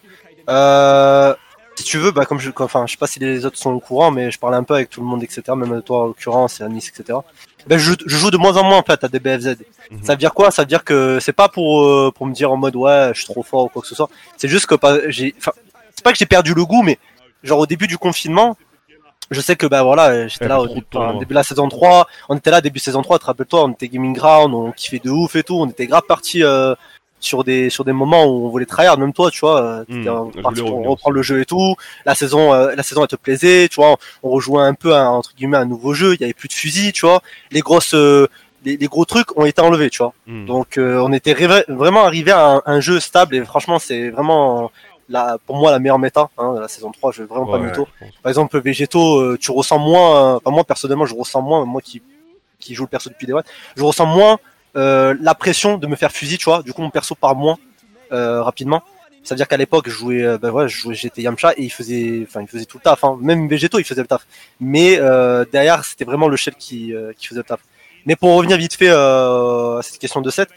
Euh, 0.49 1.35
si 1.75 1.83
tu 1.83 1.97
veux, 1.97 2.11
bah, 2.11 2.25
comme 2.25 2.39
je, 2.39 2.51
enfin, 2.59 2.85
je 2.85 2.91
sais 2.93 2.97
pas 2.97 3.07
si 3.07 3.19
les 3.19 3.45
autres 3.45 3.57
sont 3.57 3.71
au 3.71 3.79
courant, 3.79 4.11
mais 4.11 4.31
je 4.31 4.39
parlais 4.39 4.57
un 4.57 4.63
peu 4.63 4.73
avec 4.73 4.89
tout 4.89 5.01
le 5.01 5.07
monde, 5.07 5.23
etc. 5.23 5.43
Même 5.55 5.81
toi, 5.81 6.03
en 6.03 6.05
l'occurrence, 6.07 6.61
et 6.61 6.63
Anis, 6.63 6.89
etc. 6.89 7.19
Ben, 7.67 7.79
je, 7.79 7.93
je 8.05 8.17
joue 8.17 8.31
de 8.31 8.37
moins 8.37 8.55
en 8.57 8.63
moins 8.63 8.77
en 8.77 8.83
fait 8.83 9.03
à 9.03 9.07
des 9.07 9.19
BFZ. 9.19 9.57
Mhm. 9.91 10.03
Ça 10.03 10.13
veut 10.13 10.17
dire 10.17 10.33
quoi? 10.33 10.51
Ça 10.51 10.61
veut 10.61 10.67
dire 10.67 10.83
que 10.83 11.19
c'est 11.19 11.33
pas 11.33 11.49
pour 11.49 11.83
euh, 11.83 12.11
pour 12.13 12.27
me 12.27 12.33
dire 12.33 12.51
en 12.51 12.57
mode 12.57 12.75
ouais, 12.75 13.11
je 13.13 13.21
suis 13.21 13.25
trop 13.25 13.43
fort 13.43 13.65
ou 13.65 13.69
quoi 13.69 13.81
que 13.81 13.87
ce 13.87 13.95
soit. 13.95 14.09
C'est 14.37 14.47
juste 14.47 14.67
que 14.67 14.75
pas, 14.75 15.09
j'ai, 15.09 15.33
enfin, 15.37 15.51
c'est 15.95 16.03
pas 16.03 16.11
que 16.11 16.17
j'ai 16.17 16.25
perdu 16.25 16.53
le 16.53 16.63
goût, 16.65 16.83
mais 16.83 16.99
genre 17.43 17.59
au 17.59 17.65
début 17.65 17.87
du 17.87 17.97
confinement, 17.97 18.55
je 19.31 19.41
sais 19.41 19.55
que 19.55 19.65
bah 19.65 19.83
voilà, 19.83 20.27
j'étais 20.27 20.47
là 20.47 20.59
au 20.61 20.67
début, 20.67 20.85
enfin, 20.93 21.13
début 21.13 21.33
de 21.33 21.33
la 21.33 21.43
saison 21.43 21.67
3, 21.67 22.07
on 22.29 22.37
était 22.37 22.51
là 22.51 22.61
début 22.61 22.79
saison 22.79 23.01
3, 23.01 23.19
te 23.19 23.25
rappelles-toi, 23.25 23.63
on 23.63 23.71
était 23.71 23.87
gaming 23.87 24.13
ground, 24.13 24.53
on 24.53 24.71
kiffait 24.71 24.99
de 25.03 25.09
ouf 25.09 25.35
et 25.35 25.43
tout, 25.43 25.55
on 25.55 25.67
était 25.67 25.87
grave 25.87 26.03
parti 26.07 26.43
euh, 26.43 26.75
sur 27.19 27.43
des 27.43 27.69
sur 27.69 27.83
des 27.83 27.93
moments 27.93 28.25
où 28.25 28.45
on 28.45 28.49
voulait 28.49 28.65
tryhard, 28.65 28.97
même 28.97 29.13
toi, 29.13 29.31
tu 29.31 29.39
vois, 29.39 29.83
pour 29.85 30.43
revenir 30.43 30.89
reprendre 30.89 31.15
le 31.15 31.21
jeu 31.21 31.41
et 31.41 31.45
tout. 31.45 31.75
La 32.05 32.15
saison 32.15 32.53
euh, 32.53 32.75
la 32.75 32.83
saison 32.83 33.01
elle 33.01 33.07
te 33.07 33.15
plaisait, 33.15 33.67
tu 33.69 33.75
vois, 33.75 33.97
on 34.23 34.29
rejouait 34.29 34.61
un 34.61 34.73
peu 34.73 34.95
à, 34.95 35.09
entre 35.09 35.33
guillemets 35.35 35.57
un 35.57 35.65
nouveau 35.65 35.93
jeu, 35.93 36.13
il 36.13 36.21
y 36.21 36.23
avait 36.23 36.33
plus 36.33 36.47
de 36.47 36.53
fusils, 36.53 36.93
tu 36.93 37.05
vois. 37.05 37.21
Les 37.51 37.61
grosses 37.61 37.93
euh, 37.93 38.27
les, 38.63 38.77
les 38.77 38.87
gros 38.87 39.05
trucs 39.05 39.37
ont 39.37 39.45
été 39.45 39.61
enlevés, 39.61 39.89
tu 39.89 39.99
vois. 39.99 40.13
Hmm. 40.27 40.45
Donc 40.45 40.77
euh, 40.77 40.99
on 40.99 41.11
était 41.13 41.33
vraiment 41.67 42.05
arrivé 42.05 42.31
à 42.31 42.45
un, 42.47 42.61
un 42.65 42.79
jeu 42.79 42.99
stable 42.99 43.35
et 43.35 43.45
franchement 43.45 43.79
c'est 43.79 44.09
vraiment 44.09 44.71
la, 45.09 45.37
pour 45.45 45.55
moi 45.55 45.71
la 45.71 45.79
meilleure 45.79 45.99
méta 45.99 46.29
hein, 46.37 46.55
de 46.55 46.59
la 46.59 46.67
saison 46.67 46.91
3, 46.91 47.11
je 47.11 47.21
vais 47.21 47.27
vraiment 47.27 47.45
pas 47.45 47.57
Ouais, 47.57 47.67
mytho. 47.67 47.87
Par 48.23 48.29
exemple 48.29 48.59
Végéto, 48.59 49.19
euh, 49.19 49.37
tu 49.39 49.51
ressens 49.51 49.77
moins, 49.77 50.35
enfin 50.35 50.51
moi 50.51 50.63
personnellement 50.63 51.05
je 51.05 51.15
ressens 51.15 51.41
moins, 51.41 51.65
moi 51.65 51.81
qui 51.81 52.01
qui 52.59 52.73
joue 52.73 52.83
le 52.83 52.89
perso 52.89 53.09
depuis 53.09 53.27
des 53.27 53.33
watts, 53.33 53.45
je 53.75 53.83
ressens 53.83 54.05
moins 54.05 54.39
la 54.75 55.35
pression 55.35 55.77
de 55.77 55.87
me 55.87 55.95
faire 55.95 56.11
fusil, 56.11 56.37
tu 56.37 56.45
vois. 56.45 56.61
Du 56.63 56.73
coup, 56.73 56.81
mon 56.81 56.89
perso 56.89 57.15
part 57.15 57.35
moins 57.35 57.57
euh, 58.11 58.43
rapidement. 58.43 58.83
C'est-à-dire 59.23 59.47
qu'à 59.47 59.57
l'époque, 59.57 59.85
je 59.89 59.91
jouais, 59.91 60.21
euh, 60.21 60.37
ben 60.37 60.51
ouais, 60.51 60.67
je 60.67 60.77
jouais, 60.77 60.93
j'étais 60.93 61.23
Yamcha 61.23 61.53
et 61.57 61.63
il 61.63 61.71
faisait, 61.71 62.23
enfin, 62.27 62.41
il 62.41 62.47
faisait 62.47 62.65
tout 62.65 62.77
le 62.77 62.83
taf. 62.83 63.03
Hein. 63.03 63.17
Même 63.19 63.47
Végéto, 63.47 63.79
il 63.79 63.83
faisait 63.83 64.01
le 64.01 64.07
taf. 64.07 64.27
Mais 64.59 64.99
euh, 64.99 65.45
derrière, 65.51 65.83
c'était 65.83 66.05
vraiment 66.05 66.27
le 66.27 66.37
shell 66.37 66.53
qui, 66.53 66.93
euh, 66.93 67.11
faisait 67.19 67.39
le 67.39 67.43
taf. 67.43 67.59
Mais 68.05 68.15
pour 68.15 68.35
revenir 68.35 68.55
vite 68.57 68.75
fait 68.75 68.89
euh, 68.89 69.79
à 69.79 69.81
cette 69.81 69.97
question 69.97 70.21
de 70.21 70.29
7, 70.29 70.47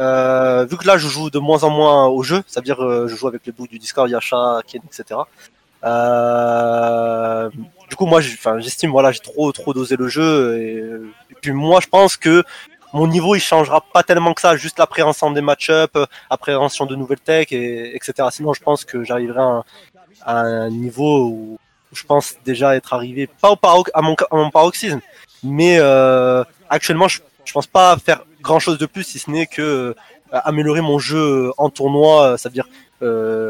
euh, 0.00 0.66
vu 0.68 0.76
que 0.76 0.86
là, 0.88 0.98
je 0.98 1.06
joue 1.06 1.30
de 1.30 1.38
moins 1.38 1.62
en 1.62 1.70
moins 1.70 2.08
au 2.08 2.24
jeu, 2.24 2.42
c'est-à-dire 2.48 2.82
euh, 2.82 3.06
je 3.06 3.14
joue 3.14 3.28
avec 3.28 3.46
les 3.46 3.52
bouts 3.52 3.68
du 3.68 3.78
Discord, 3.78 4.10
Yasha, 4.10 4.60
Ken, 4.66 4.82
etc. 4.84 5.20
Euh, 5.84 7.48
du 7.88 7.94
coup, 7.94 8.06
moi, 8.06 8.20
j'estime, 8.20 8.90
voilà, 8.90 9.12
j'ai 9.12 9.20
trop, 9.20 9.52
trop 9.52 9.72
dosé 9.72 9.96
le 9.96 10.08
jeu. 10.08 10.58
Et 11.30 11.34
puis 11.40 11.52
moi, 11.52 11.78
je 11.80 11.86
pense 11.86 12.16
que 12.16 12.42
mon 12.96 13.06
niveau, 13.06 13.34
il 13.34 13.40
changera 13.40 13.80
pas 13.96 14.02
tellement 14.02 14.32
que 14.34 14.40
ça. 14.40 14.56
Juste 14.56 14.78
l'appréhension 14.78 15.30
des 15.30 15.42
match-up, 15.42 15.90
euh, 15.96 16.06
appréhension 16.30 16.84
de 16.86 16.96
nouvelles 16.96 17.20
techs, 17.20 17.52
et, 17.52 17.94
etc. 17.96 18.12
Sinon, 18.30 18.52
je 18.54 18.62
pense 18.62 18.84
que 18.84 19.04
j'arriverai 19.04 19.40
à, 20.22 20.40
un- 20.40 20.70
niveau 20.70 21.14
où, 21.28 21.58
je 21.92 22.04
pense 22.04 22.34
déjà 22.44 22.74
être 22.76 22.92
arrivé, 22.94 23.28
pas 23.42 23.50
au 23.50 23.56
paro- 23.56 23.84
à, 23.94 24.02
mon, 24.02 24.16
paroxysme, 24.50 25.00
mais 25.42 25.76
euh, 25.78 26.42
actuellement, 26.70 27.08
je, 27.08 27.20
je 27.44 27.52
pense 27.52 27.66
pas 27.66 27.96
faire 27.98 28.20
grand 28.42 28.58
chose 28.58 28.78
de 28.78 28.86
plus, 28.86 29.04
si 29.04 29.18
ce 29.18 29.30
n'est 29.30 29.46
que 29.46 29.62
euh, 29.62 29.94
améliorer 30.32 30.80
mon 30.80 30.98
jeu 30.98 31.52
en 31.58 31.68
tournoi, 31.70 32.36
ça 32.38 32.48
veut 32.48 32.54
dire 32.54 32.68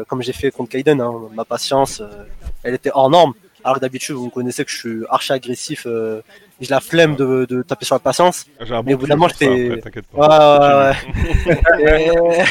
comme 0.07 0.21
j'ai 0.21 0.33
fait 0.33 0.51
contre 0.51 0.69
Kaiden, 0.71 0.99
hein, 1.01 1.13
ma 1.33 1.45
patience, 1.45 2.01
elle 2.63 2.75
était 2.75 2.91
hors 2.93 3.09
norme. 3.09 3.33
Alors 3.63 3.75
que 3.75 3.81
d'habitude, 3.81 4.15
vous 4.15 4.25
me 4.25 4.29
connaissez 4.29 4.63
que 4.63 4.71
je 4.71 4.77
suis 4.77 4.99
archi 5.09 5.33
agressif, 5.33 5.83
euh, 5.87 6.21
j'ai 6.61 6.69
la 6.69 6.79
flemme 6.79 7.15
de, 7.15 7.45
de 7.49 7.61
taper 7.63 7.85
sur 7.85 7.95
la 7.95 7.99
patience. 7.99 8.45
J'ai 8.61 8.73
un 8.73 8.83
Mais 8.83 8.93
bon 8.95 8.99
évidemment, 9.01 9.27
cul 9.27 9.33
pour 9.33 9.39
ça, 9.39 9.55
j'étais- 9.55 9.97
Ouais, 10.13 10.27
ouais, 11.83 12.19
ouais. 12.19 12.45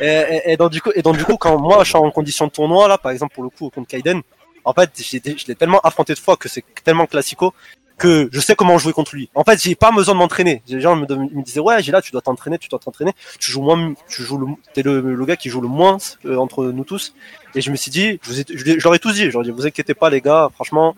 et, 0.00 0.06
et- 0.48 0.52
et 0.52 0.56
donc 0.56 0.70
du 0.70 0.80
coup, 0.80 0.90
et 0.94 1.02
donc 1.02 1.16
du 1.16 1.24
coup, 1.24 1.36
quand 1.36 1.58
moi 1.58 1.82
je 1.84 1.88
suis 1.90 1.96
en 1.98 2.10
condition 2.10 2.46
de 2.46 2.52
tournoi 2.52 2.88
là, 2.88 2.98
par 2.98 3.12
exemple 3.12 3.34
pour 3.34 3.44
le 3.44 3.50
coup 3.50 3.70
contre 3.70 3.88
Kaiden, 3.88 4.22
en 4.64 4.72
fait, 4.72 4.90
je 4.96 5.46
l'ai 5.46 5.54
tellement 5.54 5.80
affronté 5.80 6.14
de 6.14 6.18
fois 6.18 6.36
que 6.36 6.48
c'est 6.48 6.64
tellement 6.84 7.06
classico 7.06 7.52
que 7.98 8.28
je 8.30 8.40
sais 8.40 8.54
comment 8.54 8.78
jouer 8.78 8.92
contre 8.92 9.14
lui. 9.14 9.30
En 9.34 9.44
fait, 9.44 9.62
j'ai 9.62 9.74
pas 9.74 9.90
besoin 9.90 10.14
de 10.14 10.18
m'entraîner. 10.18 10.62
Les 10.68 10.80
gens 10.80 10.96
me, 10.96 11.42
disaient 11.42 11.60
ouais, 11.60 11.82
j'ai 11.82 11.92
là, 11.92 12.02
tu 12.02 12.12
dois 12.12 12.20
t'entraîner, 12.20 12.58
tu 12.58 12.68
dois 12.68 12.78
t'entraîner. 12.78 13.12
Tu 13.38 13.50
joues 13.50 13.62
moins, 13.62 13.94
tu 14.08 14.22
joues 14.22 14.38
le, 14.38 14.46
t'es 14.74 14.82
le, 14.82 15.00
le 15.00 15.24
gars 15.24 15.36
qui 15.36 15.48
joue 15.48 15.60
le 15.60 15.68
moins 15.68 15.96
euh, 16.24 16.36
entre 16.36 16.66
nous 16.66 16.84
tous. 16.84 17.14
Et 17.54 17.60
je 17.60 17.70
me 17.70 17.76
suis 17.76 17.90
dit, 17.90 18.18
je 18.22 18.28
vous 18.28 18.40
ai, 18.40 18.44
je 18.48 18.84
leur 18.84 18.94
ai 18.94 18.98
tous 18.98 19.12
dit, 19.12 19.26
je 19.26 19.32
leur 19.32 19.42
ai 19.42 19.44
dit, 19.44 19.50
vous 19.50 19.66
inquiétez 19.66 19.94
pas 19.94 20.10
les 20.10 20.20
gars, 20.20 20.50
franchement, 20.54 20.94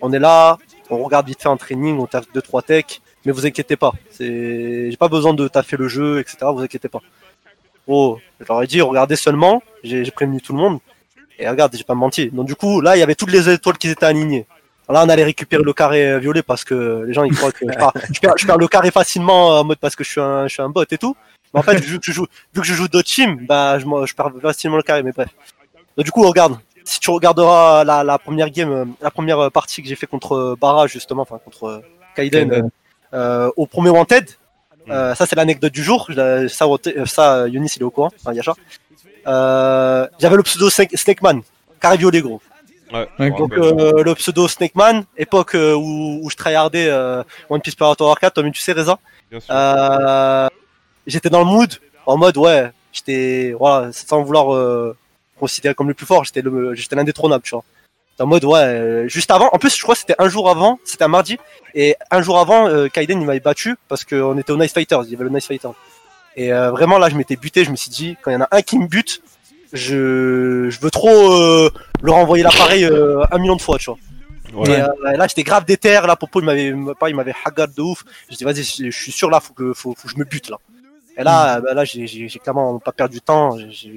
on 0.00 0.12
est 0.12 0.18
là, 0.18 0.58
on 0.90 1.02
regarde 1.02 1.26
vite 1.26 1.42
fait 1.42 1.48
un 1.48 1.56
training, 1.56 1.98
on 1.98 2.06
tape 2.06 2.26
deux 2.32 2.42
trois 2.42 2.62
techs, 2.62 3.02
mais 3.24 3.32
vous 3.32 3.44
inquiétez 3.46 3.76
pas. 3.76 3.92
C'est, 4.10 4.90
j'ai 4.90 4.96
pas 4.96 5.08
besoin 5.08 5.34
de 5.34 5.48
taffer 5.48 5.76
le 5.76 5.88
jeu, 5.88 6.20
etc. 6.20 6.38
Vous 6.52 6.60
inquiétez 6.60 6.88
pas. 6.88 7.02
Oh, 7.86 8.18
je 8.40 8.46
leur 8.48 8.62
ai 8.62 8.66
dit, 8.66 8.80
regardez 8.80 9.16
seulement. 9.16 9.62
J'ai, 9.82 10.04
j'ai 10.04 10.10
prévenu 10.10 10.40
tout 10.40 10.52
le 10.52 10.58
monde. 10.58 10.78
Et 11.38 11.48
regarde, 11.48 11.74
j'ai 11.76 11.84
pas 11.84 11.94
menti. 11.94 12.30
Donc 12.30 12.46
du 12.46 12.54
coup, 12.54 12.80
là, 12.80 12.96
il 12.96 13.00
y 13.00 13.02
avait 13.02 13.14
toutes 13.14 13.30
les 13.30 13.48
étoiles 13.48 13.78
qui 13.78 13.88
étaient 13.88 14.06
alignées. 14.06 14.46
Là, 14.88 15.04
on 15.04 15.08
allait 15.08 15.24
récupérer 15.24 15.62
le 15.62 15.72
carré 15.72 16.10
euh, 16.10 16.18
violet 16.18 16.42
parce 16.42 16.64
que 16.64 17.04
les 17.06 17.12
gens 17.12 17.24
ils 17.24 17.34
croient 17.34 17.52
que 17.52 17.58
je, 17.68 18.20
perds, 18.20 18.34
je 18.38 18.46
perds 18.46 18.58
le 18.58 18.68
carré 18.68 18.90
facilement 18.90 19.52
euh, 19.52 19.60
en 19.60 19.64
mode 19.64 19.78
parce 19.78 19.94
que 19.94 20.02
je 20.04 20.10
suis 20.10 20.20
un, 20.20 20.46
je 20.46 20.54
suis 20.54 20.62
un 20.62 20.70
bot 20.70 20.84
et 20.90 20.98
tout. 20.98 21.14
Mais 21.52 21.60
en 21.60 21.62
fait, 21.62 21.78
vu 21.78 21.98
que 21.98 22.06
je 22.06 22.12
joue, 22.12 22.26
vu 22.54 22.60
que 22.60 22.66
je 22.66 22.74
joue 22.74 22.88
d'autres 22.88 23.08
teams, 23.08 23.46
bah, 23.46 23.78
je, 23.78 24.14
perds 24.14 24.32
facilement 24.40 24.76
le 24.76 24.82
carré. 24.82 25.02
Mais 25.02 25.12
bref. 25.12 25.28
Donc 25.96 26.04
du 26.04 26.12
coup, 26.12 26.22
regarde. 26.22 26.58
Si 26.84 27.00
tu 27.00 27.10
regarderas 27.10 27.84
la, 27.84 28.02
la 28.02 28.18
première 28.18 28.48
game, 28.48 28.72
euh, 28.72 28.84
la 29.02 29.10
première 29.10 29.50
partie 29.50 29.82
que 29.82 29.88
j'ai 29.88 29.94
fait 29.94 30.06
contre 30.06 30.56
Bara 30.58 30.86
justement, 30.86 31.20
enfin 31.20 31.38
contre 31.44 31.82
Kaiden, 32.14 32.70
euh, 33.14 33.50
au 33.56 33.66
premier 33.66 33.90
Wanted. 33.90 34.28
Euh, 34.90 35.14
ça 35.14 35.26
c'est 35.26 35.36
l'anecdote 35.36 35.72
du 35.72 35.82
jour. 35.82 36.08
Ça, 36.48 36.66
ça, 37.06 37.48
Younis 37.48 37.72
il 37.76 37.82
est 37.82 37.84
au 37.84 37.90
courant. 37.90 38.10
Enfin, 38.20 38.32
Yasha. 38.32 38.54
Euh, 39.26 40.06
J'avais 40.18 40.36
le 40.36 40.42
pseudo 40.42 40.70
Snake, 40.70 40.96
Snakeman, 40.96 41.42
carré 41.80 41.96
violet 41.96 42.22
gros. 42.22 42.40
Ouais, 42.92 43.08
Ouais, 43.18 43.30
Donc 43.30 43.52
euh, 43.52 44.02
le 44.02 44.14
pseudo 44.14 44.48
Snakeman, 44.48 45.04
époque 45.16 45.54
euh, 45.54 45.74
où, 45.74 46.20
où 46.22 46.30
je 46.30 46.36
tryhardais 46.36 46.88
euh, 46.88 47.22
One 47.48 47.60
Piece 47.60 47.74
Pirate 47.74 48.00
War 48.00 48.18
4, 48.18 48.34
toi 48.34 48.50
tu 48.50 48.60
sais 48.60 48.72
Reza. 48.72 48.98
Euh, 49.50 50.48
j'étais 51.06 51.28
dans 51.28 51.40
le 51.40 51.44
mood, 51.44 51.74
en 52.06 52.16
mode 52.16 52.36
ouais, 52.38 52.70
j'étais 52.92 53.54
voilà, 53.58 53.92
sans 53.92 54.22
vouloir 54.22 54.94
considérer 55.38 55.74
comme 55.74 55.88
le 55.88 55.94
plus 55.94 56.06
fort, 56.06 56.24
j'étais 56.24 56.42
le 56.42 56.74
j'étais 56.74 56.96
l'indétrônable, 56.96 57.44
tu 57.44 57.50
vois. 57.50 57.64
En 58.20 58.26
mode 58.26 58.44
ouais, 58.44 59.04
juste 59.06 59.30
avant, 59.30 59.48
en 59.52 59.58
plus 59.58 59.76
je 59.76 59.82
crois 59.82 59.94
que 59.94 60.00
c'était 60.00 60.16
un 60.18 60.28
jour 60.28 60.48
avant, 60.50 60.80
c'était 60.84 61.04
un 61.04 61.08
mardi, 61.08 61.38
et 61.74 61.94
un 62.10 62.22
jour 62.22 62.38
avant, 62.38 62.88
Kaiden 62.88 63.20
il 63.20 63.26
m'avait 63.26 63.40
battu 63.40 63.76
parce 63.88 64.04
qu'on 64.04 64.36
était 64.38 64.50
au 64.50 64.56
Nice 64.56 64.72
Fighters, 64.72 65.02
il 65.04 65.12
y 65.12 65.14
avait 65.14 65.24
le 65.24 65.30
Nice 65.30 65.46
Fighter. 65.46 65.68
Et 66.36 66.50
vraiment 66.50 66.98
là 66.98 67.10
je 67.10 67.16
m'étais 67.16 67.36
buté, 67.36 67.64
je 67.64 67.70
me 67.70 67.76
suis 67.76 67.90
dit 67.90 68.16
quand 68.22 68.30
il 68.30 68.34
y 68.34 68.36
en 68.36 68.42
a 68.42 68.48
un 68.50 68.62
qui 68.62 68.78
me 68.78 68.86
bute, 68.86 69.22
je 69.72 70.68
je 70.70 70.80
veux 70.80 70.90
trop 70.90 71.32
euh, 71.32 71.70
leur 72.02 72.16
envoyer 72.16 72.42
l'appareil 72.44 72.84
euh, 72.84 73.24
un 73.30 73.38
million 73.38 73.56
de 73.56 73.62
fois, 73.62 73.78
tu 73.78 73.90
vois. 73.90 73.98
Ouais. 74.54 74.70
Et, 74.70 74.80
euh, 74.80 74.88
là, 75.16 75.26
j'étais 75.26 75.42
grave 75.42 75.64
déter. 75.66 75.92
Là, 76.06 76.16
Popo, 76.16 76.40
il 76.40 76.46
m'avait, 76.46 76.72
pas, 76.98 77.10
il 77.10 77.14
m'avait 77.16 77.34
haggard 77.44 77.68
de 77.68 77.82
ouf. 77.82 78.02
Je 78.30 78.36
dis, 78.36 78.44
vas-y, 78.44 78.62
je 78.64 78.90
suis 78.90 79.12
sûr 79.12 79.28
là, 79.30 79.40
faut 79.40 79.52
que, 79.52 79.74
faut, 79.74 79.94
faut 79.96 80.08
que 80.08 80.14
je 80.14 80.18
me 80.18 80.24
bute 80.24 80.48
là. 80.48 80.56
Et 81.18 81.22
là, 81.24 81.60
bah, 81.60 81.74
là, 81.74 81.84
j'ai, 81.84 82.06
j'ai, 82.06 82.28
j'ai 82.28 82.38
clairement 82.38 82.78
pas 82.78 82.92
perdu 82.92 83.18
de 83.18 83.22
temps. 83.22 83.58
Je 83.58 83.88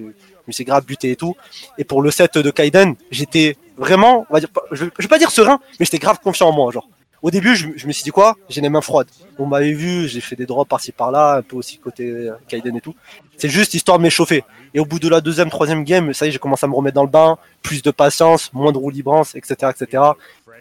me 0.48 0.52
suis 0.52 0.66
grave 0.66 0.86
buté 0.86 1.12
et 1.12 1.16
tout. 1.16 1.36
Et 1.78 1.84
pour 1.86 2.02
le 2.02 2.12
set 2.12 2.38
de 2.38 2.52
Kaiden, 2.52 2.96
j'étais 3.12 3.56
vraiment, 3.78 4.26
on 4.30 4.34
va 4.34 4.40
dire, 4.42 4.50
je, 4.72 4.86
vais- 4.86 4.92
je 4.98 5.04
vais 5.04 5.08
pas 5.10 5.20
dire 5.20 5.32
serein, 5.32 5.60
mais 5.80 5.86
j'étais 5.86 6.00
grave 6.00 6.20
confiant 6.22 6.50
en 6.50 6.52
moi, 6.52 6.72
genre. 6.72 6.90
Au 7.22 7.30
début, 7.30 7.56
je, 7.56 7.68
je 7.76 7.86
me 7.86 7.92
suis 7.92 8.04
dit 8.04 8.10
quoi? 8.10 8.36
J'ai 8.50 8.62
les 8.62 8.70
mains 8.70 8.82
froides. 8.82 9.08
On 9.38 9.46
m'avait 9.46 9.74
vu, 9.74 10.08
j'ai 10.08 10.22
fait 10.22 10.36
des 10.36 10.48
drops 10.48 10.68
par-ci 10.68 10.92
par-là, 10.92 11.36
un 11.36 11.42
peu 11.44 11.56
aussi 11.56 11.78
côté 11.78 12.10
euh, 12.10 12.32
Kaiden 12.48 12.76
et 12.76 12.82
tout. 12.82 12.96
C'est 13.38 13.50
juste 13.50 13.76
histoire 13.76 14.00
de 14.00 14.04
m'échauffer. 14.04 14.44
Et 14.74 14.80
au 14.80 14.86
bout 14.86 15.00
de 15.00 15.10
la 15.10 15.22
deuxième, 15.22 15.50
troisième 15.50 15.84
game, 15.84 16.14
ça 16.14 16.26
y 16.26 16.30
est, 16.30 16.32
j'ai 16.32 16.40
commencé 16.40 16.66
à 16.66 16.70
me 16.70 16.76
remettre 16.76 16.96
dans 16.96 17.04
le 17.04 17.10
bain, 17.10 17.38
plus 17.62 17.82
de 17.82 17.92
patience, 17.92 18.52
moins 18.54 18.72
de 18.72 18.78
roue 18.78 18.90
librance, 18.90 19.36
etc., 19.36 19.72
etc. 19.76 20.04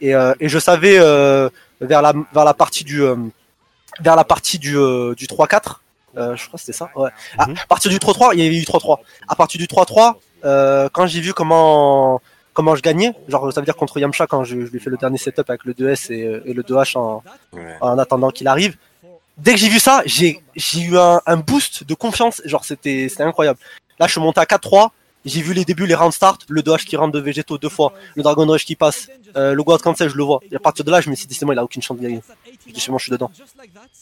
Et, 0.00 0.14
euh, 0.14 0.34
et 0.40 0.48
je 0.48 0.58
savais 0.58 0.96
euh, 0.98 1.48
vers 1.80 2.02
la 2.02 2.12
vers 2.32 2.44
la 2.44 2.54
partie 2.54 2.84
du 2.84 3.02
euh, 3.02 3.16
vers 4.00 4.16
la 4.16 4.24
partie 4.24 4.58
du 4.58 4.76
euh, 4.76 5.14
du 5.14 5.26
3-4, 5.26 5.76
euh, 6.16 6.36
je 6.36 6.46
crois 6.46 6.56
que 6.58 6.64
c'était 6.64 6.76
ça. 6.76 6.90
Ouais. 6.96 7.10
À 7.38 7.46
Mhm. 7.46 7.54
partir 7.68 7.90
du 7.90 7.98
3-3, 7.98 8.30
il 8.34 8.42
y 8.42 8.46
avait 8.46 8.56
eu 8.56 8.64
3-3. 8.64 8.98
À 9.28 9.34
partir 9.36 9.58
du 9.60 9.66
3-3, 9.66 10.14
euh, 10.44 10.88
quand 10.92 11.06
j'ai 11.06 11.20
vu 11.20 11.32
comment 11.34 12.20
comment 12.52 12.74
je 12.74 12.82
gagnais, 12.82 13.12
genre 13.28 13.52
ça 13.52 13.60
veut 13.60 13.64
dire 13.64 13.76
contre 13.76 13.98
Yamcha 14.00 14.26
quand 14.26 14.42
je, 14.42 14.56
je 14.66 14.70
lui 14.70 14.78
ai 14.78 14.80
fait 14.80 14.90
le 14.90 14.96
dernier 14.96 15.18
setup 15.18 15.48
avec 15.48 15.64
le 15.64 15.72
2S 15.72 16.12
et, 16.12 16.42
et 16.46 16.52
le 16.54 16.62
2H 16.62 16.96
en, 16.98 17.22
Ouais. 17.52 17.76
en 17.80 17.96
attendant 17.98 18.30
qu'il 18.30 18.48
arrive. 18.48 18.76
Dès 19.38 19.52
que 19.52 19.58
j'ai 19.58 19.68
vu 19.68 19.78
ça, 19.78 20.02
j'ai 20.04 20.42
eu 20.76 20.96
un, 20.98 21.20
un 21.26 21.36
boost 21.36 21.84
de 21.84 21.94
confiance, 21.94 22.42
genre 22.44 22.64
c'était 22.64 23.06
c'était 23.08 23.22
incroyable. 23.22 23.58
Là, 24.00 24.06
je 24.06 24.12
suis 24.12 24.20
monté 24.20 24.40
à 24.40 24.44
4-3, 24.44 24.88
j'ai 25.26 25.42
vu 25.42 25.52
les 25.52 25.66
débuts, 25.66 25.86
les 25.86 25.94
round 25.94 26.12
start, 26.12 26.46
le 26.48 26.62
2H 26.62 26.84
qui 26.84 26.96
rentre 26.96 27.12
de 27.12 27.20
végétaux 27.20 27.58
deux 27.58 27.68
fois, 27.68 27.92
le 28.16 28.22
Dragon 28.22 28.46
Rush 28.46 28.64
qui 28.64 28.74
passe, 28.74 29.08
euh, 29.36 29.52
le 29.52 29.62
God 29.62 29.82
Cancel, 29.82 30.08
je 30.08 30.16
le 30.16 30.24
vois. 30.24 30.40
Et 30.50 30.56
à 30.56 30.58
partir 30.58 30.84
de 30.84 30.90
là, 30.90 31.02
je 31.02 31.10
me 31.10 31.14
suis 31.14 31.26
dit, 31.26 31.34
c'est 31.34 31.44
moi, 31.44 31.54
il 31.54 31.58
a 31.58 31.64
aucune 31.64 31.82
chance 31.82 31.98
de 31.98 32.02
gagner. 32.02 32.22
Je 32.66 32.72
dis, 32.72 32.80
c'est 32.80 32.88
moi, 32.90 32.98
je 32.98 33.04
suis 33.04 33.12
dedans. 33.12 33.30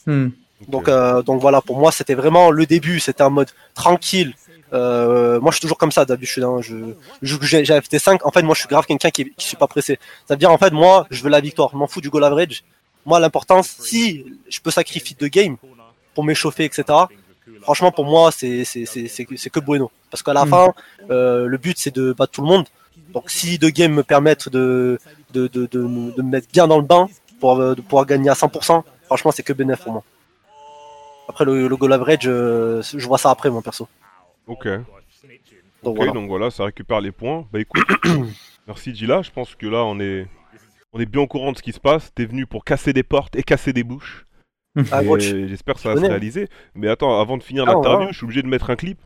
Hmm. 0.06 0.28
Donc, 0.68 0.88
euh, 0.88 1.22
donc 1.22 1.40
voilà, 1.40 1.60
pour 1.60 1.78
moi, 1.78 1.90
c'était 1.90 2.14
vraiment 2.14 2.52
le 2.52 2.64
début, 2.64 3.00
c'était 3.00 3.22
un 3.22 3.30
mode 3.30 3.50
tranquille. 3.74 4.34
Euh, 4.72 5.40
moi, 5.40 5.50
je 5.50 5.56
suis 5.56 5.62
toujours 5.62 5.78
comme 5.78 5.92
ça 5.92 6.04
d'habitude. 6.04 6.44
Hein. 6.44 6.58
Je, 6.60 6.76
je 7.22 7.36
j'ai 7.42 7.62
FT5. 7.64 8.18
En 8.22 8.30
fait, 8.30 8.42
moi, 8.42 8.54
je 8.54 8.60
suis 8.60 8.68
grave 8.68 8.86
quelqu'un 8.86 9.10
qui, 9.10 9.32
qui 9.32 9.46
suis 9.46 9.56
pas 9.56 9.66
pressé. 9.66 9.98
Ça 10.26 10.34
veut 10.34 10.38
dire, 10.38 10.52
en 10.52 10.58
fait, 10.58 10.72
moi, 10.72 11.06
je 11.10 11.22
veux 11.24 11.30
la 11.30 11.40
victoire. 11.40 11.70
Je 11.72 11.76
m'en 11.76 11.88
fous 11.88 12.00
du 12.00 12.10
goal 12.10 12.22
average. 12.22 12.62
Moi, 13.06 13.18
l'importance, 13.18 13.76
si 13.80 14.24
je 14.48 14.60
peux 14.60 14.70
sacrifier 14.70 15.16
deux 15.18 15.28
games 15.28 15.56
pour 16.14 16.22
m'échauffer, 16.22 16.64
etc. 16.64 16.84
Franchement, 17.62 17.90
pour 17.92 18.04
moi, 18.04 18.30
c'est 18.32 18.64
c'est 18.64 18.84
c'est 18.86 19.08
c'est 19.08 19.26
c'est 19.36 19.50
que 19.50 19.60
bueno. 19.60 19.90
Parce 20.10 20.22
qu'à 20.22 20.32
la 20.32 20.44
Mm. 20.44 20.48
fin, 20.50 20.72
euh, 21.10 21.46
le 21.46 21.58
but, 21.58 21.76
c'est 21.78 21.94
de 21.94 22.12
battre 22.12 22.32
tout 22.32 22.42
le 22.42 22.48
monde. 22.48 22.66
Donc, 23.14 23.30
si 23.30 23.58
deux 23.58 23.70
games 23.70 23.92
me 23.92 24.02
permettent 24.02 24.48
de 24.48 24.98
de 25.32 25.46
de 25.48 25.66
de, 25.66 25.80
me- 25.80 26.12
de 26.12 26.22
me 26.22 26.30
mettre 26.30 26.48
bien 26.52 26.66
dans 26.66 26.78
le 26.78 26.84
bain 26.84 27.08
pour 27.40 27.58
euh, 27.60 27.74
de 27.74 27.80
pouvoir 27.82 28.06
gagner 28.06 28.30
à 28.30 28.34
100%, 28.34 28.82
franchement, 29.06 29.30
c'est 29.32 29.42
que 29.42 29.52
bénéf 29.52 29.80
pour 29.82 29.92
moi. 29.92 30.04
Après, 31.28 31.44
le, 31.44 31.68
le 31.68 31.76
goal 31.76 31.92
average, 31.92 32.26
euh, 32.26 32.82
je 32.82 33.06
vois 33.06 33.18
ça 33.18 33.30
après, 33.30 33.50
mon 33.50 33.60
perso. 33.62 33.86
Ok. 34.46 34.66
Donc 34.66 35.92
Ok, 35.92 35.96
voilà. 35.96 36.12
donc 36.12 36.28
voilà, 36.28 36.50
ça 36.50 36.64
récupère 36.64 37.00
les 37.00 37.12
points. 37.12 37.46
Bah 37.52 37.60
écoute, 37.60 37.84
merci 38.66 38.94
Gila, 38.94 39.22
je 39.22 39.30
pense 39.30 39.54
que 39.54 39.66
là 39.66 39.84
on 39.84 40.00
est 40.00 40.26
on 40.92 40.98
est 41.00 41.06
bien 41.06 41.20
au 41.20 41.26
courant 41.26 41.52
de 41.52 41.56
ce 41.58 41.62
qui 41.62 41.72
se 41.72 41.78
passe. 41.80 42.10
T'es 42.14 42.24
venu 42.24 42.46
pour 42.46 42.64
casser 42.64 42.92
des 42.92 43.02
portes 43.04 43.36
et 43.36 43.42
casser 43.42 43.72
des 43.72 43.84
bouches. 43.84 44.24
Ah. 44.92 45.00
J'espère 45.18 45.74
que 45.74 45.80
ça 45.80 45.94
va 45.94 46.00
se 46.00 46.06
réaliser. 46.06 46.48
Mais 46.74 46.88
attends, 46.88 47.20
avant 47.20 47.36
de 47.36 47.42
finir 47.42 47.64
Ah, 47.66 47.72
l'interview, 47.72 48.08
je 48.10 48.16
suis 48.16 48.24
obligé 48.24 48.42
de 48.42 48.48
mettre 48.48 48.70
un 48.70 48.76
clip. 48.76 48.98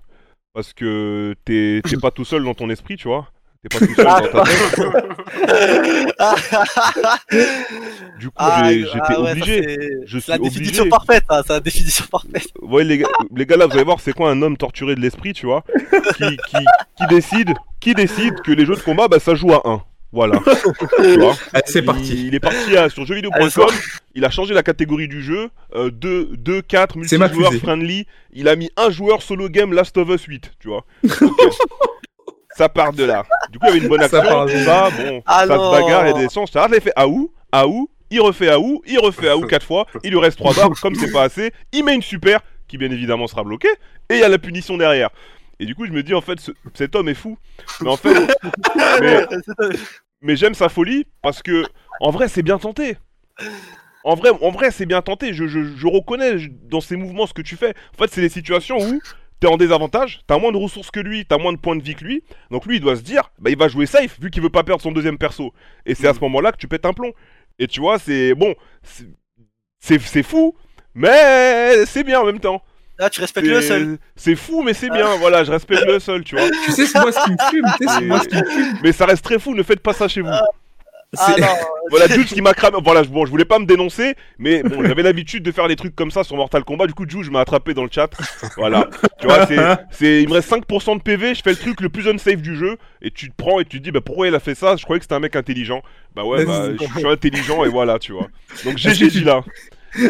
Parce 0.55 0.73
que 0.75 1.35
t'es 1.45 1.81
pas 2.01 2.11
tout 2.11 2.25
seul 2.27 2.45
dans 2.45 2.55
ton 2.55 2.69
esprit, 2.69 2.97
tu 2.97 3.09
vois. 3.09 3.29
T'es 3.63 3.79
pas 3.79 3.87
tout 3.87 3.95
seul 3.95 4.05
dans 4.05 4.21
ta 4.21 4.45
tête. 4.45 4.93
Du 8.19 8.29
coup, 8.29 8.35
Ah, 8.37 8.65
j'ai- 8.69 8.85
j'étais 8.85 8.99
ah 9.09 9.21
ouais, 9.21 9.31
obligé. 9.33 9.79
Je 10.05 10.19
la 10.29 10.39
définition 10.39 10.89
parfaite, 10.89 11.25
hein, 11.29 11.41
c'est 11.47 11.53
la 11.55 11.61
définition 11.61 12.05
parfaite. 12.11 12.49
Les 12.85 12.99
gars, 12.99 13.09
les 13.35 13.47
gars 13.47 13.57
là, 13.57 13.67
vous 13.67 13.73
allez 13.75 13.85
voir 13.85 14.01
c'est 14.01 14.13
quoi 14.13 14.31
un 14.31 14.43
homme 14.43 14.57
torturé 14.57 14.95
de 14.95 15.01
l'esprit, 15.01 15.33
tu 15.33 15.47
vois, 15.47 15.65
qui, 16.17 16.37
qui, 16.49 16.57
qui 16.97 17.07
décide, 17.09 17.51
qui 17.81 17.95
décide 17.95 18.35
que 18.43 18.53
les 18.53 18.65
jeux 18.67 18.77
de 18.77 18.81
combat, 18.81 19.09
bah 19.09 19.19
ça 19.19 19.35
joue 19.35 19.53
à 19.53 19.63
1. 19.65 19.83
Voilà. 20.13 20.39
C'est 21.67 21.83
parti. 21.83 22.27
il 22.27 22.35
est 22.35 22.41
parti 22.41 22.77
à- 22.77 22.89
sur 22.91 23.07
jeuxvideo.com, 23.07 23.67
il 24.15 24.25
a 24.25 24.31
changé 24.31 24.53
la 24.55 24.63
catégorie 24.63 25.09
du 25.09 25.23
jeu, 25.23 25.49
2, 25.75 25.91
2 26.37 26.63
4, 26.63 26.97
C'est 27.05 27.17
ma 27.19 27.29
multijoueur, 27.29 27.55
friendly, 27.61 28.07
il 28.33 28.49
a 28.49 28.57
mis 28.57 28.71
un 28.77 28.91
joueur 28.91 29.23
solo 29.23 29.49
game 29.49 29.73
Last 29.73 29.97
of 29.97 30.09
Us 30.11 30.25
8, 30.25 30.53
tu 30.61 30.69
vois. 30.69 30.85
Ok. 31.23 31.33
ça 32.57 32.69
part 32.69 32.93
de 32.93 33.05
là. 33.05 33.25
Du 33.51 33.59
coup, 33.59 33.65
il 33.69 33.69
y 33.69 33.73
avait 33.73 33.79
une 33.81 33.89
bonne 33.89 34.01
Ça 34.07 34.19
action, 34.19 34.23
part 34.23 34.47
de 34.47 34.57
ça, 34.59 34.91
bon, 34.91 35.23
Ah 35.25 35.47
ça 35.47 35.55
se 35.55 35.71
bagarre, 35.71 36.07
il 36.07 36.11
y 36.13 36.15
a 36.15 36.19
des 36.19 36.29
sens, 36.29 36.51
ça 36.53 36.69
il 36.71 36.81
fait 36.81 36.93
Aou, 36.97 37.33
Aou, 37.51 37.89
il 38.11 38.21
refait 38.21 38.51
Aou, 38.51 38.83
il 38.87 38.99
refait 38.99 39.31
Aou 39.31 39.47
4 39.47 39.65
fois, 39.65 39.87
il 40.05 40.11
lui 40.11 40.19
reste 40.19 40.37
3 40.37 40.53
barres, 40.55 40.71
comme 40.83 40.95
c'est 40.95 41.11
pas 41.13 41.23
assez, 41.23 41.53
il 41.73 41.85
met 41.85 41.95
une 41.95 42.03
super, 42.03 42.41
qui 42.69 42.77
bien 42.77 42.91
évidemment 42.91 43.27
sera 43.27 43.43
bloquée, 43.45 43.73
et 44.11 44.15
il 44.17 44.21
y 44.21 44.25
a 44.25 44.29
la 44.29 44.39
punition 44.39 44.77
derrière. 44.77 45.09
Et 45.61 45.65
du 45.65 45.75
coup, 45.77 45.87
je 45.87 45.93
me 45.93 46.03
dis, 46.03 46.13
en 46.13 46.21
fait, 46.21 46.41
ce- 46.41 46.51
cet 46.75 46.97
homme 46.97 47.09
est 47.09 47.15
fou. 47.15 47.39
Mais 47.83 47.89
en 47.91 47.97
fait, 47.97 48.15
mais, 49.01 49.25
mais 50.23 50.37
j'aime 50.37 50.55
sa 50.55 50.69
folie 50.69 51.07
parce 51.21 51.43
que, 51.43 51.65
en 52.01 52.11
vrai, 52.11 52.29
c'est 52.29 52.43
bien 52.43 52.59
tenté. 52.59 52.97
En 54.05 54.15
vrai, 54.15 54.31
en 54.31 54.51
vrai, 54.51 54.71
c'est 54.71 54.87
bien 54.87 55.03
tenté. 55.03 55.33
Je, 55.33 55.47
je, 55.47 55.77
je 55.77 55.87
reconnais 55.87 56.37
dans 56.69 56.81
ces 56.81 56.97
mouvements 56.97 57.27
ce 57.27 57.35
que 57.35 57.43
tu 57.43 57.57
fais. 57.57 57.75
En 57.95 57.99
fait, 57.99 58.11
c'est 58.11 58.21
des 58.21 58.29
situations 58.29 58.79
où 58.79 59.01
t'es 59.41 59.49
en 59.49 59.57
désavantage, 59.57 60.23
t'as 60.29 60.39
moins 60.39 60.53
de 60.53 60.57
ressources 60.57 60.93
que 60.93 61.01
lui, 61.01 61.27
t'as 61.27 61.37
moins 61.39 61.53
de 61.53 61.59
points 61.59 61.75
de 61.75 61.83
vie 61.83 61.97
que 61.97 62.05
lui. 62.05 62.23
Donc 62.51 62.65
lui, 62.65 62.77
il 62.77 62.81
doit 62.81 62.97
se 62.97 63.03
dire, 63.03 63.31
bah, 63.41 63.51
il 63.51 63.59
va 63.59 63.67
jouer 63.67 63.87
safe 63.87 64.19
vu 64.21 64.31
qu'il 64.31 64.43
veut 64.43 64.51
pas 64.51 64.63
perdre 64.63 64.83
son 64.83 64.93
deuxième 64.93 65.19
perso. 65.19 65.53
Et 65.85 65.95
c'est 65.97 66.07
à 66.07 66.15
ce 66.15 66.21
moment-là 66.21 66.53
que 66.53 66.59
tu 66.59 66.69
pètes 66.69 66.87
un 66.87 66.93
plomb. 66.93 67.13
Et 67.59 67.67
tu 67.67 67.81
vois, 67.81 67.99
c'est 67.99 68.35
bon, 68.35 68.55
c'est 69.81 70.23
fou, 70.23 70.55
mais 70.95 71.85
c'est 71.87 72.05
bien 72.05 72.21
en 72.21 72.25
même 72.25 72.41
temps. 72.41 72.63
Là, 73.03 73.11
tu 73.11 73.21
respectes 73.21 73.49
le 73.49 73.61
C'est- 73.61 73.67
seul. 73.69 73.99
C'est 74.15 74.37
fou, 74.37 74.63
mais 74.63 74.75
c'est 74.75 74.89
bien. 74.89 75.17
Voilà, 75.17 75.43
je 75.43 75.51
respecte 75.51 75.85
le 75.85 75.99
seul, 75.99 76.23
tu 76.23 76.37
vois. 76.37 76.49
Tu 76.65 76.71
sais, 76.71 76.87
c'est 76.87 77.01
moi 77.01 77.11
ce 77.11 77.25
qui 77.25 77.31
me 77.33 77.37
fume. 77.51 77.65
Tu 77.81 77.87
sais, 77.89 77.93
c'est 77.99 78.03
Et- 78.05 78.07
moi 78.07 78.21
ce 78.21 78.29
qui 78.29 78.37
me 78.37 78.45
fume. 78.49 78.79
Mais 78.85 78.93
ça 78.93 79.07
reste 79.07 79.25
très 79.25 79.41
fou. 79.41 79.55
Ne 79.57 79.65
faites 79.65 79.81
pas 79.81 79.93
ça 79.93 80.07
chez 80.07 80.21
vous. 80.21 80.29
Ah 80.31 80.43
C'est- 81.15 81.41
non, 81.41 81.47
Voilà, 81.91 82.07
Juge 82.07 82.27
qui 82.29 82.41
m'a 82.41 82.55
cramé. 82.55 82.79
Voilà, 82.83 83.03
je- 83.03 83.09
bon, 83.09 83.27
je 83.27 83.31
voulais 83.31 83.45
pas 83.45 83.59
me 83.59 83.67
dénoncer, 83.67 84.15
mais 84.39 84.63
bon, 84.63 84.83
j'avais 84.87 85.03
l'habitude 85.03 85.43
de 85.43 85.51
faire 85.53 85.67
des 85.69 85.75
trucs 85.77 85.95
comme 85.97 86.11
ça 86.13 86.23
sur 86.25 86.37
Mortal 86.37 86.65
Kombat. 86.65 86.87
Du 86.87 86.95
coup, 86.95 87.05
Juge 87.07 87.29
m'a 87.29 87.41
attrapé 87.41 87.75
dans 87.75 87.83
le 87.83 87.91
chat. 87.93 88.09
Voilà, 88.57 88.89
tu 89.21 89.27
vois, 89.27 89.47
c'est, 89.91 90.23
il 90.23 90.29
me 90.29 90.35
reste 90.35 90.49
5% 90.49 90.97
de 90.97 91.03
PV. 91.03 91.35
Je 91.35 91.43
fais 91.43 91.51
le 91.51 91.57
truc 91.57 91.81
le 91.83 91.89
plus 91.91 92.07
unsafe 92.09 92.41
du 92.41 92.57
jeu, 92.57 92.79
et 93.03 93.11
tu 93.11 93.29
te 93.31 93.35
prends 93.37 93.59
et 93.61 93.65
tu 93.67 93.79
te 93.79 93.85
dis, 93.85 93.91
bah 93.91 94.01
pourquoi 94.01 94.29
il 94.29 94.35
a 94.35 94.41
fait 94.41 94.55
ça? 94.55 94.77
Je 94.77 94.85
croyais 94.85 95.01
que 95.01 95.05
c'était 95.05 95.17
un 95.17 95.21
mec 95.21 95.37
intelligent. 95.37 95.83
Bah 96.15 96.25
ouais, 96.25 96.45
bah, 96.47 96.69
je 96.81 96.99
suis 97.01 97.07
intelligent 97.09 97.65
et 97.65 97.69
voilà, 97.69 97.99
tu 97.99 98.13
vois. 98.13 98.29
Donc 98.65 98.79
GG 98.79 99.21
là. 99.25 99.43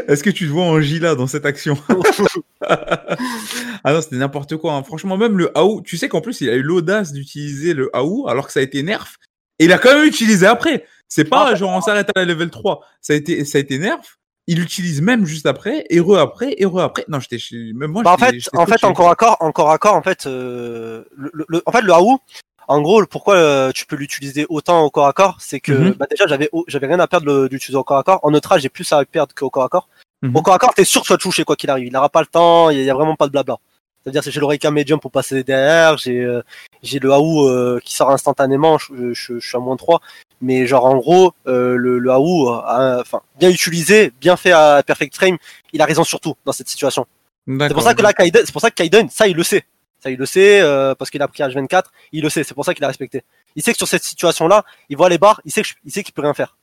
Est-ce 0.09 0.23
que 0.23 0.31
tu 0.31 0.47
te 0.47 0.53
vois 0.53 0.65
en 0.65 0.81
Gila 0.81 1.15
dans 1.15 1.27
cette 1.27 1.45
action 1.47 1.77
Ah 3.85 3.93
non, 3.93 4.01
c'était 4.01 4.17
n'importe 4.17 4.57
quoi. 4.57 4.75
hein. 4.75 4.83
Franchement, 4.83 5.17
même 5.17 5.37
le 5.39 5.57
AOU, 5.57 5.83
tu 5.83 5.97
sais 5.97 6.09
qu'en 6.09 6.21
plus, 6.21 6.41
il 6.41 6.51
a 6.51 6.55
eu 6.55 6.63
l'audace 6.63 7.13
d'utiliser 7.13 7.75
le 7.75 7.91
AOU 7.95 8.29
alors 8.29 8.47
que 8.47 8.53
ça 8.53 8.61
a 8.61 8.63
été 8.63 8.83
nerf. 8.83 9.17
Et 9.59 9.65
il 9.67 9.73
a 9.73 9.79
quand 9.79 9.95
même 9.95 10.07
utilisé 10.07 10.47
après. 10.47 10.85
C'est 11.09 11.25
pas 11.25 11.49
Ah, 11.51 11.55
genre 11.55 11.71
on 11.73 11.81
s'arrête 11.81 12.09
à 12.15 12.21
la 12.21 12.25
level 12.25 12.51
3. 12.51 12.81
Ça 13.01 13.13
a 13.13 13.17
été, 13.17 13.45
ça 13.45 13.59
a 13.59 13.61
été 13.61 13.79
nerf. 13.79 13.99
Il 14.49 14.59
l'utilise 14.59 15.01
même 15.03 15.25
juste 15.25 15.47
après, 15.47 15.85
et 15.89 16.01
re 16.01 16.17
après, 16.19 16.55
et 16.59 16.65
re 16.65 16.79
après. 16.81 17.05
Non, 17.09 17.21
j'étais 17.21 17.39
chez... 17.39 17.73
même 17.75 17.93
moi. 17.93 18.03
Bah, 18.03 18.13
en 18.15 18.19
fait, 18.19 18.35
en 18.55 18.67
fait, 18.67 18.83
encore 18.85 19.09
à 19.11 19.15
corps, 19.15 19.37
encore 19.41 19.71
à 19.71 19.79
corps, 19.79 19.95
en 19.95 20.03
fait, 20.03 20.27
euh, 20.27 21.05
le, 21.17 21.31
le- 21.49 21.63
en 21.65 21.71
fait, 21.71 21.83
le 21.83 21.93
AOU, 21.93 22.19
en 22.73 22.81
gros, 22.83 23.05
pourquoi 23.07 23.37
euh, 23.37 23.73
tu 23.73 23.87
peux 23.87 23.97
l'utiliser 23.97 24.47
autant 24.49 24.83
au 24.83 24.91
corps 24.91 25.07
à 25.07 25.13
corps, 25.13 25.37
c'est 25.41 25.61
que, 25.61 25.73
Mhm. 25.73 25.91
bah, 25.93 26.07
déjà, 26.11 26.27
j'avais, 26.27 26.49
rien 26.87 27.01
à 27.01 27.07
perdre 27.07 27.49
d'utiliser 27.49 27.77
au 27.79 27.85
corps 27.85 27.99
à 27.99 28.03
corps. 28.03 28.21
En 28.23 28.31
neutre, 28.31 28.59
j'ai 28.59 28.69
plus 28.69 28.91
à 28.93 29.05
perdre 29.05 29.35
qu'au 29.35 29.51
corps 29.51 29.65
à 29.65 29.69
corps. 29.69 29.89
Mhm. 30.23 30.37
Au 30.37 30.43
corps 30.43 30.55
à 30.55 30.59
corps, 30.59 30.75
t'es 30.75 30.85
sûr 30.85 31.03
que 31.03 31.07
tu 31.07 31.13
vas 31.13 31.17
te 31.19 31.23
toucher 31.23 31.45
quoi 31.45 31.57
qu'il 31.57 31.71
arrive. 31.71 31.87
Il 31.87 31.93
n'aura 31.93 32.09
pas 32.09 32.21
le 32.21 32.27
temps, 32.27 32.71
il 32.71 32.77
y, 32.77 32.81
a- 32.81 32.83
il 32.83 32.87
y 32.87 32.91
a 32.91 32.95
vraiment 32.95 33.17
pas 33.17 33.27
de 33.27 33.33
blabla. 33.33 33.57
C'est-à-dire, 34.03 34.23
que 34.25 34.31
j'ai 34.33 34.41
l'Oreca 34.41 34.71
Medium 34.73 34.99
pour 34.99 35.13
passer 35.13 35.45
derrière, 35.45 35.97
j'ai, 35.97 36.19
euh, 36.19 36.43
j'ai 36.83 36.99
le 36.99 37.13
AOU 37.13 37.47
euh, 37.49 37.81
qui 37.85 37.95
sort 37.95 38.11
instantanément, 38.11 38.77
je, 38.79 39.13
je- 39.13 39.39
je 39.39 39.47
suis 39.49 39.57
à 39.57 39.61
moins 39.61 39.77
3. 39.77 40.01
Mais 40.41 40.67
genre, 40.67 40.87
en 40.87 40.97
gros, 40.97 41.33
euh, 41.47 41.77
le, 41.77 42.01
le 42.01 42.11
enfin, 42.13 43.21
bien 43.39 43.49
utilisé, 43.51 44.13
bien 44.21 44.37
fait 44.37 44.51
à 44.51 44.83
Perfect 44.85 45.15
Frame, 45.15 45.37
il 45.73 45.81
a 45.81 45.85
raison 45.85 46.03
surtout 46.03 46.35
dans 46.45 46.51
cette 46.53 46.69
situation. 46.69 47.07
C'est 47.47 47.75
pour 47.75 47.83
ça 47.83 47.95
que 47.95 48.03
là, 48.03 48.13
Kaiden, 48.13 48.43
c'est 48.45 48.53
pour 48.53 48.61
ça 48.61 48.71
que 48.71 48.75
Kaiden, 48.77 49.09
ça, 49.09 49.29
il 49.29 49.37
le 49.37 49.43
sait. 49.45 49.65
Ça, 50.03 50.11
il 50.11 50.19
le 50.19 50.27
sait, 50.27 50.61
euh, 50.61 50.95
parce 50.97 51.11
qu'il 51.11 51.23
a 51.23 51.29
pris 51.29 51.43
H24, 51.43 51.85
il 52.13 52.23
le 52.23 52.29
sait, 52.31 52.43
c'est 52.43 52.55
pour 52.55 52.65
ça 52.65 52.75
qu'il 52.75 52.83
a 52.83 52.89
respecté. 52.89 53.23
Il 53.55 53.63
sait 53.63 53.73
que 53.73 53.79
sur 53.79 53.87
cette 53.87 54.03
situation-là, 54.03 54.65
il 54.89 54.97
voit 54.97 55.09
les 55.09 55.19
barres, 55.19 55.41
il 55.45 55.53
sait 55.53 55.63
que, 55.63 55.69
il 55.85 55.93
sait 55.93 56.03
qu'il 56.03 56.13
peut 56.13 56.23
rien 56.23 56.35
faire. 56.35 56.57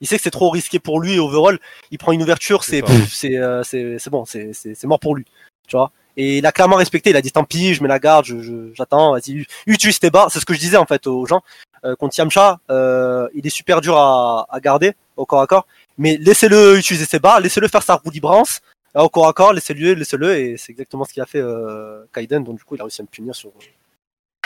Il 0.00 0.06
sait 0.06 0.16
que 0.16 0.22
c'est 0.22 0.30
trop 0.30 0.50
risqué 0.50 0.78
pour 0.78 1.00
lui, 1.00 1.18
overall. 1.18 1.58
Il 1.90 1.98
prend 1.98 2.12
une 2.12 2.22
ouverture, 2.22 2.64
C'est 2.64 2.82
c'est, 3.10 3.36
euh, 3.36 3.62
bon, 4.10 4.24
c'est, 4.24 4.84
mort 4.84 5.00
pour 5.00 5.14
lui. 5.14 5.24
Tu 5.68 5.76
vois? 5.76 5.90
Et 6.18 6.38
il 6.38 6.46
a 6.46 6.52
clairement 6.52 6.76
respecté, 6.76 7.10
il 7.10 7.16
a 7.16 7.20
dit 7.22 7.32
tant 7.32 7.44
pis, 7.44 7.74
je 7.74 7.82
mets 7.82 7.88
la 7.88 7.98
garde, 7.98 8.24
je, 8.24 8.40
je- 8.40 8.72
j'attends, 8.74 9.12
vas-y, 9.12 9.44
utilise 9.66 9.98
tes 9.98 10.08
barres. 10.10 10.30
C'est 10.30 10.40
ce 10.40 10.46
que 10.46 10.54
je 10.54 10.58
disais, 10.58 10.76
en 10.78 10.86
fait, 10.86 11.06
aux 11.06 11.26
gens. 11.26 11.42
Euh, 11.84 11.94
contre 11.96 12.18
Yamcha, 12.18 12.58
euh, 12.70 13.28
il 13.34 13.46
est 13.46 13.50
super 13.50 13.80
dur 13.82 13.96
à, 13.98 14.46
à 14.50 14.60
garder 14.60 14.94
au 15.16 15.26
corps 15.26 15.42
à 15.42 15.46
corps. 15.46 15.66
Mais 15.98 16.16
laissez-le 16.18 16.78
utiliser 16.78 17.04
ses 17.04 17.18
barres, 17.18 17.40
laissez-le 17.40 17.68
faire 17.68 17.82
sa 17.82 17.94
roue 17.96 18.10
librance 18.10 18.60
euh, 18.96 19.02
au 19.02 19.08
corps 19.08 19.28
à 19.28 19.32
corps, 19.32 19.52
laissez-le, 19.52 19.94
laissez-le, 19.94 20.36
et 20.38 20.56
c'est 20.56 20.72
exactement 20.72 21.04
ce 21.04 21.12
qu'il 21.12 21.22
a 21.22 21.26
fait 21.26 21.40
euh, 21.40 22.04
Kaiden, 22.12 22.42
donc 22.44 22.56
du 22.58 22.64
coup 22.64 22.74
il 22.76 22.80
a 22.80 22.84
réussi 22.84 23.00
à 23.02 23.04
me 23.04 23.08
punir 23.08 23.34
sur, 23.34 23.52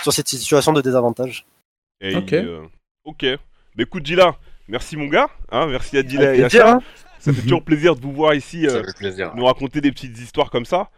sur 0.03 0.13
cette 0.13 0.29
situation 0.29 0.73
de 0.73 0.81
désavantage. 0.81 1.47
Et 2.01 2.15
Ok. 2.17 2.33
euh, 2.33 2.67
ok. 3.05 3.25
Bah 3.77 3.83
écoute, 3.85 4.03
Dila, 4.03 4.37
merci 4.69 4.97
mon 4.97 5.07
gars. 5.07 5.29
Hein, 5.51 5.67
merci 5.67 5.97
à 5.99 6.03
Dila 6.03 6.35
et 6.35 6.43
à 6.45 6.49
Charles. 6.49 6.79
hein. 6.79 6.83
Ça 7.19 7.33
fait 7.33 7.43
toujours 7.43 7.63
plaisir 7.63 7.95
de 7.95 8.01
vous 8.01 8.13
voir 8.13 8.35
ici. 8.35 8.67
euh, 8.67 8.83
plaisir. 8.97 9.33
nous 9.37 9.45
raconter 9.45 9.81
des 9.83 9.93
petites 9.93 10.19
histoires 10.19 10.51
comme 10.51 10.65
ça. 10.65 10.89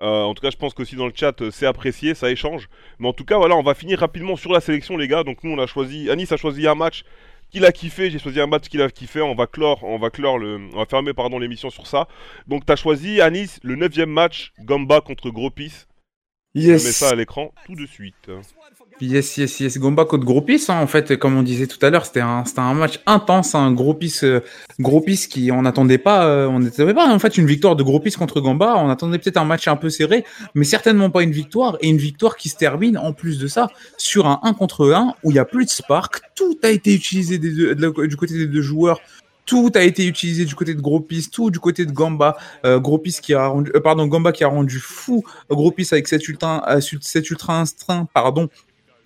Euh, 0.00 0.22
en 0.22 0.32
tout 0.34 0.40
cas, 0.42 0.50
je 0.50 0.56
pense 0.56 0.74
qu'aussi 0.74 0.96
dans 0.96 1.06
le 1.06 1.12
chat, 1.14 1.40
euh, 1.42 1.50
c'est 1.50 1.66
apprécié, 1.66 2.14
ça 2.14 2.30
échange. 2.30 2.68
Mais 2.98 3.08
en 3.08 3.12
tout 3.12 3.24
cas, 3.24 3.36
voilà, 3.36 3.56
on 3.56 3.62
va 3.62 3.74
finir 3.74 3.98
rapidement 4.00 4.36
sur 4.36 4.52
la 4.52 4.60
sélection, 4.60 4.96
les 4.96 5.06
gars. 5.08 5.22
Donc 5.24 5.42
nous, 5.44 5.50
on 5.52 5.58
a 5.58 5.66
choisi, 5.66 6.08
Anis 6.10 6.30
a 6.32 6.36
choisi 6.36 6.66
un 6.66 6.74
match 6.74 7.04
qu'il 7.52 7.64
a 7.66 7.72
kiffé, 7.72 8.10
j'ai 8.10 8.18
choisi 8.18 8.40
un 8.40 8.46
match 8.46 8.68
qu'il 8.68 8.82
a 8.82 8.90
kiffé. 8.90 9.20
On 9.20 9.34
va 9.34 9.46
clore, 9.46 9.84
on 9.84 9.98
va 9.98 10.10
clore 10.10 10.38
le, 10.38 10.56
on 10.72 10.78
va 10.78 10.86
fermer 10.86 11.12
pardon 11.12 11.38
l'émission 11.38 11.70
sur 11.70 11.86
ça. 11.86 12.08
Donc 12.48 12.64
t'as 12.66 12.76
choisi 12.76 13.20
Anis 13.20 13.60
le 13.62 13.76
neuvième 13.76 14.10
match, 14.10 14.52
Gamba 14.60 15.00
contre 15.00 15.30
Gropis. 15.30 15.84
Je 16.54 16.60
mets 16.60 16.66
Yes. 16.72 16.96
ça 16.96 17.10
à 17.10 17.14
l'écran 17.14 17.52
tout 17.66 17.74
de 17.74 17.86
suite. 17.86 18.30
Yes, 19.00 19.36
yes, 19.36 19.60
yes. 19.60 19.78
Gomba 19.78 20.04
contre 20.04 20.24
gros 20.24 20.42
pisse, 20.42 20.70
hein, 20.70 20.80
en 20.80 20.86
fait, 20.86 21.16
comme 21.16 21.36
on 21.36 21.42
disait 21.42 21.66
tout 21.66 21.84
à 21.84 21.90
l'heure, 21.90 22.06
c'était 22.06 22.20
un, 22.20 22.74
match 22.74 23.00
intense, 23.06 23.54
un 23.54 23.74
pisse, 23.94 24.24
euh, 24.24 24.42
gros 24.78 25.00
pisse 25.00 25.26
qui, 25.26 25.50
on 25.50 25.62
n'attendait 25.62 25.98
pas, 25.98 26.24
euh, 26.26 26.46
on 26.46 26.60
n'attendait 26.60 26.94
pas, 26.94 27.12
en 27.12 27.18
fait, 27.18 27.36
une 27.36 27.46
victoire 27.46 27.76
de 27.76 27.82
gros 27.82 28.00
pisse 28.00 28.16
contre 28.16 28.40
Gamba. 28.40 28.74
On 28.76 28.88
attendait 28.90 29.18
peut-être 29.18 29.38
un 29.38 29.44
match 29.44 29.66
un 29.66 29.76
peu 29.76 29.90
serré, 29.90 30.24
mais 30.54 30.64
certainement 30.64 31.10
pas 31.10 31.22
une 31.22 31.32
victoire, 31.32 31.76
et 31.80 31.88
une 31.88 31.96
victoire 31.96 32.36
qui 32.36 32.48
se 32.48 32.56
termine, 32.56 32.96
en 32.98 33.12
plus 33.12 33.38
de 33.38 33.46
ça, 33.46 33.68
sur 33.98 34.26
un 34.26 34.40
1 34.42 34.54
contre 34.54 34.92
1 34.92 35.14
où 35.24 35.30
il 35.30 35.34
y 35.34 35.40
a 35.40 35.44
plus 35.44 35.64
de 35.64 35.70
spark. 35.70 36.20
Tout 36.34 36.58
a 36.62 36.68
été 36.68 36.94
utilisé 36.94 37.38
du 37.38 38.16
côté 38.16 38.34
des 38.34 38.46
deux 38.46 38.62
joueurs. 38.62 39.00
Tout 39.44 39.72
a 39.74 39.82
été 39.82 40.06
utilisé 40.06 40.44
du 40.44 40.54
côté 40.54 40.74
de 40.74 40.80
Gros 40.80 41.00
Pisse, 41.00 41.30
tout 41.30 41.50
du 41.50 41.58
côté 41.58 41.84
de 41.84 41.90
Gamba. 41.90 42.36
Euh, 42.64 42.80
qui 43.20 43.34
a 43.34 43.48
rendu, 43.48 43.72
euh, 43.74 43.80
pardon, 43.80 44.06
Gamba 44.06 44.30
qui 44.30 44.44
a 44.44 44.48
rendu 44.48 44.78
fou 44.78 45.24
Gros 45.50 45.72
Pisse 45.72 45.92
avec 45.92 46.06
cet 46.06 46.28
ultra, 46.28 46.64
cet 46.80 47.28
ultra 47.30 47.60
instinct, 47.60 48.06
pardon, 48.14 48.48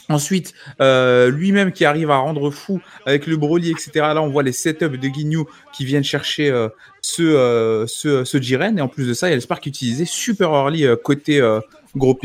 Ensuite, 0.08 0.54
euh, 0.80 1.30
lui-même 1.30 1.72
qui 1.72 1.84
arrive 1.84 2.10
à 2.10 2.18
rendre 2.18 2.50
fou 2.50 2.80
avec 3.06 3.26
le 3.26 3.36
Broly, 3.36 3.70
etc. 3.70 3.90
Là, 3.96 4.22
on 4.22 4.28
voit 4.28 4.44
les 4.44 4.52
setups 4.52 4.98
de 4.98 5.08
Guignou 5.08 5.46
qui 5.72 5.84
viennent 5.84 6.04
chercher 6.04 6.48
euh, 6.48 6.68
ce, 7.00 7.22
euh, 7.22 7.86
ce, 7.88 8.24
ce 8.24 8.40
Jiren. 8.40 8.78
Et 8.78 8.80
en 8.80 8.88
plus 8.88 9.08
de 9.08 9.14
ça, 9.14 9.26
il 9.26 9.30
y 9.30 9.32
a 9.32 9.36
le 9.36 9.40
Spark 9.40 9.66
utilisé 9.66 10.04
super 10.04 10.50
early 10.50 10.86
côté 11.02 11.40
gros. 11.96 12.18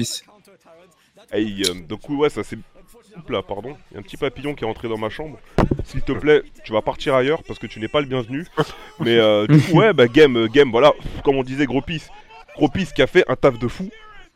Hey, 1.31 1.63
donc 1.87 2.07
ouais, 2.09 2.29
ça 2.29 2.43
c'est. 2.43 2.57
Là, 3.27 3.41
pardon. 3.41 3.75
Il 3.89 3.95
y 3.95 3.97
a 3.97 3.99
un 3.99 4.03
petit 4.03 4.15
papillon 4.15 4.53
qui 4.55 4.63
est 4.63 4.67
rentré 4.67 4.87
dans 4.87 4.97
ma 4.97 5.09
chambre. 5.09 5.37
S'il 5.83 6.01
te 6.01 6.11
plaît, 6.11 6.43
tu 6.63 6.71
vas 6.71 6.81
partir 6.81 7.13
ailleurs 7.13 7.43
parce 7.43 7.59
que 7.59 7.67
tu 7.67 7.79
n'es 7.79 7.87
pas 7.87 7.99
le 7.99 8.07
bienvenu. 8.07 8.45
Mais 8.99 9.19
du 9.47 9.59
coup, 9.59 9.79
ouais, 9.79 9.91
bah 9.93 10.07
game, 10.07 10.47
game, 10.47 10.69
voilà. 10.69 10.93
Comme 11.23 11.35
on 11.35 11.43
disait, 11.43 11.65
Gros 11.65 11.81
Pisse. 11.81 12.09
Gros 12.55 12.69
Pisse 12.69 12.93
qui 12.93 13.01
a 13.01 13.07
fait 13.07 13.25
un 13.27 13.35
taf 13.35 13.57
de 13.57 13.67
fou. 13.67 13.89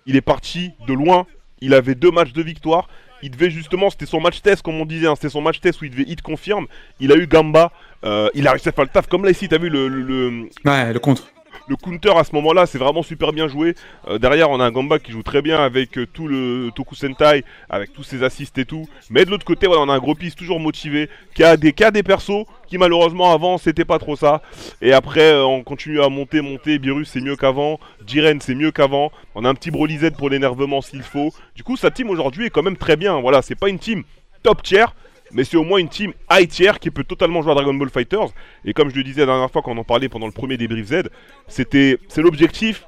Il 0.07 0.15
est 0.15 0.21
parti 0.21 0.71
de 0.87 0.93
loin. 0.93 1.25
Il 1.61 1.73
avait 1.73 1.95
deux 1.95 2.11
matchs 2.11 2.33
de 2.33 2.41
victoire. 2.41 2.87
Il 3.23 3.31
devait 3.31 3.49
justement, 3.49 3.89
c'était 3.89 4.05
son 4.05 4.19
match 4.21 4.41
test, 4.41 4.61
comme 4.61 4.75
on 4.79 4.85
disait, 4.85 5.07
hein, 5.07 5.15
c'était 5.15 5.29
son 5.29 5.41
match 5.41 5.59
test 5.59 5.81
où 5.81 5.85
il 5.85 5.91
devait 5.91 6.03
hit 6.03 6.21
confirme. 6.21 6.67
Il 6.99 7.11
a 7.11 7.15
eu 7.15 7.27
Gamba. 7.27 7.71
euh, 8.03 8.29
il 8.35 8.47
a 8.47 8.51
réussi 8.51 8.69
à 8.69 8.71
faire 8.71 8.83
le 8.83 8.89
taf. 8.89 9.07
Comme 9.07 9.23
là 9.25 9.31
ici, 9.31 9.47
t'as 9.47 9.57
vu 9.57 9.69
le, 9.69 9.87
le- 9.87 10.01
le, 10.01 10.49
Ouais, 10.65 10.93
le 10.93 10.99
contre. 10.99 11.23
le 11.67 11.75
counter 11.75 12.11
à 12.15 12.23
ce 12.23 12.33
moment-là, 12.35 12.67
c'est 12.67 12.77
vraiment 12.77 13.01
super 13.01 13.33
bien 13.33 13.47
joué. 13.47 13.73
Euh, 14.07 14.19
derrière, 14.19 14.51
on 14.51 14.59
a 14.59 14.65
un 14.65 14.71
Gamba 14.71 14.99
qui 14.99 15.11
joue 15.11 15.23
très 15.23 15.41
bien 15.41 15.57
avec 15.63 15.97
euh, 15.97 16.05
tout 16.05 16.27
le 16.27 16.69
Toku 16.75 16.93
Sentai, 16.93 17.43
avec 17.69 17.93
tous 17.93 18.03
ses 18.03 18.21
assists 18.21 18.57
et 18.59 18.65
tout. 18.65 18.87
Mais 19.09 19.25
de 19.25 19.31
l'autre 19.31 19.45
côté, 19.45 19.65
voilà, 19.65 19.81
on 19.81 19.89
a 19.89 19.93
un 19.95 19.99
gros 19.99 20.13
piste 20.13 20.37
toujours 20.37 20.59
motivé, 20.59 21.09
qui 21.33 21.43
a 21.43 21.57
des, 21.57 21.73
qui 21.73 21.83
a 21.83 21.89
des 21.91 22.03
persos 22.03 22.45
qui 22.67 22.77
malheureusement 22.77 23.31
avant 23.31 23.57
c'était 23.57 23.85
pas 23.85 23.99
trop 23.99 24.15
ça. 24.15 24.41
Et 24.81 24.93
après, 24.93 25.33
euh, 25.33 25.45
on 25.45 25.63
continue 25.63 26.01
à 26.01 26.09
monter, 26.09 26.41
monter. 26.41 26.79
Beerus 26.79 27.09
c'est 27.09 27.21
mieux 27.21 27.35
qu'avant, 27.35 27.79
Jiren 28.05 28.39
c'est 28.41 28.55
mieux 28.55 28.71
qu'avant. 28.71 29.11
On 29.35 29.45
a 29.45 29.49
un 29.49 29.55
petit 29.55 29.71
Broly 29.71 29.97
Z 29.97 30.11
pour 30.17 30.29
l'énervement 30.29 30.81
s'il 30.81 31.03
faut. 31.03 31.33
Du 31.55 31.63
coup, 31.63 31.77
sa 31.77 31.91
team 31.91 32.09
aujourd'hui 32.09 32.47
est 32.47 32.49
quand 32.49 32.63
même 32.63 32.77
très 32.77 32.95
bien. 32.95 33.19
Voilà, 33.19 33.41
c'est 33.41 33.55
pas 33.55 33.69
une 33.69 33.79
team 33.79 34.03
top 34.43 34.63
tier. 34.63 34.85
Mais 35.31 35.43
c'est 35.43 35.57
au 35.57 35.63
moins 35.63 35.79
une 35.79 35.89
team 35.89 36.13
high 36.31 36.47
tier 36.47 36.71
qui 36.79 36.91
peut 36.91 37.03
totalement 37.03 37.41
jouer 37.41 37.51
à 37.51 37.55
Dragon 37.55 37.73
Ball 37.73 37.89
Fighters. 37.89 38.29
Et 38.63 38.73
comme 38.73 38.89
je 38.89 38.95
le 38.95 39.03
disais 39.03 39.21
la 39.21 39.33
dernière 39.33 39.51
fois 39.51 39.61
quand 39.61 39.71
on 39.71 39.77
en 39.77 39.83
parlait 39.83 40.07
pendant 40.07 40.27
le 40.27 40.31
premier 40.31 40.55
débrief 40.55 40.85
Z, 40.87 41.09
c'était 41.47 41.97
c'est 42.07 42.21
l'objectif 42.21 42.85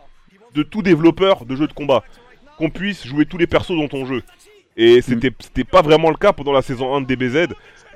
de 0.54 0.64
tout 0.64 0.82
développeur 0.82 1.46
de 1.46 1.56
jeux 1.56 1.68
de 1.68 1.74
combat 1.74 2.04
qu'on 2.58 2.70
puisse 2.70 3.06
jouer 3.06 3.26
tous 3.26 3.38
les 3.38 3.48
persos 3.48 3.76
dans 3.76 3.88
ton 3.88 4.06
jeu. 4.06 4.24
Et 4.78 5.02
c'était 5.02 5.32
c'était 5.40 5.64
pas 5.64 5.82
vraiment 5.82 6.10
le 6.10 6.16
cas 6.16 6.34
pendant 6.34 6.54
la 6.54 6.62
saison 6.62 6.96
1 6.96 7.02
de 7.02 7.08
DBZ. 7.08 7.54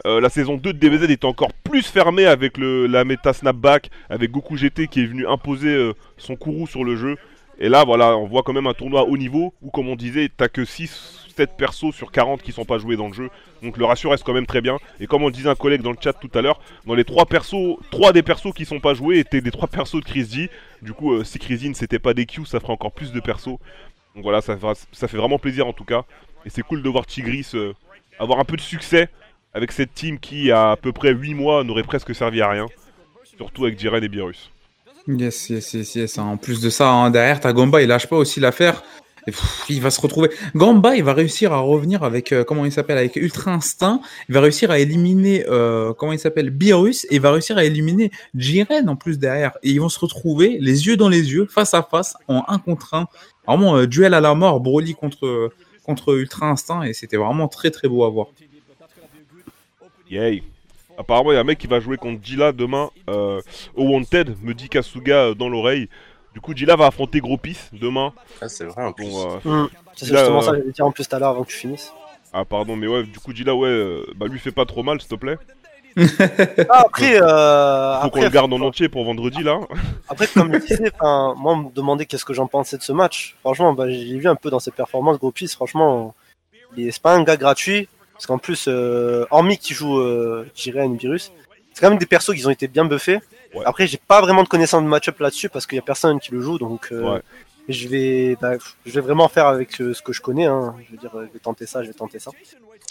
Euh, 0.08 0.20
la 0.20 0.30
saison 0.30 0.58
2 0.58 0.74
de 0.74 0.80
DBZ 0.80 1.12
était 1.12 1.26
encore 1.26 1.54
plus 1.54 1.86
fermée 1.86 2.26
avec 2.26 2.58
le, 2.58 2.88
la 2.88 3.04
méta 3.04 3.34
snapback, 3.34 3.92
avec 4.10 4.32
Goku 4.32 4.58
GT 4.58 4.88
qui 4.88 5.02
est 5.02 5.06
venu 5.06 5.28
imposer 5.28 5.70
euh, 5.70 5.94
son 6.18 6.36
courroux 6.36 6.66
sur 6.66 6.84
le 6.84 6.96
jeu. 6.96 7.18
Et 7.60 7.70
là, 7.70 7.84
voilà, 7.86 8.18
on 8.18 8.26
voit 8.26 8.42
quand 8.42 8.54
même 8.54 8.66
un 8.66 8.74
tournoi 8.74 9.04
haut 9.04 9.18
niveau 9.18 9.54
où, 9.62 9.70
comme 9.70 9.88
on 9.88 9.96
disait, 9.96 10.32
t'as 10.36 10.48
que 10.48 10.66
6, 10.66 11.28
7 11.36 11.52
persos 11.56 11.94
sur 11.94 12.12
40 12.12 12.42
qui 12.42 12.52
sont 12.52 12.66
pas 12.66 12.80
joués 12.80 12.96
dans 12.96 13.08
le 13.08 13.14
jeu. 13.14 13.30
Donc 13.62 13.78
le 13.78 13.86
ratio 13.86 14.10
reste 14.10 14.24
quand 14.24 14.34
même 14.34 14.48
très 14.48 14.62
bien. 14.62 14.78
Et 15.00 15.06
comme 15.06 15.24
on 15.24 15.30
disait 15.30 15.50
un 15.50 15.56
collègue 15.56 15.84
dans 15.84 15.92
le 15.92 15.98
chat 16.02 16.14
tout 16.14 16.32
à 16.34 16.42
l'heure, 16.42 16.60
dans 16.88 16.96
les 16.96 17.04
3 17.04 17.28
persos, 17.28 17.78
3 17.92 18.14
des 18.14 18.24
persos 18.24 18.54
qui 18.56 18.66
sont 18.66 18.80
pas 18.80 18.96
joués 18.96 19.20
étaient 19.20 19.42
des 19.42 19.52
3 19.52 19.68
persos 19.72 20.00
de 20.00 20.06
Chris 20.06 20.28
G. 20.32 20.50
Du 20.82 20.94
coup, 20.94 21.14
euh, 21.14 21.24
si 21.24 21.38
Chris 21.38 21.60
G 21.60 21.70
ne 21.70 21.76
s'était 21.76 22.00
pas 22.00 22.16
des 22.16 22.26
Q, 22.26 22.46
ça 22.46 22.60
ferait 22.60 22.74
encore 22.74 22.92
plus 22.92 23.12
de 23.12 23.20
persos. 23.20 23.60
Donc 24.16 24.24
voilà, 24.24 24.42
ça, 24.42 24.58
ça 24.92 25.08
fait 25.08 25.18
vraiment 25.18 25.38
plaisir 25.38 25.68
en 25.68 25.74
tout 25.74 25.86
cas. 25.86 26.06
Et 26.46 26.50
c'est 26.50 26.64
cool 26.64 26.82
de 26.82 26.90
voir 26.90 27.06
Tigris 27.06 27.52
euh, 27.54 27.74
avoir 28.20 28.40
un 28.40 28.46
peu 28.46 28.56
de 28.56 28.62
succès 28.62 29.10
avec 29.54 29.72
cette 29.72 29.94
team 29.94 30.20
qui, 30.20 30.52
à 30.52 30.78
peu 30.82 30.92
près 30.92 31.14
8 31.14 31.34
mois, 31.34 31.64
n'aurait 31.64 31.84
presque 31.84 32.16
servi 32.16 32.42
à 32.42 32.50
rien. 32.50 32.68
Surtout 33.38 33.66
avec 33.66 33.80
Jiren 33.80 34.04
et 34.04 34.10
Beerus. 34.10 34.52
Yes, 35.08 35.50
yes, 35.50 35.74
yes, 35.74 35.96
yes. 35.96 36.18
En 36.18 36.38
plus 36.38 36.62
de 36.62 36.70
ça, 36.70 36.90
hein, 36.90 37.10
derrière, 37.10 37.40
t'as 37.40 37.54
Gamba, 37.54 37.82
il 37.82 37.88
lâche 37.88 38.08
pas 38.08 38.18
aussi 38.18 38.40
l'affaire. 38.40 38.84
Il 39.70 39.82
va 39.82 39.92
se 39.92 40.02
retrouver. 40.02 40.30
Gamba, 40.56 40.96
il 40.96 41.04
va 41.04 41.14
réussir 41.14 41.54
à 41.54 41.60
revenir 41.60 42.04
avec, 42.04 42.32
euh, 42.32 42.44
comment 42.44 42.66
il 42.66 42.72
s'appelle, 42.72 42.98
avec 42.98 43.16
Ultra 43.16 43.54
Instinct. 43.54 44.02
Il 44.30 44.34
va 44.34 44.42
réussir 44.42 44.72
à 44.72 44.80
éliminer, 44.80 45.46
euh, 45.48 45.94
comment 45.94 46.12
il 46.12 46.20
s'appelle, 46.20 46.50
Beerus. 46.50 47.06
Et 47.06 47.16
il 47.16 47.22
va 47.22 47.32
réussir 47.32 47.58
à 47.58 47.64
éliminer 47.64 48.12
Jiren 48.36 48.90
en 48.90 48.96
plus 48.96 49.20
derrière. 49.20 49.52
Et 49.62 49.70
ils 49.70 49.80
vont 49.80 49.90
se 49.90 50.00
retrouver 50.00 50.58
les 50.60 50.88
yeux 50.88 50.98
dans 50.98 51.10
les 51.10 51.34
yeux, 51.34 51.46
face 51.46 51.74
à 51.74 51.84
face, 51.84 52.16
en 52.28 52.44
un 52.48 52.58
contre 52.58 52.96
un. 52.96 53.08
Vraiment, 53.48 53.86
duel 53.86 54.14
à 54.14 54.22
la 54.22 54.34
mort, 54.34 54.60
Broly 54.60 54.96
contre, 54.96 55.52
contre 55.84 56.16
Ultra 56.16 56.48
Instinct. 56.50 56.84
Et 56.84 56.94
c'était 56.94 57.18
vraiment 57.18 57.48
très, 57.48 57.72
très 57.72 57.88
beau 57.88 58.04
à 58.04 58.10
voir. 58.10 58.28
Yay. 60.10 60.44
Apparemment, 60.98 61.32
il 61.32 61.36
y 61.36 61.38
a 61.38 61.42
un 61.42 61.46
mec 61.46 61.58
qui 61.58 61.68
va 61.68 61.80
jouer 61.80 61.98
contre 61.98 62.24
Jila 62.24 62.52
demain 62.52 62.90
euh, 63.10 63.42
au 63.76 63.86
Wanted, 63.86 64.36
me 64.44 64.54
dit 64.54 64.70
Kasuga 64.70 65.16
euh, 65.16 65.34
dans 65.34 65.50
l'oreille. 65.50 65.88
Du 66.34 66.42
coup, 66.42 66.56
Jila 66.56 66.76
va 66.76 66.88
affronter 66.88 67.20
Gropis 67.20 67.58
demain. 67.74 68.14
Ah, 68.42 68.50
c'est 68.50 68.66
vrai 68.66 68.84
en 68.84 68.94
plus. 68.94 69.10
Bon, 69.10 69.40
euh, 69.46 69.64
Hmm. 69.64 69.68
C'est 69.96 70.06
justement 70.06 70.38
euh, 70.38 70.42
ça 70.42 70.52
que 70.52 70.58
j'allais 70.58 70.72
dire 70.72 70.86
en 70.86 70.92
plus 70.92 71.08
tout 71.08 71.16
à 71.16 71.20
l'heure 71.20 71.30
avant 71.30 71.44
que 71.44 71.50
tu 71.50 71.58
finisses. 71.58 71.94
Ah, 72.34 72.46
pardon, 72.46 72.76
mais 72.76 72.88
ouais, 72.88 73.04
du 73.04 73.20
coup, 73.20 73.34
Jila, 73.34 73.56
ouais, 73.56 74.04
bah 74.16 74.28
lui 74.28 74.40
fait 74.40 74.52
pas 74.52 74.66
trop 74.66 74.84
mal, 74.84 75.02
s'il 75.02 75.10
te 75.10 75.16
plaît. 75.16 75.38
Ah, 76.70 76.84
après, 76.86 77.22
euh, 77.22 78.02
Faut 78.02 78.10
qu'on 78.12 78.22
le 78.22 78.30
garde 78.30 78.54
en 78.54 78.62
entier 78.62 78.90
pour 78.90 79.04
vendredi 79.04 79.44
là. 79.44 79.60
Après, 80.10 80.28
comme 80.28 80.54
je 80.54 80.60
disais, 80.60 80.92
moi, 81.02 81.36
on 81.46 81.56
me 81.56 81.70
demandait 81.74 82.06
qu'est-ce 82.06 82.26
que 82.26 82.34
j'en 82.34 82.48
pensais 82.48 82.78
de 82.78 82.84
ce 82.84 82.92
match. 82.92 83.36
Franchement, 83.42 83.74
bah, 83.74 83.90
j'ai 83.90 84.18
vu 84.18 84.28
un 84.28 84.36
peu 84.36 84.50
dans 84.50 84.60
ses 84.60 84.72
performances. 84.72 85.20
Gropis, 85.20 85.50
franchement, 85.50 86.14
c'est 86.76 87.02
pas 87.02 87.16
un 87.16 87.24
gars 87.24 87.38
gratuit. 87.38 87.88
Parce 88.14 88.28
qu'en 88.28 88.38
plus, 88.38 88.66
euh, 88.68 89.26
hormis 89.32 89.58
qu'il 89.58 89.76
joue 89.76 89.98
euh, 89.98 90.46
Jiren 90.54 90.96
Virus, 90.96 91.32
c'est 91.74 91.82
quand 91.82 91.90
même 91.90 91.98
des 91.98 92.06
persos 92.06 92.36
qui 92.36 92.46
ont 92.46 92.52
été 92.52 92.68
bien 92.68 92.86
buffés. 92.86 93.20
Ouais. 93.56 93.64
Après, 93.66 93.88
j'ai 93.88 93.98
pas 93.98 94.22
vraiment 94.22 94.44
de 94.44 94.48
connaissance 94.48 94.84
de 94.84 94.88
match-up 94.88 95.20
là-dessus 95.20 95.50
parce 95.50 95.66
qu'il 95.66 95.78
y 95.78 95.80
a 95.80 95.82
personne 95.82 96.20
qui 96.20 96.32
le 96.32 96.40
joue. 96.40 96.60
Donc, 96.60 96.90
euh, 96.92 97.16
Ouais. 97.16 97.22
Je, 97.72 97.88
vais, 97.88 98.38
bah, 98.42 98.54
je 98.86 98.92
vais 98.92 99.02
vraiment 99.02 99.28
faire 99.28 99.48
avec 99.48 99.80
euh, 99.82 99.94
ce 99.94 100.02
que 100.02 100.14
je 100.14 100.22
connais. 100.22 100.46
Hein. 100.46 100.76
Je 100.88 100.92
veux 100.92 100.98
dire, 100.98 101.12
je 101.14 101.20
vais 101.34 101.40
tenter 101.40 101.66
ça, 101.66 101.82
je 101.84 101.88
vais 101.88 101.94
tenter 101.94 102.20
ça. 102.20 102.32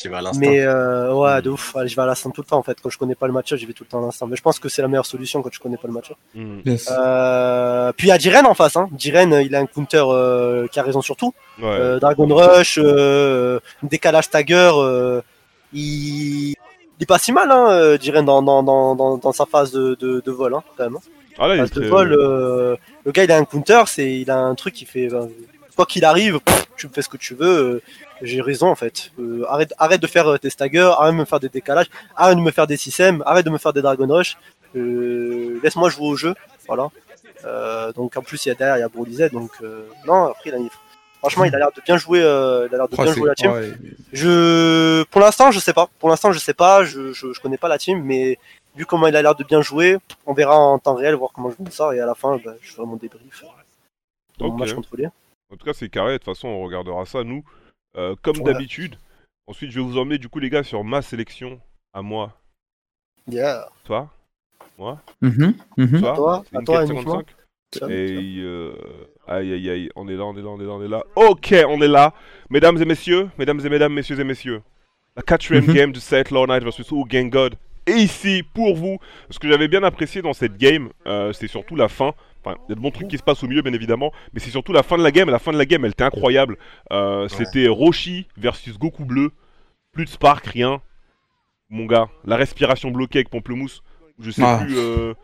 Tu 0.01 0.09
vas 0.09 0.18
à 0.18 0.22
l'instant. 0.22 0.41
Mais 0.41 0.61
euh, 0.62 1.12
ouais, 1.14 1.43
de 1.43 1.51
ouf. 1.51 1.74
Je 1.85 1.95
vais 1.95 2.03
à 2.03 2.07
l'instant 2.07 2.31
tout 2.31 2.41
le 2.41 2.47
temps 2.47 2.57
en 2.59 2.62
fait. 2.62 2.78
Quand 2.83 2.89
je 2.89 2.97
connais 2.97 3.14
pas 3.14 3.26
le 3.26 3.33
match-up, 3.35 3.59
je 3.59 3.66
vais 3.66 3.74
tout 3.74 3.85
le 3.85 3.89
temps 3.91 4.03
à 4.03 4.07
l'instant. 4.07 4.26
Mais 4.26 4.37
je 4.37 4.41
pense 4.43 4.59
que 4.59 4.68
c'est 4.70 4.81
la 4.81 4.89
meilleure 4.89 5.05
solution 5.05 5.43
quand 5.43 5.51
je 5.53 5.61
connais 5.61 5.76
pas 5.76 5.89
le 5.89 5.93
match-up. 5.95 6.16
Hmm, 6.35 6.61
Yes. 6.64 6.89
Euh, 6.91 7.93
puis 7.97 8.07
il 8.07 8.11
y 8.11 8.12
a 8.12 8.18
Jiren 8.18 8.47
en 8.47 8.55
face. 8.55 8.76
Hein. 8.76 8.89
Jiren, 8.97 9.33
il 9.45 9.55
a 9.55 9.59
un 9.61 9.66
counter 9.66 10.03
euh, 10.07 10.66
qui 10.68 10.81
a 10.81 10.83
raison 10.83 11.03
sur 11.03 11.16
tout. 11.16 11.35
Ouais. 11.59 11.66
Euh, 11.66 11.99
Dragon 11.99 12.26
Rush, 12.35 12.78
euh, 12.83 13.61
décalage 13.83 14.24
stagger. 14.24 14.70
euh, 14.76 15.20
il... 15.74 16.51
il 16.51 16.57
est 17.03 17.07
pas 17.07 17.18
si 17.18 17.33
mal, 17.33 17.51
hein, 17.51 17.97
Jiren, 18.01 18.24
dans, 18.24 18.41
dans, 18.43 18.62
dans, 18.62 18.95
dans, 18.95 19.18
dans 19.18 19.33
sa 19.33 19.45
phase 19.47 19.70
de, 19.72 19.95
de, 19.97 20.20
de 20.24 20.31
vol, 20.33 20.55
hein, 20.55 20.62
quand 20.76 20.85
même. 20.85 20.99
Ah 21.41 21.49
là, 21.49 21.55
euh, 22.12 22.76
le 23.05 23.12
gars, 23.12 23.24
il 23.24 23.32
a 23.32 23.36
un 23.38 23.45
counter, 23.45 23.82
c'est, 23.86 24.12
il 24.20 24.30
a 24.30 24.38
un 24.38 24.55
truc 24.55 24.74
qui 24.74 24.84
fait. 24.84 25.09
ben, 25.09 25.28
quoi 25.76 25.86
qu'il 25.86 26.05
arrive, 26.05 26.38
pff, 26.41 26.66
tu 26.76 26.86
me 26.88 26.93
fais 26.93 27.01
ce 27.03 27.09
que 27.09 27.16
tu 27.16 27.34
veux. 27.34 27.47
euh, 27.76 27.82
j'ai 28.22 28.43
raison 28.43 28.68
en 28.68 28.74
fait. 28.74 29.11
Euh, 29.18 29.45
arrête, 29.49 29.72
arrête 29.78 30.01
de 30.03 30.07
faire 30.07 30.38
tes 30.38 30.51
staggers, 30.51 30.93
arrête 30.99 31.14
de 31.14 31.18
me 31.20 31.24
faire 31.24 31.41
des 31.41 31.49
décalages, 31.49 31.86
arrête 32.16 32.36
de 32.36 32.43
me 32.43 32.51
faire 32.51 32.66
des 32.66 32.76
systèmes, 32.76 33.22
arrête 33.24 33.47
de 33.47 33.51
me 33.51 33.57
faire 33.59 33.72
des 33.72 33.80
Dragon 33.80 34.07
Rush. 34.07 34.36
Laisse-moi 34.74 35.88
jouer 35.91 36.07
au 36.07 36.16
jeu, 36.16 36.34
voilà. 36.66 36.88
Donc 37.97 38.16
en 38.16 38.22
plus 38.22 38.45
il 38.45 38.49
y 38.51 38.53
a 38.53 38.55
derrière 38.55 38.76
il 38.76 38.80
y 38.80 38.82
a 38.82 38.88
Broly 38.88 39.14
Z, 39.14 39.30
donc 39.32 39.51
euh, 39.62 39.86
non 40.07 40.26
après 40.26 40.51
il 40.51 40.55
a, 40.55 40.59
franchement 41.20 41.45
il 41.45 41.55
a 41.55 41.59
l'air 41.59 41.70
de 41.74 41.80
bien 41.82 41.97
jouer, 41.97 42.20
euh, 42.22 42.66
il 42.68 42.74
a 42.74 42.78
l'air 42.78 42.88
de 42.88 42.95
Oh, 42.99 43.03
bien 43.03 43.14
jouer 43.14 43.28
la 43.28 43.34
team. 43.34 43.51
ouais, 43.53 43.72
Je, 44.12 45.03
pour 45.05 45.20
l'instant, 45.22 45.51
je 45.51 45.59
sais 45.61 45.72
pas. 45.72 45.88
Pour 45.99 46.11
l'instant, 46.11 46.32
je 46.32 46.38
sais 46.38 46.53
pas. 46.55 46.84
Je, 46.84 47.12
je, 47.14 47.32
je 47.32 47.41
connais 47.41 47.57
pas 47.59 47.68
la 47.68 47.78
team, 47.78 48.03
mais 48.05 48.38
vu 48.77 48.87
comment 48.87 49.07
il 49.07 49.16
a 49.16 49.23
l'air 49.23 49.35
de 49.35 49.45
bien 49.45 49.62
jouer, 49.62 49.99
on 50.27 50.33
verra 50.33 50.57
en 50.59 50.79
temps 50.79 50.95
réel, 50.95 51.14
voir 51.14 51.31
comment 51.35 51.51
je 51.51 51.62
me 51.62 51.71
sors, 51.71 51.93
et 51.93 52.01
à 52.01 52.07
la 52.07 52.14
fin, 52.14 52.39
bah, 52.45 52.55
je 52.61 52.71
ferai 52.73 52.87
mon 52.87 52.97
débrief 52.97 53.45
de 54.39 54.45
mon 54.45 54.53
Ok. 54.55 54.59
match 54.61 54.73
contre 54.75 54.97
lui. 54.97 55.07
En 55.07 55.57
tout 55.57 55.64
cas, 55.66 55.73
c'est 55.75 55.89
carré. 55.89 56.12
De 56.12 56.18
toute 56.18 56.27
façon, 56.27 56.49
on 56.49 56.62
regardera 56.62 57.05
ça, 57.07 57.25
nous, 57.25 57.45
euh, 57.97 58.14
comme 58.23 58.39
Ouais. 58.39 58.45
d'habitude. 58.53 58.97
Ensuite, 59.47 59.71
je 59.73 59.81
vais 59.81 59.85
vous 59.85 59.99
emmener, 59.99 60.18
du 60.18 60.29
coup, 60.29 60.39
les 60.39 60.49
gars, 60.51 60.62
sur 60.62 60.85
ma 60.85 61.03
sélection 61.03 61.61
à 61.93 62.03
moi. 62.03 62.33
Yeah. 63.29 63.68
Toi? 63.85 64.09
Moi? 64.79 64.99
Mhm. 65.21 65.55
Toi? 66.01 66.14
Toi, 66.14 66.43
à 66.55 66.62
toi, 66.62 66.85
4,55. 66.85 66.91
uniquement. 66.93 67.23
Tiens, 67.73 67.87
tiens. 67.87 67.89
Et 67.89 68.37
euh, 68.39 68.73
aïe 69.29 69.53
aïe 69.53 69.71
aïe, 69.71 69.91
on 69.95 70.09
est 70.09 70.14
là, 70.16 70.25
on 70.25 70.37
est 70.37 70.43
là, 70.43 70.49
on 70.49 70.61
est 70.61 70.64
là, 70.64 70.73
on 70.73 70.83
est 70.83 70.89
là. 70.89 71.05
Ok, 71.16 71.55
on 71.68 71.81
est 71.83 71.89
là. 71.89 72.14
Mesdames 72.49 72.81
et 72.81 72.85
messieurs, 72.85 73.31
mesdames 73.39 73.61
et 73.64 73.68
mesdames, 73.68 73.93
messieurs 73.93 74.18
et 74.18 74.25
messieurs. 74.25 74.62
La 75.16 75.23
quatrième 75.23 75.66
Mhm. 75.66 75.75
game 75.75 75.93
de 75.93 76.01
cette 76.01 76.31
Law 76.31 76.47
Knight 76.47 76.62
versus 76.64 76.89
Gang 77.09 77.29
God. 77.31 77.57
Et 77.91 77.97
ici, 78.03 78.43
pour 78.55 78.74
vous, 78.76 78.99
ce 79.30 79.38
que 79.38 79.49
j'avais 79.49 79.68
bien 79.68 79.82
apprécié 79.82 80.22
dans 80.22 80.32
cette 80.32 80.57
game, 80.57 80.91
euh, 81.07 81.32
c'est 81.32 81.49
surtout 81.49 81.76
la 81.76 81.88
fin. 81.88 82.12
Enfin, 82.45 82.57
il 82.66 82.70
y 82.70 82.72
a 82.72 82.74
de 82.76 82.80
bons 82.80 82.91
trucs 82.91 83.09
qui 83.09 83.18
se 83.18 83.22
passent 83.22 83.43
au 83.43 83.49
milieu, 83.49 83.61
bien 83.62 83.72
évidemment. 83.74 84.12
Mais 84.32 84.41
c'est 84.41 84.51
surtout 84.51 84.72
la 84.72 84.82
fin 84.82 84.97
de 84.97 85.03
la 85.03 85.11
game. 85.11 85.28
La 85.28 85.38
fin 85.38 85.53
de 85.53 85.59
la 85.59 85.66
game, 85.66 85.84
elle 85.84 85.91
était 85.93 86.05
incroyable. 86.05 86.57
Euh, 86.93 87.28
C'était 87.28 87.68
Roshi 87.68 88.26
versus 88.36 88.78
Goku 88.78 89.05
Bleu. 89.05 89.32
Plus 89.93 90.05
de 90.05 90.11
spark, 90.11 90.47
rien. 90.47 90.80
Mon 91.68 91.84
gars, 91.86 92.09
la 92.24 92.36
respiration 92.36 92.91
bloquée 92.91 93.18
avec 93.18 93.28
Pamplemousse. 93.30 93.82
Je 94.18 94.30
sais 94.30 94.43
Ah. 94.45 94.61
plus. 94.64 94.76
Euh... 94.78 95.14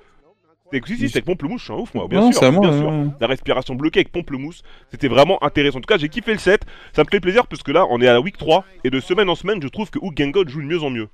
Si, 0.84 0.96
si, 0.96 1.08
c'est 1.08 1.18
avec 1.18 1.24
Pamplemousse, 1.26 1.60
je 1.60 1.64
suis 1.66 1.72
un 1.72 1.76
ouf, 1.76 1.94
moi, 1.94 2.08
bien 2.08 2.20
Non, 2.20 2.32
sûr. 2.32 2.50
moi. 2.50 2.60
bien 2.60 2.76
sûr 2.76 2.88
ouais. 2.88 3.06
la 3.20 3.26
respiration 3.28 3.76
bloquée 3.76 4.00
avec 4.00 4.10
Pamplemousse. 4.10 4.62
C'était 4.90 5.06
vraiment 5.06 5.42
intéressant. 5.44 5.78
En 5.78 5.80
tout 5.80 5.86
cas, 5.86 5.96
j'ai 5.96 6.08
kiffé 6.08 6.32
le 6.32 6.38
set. 6.38 6.62
Ça 6.92 7.04
me 7.04 7.08
fait 7.08 7.20
plaisir 7.20 7.46
parce 7.46 7.62
que 7.62 7.70
là, 7.70 7.86
on 7.88 8.00
est 8.00 8.08
à 8.08 8.12
la 8.12 8.20
week 8.20 8.36
3 8.36 8.64
et 8.82 8.90
de 8.90 8.98
semaine 8.98 9.28
en 9.30 9.36
semaine, 9.36 9.62
je 9.62 9.68
trouve 9.68 9.90
que 9.90 9.98
Hook 10.00 10.14
Gangot 10.14 10.46
joue 10.48 10.60
de 10.60 10.66
mieux 10.66 10.82
en 10.82 10.90
mieux. 10.90 11.08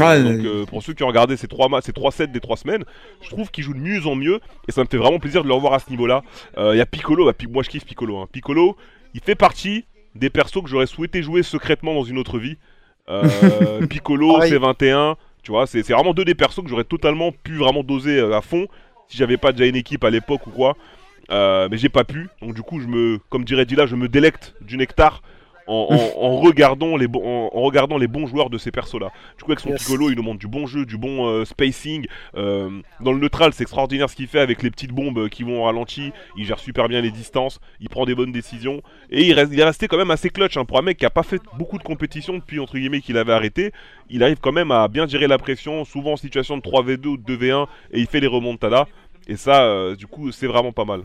Euh, 0.00 0.36
donc, 0.36 0.46
euh, 0.46 0.64
pour 0.64 0.82
ceux 0.82 0.94
qui 0.94 1.02
ont 1.02 1.08
regardé 1.08 1.36
ces 1.36 1.48
trois, 1.48 1.68
ces 1.82 1.92
trois 1.92 2.10
sets 2.12 2.28
des 2.28 2.40
trois 2.40 2.56
semaines, 2.56 2.84
je 3.20 3.28
trouve 3.28 3.50
qu'il 3.50 3.62
joue 3.64 3.74
de 3.74 3.78
mieux 3.78 4.06
en 4.06 4.14
mieux 4.14 4.40
et 4.68 4.72
ça 4.72 4.82
me 4.82 4.88
fait 4.88 4.96
vraiment 4.96 5.18
plaisir 5.18 5.42
de 5.42 5.48
le 5.48 5.54
revoir 5.54 5.74
à 5.74 5.78
ce 5.78 5.90
niveau-là. 5.90 6.22
Euh, 6.56 6.74
Il 6.74 6.78
y 6.78 6.80
a 6.80 6.86
Piccolo, 6.86 7.26
bah, 7.26 7.32
moi 7.50 7.62
je 7.62 7.68
kiffe 7.68 7.84
Piccolo. 7.84 8.18
hein. 8.18 8.28
Piccolo, 8.32 8.76
il 9.14 9.20
fait 9.20 9.34
partie 9.34 9.84
des 10.14 10.30
persos 10.30 10.62
que 10.62 10.68
j'aurais 10.68 10.86
souhaité 10.86 11.22
jouer 11.22 11.42
secrètement 11.42 11.94
dans 11.94 12.04
une 12.04 12.18
autre 12.18 12.38
vie. 12.38 12.56
Euh, 13.08 13.86
Piccolo, 13.90 14.34
Pareil. 14.34 14.52
C21, 14.52 15.16
tu 15.42 15.50
vois, 15.50 15.66
c'est 15.66 15.82
vraiment 15.82 16.14
deux 16.14 16.24
des 16.24 16.34
persos 16.34 16.62
que 16.62 16.68
j'aurais 16.68 16.84
totalement 16.84 17.32
pu 17.32 17.56
vraiment 17.56 17.82
doser 17.82 18.20
à 18.20 18.40
fond 18.40 18.68
si 19.08 19.18
j'avais 19.18 19.36
pas 19.36 19.52
déjà 19.52 19.66
une 19.66 19.76
équipe 19.76 20.04
à 20.04 20.10
l'époque 20.10 20.46
ou 20.46 20.50
quoi. 20.50 20.76
Mais 21.30 21.76
j'ai 21.76 21.88
pas 21.88 22.04
pu, 22.04 22.28
donc 22.40 22.54
du 22.54 22.62
coup 22.62 22.80
je 22.80 22.86
me, 22.86 23.18
comme 23.30 23.44
dirait 23.44 23.64
Dila, 23.66 23.86
je 23.86 23.96
me 23.96 24.08
délecte 24.08 24.54
du 24.60 24.76
nectar 24.76 25.22
en, 25.66 25.86
en- 25.90 26.22
en 26.24 26.36
regardant 26.38 26.96
les 26.96 27.08
bons, 27.08 27.22
en, 27.24 27.50
en 27.56 27.60
regardant 27.62 27.98
les 27.98 28.06
bons 28.08 28.26
joueurs 28.26 28.50
de 28.50 28.58
ces 28.58 28.70
persos-là. 28.70 29.10
Du 29.38 29.44
coup 29.44 29.52
avec 29.52 29.60
son 29.60 29.70
Yes. 29.70 29.82
Piccolo, 29.84 30.10
il 30.10 30.16
nous 30.16 30.22
montre 30.22 30.38
du 30.38 30.48
bon 30.48 30.66
jeu, 30.66 30.84
du 30.86 30.96
bon 30.98 31.26
euh, 31.28 31.44
spacing. 31.44 32.06
Euh, 32.36 32.70
dans 33.00 33.12
le 33.12 33.18
neutral, 33.18 33.52
c'est 33.52 33.62
extraordinaire 33.62 34.10
ce 34.10 34.16
qu'il 34.16 34.26
fait 34.26 34.40
avec 34.40 34.62
les 34.62 34.70
petites 34.70 34.92
bombes 34.92 35.18
euh, 35.18 35.28
qui 35.28 35.42
vont 35.42 35.60
au 35.60 35.64
ralenti. 35.64 36.12
Il 36.36 36.44
gère 36.44 36.58
super 36.58 36.88
bien 36.88 37.00
les 37.00 37.10
distances, 37.10 37.60
il 37.80 37.88
prend 37.88 38.04
des 38.04 38.14
bonnes 38.14 38.32
décisions 38.32 38.82
et 39.10 39.24
il, 39.26 39.32
reste, 39.34 39.52
il 39.52 39.60
est 39.60 39.64
resté 39.64 39.88
quand 39.88 39.96
même 39.98 40.10
assez 40.10 40.30
clutch 40.30 40.56
hein, 40.56 40.64
pour 40.64 40.78
un 40.78 40.82
mec 40.82 40.98
qui 40.98 41.06
a 41.06 41.10
pas 41.10 41.22
fait 41.22 41.40
beaucoup 41.58 41.78
de 41.78 41.82
compétition 41.84 42.34
depuis 42.38 42.58
entre 42.60 42.76
guillemets 42.78 43.00
qu'il 43.00 43.16
avait 43.16 43.32
arrêté. 43.32 43.72
Il 44.10 44.22
arrive 44.22 44.38
quand 44.40 44.52
même 44.52 44.70
à 44.70 44.88
bien 44.88 45.06
gérer 45.06 45.26
la 45.26 45.38
pression, 45.38 45.84
souvent 45.84 46.12
en 46.12 46.16
situation 46.16 46.56
de 46.56 46.62
3v2 46.62 47.06
ou 47.06 47.16
de 47.16 47.36
2v1 47.36 47.66
et 47.92 48.00
il 48.00 48.06
fait 48.06 48.20
les 48.20 48.26
remontadas. 48.26 48.86
Et 49.28 49.36
ça, 49.36 49.62
euh, 49.64 49.94
du 49.94 50.06
coup, 50.08 50.32
c'est 50.32 50.48
vraiment 50.48 50.72
pas 50.72 50.84
mal. 50.84 51.02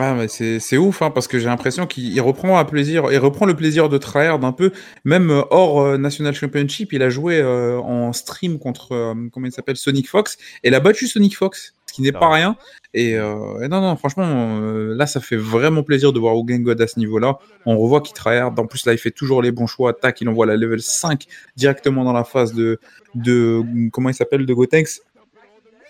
Ah, 0.00 0.14
mais 0.14 0.28
c'est 0.28 0.60
c'est 0.60 0.76
ouf, 0.76 1.02
hein, 1.02 1.10
parce 1.10 1.26
que 1.26 1.40
j'ai 1.40 1.46
l'impression 1.46 1.86
qu'il 1.86 2.12
il 2.12 2.20
reprend 2.20 2.56
un 2.58 2.64
plaisir, 2.64 3.10
il 3.10 3.18
reprend 3.18 3.46
le 3.46 3.54
plaisir 3.56 3.88
de 3.88 3.98
tryhard 3.98 4.44
un 4.44 4.52
peu, 4.52 4.70
même 5.04 5.30
euh, 5.30 5.42
hors 5.50 5.80
euh, 5.80 5.98
National 5.98 6.34
Championship, 6.34 6.92
il 6.92 7.02
a 7.02 7.10
joué 7.10 7.40
euh, 7.40 7.80
en 7.80 8.12
stream 8.12 8.60
contre, 8.60 8.92
euh, 8.92 9.14
comment 9.32 9.46
il 9.46 9.52
s'appelle, 9.52 9.76
Sonic 9.76 10.08
Fox, 10.08 10.38
et 10.62 10.68
il 10.68 10.74
a 10.76 10.80
battu 10.80 11.08
Sonic 11.08 11.36
Fox, 11.36 11.74
ce 11.86 11.92
qui 11.92 12.02
n'est 12.02 12.12
Ah 12.14 12.20
pas 12.20 12.28
ouais. 12.28 12.36
rien. 12.36 12.56
Et, 12.94 13.10
et 13.12 13.68
non, 13.68 13.80
non, 13.82 13.96
franchement, 13.96 14.60
là, 14.60 15.06
ça 15.06 15.20
fait 15.20 15.36
vraiment 15.36 15.82
plaisir 15.82 16.12
de 16.12 16.18
voir 16.18 16.34
Hogan 16.34 16.62
God 16.62 16.80
à 16.80 16.86
ce 16.86 16.98
niveau-là. 16.98 17.38
On 17.66 17.76
revoit 17.78 18.00
qu'il 18.00 18.14
tryhard. 18.14 18.54
En 18.58 18.66
plus, 18.66 18.86
là, 18.86 18.94
il 18.94 18.98
fait 18.98 19.10
toujours 19.10 19.42
les 19.42 19.52
bons 19.52 19.66
choix. 19.66 19.92
Tac, 19.92 20.20
il 20.22 20.28
envoie 20.28 20.46
la 20.46 20.56
level 20.56 20.80
5 20.80 21.26
directement 21.54 22.02
dans 22.02 22.14
la 22.14 22.24
phase 22.24 22.54
de, 22.54 22.80
de 23.14 23.62
comment 23.92 24.08
il 24.08 24.14
s'appelle, 24.14 24.46
de 24.46 24.54
Gotenks. 24.54 25.00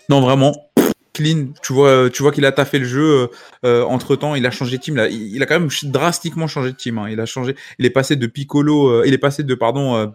Non, 0.09 0.21
vraiment, 0.21 0.68
clean. 1.19 1.47
Tu 1.61 1.73
vois, 1.73 2.09
tu 2.09 2.23
vois 2.23 2.31
qu'il 2.31 2.45
a 2.45 2.51
taffé 2.51 2.79
le 2.79 2.85
jeu. 2.85 3.29
Euh, 3.65 3.83
entre 3.83 4.15
temps, 4.15 4.35
il 4.35 4.45
a 4.45 4.51
changé 4.51 4.77
de 4.77 4.81
team. 4.81 4.95
Là, 4.95 5.09
il, 5.09 5.41
a 5.43 5.45
quand 5.45 5.59
même 5.59 5.69
drastiquement 5.83 6.47
changé 6.47 6.71
de 6.71 6.77
team. 6.77 6.97
Hein. 6.97 7.09
Il 7.09 7.19
a 7.19 7.25
changé. 7.25 7.55
Il 7.77 7.85
est 7.85 7.89
passé 7.89 8.15
de 8.15 8.27
Piccolo. 8.27 8.87
Euh, 8.87 9.03
il 9.05 9.13
est 9.13 9.19
passé 9.19 9.43
de 9.43 9.55
pardon 9.55 9.95
euh, 9.95 10.07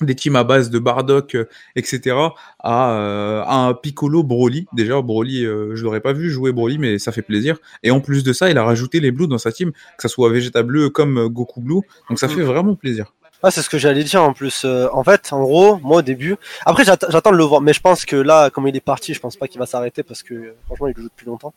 des 0.00 0.16
teams 0.16 0.34
à 0.34 0.42
base 0.42 0.70
de 0.70 0.80
Bardock, 0.80 1.36
etc. 1.76 2.16
À, 2.58 3.44
un 3.48 3.74
Piccolo 3.74 4.24
Broly. 4.24 4.66
Déjà, 4.72 5.00
Broly, 5.00 5.44
je 5.44 5.82
l'aurais 5.84 6.00
pas 6.00 6.12
vu 6.12 6.28
jouer 6.28 6.50
Broly, 6.50 6.78
mais 6.78 6.98
ça 6.98 7.12
fait 7.12 7.22
plaisir. 7.22 7.58
Et 7.84 7.92
en 7.92 8.00
plus 8.00 8.24
de 8.24 8.32
ça, 8.32 8.50
il 8.50 8.58
a 8.58 8.64
rajouté 8.64 8.98
les 8.98 9.12
Blues 9.12 9.28
dans 9.28 9.38
sa 9.38 9.52
team, 9.52 9.70
que 9.70 10.02
ça 10.02 10.08
soit 10.08 10.28
Vegeta 10.30 10.64
Bleu 10.64 10.90
comme 10.90 11.28
Goku 11.28 11.60
Blue. 11.60 11.82
Donc 12.08 12.18
ça 12.18 12.26
mm. 12.26 12.30
fait 12.30 12.42
vraiment 12.42 12.74
plaisir. 12.74 13.12
Ah, 13.42 13.50
c'est 13.50 13.62
ce 13.62 13.68
que 13.68 13.78
j'allais 13.78 14.04
dire 14.04 14.22
en 14.22 14.32
plus. 14.32 14.64
Euh, 14.64 14.88
en 14.92 15.02
fait, 15.02 15.32
en 15.32 15.42
gros, 15.42 15.78
moi 15.78 15.98
au 15.98 16.02
début, 16.02 16.36
après 16.64 16.84
j'attends 16.84 17.32
de 17.32 17.36
le 17.36 17.44
voir, 17.44 17.60
mais 17.60 17.72
je 17.72 17.80
pense 17.80 18.04
que 18.04 18.16
là, 18.16 18.50
comme 18.50 18.68
il 18.68 18.76
est 18.76 18.80
parti, 18.80 19.14
je 19.14 19.20
pense 19.20 19.36
pas 19.36 19.48
qu'il 19.48 19.58
va 19.58 19.66
s'arrêter 19.66 20.02
parce 20.02 20.22
que 20.22 20.54
franchement, 20.66 20.86
il 20.86 20.94
le 20.96 21.02
joue 21.02 21.08
depuis 21.08 21.26
longtemps. 21.26 21.52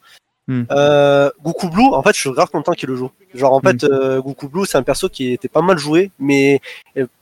Euh, 0.50 1.32
Goku 1.44 1.70
Blue, 1.70 1.94
en 1.94 2.04
fait, 2.04 2.14
je 2.14 2.20
suis 2.20 2.32
grave 2.32 2.50
content 2.50 2.74
qu'il 2.74 2.90
le 2.90 2.96
joue. 2.96 3.12
Genre, 3.34 3.52
en 3.52 3.62
fait, 3.62 3.84
hmm. 3.84 3.92
euh, 3.92 4.22
Goku 4.22 4.48
Blue, 4.48 4.66
c'est 4.66 4.78
un 4.78 4.84
perso 4.84 5.10
qui 5.10 5.34
était 5.34 5.48
pas 5.48 5.62
mal 5.62 5.78
joué, 5.78 6.12
mais 6.20 6.62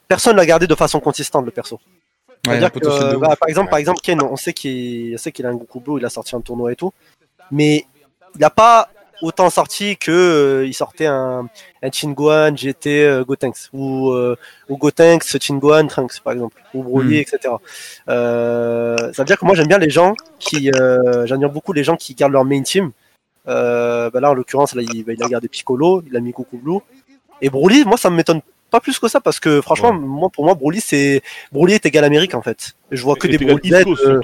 personne 0.08 0.36
l'a 0.36 0.46
gardé 0.46 0.68
de 0.68 0.76
façon 0.76 1.00
consistante, 1.00 1.46
le 1.46 1.52
perso. 1.52 1.80
Ouais, 2.48 2.60
dire 2.60 2.72
que, 2.72 3.16
bah, 3.16 3.36
par 3.40 3.48
exemple, 3.48 3.70
par 3.70 3.80
exemple, 3.80 4.02
Ken, 4.02 4.22
on 4.22 4.36
sait 4.36 4.52
qu'il, 4.52 5.18
sait 5.18 5.32
qu'il 5.32 5.46
a 5.46 5.50
un 5.50 5.56
Goku 5.56 5.80
Blue, 5.80 6.00
il 6.00 6.06
a 6.06 6.10
sorti 6.10 6.36
un 6.36 6.42
tournoi 6.42 6.74
et 6.74 6.76
tout, 6.76 6.94
mais 7.52 7.86
il 8.36 8.44
a 8.44 8.50
pas 8.50 8.90
autant 9.22 9.50
sorti 9.50 9.98
que 9.98 10.12
euh, 10.12 10.66
il 10.66 10.74
sortait 10.74 11.06
un, 11.06 11.48
un 11.82 11.92
Chinguan 11.92 12.56
GT 12.56 13.04
euh, 13.06 13.24
Gotenks 13.24 13.70
ou 13.74 14.12
euh, 14.12 14.36
ou 14.70 14.78
Gotenks 14.78 15.38
Chinguan 15.40 15.88
Trunks 15.88 16.20
par 16.24 16.34
exemple 16.34 16.62
ou 16.74 16.84
Broly 16.84 17.18
hmm. 17.18 17.22
etc. 17.22 17.54
Euh, 18.10 18.98
ça 19.14 19.24
veut 19.24 19.26
dire 19.26 19.38
que 19.38 19.46
moi 19.46 19.56
j'aime 19.56 19.68
bien 19.68 19.78
les 19.78 19.90
gens 19.90 20.14
qui 20.40 20.72
euh, 20.72 21.26
j'admire 21.26 21.50
beaucoup 21.50 21.74
les 21.74 21.84
gens 21.84 21.96
qui 21.96 22.16
gardent 22.16 22.34
leur 22.34 22.46
main 22.46 22.62
team. 22.62 22.92
Bah 23.46 24.10
là 24.14 24.32
en 24.32 24.34
l'occurrence 24.34 24.74
là 24.74 24.82
il, 24.82 25.04
bah, 25.04 25.14
il, 25.14 25.24
a 25.24 25.28
gardé 25.28 25.48
Piccolo, 25.50 26.02
il 26.08 26.16
a 26.16 26.20
mis 26.22 26.32
Goku 26.32 26.58
Blue 26.58 26.80
et 27.42 27.50
Broly 27.50 27.84
moi 27.86 27.98
ça 27.98 28.10
m'étonne 28.10 28.42
pas 28.74 28.80
plus 28.80 28.98
que 28.98 29.08
ça 29.08 29.22
parce 29.22 29.40
que 29.40 29.62
franchement, 29.62 29.94
moi 29.94 30.30
pour 30.34 30.44
moi 30.46 30.56
Broly 30.56 30.82
c'est 30.82 31.22
Broly 31.52 31.74
est 31.76 31.86
égal 31.86 32.04
Amérique 32.04 32.34
en 32.34 32.42
fait. 32.42 32.74
Je 32.92 33.04
vois 33.04 33.16
que 33.16 33.28
des 33.28 33.38
Broly 33.38 33.70
Z. 33.70 33.86
Euh, 33.88 34.20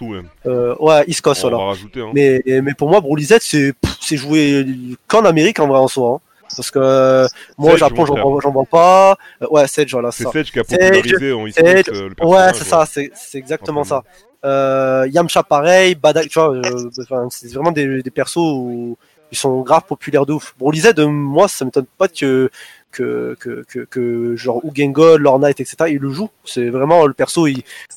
euh, 0.48 0.76
ouais, 0.80 1.04
East 1.08 1.22
Coast 1.22 1.42
voilà. 1.44 1.58
Hein. 1.58 2.12
Mais 2.16 2.42
mais 2.66 2.74
pour 2.74 2.90
moi 2.90 3.00
Broly 3.00 3.26
Z 3.26 3.38
c'est 3.42 3.74
c'est 4.02 4.18
joué 4.18 4.66
qu'en 5.08 5.24
Amérique 5.24 5.60
en 5.60 5.68
vrai 5.68 5.78
en 5.78 5.88
soi. 5.88 6.10
Hein. 6.16 6.20
Parce 6.58 6.72
que 6.72 6.80
euh, 6.82 7.28
moi 7.60 7.74
au 7.74 7.78
Japon 7.78 8.06
j'en 8.08 8.52
vois 8.52 8.66
pas. 8.66 9.18
Euh, 9.44 9.48
ouais, 9.52 9.68
Sedge 9.68 9.92
voilà. 9.92 10.12
C'est 10.12 10.28
Sedge 10.28 10.52
qui 10.52 10.60
a 10.60 10.64
popularisé 10.64 11.32
en 11.32 11.46
East 11.46 11.62
Coast, 11.62 11.90
euh, 11.90 12.10
le 12.18 12.26
Ouais, 12.26 12.48
c'est 12.56 12.64
ça, 12.64 12.86
c'est 12.88 13.12
exactement 13.36 13.84
ça. 13.84 14.04
Euh, 14.46 15.08
Yamcha 15.12 15.44
pareil, 15.44 15.94
Badak, 15.94 16.28
tu 16.30 16.40
vois, 16.40 16.60
c'est 17.30 17.54
vraiment 17.54 17.72
des, 17.72 18.02
des 18.02 18.10
persos 18.10 18.38
où 18.38 18.98
ils 19.32 19.38
sont 19.38 19.62
grave 19.62 19.84
populaires 19.88 20.26
de 20.26 20.34
ouf. 20.34 20.56
Broly 20.58 20.82
Z, 20.82 21.00
moi 21.08 21.48
ça 21.48 21.66
m'étonne 21.66 21.86
pas 21.98 22.08
que 22.08 22.50
que, 22.92 23.38
que, 23.40 23.64
que, 23.68 23.80
que 23.80 24.36
genre 24.36 24.62
Ugengol, 24.66 25.22
Lord 25.22 25.40
Knight, 25.40 25.60
etc. 25.60 25.76
Il 25.90 26.00
le 26.00 26.12
joue. 26.12 26.30
C'est 26.44 26.70
vraiment 26.70 27.06
le 27.06 27.14
perso. 27.14 27.48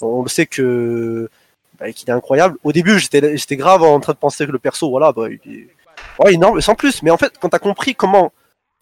On 0.01 0.23
le 0.23 0.29
sait 0.29 0.47
que 0.47 1.31
bah, 1.79 1.91
qu'il 1.93 2.09
est 2.09 2.13
incroyable. 2.13 2.57
Au 2.63 2.73
début, 2.73 2.99
j'étais 2.99 3.37
j'étais 3.37 3.57
grave 3.57 3.83
en 3.83 3.99
train 4.01 4.13
de 4.13 4.19
penser 4.19 4.47
que 4.47 4.53
le 4.53 4.59
perso, 4.59 4.91
voilà, 4.91 5.13
bah, 5.13 5.29
il 5.31 5.53
est 5.53 5.69
ouais, 6.19 6.35
énorme, 6.35 6.61
sans 6.61 6.75
plus. 6.75 7.03
Mais 7.03 7.11
en 7.11 7.17
fait, 7.17 7.33
quand 7.41 7.49
t'as 7.49 7.59
compris 7.59 7.95
comment 7.95 8.33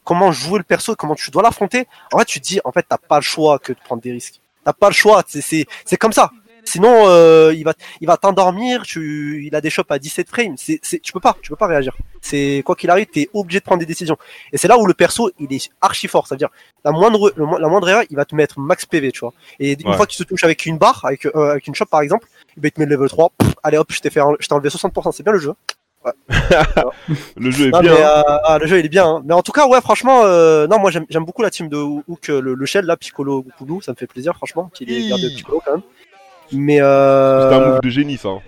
comment 0.04 0.32
jouer 0.32 0.58
le 0.58 0.64
perso, 0.64 0.96
comment 0.96 1.14
tu 1.14 1.30
dois 1.30 1.42
l'affronter, 1.42 1.86
en 2.12 2.18
fait, 2.18 2.24
tu 2.24 2.40
te 2.40 2.46
dis, 2.46 2.60
en 2.64 2.72
fait, 2.72 2.84
t'as 2.88 2.98
pas 2.98 3.16
le 3.16 3.22
choix 3.22 3.58
que 3.58 3.72
de 3.72 3.78
prendre 3.78 4.02
des 4.02 4.12
risques. 4.12 4.40
T'as 4.64 4.72
pas 4.72 4.88
le 4.88 4.94
choix. 4.94 5.22
C'est 5.26 5.66
c'est 5.84 5.96
comme 5.96 6.12
ça. 6.12 6.30
Sinon, 6.70 7.08
euh, 7.08 7.52
il 7.52 7.64
va, 7.64 7.74
il 8.00 8.06
va 8.06 8.16
t'endormir. 8.16 8.82
Tu, 8.82 9.44
il 9.44 9.56
a 9.56 9.60
des 9.60 9.70
chops 9.70 9.90
à 9.90 9.98
17 9.98 10.28
frames. 10.28 10.54
C'est, 10.56 10.78
tu 11.00 11.12
peux 11.12 11.18
pas, 11.18 11.36
tu 11.42 11.50
peux 11.50 11.56
pas 11.56 11.66
réagir. 11.66 11.96
C'est 12.20 12.62
quoi 12.64 12.76
qu'il 12.76 12.90
arrive, 12.90 13.06
t'es 13.06 13.28
obligé 13.34 13.58
de 13.58 13.64
prendre 13.64 13.80
des 13.80 13.86
décisions. 13.86 14.16
Et 14.52 14.56
c'est 14.56 14.68
là 14.68 14.78
où 14.78 14.86
le 14.86 14.94
perso, 14.94 15.32
il 15.40 15.52
est 15.52 15.68
archi 15.80 16.06
fort. 16.06 16.28
C'est-à-dire, 16.28 16.50
la 16.84 16.92
moindre, 16.92 17.32
la 17.36 17.68
moindre 17.68 17.88
erreur, 17.88 18.04
il 18.08 18.16
va 18.16 18.24
te 18.24 18.36
mettre 18.36 18.60
max 18.60 18.86
PV, 18.86 19.10
tu 19.10 19.20
vois. 19.20 19.32
Et 19.58 19.72
une 19.84 19.94
fois 19.94 20.06
qu'il 20.06 20.16
se 20.16 20.22
touche 20.22 20.44
avec 20.44 20.64
une 20.64 20.78
barre, 20.78 21.04
avec, 21.04 21.26
euh, 21.26 21.50
avec 21.50 21.66
une 21.66 21.74
shop 21.74 21.86
par 21.86 22.02
exemple, 22.02 22.28
il 22.56 22.70
te 22.70 22.78
met 22.78 22.86
le 22.86 22.94
level 22.94 23.08
3. 23.08 23.32
allez 23.64 23.76
hop, 23.76 23.90
je 23.90 24.00
t'ai 24.00 24.10
fait, 24.10 24.20
je 24.38 24.46
t'ai 24.46 24.54
enlevé 24.54 24.68
60%. 24.68 25.10
C'est 25.10 25.24
bien 25.24 25.32
le 25.32 25.40
jeu. 25.40 25.52
Ouais. 26.04 26.12
le 27.36 27.50
jeu 27.50 27.66
est 27.66 27.70
bien. 27.70 27.82
Mais, 27.82 27.90
euh, 27.90 28.22
ah, 28.44 28.58
le 28.60 28.66
jeu 28.68 28.78
il 28.78 28.86
est 28.86 28.90
bien. 28.90 29.06
Hein. 29.06 29.22
Mais 29.24 29.34
en 29.34 29.42
tout 29.42 29.52
cas, 29.52 29.66
ouais, 29.66 29.80
franchement, 29.80 30.22
euh, 30.22 30.68
non, 30.68 30.78
moi 30.78 30.92
j'aime, 30.92 31.24
beaucoup 31.24 31.42
la 31.42 31.50
team 31.50 31.68
de 31.68 31.76
Hook, 31.76 32.28
le, 32.28 32.54
le 32.54 32.66
Shell 32.66 32.84
là, 32.84 32.96
Piccolo, 32.96 33.42
Goku, 33.58 33.82
ça 33.82 33.90
me 33.90 33.96
fait 33.96 34.06
plaisir, 34.06 34.36
franchement, 34.36 34.70
qu'il 34.72 34.92
ait 34.92 35.08
gardé 35.08 35.28
Piccolo 35.30 35.60
quand 35.64 35.72
même. 35.72 35.82
Mais 36.52 36.80
euh... 36.80 37.50
C'est 37.50 37.56
un 37.56 37.68
move 37.68 37.80
de 37.80 37.88
génie, 37.88 38.16
ça. 38.16 38.28
Hein. 38.28 38.40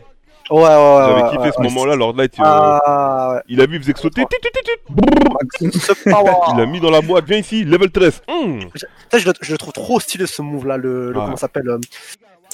Ouais, 0.51 0.59
ouais, 0.59 0.67
ouais. 0.67 1.05
J'avais 1.09 1.37
kiffé 1.37 1.51
ce 1.57 1.63
moment-là, 1.63 1.97
Lord 1.97 2.15
Light. 2.15 2.35
Ah, 2.39 3.35
ouais. 3.35 3.41
Il 3.49 3.61
a 3.61 3.67
vu, 3.67 3.77
il 3.77 3.83
faisait 3.83 3.93
que 3.93 4.01
sauter. 4.01 4.25
il 5.61 6.57
l'a 6.57 6.67
mis 6.67 6.81
dans 6.81 6.91
la 6.91 7.01
boîte. 7.01 7.25
Viens 7.27 7.39
ici, 7.39 7.65
level 7.65 7.91
13. 7.91 8.23
Mmh. 8.29 8.61
Je, 9.15 9.31
je, 9.41 9.53
le 9.53 9.59
trouve 9.59 9.73
trop 9.73 9.99
stylé 10.01 10.27
ce 10.27 10.43
move-là. 10.43 10.77
Le, 10.77 11.13
le 11.13 11.19
ah. 11.19 11.23
comment 11.25 11.37
s'appelle 11.37 11.69
euh, 11.69 11.79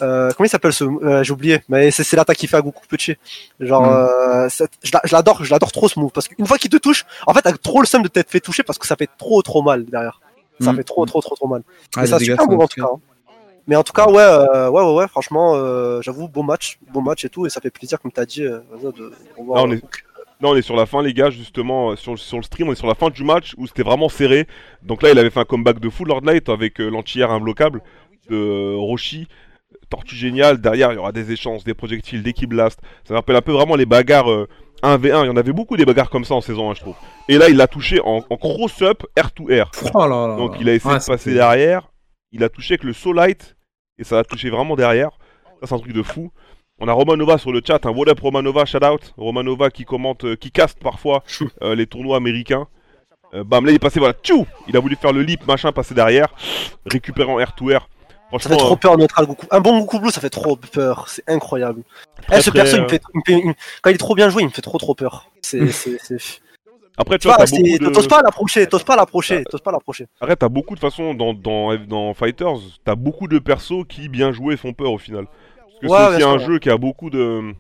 euh, 0.03 0.31
comment 0.37 0.47
il 0.47 0.51
s'appelle 0.51 0.73
ce 0.73 0.85
euh, 0.85 1.23
j'ai 1.25 1.33
oublié 1.33 1.63
mais 1.69 1.91
c'est 1.91 2.15
l'attaque 2.15 2.37
qui 2.37 2.47
fait 2.47 2.57
à 2.57 2.63
Goku 2.63 2.83
petit 2.89 3.17
genre 3.59 3.83
mm. 3.83 4.09
euh, 4.47 4.49
je 4.85 5.13
l'adore 5.13 5.45
je 5.45 5.51
l'adore 5.51 5.73
trop 5.73 5.89
ce 5.89 5.99
move 5.99 6.13
parce 6.13 6.29
qu'une 6.29 6.47
fois 6.47 6.59
qu'il 6.59 6.71
te 6.71 6.77
touche 6.77 7.05
en 7.27 7.35
fait 7.35 7.43
t'as 7.43 7.53
trop 7.53 7.81
le 7.81 7.87
seum 7.87 8.03
de 8.03 8.09
t'être 8.09 8.31
fait 8.31 8.41
toucher 8.41 8.63
parce 8.63 8.79
que 8.79 8.87
ça 8.87 8.97
fait 8.97 9.09
trop 9.19 9.43
trop 9.43 9.63
mal 9.63 9.85
derrière 9.87 10.21
ça 10.61 10.73
mm. 10.73 10.77
fait 10.77 10.85
trop 10.85 11.05
trop 11.07 11.21
trop 11.21 11.35
trop 11.35 11.49
mal 11.49 11.63
ah, 11.97 12.07
c'est 12.07 12.13
un 12.13 12.19
super 12.19 12.47
move 12.47 12.61
en 12.61 12.69
tout 12.69 12.81
cas 12.81 12.89
hein. 12.93 13.01
Mais 13.69 13.77
en 13.77 13.83
tout 13.83 13.93
cas, 13.93 14.07
ouais, 14.07 14.17
euh, 14.17 14.71
ouais, 14.71 14.83
ouais, 14.83 14.95
ouais, 14.95 15.09
franchement, 15.09 15.53
euh, 15.55 16.01
j'avoue, 16.01 16.27
beau 16.27 16.43
match, 16.43 16.79
beau 16.91 17.03
match 17.03 17.27
et 17.27 17.29
tout, 17.29 17.45
et 17.45 17.51
ça 17.51 17.61
fait 17.61 17.71
plaisir, 17.71 18.01
comme 18.01 18.11
tu 18.11 18.19
as 18.19 18.25
dit, 18.25 18.43
euh, 18.43 18.61
de 18.83 19.13
voir. 19.37 19.67
Non, 19.67 19.71
on, 19.71 19.77
est... 19.77 19.85
non, 20.41 20.51
on 20.53 20.57
est 20.57 20.63
sur 20.63 20.75
la 20.75 20.87
fin, 20.87 21.03
les 21.03 21.13
gars, 21.13 21.29
justement, 21.29 21.95
sur, 21.95 22.19
sur 22.19 22.39
le 22.39 22.43
stream, 22.43 22.69
on 22.71 22.73
est 22.73 22.77
sur 22.77 22.87
la 22.87 22.95
fin 22.95 23.11
du 23.11 23.25
match 23.25 23.55
où 23.59 23.67
c'était 23.67 23.83
vraiment 23.83 24.09
serré. 24.09 24.47
Donc 24.83 25.03
là, 25.03 25.11
il 25.11 25.19
avait 25.19 25.29
fait 25.29 25.41
un 25.41 25.45
comeback 25.45 25.81
de 25.81 25.91
full 25.91 26.09
Lord 26.09 26.23
Light 26.23 26.49
avec 26.49 26.79
l'anti-air 26.79 27.31
imbloquable 27.31 27.83
de 28.31 28.75
Roshi. 28.75 29.29
Tortue 29.91 30.17
génial, 30.17 30.61
derrière 30.63 30.93
il 30.93 30.97
y 30.97 30.99
aura 30.99 31.13
des 31.13 31.31
échanges, 31.31 31.63
des 31.63 31.75
projectiles, 31.75 32.23
des 32.23 32.33
blast. 32.47 32.81
Ça 33.05 33.13
me 33.13 33.19
rappelle 33.19 33.37
un 33.37 33.43
peu 33.43 33.53
vraiment 33.53 33.77
les 33.77 33.87
bagarres 33.87 34.47
1v1. 34.83 35.25
Il 35.25 35.27
y 35.27 35.31
en 35.31 35.37
avait 35.37 35.53
beaucoup 35.53 35.77
des 35.77 35.85
bagarres 35.85 36.09
comme 36.09 36.25
ça 36.25 36.35
en 36.35 36.41
saison 36.41 36.71
1, 36.71 36.75
je 36.75 36.81
trouve. 36.81 36.97
Et 37.29 37.37
là, 37.37 37.51
il 37.51 37.57
l'a 37.57 37.67
touché 37.67 38.01
en, 38.03 38.25
en 38.29 38.37
cross-up, 38.39 39.03
air 39.15 39.31
to 39.33 39.51
air. 39.51 39.71
Oh 39.93 40.07
là 40.07 40.29
là 40.29 40.37
Donc 40.37 40.57
il 40.59 40.71
a 40.71 40.75
essayé 40.75 40.99
de 40.99 41.05
passer 41.05 41.35
derrière. 41.35 41.91
Il 42.33 42.45
a 42.45 42.49
touché 42.49 42.75
avec 42.75 42.85
le 42.85 43.13
Light 43.15 43.58
et 43.99 44.05
ça 44.05 44.17
va 44.17 44.25
toucher 44.25 44.51
vraiment 44.51 44.77
derrière. 44.77 45.11
Ça, 45.61 45.67
c'est 45.67 45.75
un 45.75 45.79
truc 45.79 45.93
de 45.93 46.03
fou. 46.03 46.31
On 46.81 46.87
a 46.87 46.93
Romanova 46.93 47.39
sur 47.39 47.51
le 47.51 47.61
chat, 47.67 47.85
un 47.87 47.91
what 47.91 48.09
up 48.09 48.21
Romanova, 48.21 48.65
shout 48.65 48.85
out. 48.85 49.13
Romanova 49.17 49.71
qui 49.71 49.85
commente, 49.85 50.25
euh, 50.25 50.37
qui 50.37 50.53
caste 50.53 50.79
parfois 50.79 51.25
euh, 51.63 51.75
les 51.75 51.87
tournois 51.87 52.17
américains. 52.17 52.69
Euh, 53.35 53.43
bam, 53.43 53.67
là 53.67 53.73
il 53.73 53.75
est 53.75 53.81
passé, 53.81 53.99
voilà, 53.99 54.15
tchou 54.15 54.47
Il 54.69 54.77
a 54.77 54.81
voulu 54.81 54.97
faire 54.97 55.13
le 55.13 55.23
lip, 55.23 55.45
machin, 55.47 55.73
passer 55.73 55.95
derrière, 55.95 56.29
récupérant 56.87 57.41
air 57.41 57.55
to 57.55 57.71
air. 57.71 57.89
Ça 58.39 58.51
fait 58.51 58.57
trop 58.57 58.77
peur 58.77 58.97
neutral 58.97 59.27
Goku. 59.27 59.47
Un 59.51 59.61
bon 59.61 59.79
Goku 59.81 60.01
Blue, 60.01 60.11
ça 60.11 60.21
fait 60.21 60.31
trop 60.31 60.55
peur, 60.55 61.09
c'est 61.09 61.29
incroyable. 61.29 61.83
Eh, 62.31 62.41
ce 62.41 62.51
perso, 62.51 62.77
il 62.77 62.83
me 62.83 62.89
fait, 62.89 63.03
quand 63.83 63.91
il 63.91 63.95
est 63.95 63.99
trop 63.99 64.15
bien 64.15 64.29
joué, 64.29 64.43
il 64.43 64.47
me 64.47 64.53
fait 64.53 64.63
trop 64.63 64.79
trop 64.79 64.95
peur. 64.95 65.31
C'est, 65.43 65.61
Après, 66.99 67.19
tu 67.19 67.29
vois, 67.29 67.37
t'as 67.37 67.47
beaucoup 67.47 67.63
de... 67.63 67.89
T'oses 67.91 68.09
pas 68.09 68.21
l'approcher, 68.23 68.67
t'oses 68.67 68.83
pas 68.83 68.97
l'approcher, 68.97 69.45
t'oses 69.45 69.61
pas 69.61 69.73
l'approcher. 69.73 70.07
Arrête, 70.21 70.41
t'as 70.41 70.49
beaucoup 70.49 70.75
de 70.75 70.81
façon 70.81 71.15
dans, 71.15 71.33
dans, 71.33 71.77
dans 71.77 72.13
Fighters, 72.13 72.59
t'as 72.85 72.97
beaucoup 72.97 73.29
de 73.29 73.39
persos 73.39 73.85
qui, 73.89 74.09
bien 74.09 74.33
joués, 74.33 74.57
font 74.57 74.73
peur 74.73 74.93
au 74.93 74.99
final. 74.99 75.27
Parce 75.81 75.81
que 75.81 75.87
c'est 75.87 76.17
aussi 76.17 76.23
un 76.25 76.39
jeu 76.39 76.59
qui 76.59 76.71
a 76.71 76.77
beaucoup 76.77 77.09
de... 77.09 77.55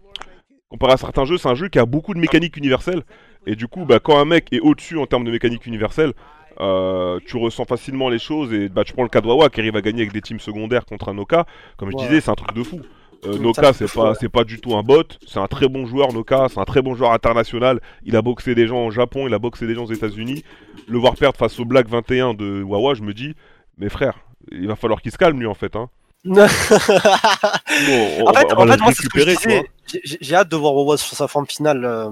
Comparé 0.68 0.92
à 0.92 0.96
certains 0.98 1.24
jeux, 1.24 1.38
c'est 1.38 1.48
un 1.48 1.54
jeu 1.54 1.68
qui 1.68 1.78
a 1.78 1.86
beaucoup 1.86 2.12
de 2.12 2.18
mécaniques 2.18 2.56
universelles. 2.58 3.02
Et 3.46 3.54
du 3.54 3.68
coup, 3.68 3.86
bah, 3.86 4.00
quand 4.00 4.18
un 4.18 4.26
mec 4.26 4.48
est 4.52 4.60
au-dessus 4.60 4.98
en 4.98 5.06
termes 5.06 5.24
de 5.24 5.30
mécanique 5.30 5.64
universelle, 5.64 6.12
euh, 6.60 7.20
tu 7.24 7.38
ressens 7.38 7.64
facilement 7.64 8.10
les 8.10 8.18
choses. 8.18 8.52
Et 8.52 8.68
bah, 8.68 8.84
tu 8.84 8.92
prends 8.92 9.04
le 9.04 9.08
cas 9.08 9.22
de 9.22 9.26
Wawa 9.28 9.48
qui 9.48 9.60
arrive 9.60 9.76
à 9.76 9.80
gagner 9.80 10.02
avec 10.02 10.12
des 10.12 10.20
teams 10.20 10.40
secondaires 10.40 10.84
contre 10.84 11.08
un 11.08 11.14
Noka. 11.14 11.46
Comme 11.78 11.90
je 11.90 11.96
disais, 11.96 12.20
c'est 12.20 12.30
un 12.30 12.34
truc 12.34 12.52
de 12.52 12.62
fou. 12.62 12.80
Euh, 13.26 13.38
Noka, 13.38 13.72
c'est 13.72 13.92
pas, 13.92 14.14
c'est 14.14 14.28
pas 14.28 14.44
du 14.44 14.60
tout 14.60 14.76
un 14.76 14.82
bot. 14.82 15.04
C'est 15.26 15.40
un 15.40 15.46
très 15.46 15.68
bon 15.68 15.86
joueur, 15.86 16.12
Noka. 16.12 16.46
C'est 16.48 16.60
un 16.60 16.64
très 16.64 16.82
bon 16.82 16.94
joueur 16.94 17.12
international. 17.12 17.80
Il 18.04 18.16
a 18.16 18.22
boxé 18.22 18.54
des 18.54 18.66
gens 18.66 18.86
au 18.86 18.90
Japon, 18.90 19.26
il 19.26 19.34
a 19.34 19.38
boxé 19.38 19.66
des 19.66 19.74
gens 19.74 19.84
aux 19.84 19.92
États-Unis. 19.92 20.44
Le 20.86 20.98
voir 20.98 21.14
perdre 21.14 21.36
face 21.36 21.58
au 21.58 21.64
Black 21.64 21.88
21 21.88 22.34
de 22.34 22.62
Wawa, 22.62 22.94
je 22.94 23.02
me 23.02 23.12
dis, 23.12 23.34
mais 23.76 23.88
frère, 23.88 24.20
il 24.52 24.68
va 24.68 24.76
falloir 24.76 25.02
qu'il 25.02 25.12
se 25.12 25.18
calme 25.18 25.40
lui 25.40 25.46
en 25.46 25.54
fait. 25.54 25.74
Hein. 25.76 25.88
en 26.28 26.34
fait, 26.34 26.48
moi, 28.54 28.92
c'est 28.92 29.02
ce 29.02 29.08
que 29.08 29.20
je 29.20 30.16
J'ai 30.20 30.34
hâte 30.34 30.48
de 30.48 30.56
voir 30.56 30.74
Wawa 30.74 30.96
sur 30.96 31.16
sa 31.16 31.28
forme 31.28 31.46
finale. 31.46 31.84
Euh, 31.84 32.10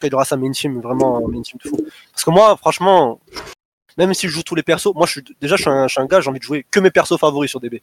quand 0.00 0.06
il 0.06 0.14
aura 0.14 0.24
sa 0.24 0.36
main 0.36 0.50
team, 0.50 0.80
vraiment 0.80 1.20
main 1.28 1.42
team 1.42 1.58
de 1.62 1.68
fou. 1.68 1.76
Parce 2.12 2.24
que 2.24 2.30
moi, 2.30 2.56
franchement, 2.56 3.20
même 3.98 4.14
si 4.14 4.28
je 4.28 4.32
joue 4.32 4.42
tous 4.42 4.54
les 4.54 4.62
persos, 4.62 4.94
moi, 4.94 5.06
je 5.06 5.12
suis 5.12 5.22
déjà, 5.40 5.56
je 5.56 5.62
suis 5.62 5.70
un, 5.70 5.88
je 5.88 5.92
suis 5.92 6.00
un 6.00 6.06
gars, 6.06 6.20
j'ai 6.20 6.30
envie 6.30 6.38
de 6.38 6.44
jouer 6.44 6.64
que 6.70 6.80
mes 6.80 6.90
persos 6.90 7.18
favoris 7.18 7.50
sur 7.50 7.60
DB. 7.60 7.82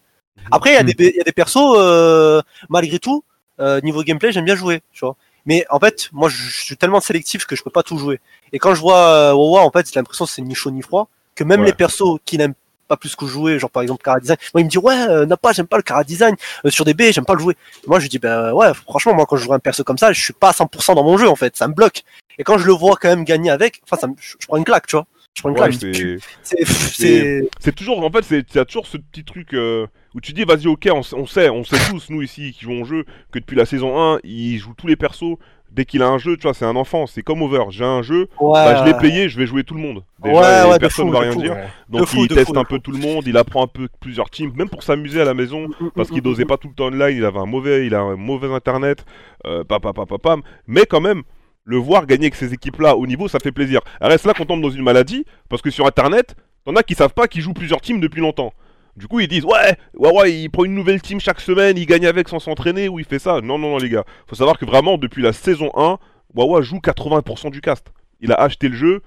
Après, 0.51 0.71
il 0.71 0.75
y, 0.75 0.77
a 0.77 0.83
des, 0.83 1.13
y 1.17 1.21
a 1.21 1.23
des 1.23 1.31
persos, 1.31 1.75
euh, 1.77 2.41
malgré 2.69 2.99
tout, 2.99 3.23
euh, 3.59 3.81
niveau 3.81 4.03
gameplay, 4.03 4.31
j'aime 4.31 4.45
bien 4.45 4.55
jouer, 4.55 4.81
tu 4.93 5.01
vois. 5.01 5.15
Mais 5.45 5.65
en 5.69 5.79
fait, 5.79 6.09
moi, 6.11 6.29
je, 6.29 6.49
suis 6.49 6.77
tellement 6.77 6.99
sélectif 6.99 7.45
que 7.45 7.55
je 7.55 7.63
peux 7.63 7.69
pas 7.69 7.83
tout 7.83 7.97
jouer. 7.97 8.19
Et 8.51 8.59
quand 8.59 8.75
je 8.75 8.81
vois 8.81 8.97
euh, 8.97 9.33
Wawa, 9.33 9.61
en 9.61 9.71
fait, 9.71 9.87
j'ai 9.87 9.99
l'impression 9.99 10.25
que 10.25 10.31
c'est 10.31 10.41
ni 10.41 10.55
chaud 10.55 10.71
ni 10.71 10.81
froid, 10.81 11.09
que 11.35 11.43
même 11.43 11.63
les 11.63 11.73
persos 11.73 12.19
qu'il 12.25 12.41
aime 12.41 12.53
pas 12.87 12.97
plus 12.97 13.15
que 13.15 13.25
jouer, 13.25 13.59
genre 13.59 13.69
par 13.69 13.83
exemple 13.83 14.01
Cara 14.03 14.19
Design. 14.19 14.37
Moi, 14.53 14.61
il 14.61 14.65
me 14.65 14.69
dit 14.69 14.77
ouais, 14.77 14.97
euh, 15.09 15.25
n'a 15.25 15.37
pas, 15.37 15.51
j'aime 15.53 15.67
pas 15.67 15.77
le 15.77 15.83
Cara 15.83 16.03
Design. 16.03 16.35
Euh, 16.65 16.69
sur 16.69 16.85
des 16.85 16.93
B, 16.93 17.03
j'aime 17.11 17.25
pas 17.25 17.33
le 17.33 17.39
jouer. 17.39 17.55
Et 17.83 17.87
moi, 17.87 17.99
je 17.99 18.03
lui 18.03 18.09
dis 18.09 18.19
ben 18.19 18.53
ouais, 18.53 18.73
franchement, 18.73 19.13
moi 19.13 19.25
quand 19.25 19.35
je 19.37 19.43
joue 19.43 19.53
un 19.53 19.59
perso 19.59 19.83
comme 19.83 19.97
ça, 19.97 20.13
je 20.13 20.21
suis 20.21 20.33
pas 20.33 20.49
à 20.49 20.53
100% 20.53 20.95
dans 20.95 21.03
mon 21.03 21.17
jeu 21.17 21.27
en 21.27 21.35
fait, 21.35 21.55
ça 21.57 21.67
me 21.67 21.73
bloque. 21.73 22.03
Et 22.39 22.43
quand 22.43 22.57
je 22.57 22.65
le 22.65 22.73
vois 22.73 22.95
quand 22.95 23.09
même 23.09 23.23
gagner 23.23 23.49
avec, 23.49 23.81
enfin, 23.83 23.97
ça 23.99 24.07
me, 24.07 24.13
je, 24.19 24.35
je 24.39 24.47
prends 24.47 24.57
une 24.57 24.63
claque, 24.63 24.87
tu 24.87 24.95
vois. 24.95 25.05
Je 25.33 25.41
prends 25.41 25.49
une 25.49 25.59
Ouais, 25.59 25.69
claque. 25.69 25.81
c'est- 25.81 26.17
c'est, 26.43 26.65
c'est, 26.65 27.49
C'est 27.59 27.75
toujours, 27.75 28.03
en 28.03 28.09
fait, 28.09 28.23
c'est 28.23 28.43
t'as 28.47 28.65
toujours 28.65 28.87
ce 28.87 28.97
petit 28.97 29.23
truc 29.23 29.53
euh, 29.53 29.85
où 30.17 30.21
tu 30.21 30.33
dis, 30.33 30.45
vas-y, 30.45 30.65
ok, 30.67 30.89
on, 30.91 31.03
sait, 31.27 31.49
on 31.49 31.63
sait 31.63 31.77
tous, 31.91 32.09
nous 32.09 32.23
ici 32.23 32.51
qui 32.51 32.65
jouons 32.65 32.81
au 32.81 32.85
jeu, 32.85 33.05
que 33.31 33.37
depuis 33.37 33.55
la 33.55 33.65
saison 33.67 34.01
1, 34.15 34.19
il 34.23 34.57
joue 34.57 34.73
tous 34.75 34.87
les 34.87 34.95
persos. 34.95 35.37
Dès 35.69 35.85
qu'il 35.85 36.01
a 36.01 36.07
un 36.07 36.17
jeu, 36.17 36.37
tu 36.37 36.43
vois, 36.43 36.55
c'est 36.55 36.65
un 36.65 36.75
enfant, 36.75 37.05
c'est 37.05 37.21
comme 37.21 37.43
Over. 37.43 37.65
J'ai 37.69 37.83
un 37.85 38.01
jeu, 38.01 38.29
ouais, 38.39 38.51
bah, 38.53 38.77
je 38.77 38.83
l'ai 38.85 38.97
payé, 38.97 39.29
je 39.29 39.37
vais 39.37 39.45
jouer 39.45 39.63
tout 39.63 39.75
le 39.75 39.79
monde. 39.81 40.03
Déjà, 40.23 40.67
Ouais, 40.69 40.79
personne 40.79 41.05
fou, 41.07 41.11
va 41.13 41.19
rien 41.19 41.33
fou. 41.33 41.41
dire. 41.41 41.51
Ouais. 41.53 41.67
Donc 41.89 42.11
De 42.11 42.17
il 42.19 42.27
teste 42.29 42.57
un 42.57 42.63
peu 42.63 42.79
tout 42.79 42.91
le 42.91 42.97
monde, 42.97 43.27
il 43.27 43.37
apprend 43.37 43.63
un 43.65 43.67
peu 43.67 43.87
plusieurs 43.99 44.31
teams, 44.31 44.51
même 44.55 44.69
pour 44.69 44.81
s'amuser 44.81 45.21
à 45.21 45.25
la 45.25 45.35
maison, 45.35 45.67
parce 45.93 46.09
qu'il 46.09 46.21
dosait 46.23 46.45
pas 46.45 46.57
tout 46.57 46.69
le 46.69 46.73
temps 46.73 46.85
online, 46.87 47.15
il 47.17 47.23
avait 47.25 47.37
un 47.37 47.45
mauvais, 47.45 47.85
il 47.85 47.93
a 47.93 47.99
un 47.99 48.15
mauvais 48.15 48.51
internet, 48.51 49.05
euh, 49.45 49.63
papa, 49.65 49.93
papa, 49.93 50.17
pam. 50.17 50.41
Mais 50.65 50.87
quand 50.87 51.01
même, 51.01 51.21
le 51.63 51.77
voir 51.77 52.07
gagner 52.07 52.23
avec 52.27 52.35
ces 52.35 52.53
équipes-là 52.53 52.95
au 52.95 53.05
niveau, 53.05 53.27
ça 53.27 53.37
fait 53.39 53.51
plaisir. 53.51 53.81
Reste 54.01 54.25
là 54.25 54.33
qu'on 54.33 54.45
tombe 54.45 54.61
dans 54.61 54.71
une 54.71 54.83
maladie, 54.83 55.25
parce 55.49 55.61
que 55.61 55.69
sur 55.69 55.85
internet, 55.85 56.35
t'en 56.65 56.75
as 56.75 56.81
qui 56.81 56.95
savent 56.95 57.13
pas 57.13 57.27
qu'ils 57.27 57.41
jouent 57.41 57.53
plusieurs 57.53 57.81
teams 57.81 57.99
depuis 57.99 58.21
longtemps. 58.21 58.51
Du 58.97 59.07
coup, 59.07 59.19
ils 59.19 59.27
disent 59.27 59.45
ouais, 59.45 59.77
ouais, 59.93 60.11
ouais, 60.11 60.33
il 60.33 60.49
prend 60.49 60.65
une 60.65 60.73
nouvelle 60.73 61.01
team 61.01 61.19
chaque 61.19 61.39
semaine, 61.39 61.77
il 61.77 61.85
gagne 61.85 62.07
avec 62.07 62.27
sans 62.27 62.39
s'entraîner, 62.39 62.89
ou 62.89 62.97
il 62.97 63.05
fait 63.05 63.19
ça. 63.19 63.41
Non, 63.41 63.59
non, 63.59 63.69
non, 63.69 63.77
les 63.77 63.89
gars. 63.89 64.05
Faut 64.25 64.35
savoir 64.35 64.57
que 64.57 64.65
vraiment, 64.65 64.97
depuis 64.97 65.21
la 65.21 65.33
saison 65.33 65.69
1, 65.75 65.99
Wawa 66.33 66.61
joue 66.63 66.77
80% 66.77 67.51
du 67.51 67.61
cast. 67.61 67.93
Il 68.21 68.31
a 68.31 68.35
acheté 68.35 68.69
le 68.69 68.75
jeu, 68.75 69.01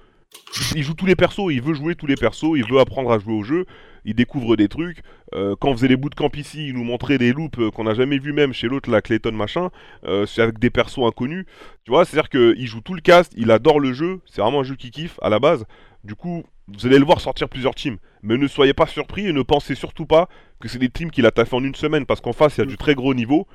il 0.75 0.83
joue 0.83 0.93
tous 0.93 1.05
les 1.05 1.17
persos, 1.17 1.51
il 1.51 1.61
veut 1.61 1.73
jouer 1.73 1.95
tous 1.95 2.07
les 2.07 2.15
persos, 2.15 2.55
il 2.55 2.65
veut 2.65 2.79
apprendre 2.79 3.11
à 3.11 3.19
jouer 3.19 3.33
au 3.33 3.43
jeu, 3.43 3.65
il 4.05 4.15
découvre 4.15 4.55
des 4.55 4.69
trucs. 4.69 5.01
Euh, 5.35 5.55
quand 5.59 5.69
on 5.69 5.73
faisait 5.73 5.87
les 5.87 5.97
bootcamps 5.97 6.31
ici, 6.35 6.67
il 6.69 6.73
nous 6.73 6.83
montrait 6.83 7.17
des 7.17 7.33
loops 7.33 7.59
euh, 7.59 7.71
qu'on 7.71 7.83
n'a 7.83 7.93
jamais 7.93 8.17
vu 8.17 8.33
même 8.33 8.53
chez 8.53 8.67
l'autre, 8.67 8.89
la 8.89 9.01
Clayton 9.01 9.33
machin, 9.33 9.69
euh, 10.05 10.25
avec 10.37 10.59
des 10.59 10.69
persos 10.69 11.05
inconnus. 11.05 11.45
Tu 11.83 11.91
vois, 11.91 12.05
c'est-à-dire 12.05 12.29
qu'il 12.29 12.65
joue 12.67 12.81
tout 12.81 12.93
le 12.93 13.01
cast, 13.01 13.33
il 13.35 13.51
adore 13.51 13.79
le 13.79 13.93
jeu, 13.93 14.21
c'est 14.25 14.41
vraiment 14.41 14.61
un 14.61 14.63
jeu 14.63 14.75
qu'il 14.75 14.91
kiffe 14.91 15.19
à 15.21 15.29
la 15.29 15.39
base. 15.39 15.65
Du 16.03 16.15
coup, 16.15 16.43
vous 16.67 16.85
allez 16.87 16.97
le 16.99 17.05
voir 17.05 17.21
sortir 17.21 17.47
plusieurs 17.49 17.75
teams. 17.75 17.97
Mais 18.23 18.37
ne 18.37 18.47
soyez 18.47 18.73
pas 18.73 18.87
surpris 18.87 19.27
et 19.27 19.33
ne 19.33 19.41
pensez 19.43 19.75
surtout 19.75 20.05
pas 20.05 20.27
que 20.59 20.67
c'est 20.67 20.79
des 20.79 20.89
teams 20.89 21.11
qu'il 21.11 21.25
a 21.25 21.31
taffé 21.31 21.55
en 21.55 21.63
une 21.63 21.75
semaine, 21.75 22.05
parce 22.05 22.21
qu'en 22.21 22.33
face, 22.33 22.57
il 22.57 22.59
y 22.59 22.63
a 22.63 22.65
du 22.65 22.77
très 22.77 22.95
gros 22.95 23.13
niveau. 23.13 23.47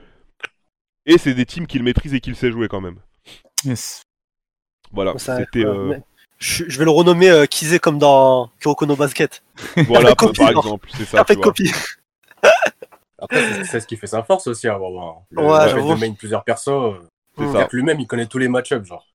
Et 1.06 1.18
c'est 1.18 1.34
des 1.34 1.46
teams 1.46 1.66
qu'il 1.66 1.82
maîtrise 1.82 2.14
et 2.14 2.20
qu'il 2.20 2.34
sait 2.36 2.50
jouer 2.50 2.68
quand 2.68 2.80
même. 2.80 2.98
Yes. 3.64 4.02
Voilà, 4.92 5.16
Ça, 5.18 5.38
c'était... 5.38 5.64
euh, 5.64 5.98
je, 6.38 6.64
je 6.68 6.78
vais 6.78 6.84
le 6.84 6.90
renommer 6.90 7.28
euh, 7.30 7.46
Kizé 7.46 7.78
comme 7.78 7.98
dans 7.98 8.50
Kuroko 8.60 8.86
no 8.86 8.96
Basket. 8.96 9.42
Voilà, 9.88 10.08
par 10.14 10.16
Copie, 10.16 10.36
genre. 10.42 10.50
exemple, 10.50 10.88
c'est 10.96 11.04
ça. 11.04 11.22
Vois. 11.24 11.36
copie. 11.36 11.72
Après, 13.18 13.40
c'est- 13.52 13.64
c'est 13.64 13.80
ce 13.80 13.86
qui 13.86 13.96
fait 13.96 14.06
sa 14.06 14.22
force 14.22 14.46
aussi 14.46 14.68
à 14.68 14.78
Wawa. 14.78 15.22
Le, 15.30 15.42
Ouais, 15.42 15.46
le 15.64 15.64
fait 15.64 15.70
j'avoue. 15.76 15.94
de 15.94 16.00
main 16.00 16.12
plusieurs 16.12 16.44
persos. 16.44 16.68
euh, 16.68 17.00
C'est 17.38 17.52
ça. 17.52 17.68
Lui-même, 17.72 17.98
il 18.00 18.06
connaît 18.06 18.26
tous 18.26 18.38
les 18.38 18.48
match-ups, 18.48 18.86
genre. 18.86 19.06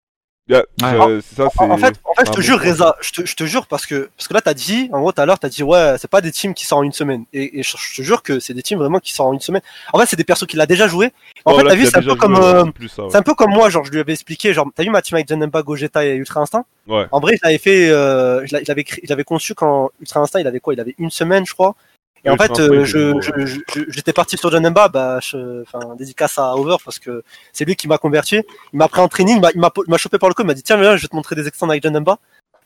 Yeah, 0.50 0.64
Ouais. 0.82 1.20
ça, 1.22 1.48
c'est... 1.54 1.62
En, 1.62 1.78
fait, 1.78 1.94
en 2.04 2.14
fait, 2.16 2.26
je 2.26 2.32
te 2.32 2.42
jure. 2.42 2.60
Reza, 2.60 2.96
je 3.00 3.12
te, 3.12 3.26
je 3.26 3.36
te 3.36 3.44
jure 3.46 3.68
parce 3.68 3.86
que 3.86 4.10
parce 4.18 4.28
que 4.28 4.34
là, 4.34 4.42
t'as 4.42 4.54
dit, 4.56 4.90
en 4.92 5.00
gros, 5.00 5.12
tout 5.12 5.22
à 5.22 5.26
l'heure, 5.26 5.40
t'as 5.40 5.48
dit 5.50 5.64
ouais, 5.64 5.96
c'est 6.00 6.10
pas 6.10 6.20
des 6.20 6.32
teams 6.32 6.54
qui 6.54 6.66
sortent 6.66 6.82
en 6.82 6.84
une 6.84 6.92
semaine. 6.92 7.26
Et, 7.32 7.60
et 7.60 7.64
je, 7.64 7.78
je 7.78 7.96
te 7.98 8.02
jure 8.02 8.22
que 8.24 8.40
c'est 8.40 8.54
des 8.54 8.64
teams 8.64 8.78
vraiment 8.80 9.00
qui 9.00 9.14
sortent 9.14 9.30
en 9.30 9.34
une 9.34 9.40
semaine. 9.40 9.62
En 9.94 10.00
fait, 10.00 10.08
c'est 10.08 10.16
des 10.18 10.24
persos 10.24 10.48
qu'il 10.48 10.60
a 10.60 10.66
déjà 10.66 10.88
joué. 10.88 11.14
En 11.46 11.54
Oh, 11.54 11.58
fait, 11.60 11.64
t'as 11.66 11.76
vu, 11.76 11.86
c'est 11.86 11.98
un 11.98 12.02
peu 12.02 12.16
comme 12.16 12.36
joué, 12.36 12.44
euh, 12.44 12.66
c'est 12.90 13.02
ouais. 13.02 13.16
un 13.16 13.22
peu 13.22 13.34
comme 13.36 13.52
moi, 13.52 13.70
genre 13.70 13.86
je 13.86 13.92
lui 13.92 14.00
avais 14.00 14.14
expliqué, 14.14 14.54
genre 14.54 14.68
t'as 14.76 14.84
vu 14.84 14.90
ma 14.90 15.02
team 15.02 15.16
avec 15.16 15.28
Janemba, 15.28 15.62
Gogeta 15.62 16.04
et 16.06 16.16
Ultra 16.16 16.42
Instinct? 16.42 16.66
Ouais. 16.88 17.06
En 17.12 17.20
vrai, 17.20 17.36
je 17.36 17.40
l'avais 17.44 17.58
fait, 17.60 17.90
euh, 17.90 18.46
je 18.46 18.54
l'a- 18.56 18.64
je 18.64 18.68
l'avais 18.68 18.84
cré- 18.84 19.02
je 19.04 19.10
l'avais 19.10 19.24
conçu 19.24 19.54
quand 19.54 19.92
Ultra 20.02 20.20
Instinct, 20.22 20.40
il 20.40 20.48
avait 20.48 20.60
quoi? 20.60 20.74
Il 20.74 20.80
avait 20.80 20.96
une 20.98 21.12
semaine, 21.12 21.46
je 21.46 21.54
crois. 21.54 21.76
Et 22.24 22.30
Oui, 22.30 22.36
en 22.36 22.38
fait, 22.38 22.60
euh, 22.60 22.86
je, 22.86 23.14
je, 23.22 23.46
je- 23.74 23.82
j'étais 23.88 24.14
parti 24.14 24.38
sur 24.38 24.52
Janemba, 24.52 24.90
bah, 24.90 25.20
je, 25.22 25.64
enfin, 25.64 25.96
dédicace 25.96 26.38
à 26.38 26.56
Over 26.56 26.78
parce 26.86 27.00
que 27.00 27.24
c'est 27.52 27.66
lui 27.66 27.76
qui 27.76 27.88
m'a 27.88 27.98
converti. 27.98 28.42
Il 28.74 28.78
m'a 28.78 28.88
pris 28.88 29.02
en 29.02 29.08
training, 29.08 29.42
il 29.56 29.60
m'a- 29.60 29.98
chopé 29.98 30.20
par 30.20 30.30
le 30.30 30.36
col, 30.36 30.46
il 30.46 30.48
m'a 30.48 30.54
dit 30.54 30.62
tiens, 30.64 30.78
viens, 30.78 30.96
je 30.98 31.02
vais 31.02 31.08
te 31.08 31.16
montrer 31.16 31.36
des 31.36 31.48
extends 31.48 31.70
avec 31.70 31.82
Janemba. 31.82 32.20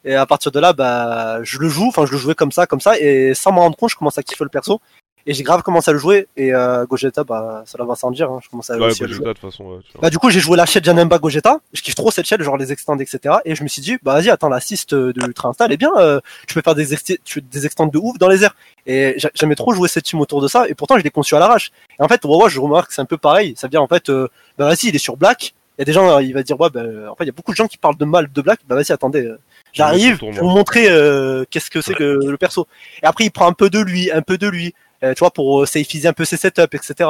Et 0.04 0.14
à 0.14 0.26
partir 0.26 0.52
de 0.52 0.60
là, 0.60 0.74
bah, 0.74 1.40
je 1.44 1.58
le 1.58 1.70
joue, 1.70 1.88
enfin, 1.88 2.06
je 2.06 2.12
le 2.12 2.18
jouais 2.18 2.36
comme 2.36 2.52
ça, 2.52 2.68
comme 2.68 2.82
ça, 2.82 3.00
et 3.00 3.34
sans 3.34 3.52
m'en 3.52 3.62
rendre 3.62 3.78
compte, 3.78 3.90
je 3.90 3.96
commence 3.96 4.18
à 4.18 4.24
kiffer 4.24 4.44
le 4.44 4.50
perso. 4.50 4.80
Et 5.28 5.34
j'ai 5.34 5.42
grave 5.44 5.64
commencé 5.64 5.90
à 5.90 5.94
le 5.94 5.98
jouer, 6.00 6.28
et 6.38 6.54
euh, 6.54 6.86
Gogeta, 6.86 7.24
bah, 7.24 7.64
ça 7.66 7.84
va 7.84 7.96
sans 7.96 8.12
dire, 8.12 8.30
hein, 8.30 8.40
je 8.44 8.50
commence 8.50 8.70
à, 8.70 8.78
Ouais, 8.78 8.86
aussi 8.88 9.04
à 9.04 9.08
le 9.08 9.14
Gogeta, 9.14 9.24
jouer. 9.26 9.34
de 9.34 9.40
toute 9.40 9.52
façon, 9.52 9.64
ouais. 9.66 9.78
Bah, 10.00 10.10
du 10.12 10.20
coup, 10.20 10.30
j'ai 10.30 10.40
joué 10.40 10.56
la 10.56 10.68
chaîne 10.68 10.84
Janemba 10.84 11.18
Gogeta, 11.18 11.60
je 11.74 11.82
kiffe 11.82 11.96
trop 11.96 12.12
cette 12.12 12.28
chaîne, 12.28 12.42
genre 12.44 12.58
les 12.58 12.72
extends, 12.72 12.96
etc. 13.00 13.38
Et 13.44 13.56
je 13.56 13.64
me 13.64 13.68
suis 13.68 13.82
dit, 13.82 13.98
bah, 14.04 14.14
vas-y, 14.14 14.30
attends, 14.30 14.50
l'assist 14.50 14.94
de 14.94 15.14
Ultra 15.26 15.50
Instinct, 15.50 15.66
elle 15.66 15.72
est 15.72 15.78
bien, 15.78 15.92
euh, 15.98 16.20
tu 16.48 16.54
peux 16.54 16.62
faire 16.62 16.76
des, 16.76 16.86
tu- 17.24 17.42
des 17.42 17.66
extends 17.66 17.88
de 17.88 17.98
ouf 17.98 18.20
dans 18.20 18.30
les 18.30 18.44
airs. 18.44 18.56
Et 18.86 19.16
j'a- 19.18 19.32
j'aimais 19.34 19.56
trop 19.56 19.74
jouer 19.74 19.88
cette 19.90 20.04
team 20.04 20.22
autour 20.22 20.42
de 20.44 20.48
ça, 20.48 20.68
et 20.70 20.76
pourtant, 20.76 20.98
je 21.00 21.04
l'ai 21.04 21.10
conçu 21.10 21.36
à 21.36 21.40
l'arrache. 21.40 21.72
Et 22.00 22.04
en 22.04 22.08
fait, 22.08 22.24
Wawa, 22.24 22.48
je 22.50 22.60
remarque 22.60 22.90
que 22.90 22.94
c'est 22.94 23.02
un 23.02 23.06
peu 23.06 23.18
pareil, 23.18 23.56
ça 23.58 23.66
veut 23.66 23.72
dire, 23.72 23.82
en 23.82 23.88
fait, 23.88 24.10
euh, 24.10 24.28
bah, 24.60 24.66
vas-y, 24.68 24.90
il 24.90 24.96
est 24.96 25.00
sur 25.00 25.18
Black, 25.18 25.56
il 25.78 25.82
y 25.82 25.84
a 25.84 25.86
des 25.86 25.94
gens, 25.94 26.08
euh, 26.18 26.22
il 26.22 26.34
va 26.36 26.44
dire, 26.44 26.60
ouais, 26.60 26.70
bah, 26.70 26.82
en 27.12 27.16
fait, 27.16 27.24
il 27.24 27.28
y 27.28 27.30
a 27.30 27.34
beaucoup 27.34 27.52
de 27.52 27.58
gens 27.58 27.68
qui 27.68 27.80
parlent 27.80 27.98
de 27.98 28.06
mal 28.06 28.30
de 28.32 28.42
Black, 28.44 28.60
bah, 28.70 28.76
vas-y, 28.76 28.92
attendez, 28.92 29.26
euh, 29.26 29.40
j'arrive, 29.74 30.20
vous 30.40 30.50
montrer 30.50 30.88
euh, 30.90 31.46
qu'est-ce 31.50 31.72
que 31.72 31.82
c'est 31.82 31.96
que 31.96 32.04
le 32.04 32.38
perso. 32.38 32.68
Et 33.02 33.06
après, 33.08 33.24
il 33.26 33.32
prend 33.32 33.48
un 33.48 33.54
peu 33.54 33.72
de 33.72 33.80
lui, 33.80 34.12
un 34.12 34.22
peu 34.22 34.38
de 34.38 34.48
lui, 34.48 34.68
euh, 34.68 34.72
tu 35.14 35.20
vois, 35.20 35.32
pour 35.32 35.62
euh, 35.62 35.66
safeiser 35.66 36.08
un 36.08 36.14
peu 36.14 36.26
ses 36.26 36.38
setups, 36.38 36.62
etc. 36.74 37.10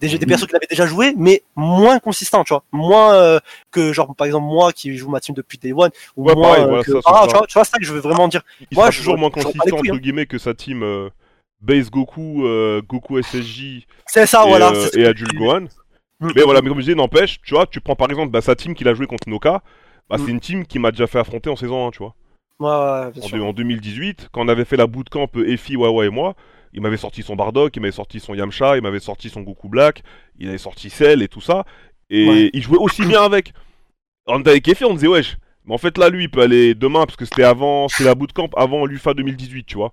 Des, 0.00 0.18
des 0.18 0.26
persos 0.26 0.46
qu'il 0.46 0.56
avait 0.56 0.66
déjà 0.68 0.86
joué, 0.86 1.14
mais 1.16 1.44
moins 1.54 1.98
consistants, 2.00 2.42
tu 2.42 2.52
vois. 2.52 2.64
Moins 2.72 3.14
euh, 3.14 3.38
que, 3.70 3.92
genre, 3.92 4.14
par 4.16 4.26
exemple, 4.26 4.46
moi 4.46 4.72
qui 4.72 4.96
joue 4.96 5.08
ma 5.08 5.20
team 5.20 5.34
depuis 5.36 5.56
Day 5.56 5.72
One, 5.72 5.90
ou 6.16 6.24
Ouais, 6.28 6.34
moins 6.34 6.48
pareil, 6.48 6.62
euh, 6.64 6.66
voilà, 6.66 6.82
que 6.84 6.90
ça, 6.92 6.98
tu 7.00 7.10
vois, 7.32 7.46
tu 7.46 7.54
vois, 7.54 7.64
c'est 7.64 7.70
ça 7.70 7.78
que 7.78 7.84
je 7.84 7.92
veux 7.92 8.00
vraiment 8.00 8.26
dire. 8.26 8.42
Il 8.60 8.66
Moi, 8.74 8.84
sera 8.84 8.90
je- 8.90 8.98
toujours 8.98 9.16
moins 9.18 9.30
consistant, 9.30 9.52
couilles, 9.60 9.72
entre 9.90 9.94
hein. 9.94 9.98
guillemets, 9.98 10.26
que 10.26 10.38
sa 10.38 10.52
team 10.52 10.82
euh, 10.82 11.10
Base 11.60 11.90
Goku, 11.90 12.44
euh, 12.44 12.82
Goku 12.82 13.18
SSJ 13.22 13.86
C'est 14.06 14.26
ça, 14.26 14.40
et, 14.40 14.42
Ah, 14.44 14.48
voilà. 14.48 14.72
euh, 14.72 14.86
et 14.94 15.02
que- 15.02 15.06
Adult 15.08 15.34
Gohan. 15.34 15.60
Mm, 15.60 15.66
Mais 16.34 16.42
mm, 16.42 16.44
voilà, 16.44 16.60
mm. 16.60 16.64
mais 16.64 16.68
comme 16.70 16.78
je 16.78 16.84
disais, 16.84 16.94
n'empêche, 16.96 17.40
tu 17.42 17.54
vois, 17.54 17.66
tu 17.66 17.80
prends 17.80 17.96
par 17.96 18.10
exemple 18.10 18.30
bah, 18.32 18.40
sa 18.40 18.56
team 18.56 18.74
qu'il 18.74 18.88
a 18.88 18.94
joué 18.94 19.06
contre 19.06 19.28
Noka, 19.28 19.62
bah, 20.10 20.16
Mm. 20.18 20.22
c'est 20.24 20.30
une 20.32 20.40
team 20.40 20.66
qui 20.66 20.78
m'a 20.80 20.90
déjà 20.90 21.06
fait 21.06 21.20
affronter 21.20 21.50
en 21.50 21.56
saison 21.56 21.86
1, 21.86 21.90
tu 21.92 21.98
vois. 21.98 22.14
Ouais, 22.58 22.66
ouais, 23.06 23.10
bien 23.12 23.22
En, 23.22 23.26
sûr. 23.28 23.46
en 23.46 23.52
2018, 23.52 24.28
quand 24.32 24.42
on 24.44 24.48
avait 24.48 24.64
fait 24.64 24.76
la 24.76 24.86
bootcamp 24.88 25.28
euh, 25.36 25.48
Efi, 25.48 25.76
Wawa 25.76 26.04
et 26.04 26.10
moi, 26.10 26.34
il 26.74 26.80
m'avait 26.82 26.96
sorti 26.96 27.22
son 27.22 27.36
Bardock, 27.36 27.74
il 27.76 27.80
m'avait 27.80 27.92
sorti 27.92 28.20
son 28.20 28.34
Yamcha, 28.34 28.76
il 28.76 28.82
m'avait 28.82 29.00
sorti 29.00 29.30
son 29.30 29.40
Goku 29.42 29.68
Black, 29.68 30.02
il 30.38 30.48
avait 30.48 30.58
sorti 30.58 30.90
Cell 30.90 31.22
et 31.22 31.28
tout 31.28 31.40
ça. 31.40 31.64
Et 32.10 32.28
Ouais. 32.28 32.50
il 32.52 32.62
jouait 32.62 32.78
aussi 32.78 33.04
bien 33.06 33.22
avec. 33.22 33.52
On 34.26 34.40
était 34.40 34.50
avec 34.50 34.68
on 34.84 34.94
disait, 34.94 35.06
wesh. 35.08 35.36
Mais 35.66 35.74
en 35.74 35.78
fait, 35.78 35.96
là, 35.96 36.10
lui, 36.10 36.24
il 36.24 36.30
peut 36.30 36.42
aller 36.42 36.74
demain, 36.74 37.06
parce 37.06 37.16
que 37.16 37.24
c'était 37.24 37.42
avant, 37.44 37.88
c'est 37.88 38.04
la 38.04 38.14
bootcamp 38.14 38.50
avant 38.56 38.84
l'UFA 38.84 39.14
2018, 39.14 39.64
tu 39.64 39.76
vois. 39.76 39.92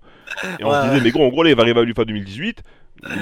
Et 0.58 0.64
on 0.64 0.70
Ouais. 0.70 0.76
se 0.82 0.88
disait, 0.88 1.00
mais 1.02 1.10
gros, 1.10 1.24
en 1.24 1.28
gros, 1.28 1.42
là, 1.42 1.48
il 1.50 1.56
va 1.56 1.62
arriver 1.62 1.80
à 1.80 1.82
l'UFA 1.84 2.04
2018, 2.04 2.62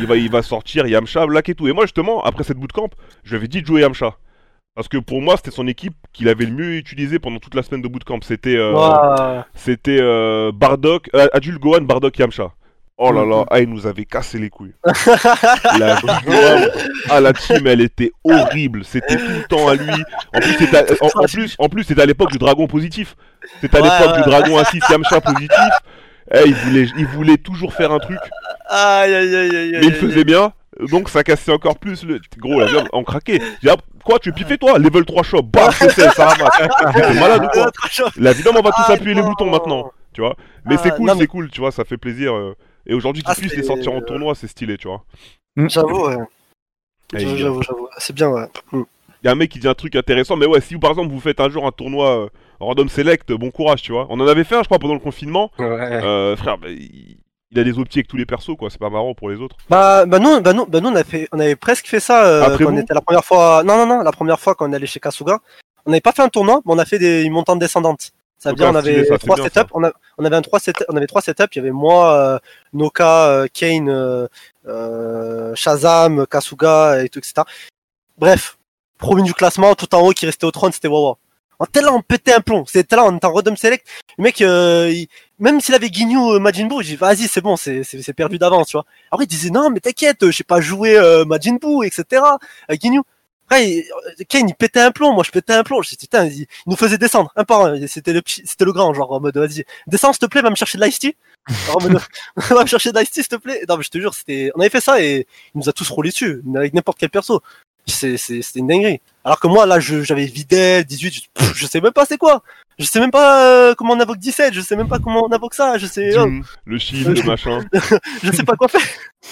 il 0.00 0.06
va, 0.06 0.16
il 0.16 0.28
va 0.30 0.42
sortir 0.42 0.86
Yamcha, 0.86 1.26
Black 1.26 1.48
et 1.48 1.54
tout. 1.54 1.68
Et 1.68 1.72
moi, 1.72 1.84
justement, 1.84 2.22
après 2.24 2.42
cette 2.42 2.56
bootcamp, 2.58 2.88
je 3.22 3.30
lui 3.30 3.36
avais 3.36 3.46
dit 3.48 3.62
de 3.62 3.66
jouer 3.66 3.82
Yamcha. 3.82 4.16
Parce 4.74 4.88
que 4.88 4.98
pour 4.98 5.20
moi, 5.20 5.36
c'était 5.36 5.50
son 5.50 5.66
équipe 5.68 5.94
qu'il 6.12 6.28
avait 6.28 6.44
le 6.46 6.52
mieux 6.52 6.74
utilisé 6.76 7.18
pendant 7.18 7.38
toute 7.38 7.54
la 7.54 7.62
semaine 7.62 7.82
de 7.82 7.88
bootcamp. 7.88 8.20
C'était. 8.22 8.56
euh, 8.56 9.42
c'était 9.54 9.98
euh, 10.00 10.50
Bardock, 10.52 11.08
euh, 11.14 11.28
Adul 11.32 11.58
Gohan, 11.58 11.82
Bardock, 11.82 12.18
Yamcha. 12.18 12.52
Oh 13.02 13.12
là 13.12 13.24
là, 13.24 13.46
ah, 13.48 13.60
il 13.60 13.68
nous 13.70 13.86
avait 13.86 14.04
cassé 14.04 14.38
les 14.38 14.50
couilles. 14.50 14.74
la, 15.78 15.98
ah, 17.08 17.18
la 17.18 17.32
team, 17.32 17.66
elle 17.66 17.80
était 17.80 18.12
horrible. 18.22 18.84
C'était 18.84 19.16
tout 19.16 19.22
le 19.26 19.44
temps 19.44 19.68
à 19.68 19.74
lui. 19.74 19.88
En 20.34 20.40
plus, 20.40 20.52
c'était 20.58 20.76
à, 20.76 20.84
en, 21.00 21.08
en 21.14 21.24
plus, 21.26 21.56
en 21.58 22.02
à 22.02 22.04
l'époque 22.04 22.30
du 22.30 22.36
dragon 22.36 22.66
positif. 22.66 23.16
C'était 23.62 23.78
à 23.78 23.80
Ouais, 23.80 23.88
l'époque 23.88 24.16
ouais. 24.16 24.22
du 24.22 24.28
dragon 24.28 24.62
6 24.62 24.80
Yamcha 24.90 25.18
positif. 25.22 25.50
Eh, 26.30 26.42
il, 26.44 26.54
voulait, 26.54 26.88
il 26.98 27.06
voulait 27.06 27.36
toujours 27.38 27.72
faire 27.72 27.90
un 27.90 28.00
truc, 28.00 28.18
Aïe, 28.68 29.14
aïe, 29.14 29.34
aïe, 29.34 29.56
aïe, 29.56 29.78
mais 29.80 29.86
il 29.86 29.94
faisait 29.94 30.24
bien. 30.24 30.52
Donc 30.92 31.08
ça 31.08 31.24
cassait 31.24 31.52
encore 31.52 31.78
plus 31.78 32.04
le. 32.04 32.20
Gros, 32.36 32.60
la 32.60 32.66
viande, 32.66 32.88
on 32.92 33.02
craquait. 33.02 33.40
Ah, 33.66 33.76
quoi, 34.04 34.18
tu 34.18 34.28
es 34.28 34.32
piffé 34.32 34.58
toi? 34.58 34.78
Level 34.78 35.06
3 35.06 35.22
shop, 35.22 35.42
bam, 35.44 35.70
c'est 35.72 35.88
ça, 35.90 36.10
ça 36.10 36.26
ramasse. 36.26 36.94
T'es 36.94 37.14
malade 37.18 37.44
ou 37.44 37.48
quoi? 37.48 37.70
Là, 38.18 38.30
évidemment, 38.32 38.60
on 38.60 38.62
va 38.62 38.72
tous 38.72 38.84
Ah, 38.88 38.92
appuyer 38.92 39.14
les 39.14 39.22
boutons 39.22 39.50
maintenant, 39.50 39.90
tu 40.12 40.20
vois. 40.20 40.36
Mais 40.66 40.76
c'est 40.76 40.94
cool, 40.94 41.10
c'est 41.18 41.26
cool, 41.26 41.50
tu 41.50 41.60
vois, 41.62 41.72
ça 41.72 41.84
fait 41.84 41.96
plaisir. 41.96 42.34
Euh. 42.86 42.90
Et 42.90 42.94
aujourd'hui, 42.94 43.22
qu'ils 43.22 43.30
Ah, 43.32 43.34
puissent 43.34 43.50
c'est- 43.52 43.56
les 43.58 43.62
sortir 43.62 43.92
en 43.92 44.00
tournoi, 44.00 44.34
c'est 44.34 44.46
stylé, 44.48 44.76
tu 44.76 44.88
vois. 44.88 45.04
J'avoue, 45.56 46.06
ouais. 46.08 46.16
A- 47.14 47.18
J'avoue, 47.18 47.62
j'avoue. 47.62 47.88
C'est 47.98 48.12
bien, 48.14 48.28
ouais. 48.30 48.46
Mm. 48.72 48.82
il 49.22 49.26
y 49.26 49.28
a 49.28 49.32
un 49.32 49.34
mec 49.34 49.50
qui 49.50 49.58
dit 49.58 49.68
un 49.68 49.74
truc 49.74 49.96
intéressant, 49.96 50.36
mais 50.36 50.46
ouais, 50.46 50.60
si 50.60 50.76
par 50.78 50.90
exemple 50.90 51.10
vous 51.12 51.20
faites 51.20 51.40
un 51.40 51.50
jour 51.50 51.66
un 51.66 51.72
tournoi 51.72 52.24
euh, 52.24 52.28
random 52.60 52.88
select, 52.88 53.32
bon 53.32 53.50
courage, 53.50 53.82
tu 53.82 53.92
vois. 53.92 54.06
On 54.10 54.18
en 54.20 54.26
avait 54.26 54.44
fait 54.44 54.54
un, 54.56 54.62
je 54.62 54.68
crois, 54.68 54.78
pendant 54.78 54.94
le 54.94 55.00
confinement. 55.00 55.50
Ouais. 55.58 55.66
Euh, 55.66 56.36
frère, 56.36 56.56
bah, 56.58 56.68
il... 56.70 57.18
il 57.50 57.58
a 57.58 57.64
des 57.64 57.78
optiques 57.78 57.98
avec 58.02 58.08
tous 58.08 58.16
les 58.16 58.26
persos, 58.26 58.56
quoi. 58.56 58.70
C'est 58.70 58.78
pas 58.80 58.90
marrant 58.90 59.12
pour 59.12 59.28
les 59.28 59.40
autres. 59.40 59.56
Bah, 59.68 60.06
bah 60.06 60.20
nous, 60.20 60.40
bah 60.40 60.52
nous, 60.52 60.66
bah 60.66 60.80
nous, 60.80 60.88
on 60.88 60.94
a 60.94 61.02
fait, 61.04 61.28
on 61.32 61.40
avait 61.40 61.56
presque 61.56 61.86
fait 61.88 61.98
ça 62.00 62.24
euh, 62.24 62.42
Après 62.44 62.64
quand 62.64 62.70
on 62.70 62.74
vous 62.76 62.80
était 62.80 62.94
la 62.94 63.00
première 63.00 63.24
fois. 63.24 63.62
Non, 63.64 63.76
non, 63.76 63.86
non, 63.86 64.02
la 64.02 64.12
première 64.12 64.38
fois 64.38 64.54
quand 64.54 64.68
on 64.68 64.72
est 64.72 64.76
allé 64.76 64.86
chez 64.86 65.00
Kasuga, 65.00 65.40
on 65.84 65.90
n'avait 65.90 66.00
pas 66.00 66.12
fait 66.12 66.22
un 66.22 66.28
tournoi, 66.28 66.60
mais 66.64 66.72
on 66.72 66.78
a 66.78 66.84
fait 66.84 66.98
des 67.00 67.22
une 67.24 67.32
montante 67.32 67.58
descendante. 67.58 68.12
Ça 68.42 68.48
veut 68.50 68.56
dire 68.56 68.66
on 68.72 68.74
avait 68.78 69.04
trois 69.18 69.36
setups, 69.44 69.70
on, 69.74 69.84
a- 69.84 69.92
on 70.18 70.24
avait 70.24 70.36
un 70.36 70.42
trois 70.42 70.58
setups, 70.60 70.84
on 70.88 70.96
avait 70.96 71.06
trois 71.06 71.20
setups. 71.20 71.44
Il 71.52 71.56
y 71.56 71.60
avait 71.60 71.70
moi, 71.70 72.14
euh, 72.14 72.38
Noka, 72.72 73.26
euh, 73.28 73.46
Kane, 73.52 73.88
euh, 74.66 75.54
Shazam, 75.54 76.26
Kasuga 76.26 77.04
et 77.04 77.08
tout, 77.08 77.18
etc. 77.18 77.42
Bref, 78.18 78.56
premier 78.98 79.22
du 79.22 79.34
classement, 79.34 79.74
tout 79.74 79.94
en 79.94 80.00
haut 80.00 80.12
qui 80.12 80.26
restait 80.26 80.46
au 80.46 80.50
trône, 80.50 80.72
c'était 80.72 80.88
Wawa. 80.88 81.16
En 81.58 81.66
tellement 81.66 81.96
on 81.96 82.00
pétait 82.02 82.32
un 82.32 82.40
plomb. 82.40 82.64
C'était 82.66 82.96
là, 82.96 83.04
on 83.04 83.14
était 83.14 83.26
en 83.26 83.32
Rodom 83.32 83.54
Select. 83.56 83.86
Le 84.16 84.22
mec, 84.24 84.40
euh, 84.40 84.90
il- 84.90 85.08
même 85.38 85.60
s'il 85.60 85.74
avait 85.74 85.90
Guignou 85.90 86.38
Majin 86.38 86.66
Buu, 86.66 86.76
j'ai 86.82 86.92
dit, 86.92 86.96
vas-y, 86.96 87.28
c'est 87.28 87.42
bon, 87.42 87.56
c'est, 87.56 87.82
perdu 88.14 88.38
d'avance, 88.38 88.68
tu 88.68 88.76
vois. 88.78 88.86
Après, 89.10 89.24
il 89.24 89.28
disait, 89.28 89.50
non, 89.50 89.68
mais 89.70 89.80
t'inquiète, 89.80 90.24
je 90.24 90.30
sais 90.30 90.44
pas 90.44 90.60
jouer 90.62 90.96
euh, 90.96 91.24
Majin 91.26 91.56
Buu, 91.60 91.84
etc. 91.86 92.22
Guignou. 92.70 93.02
Après, 93.50 93.78
euh, 93.78 94.24
Kane, 94.28 94.48
il 94.48 94.54
pétait 94.54 94.80
un 94.80 94.92
plomb, 94.92 95.12
moi, 95.12 95.24
je 95.26 95.32
pétais 95.32 95.52
un 95.52 95.64
plomb. 95.64 95.82
Je 95.82 95.90
dis, 95.90 95.96
putain, 95.96 96.26
il, 96.26 96.42
il 96.42 96.46
nous 96.66 96.76
faisait 96.76 96.98
descendre, 96.98 97.32
un 97.34 97.44
par 97.44 97.64
un. 97.64 97.86
C'était 97.88 98.12
le 98.12 98.22
petit, 98.22 98.42
c'était 98.46 98.64
le 98.64 98.72
grand, 98.72 98.94
genre, 98.94 99.10
en 99.10 99.20
mode, 99.20 99.36
vas-y, 99.36 99.64
descends, 99.88 100.12
s'il 100.12 100.20
te 100.20 100.26
plaît, 100.26 100.40
va 100.40 100.50
me 100.50 100.54
chercher 100.54 100.78
de 100.78 100.84
l'ice 100.84 101.00
tea. 101.00 101.16
En 101.74 101.82
mode, 101.82 102.00
va 102.36 102.62
me 102.62 102.66
chercher 102.68 102.92
de 102.92 102.98
l'ice 102.98 103.10
tea, 103.10 103.22
s'il 103.22 103.28
te 103.28 103.36
plaît. 103.36 103.64
Non, 103.68 103.76
mais 103.76 103.82
je 103.82 103.90
te 103.90 103.98
jure, 103.98 104.14
c'était, 104.14 104.52
on 104.54 104.60
avait 104.60 104.70
fait 104.70 104.80
ça 104.80 105.02
et 105.02 105.26
il 105.54 105.58
nous 105.58 105.68
a 105.68 105.72
tous 105.72 105.88
roulé 105.90 106.10
dessus, 106.10 106.42
avec 106.54 106.74
n'importe 106.74 106.98
quel 106.98 107.10
perso. 107.10 107.42
C'est, 107.86 108.18
c'est, 108.18 108.40
c'était 108.42 108.60
une 108.60 108.68
dinguerie. 108.68 109.00
Alors 109.24 109.40
que 109.40 109.48
moi, 109.48 109.66
là, 109.66 109.80
je, 109.80 110.04
j'avais 110.04 110.26
Videl, 110.26 110.84
18, 110.84 111.14
je, 111.14 111.20
pff, 111.34 111.54
je 111.56 111.66
sais 111.66 111.80
même 111.80 111.92
pas 111.92 112.04
c'est 112.06 112.18
quoi. 112.18 112.44
Je 112.78 112.84
sais 112.84 113.00
même 113.00 113.10
pas 113.10 113.44
euh, 113.44 113.74
comment 113.74 113.94
on 113.94 114.00
invoque 114.00 114.18
17, 114.18 114.54
je 114.54 114.60
sais 114.60 114.76
même 114.76 114.88
pas 114.88 114.98
comment 115.00 115.26
on 115.26 115.32
invoque 115.32 115.54
ça, 115.54 115.76
je 115.76 115.86
sais, 115.86 116.16
oh, 116.16 116.28
le 116.66 116.78
shield, 116.78 117.16
le 117.16 117.22
machin. 117.24 117.64
je 118.22 118.32
sais 118.32 118.44
pas 118.44 118.54
quoi 118.54 118.68
faire. 118.68 118.80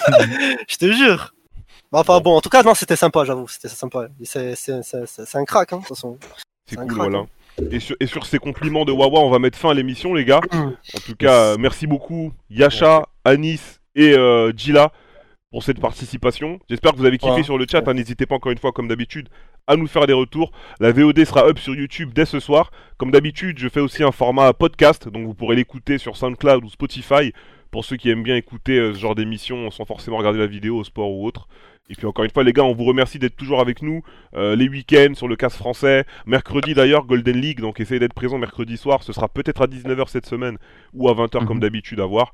je 0.69 0.77
te 0.77 0.93
jure. 0.93 1.33
Bah, 1.93 2.01
Enfin 2.01 2.21
bon, 2.21 2.37
en 2.37 2.41
tout 2.41 2.49
cas, 2.51 2.63
non, 2.63 2.75
c'était 2.75 2.97
sympa, 2.97 3.25
j'avoue, 3.25 3.49
c'était 3.49 3.69
sympa. 3.69 4.09
C'est, 4.25 4.55
un 5.35 5.45
crack, 5.45 5.73
hein, 5.73 5.77
de 5.77 5.81
toute 5.83 5.89
façon. 5.89 6.19
C'est 6.67 6.77
cool, 6.77 6.87
crack, 6.87 7.11
voilà. 7.11 7.25
Et 7.71 7.81
sur, 7.81 7.97
et 7.99 8.07
sur 8.07 8.25
ces 8.27 8.39
compliments 8.39 8.85
de 8.85 8.93
Wawa, 8.93 9.21
on 9.21 9.31
va 9.31 9.39
mettre 9.39 9.59
fin 9.59 9.71
à 9.71 9.75
l'émission, 9.75 10.15
les 10.15 10.25
gars. 10.25 10.41
En 10.53 10.99
tout 11.05 11.17
cas, 11.17 11.57
merci 11.57 11.87
beaucoup, 11.87 12.33
Yasha, 12.51 13.07
Anis 13.25 13.81
et 13.97 14.13
euh, 14.13 14.53
Gila, 14.57 14.93
pour 15.51 15.63
cette 15.65 15.81
participation. 15.81 16.61
J'espère 16.69 16.93
que 16.93 16.99
vous 16.99 17.05
avez 17.07 17.19
kiffé 17.19 17.33
Ouais. 17.33 17.43
sur 17.43 17.59
le 17.59 17.67
chat. 17.69 17.83
hein. 17.89 17.95
N'hésitez 17.95 18.27
pas, 18.27 18.37
encore 18.37 18.53
une 18.53 18.59
fois, 18.59 18.71
comme 18.71 18.87
d'habitude, 18.87 19.29
à 19.67 19.75
nous 19.77 19.89
faire 19.89 20.07
des 20.07 20.13
retours. 20.13 20.53
La 20.79 20.93
VOD 20.93 21.25
sera 21.25 21.47
up 21.49 21.59
sur 21.59 21.75
YouTube 21.75 22.13
dès 22.15 22.27
ce 22.27 22.39
soir. 22.39 22.71
Comme 22.97 23.11
d'habitude, 23.11 23.59
je 23.59 23.69
fais 23.69 23.81
aussi 23.81 24.05
un 24.05 24.13
format 24.13 24.53
podcast, 24.53 25.09
donc 25.09 25.27
vous 25.27 25.35
pourrez 25.35 25.57
l'écouter 25.57 25.99
sur 25.99 26.17
SoundCloud 26.17 26.65
ou 26.65 26.69
Spotify. 26.71 27.33
Pour 27.71 27.85
ceux 27.85 27.97
qui 27.97 28.11
aiment 28.11 28.23
bien 28.23 28.37
écouter 28.37 28.79
euh, 28.79 28.95
ce 28.95 28.99
genre 28.99 29.15
d'émission 29.15 29.71
sans 29.71 29.85
forcément 29.85 30.17
regarder 30.17 30.39
la 30.39 30.47
vidéo 30.47 30.79
au 30.79 30.85
sport 30.85 31.11
ou 31.11 31.27
autre. 31.27 31.49
Et 31.91 31.95
puis 31.95 32.07
encore 32.07 32.25
une 32.25 32.31
fois 32.31 32.45
les 32.45 32.53
gars, 32.53 32.65
on 32.65 32.75
vous 32.75 32.85
remercie 32.85 33.19
d'être 33.19 33.37
toujours 33.37 33.61
avec 33.61 33.81
nous 33.81 34.03
euh, 34.37 34.55
les 34.57 34.69
week-ends 34.69 35.15
sur 35.15 35.27
le 35.27 35.37
casse 35.37 35.57
français. 35.57 36.05
Mercredi 36.27 36.75
d'ailleurs, 36.75 37.07
Golden 37.07 37.41
League, 37.41 37.61
donc 37.61 37.81
essayez 37.81 37.99
d'être 37.99 38.13
présent 38.13 38.37
mercredi 38.37 38.77
soir. 38.77 39.03
Ce 39.03 39.13
sera 39.15 39.29
peut-être 39.29 39.63
à 39.63 39.67
19h 39.67 40.09
cette 40.09 40.27
semaine 40.27 40.59
ou 40.93 41.09
à 41.09 41.15
20h 41.15 41.47
comme 41.47 41.57
Mhm. 41.57 41.61
d'habitude 41.63 42.01
à 42.01 42.05
voir. 42.07 42.33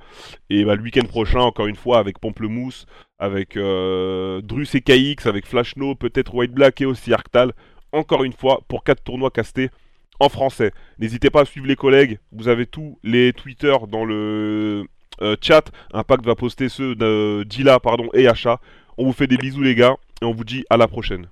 Et 0.50 0.64
bah, 0.64 0.74
le 0.74 0.82
week-end 0.82 1.06
prochain, 1.06 1.40
encore 1.40 1.68
une 1.68 1.76
fois, 1.76 1.98
avec 1.98 2.18
Pamplemousse, 2.18 2.86
avec 3.20 3.56
euh, 3.56 4.40
Drus 4.42 4.74
et 4.74 4.80
KX, 4.80 5.26
avec 5.28 5.46
Flashno, 5.46 5.94
peut-être 5.94 6.34
White 6.34 6.52
Black 6.52 6.80
et 6.80 6.86
aussi 6.86 7.12
Arctal. 7.12 7.52
Encore 7.92 8.24
une 8.24 8.32
fois, 8.32 8.60
pour 8.66 8.82
4 8.82 9.04
tournois 9.04 9.30
castés 9.30 9.70
en 10.18 10.28
français. 10.28 10.72
N'hésitez 10.98 11.30
pas 11.30 11.42
à 11.42 11.44
suivre 11.44 11.66
les 11.68 11.76
collègues. 11.76 12.18
Vous 12.32 12.48
avez 12.48 12.66
tous 12.66 12.98
les 13.04 13.32
Twitter 13.32 13.74
dans 13.88 14.04
le 14.04 14.84
euh, 15.22 15.36
chat. 15.40 15.70
Impact 15.92 16.24
va 16.24 16.34
poster 16.34 16.68
ceux 16.68 16.94
de 16.94 17.44
Dila 17.46 17.80
pardon, 17.80 18.08
et 18.14 18.28
Achat. 18.28 18.60
On 18.96 19.04
vous 19.04 19.12
fait 19.12 19.26
des 19.26 19.36
bisous 19.36 19.62
les 19.62 19.74
gars 19.74 19.96
et 20.22 20.24
on 20.24 20.32
vous 20.32 20.44
dit 20.44 20.64
à 20.70 20.76
la 20.76 20.88
prochaine. 20.88 21.28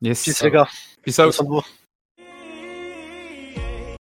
Yes. 0.00 0.24
Peace, 0.24 0.42
les 0.42 0.50
gars. 0.50 0.68
Peace 1.04 1.20
out. 1.20 1.64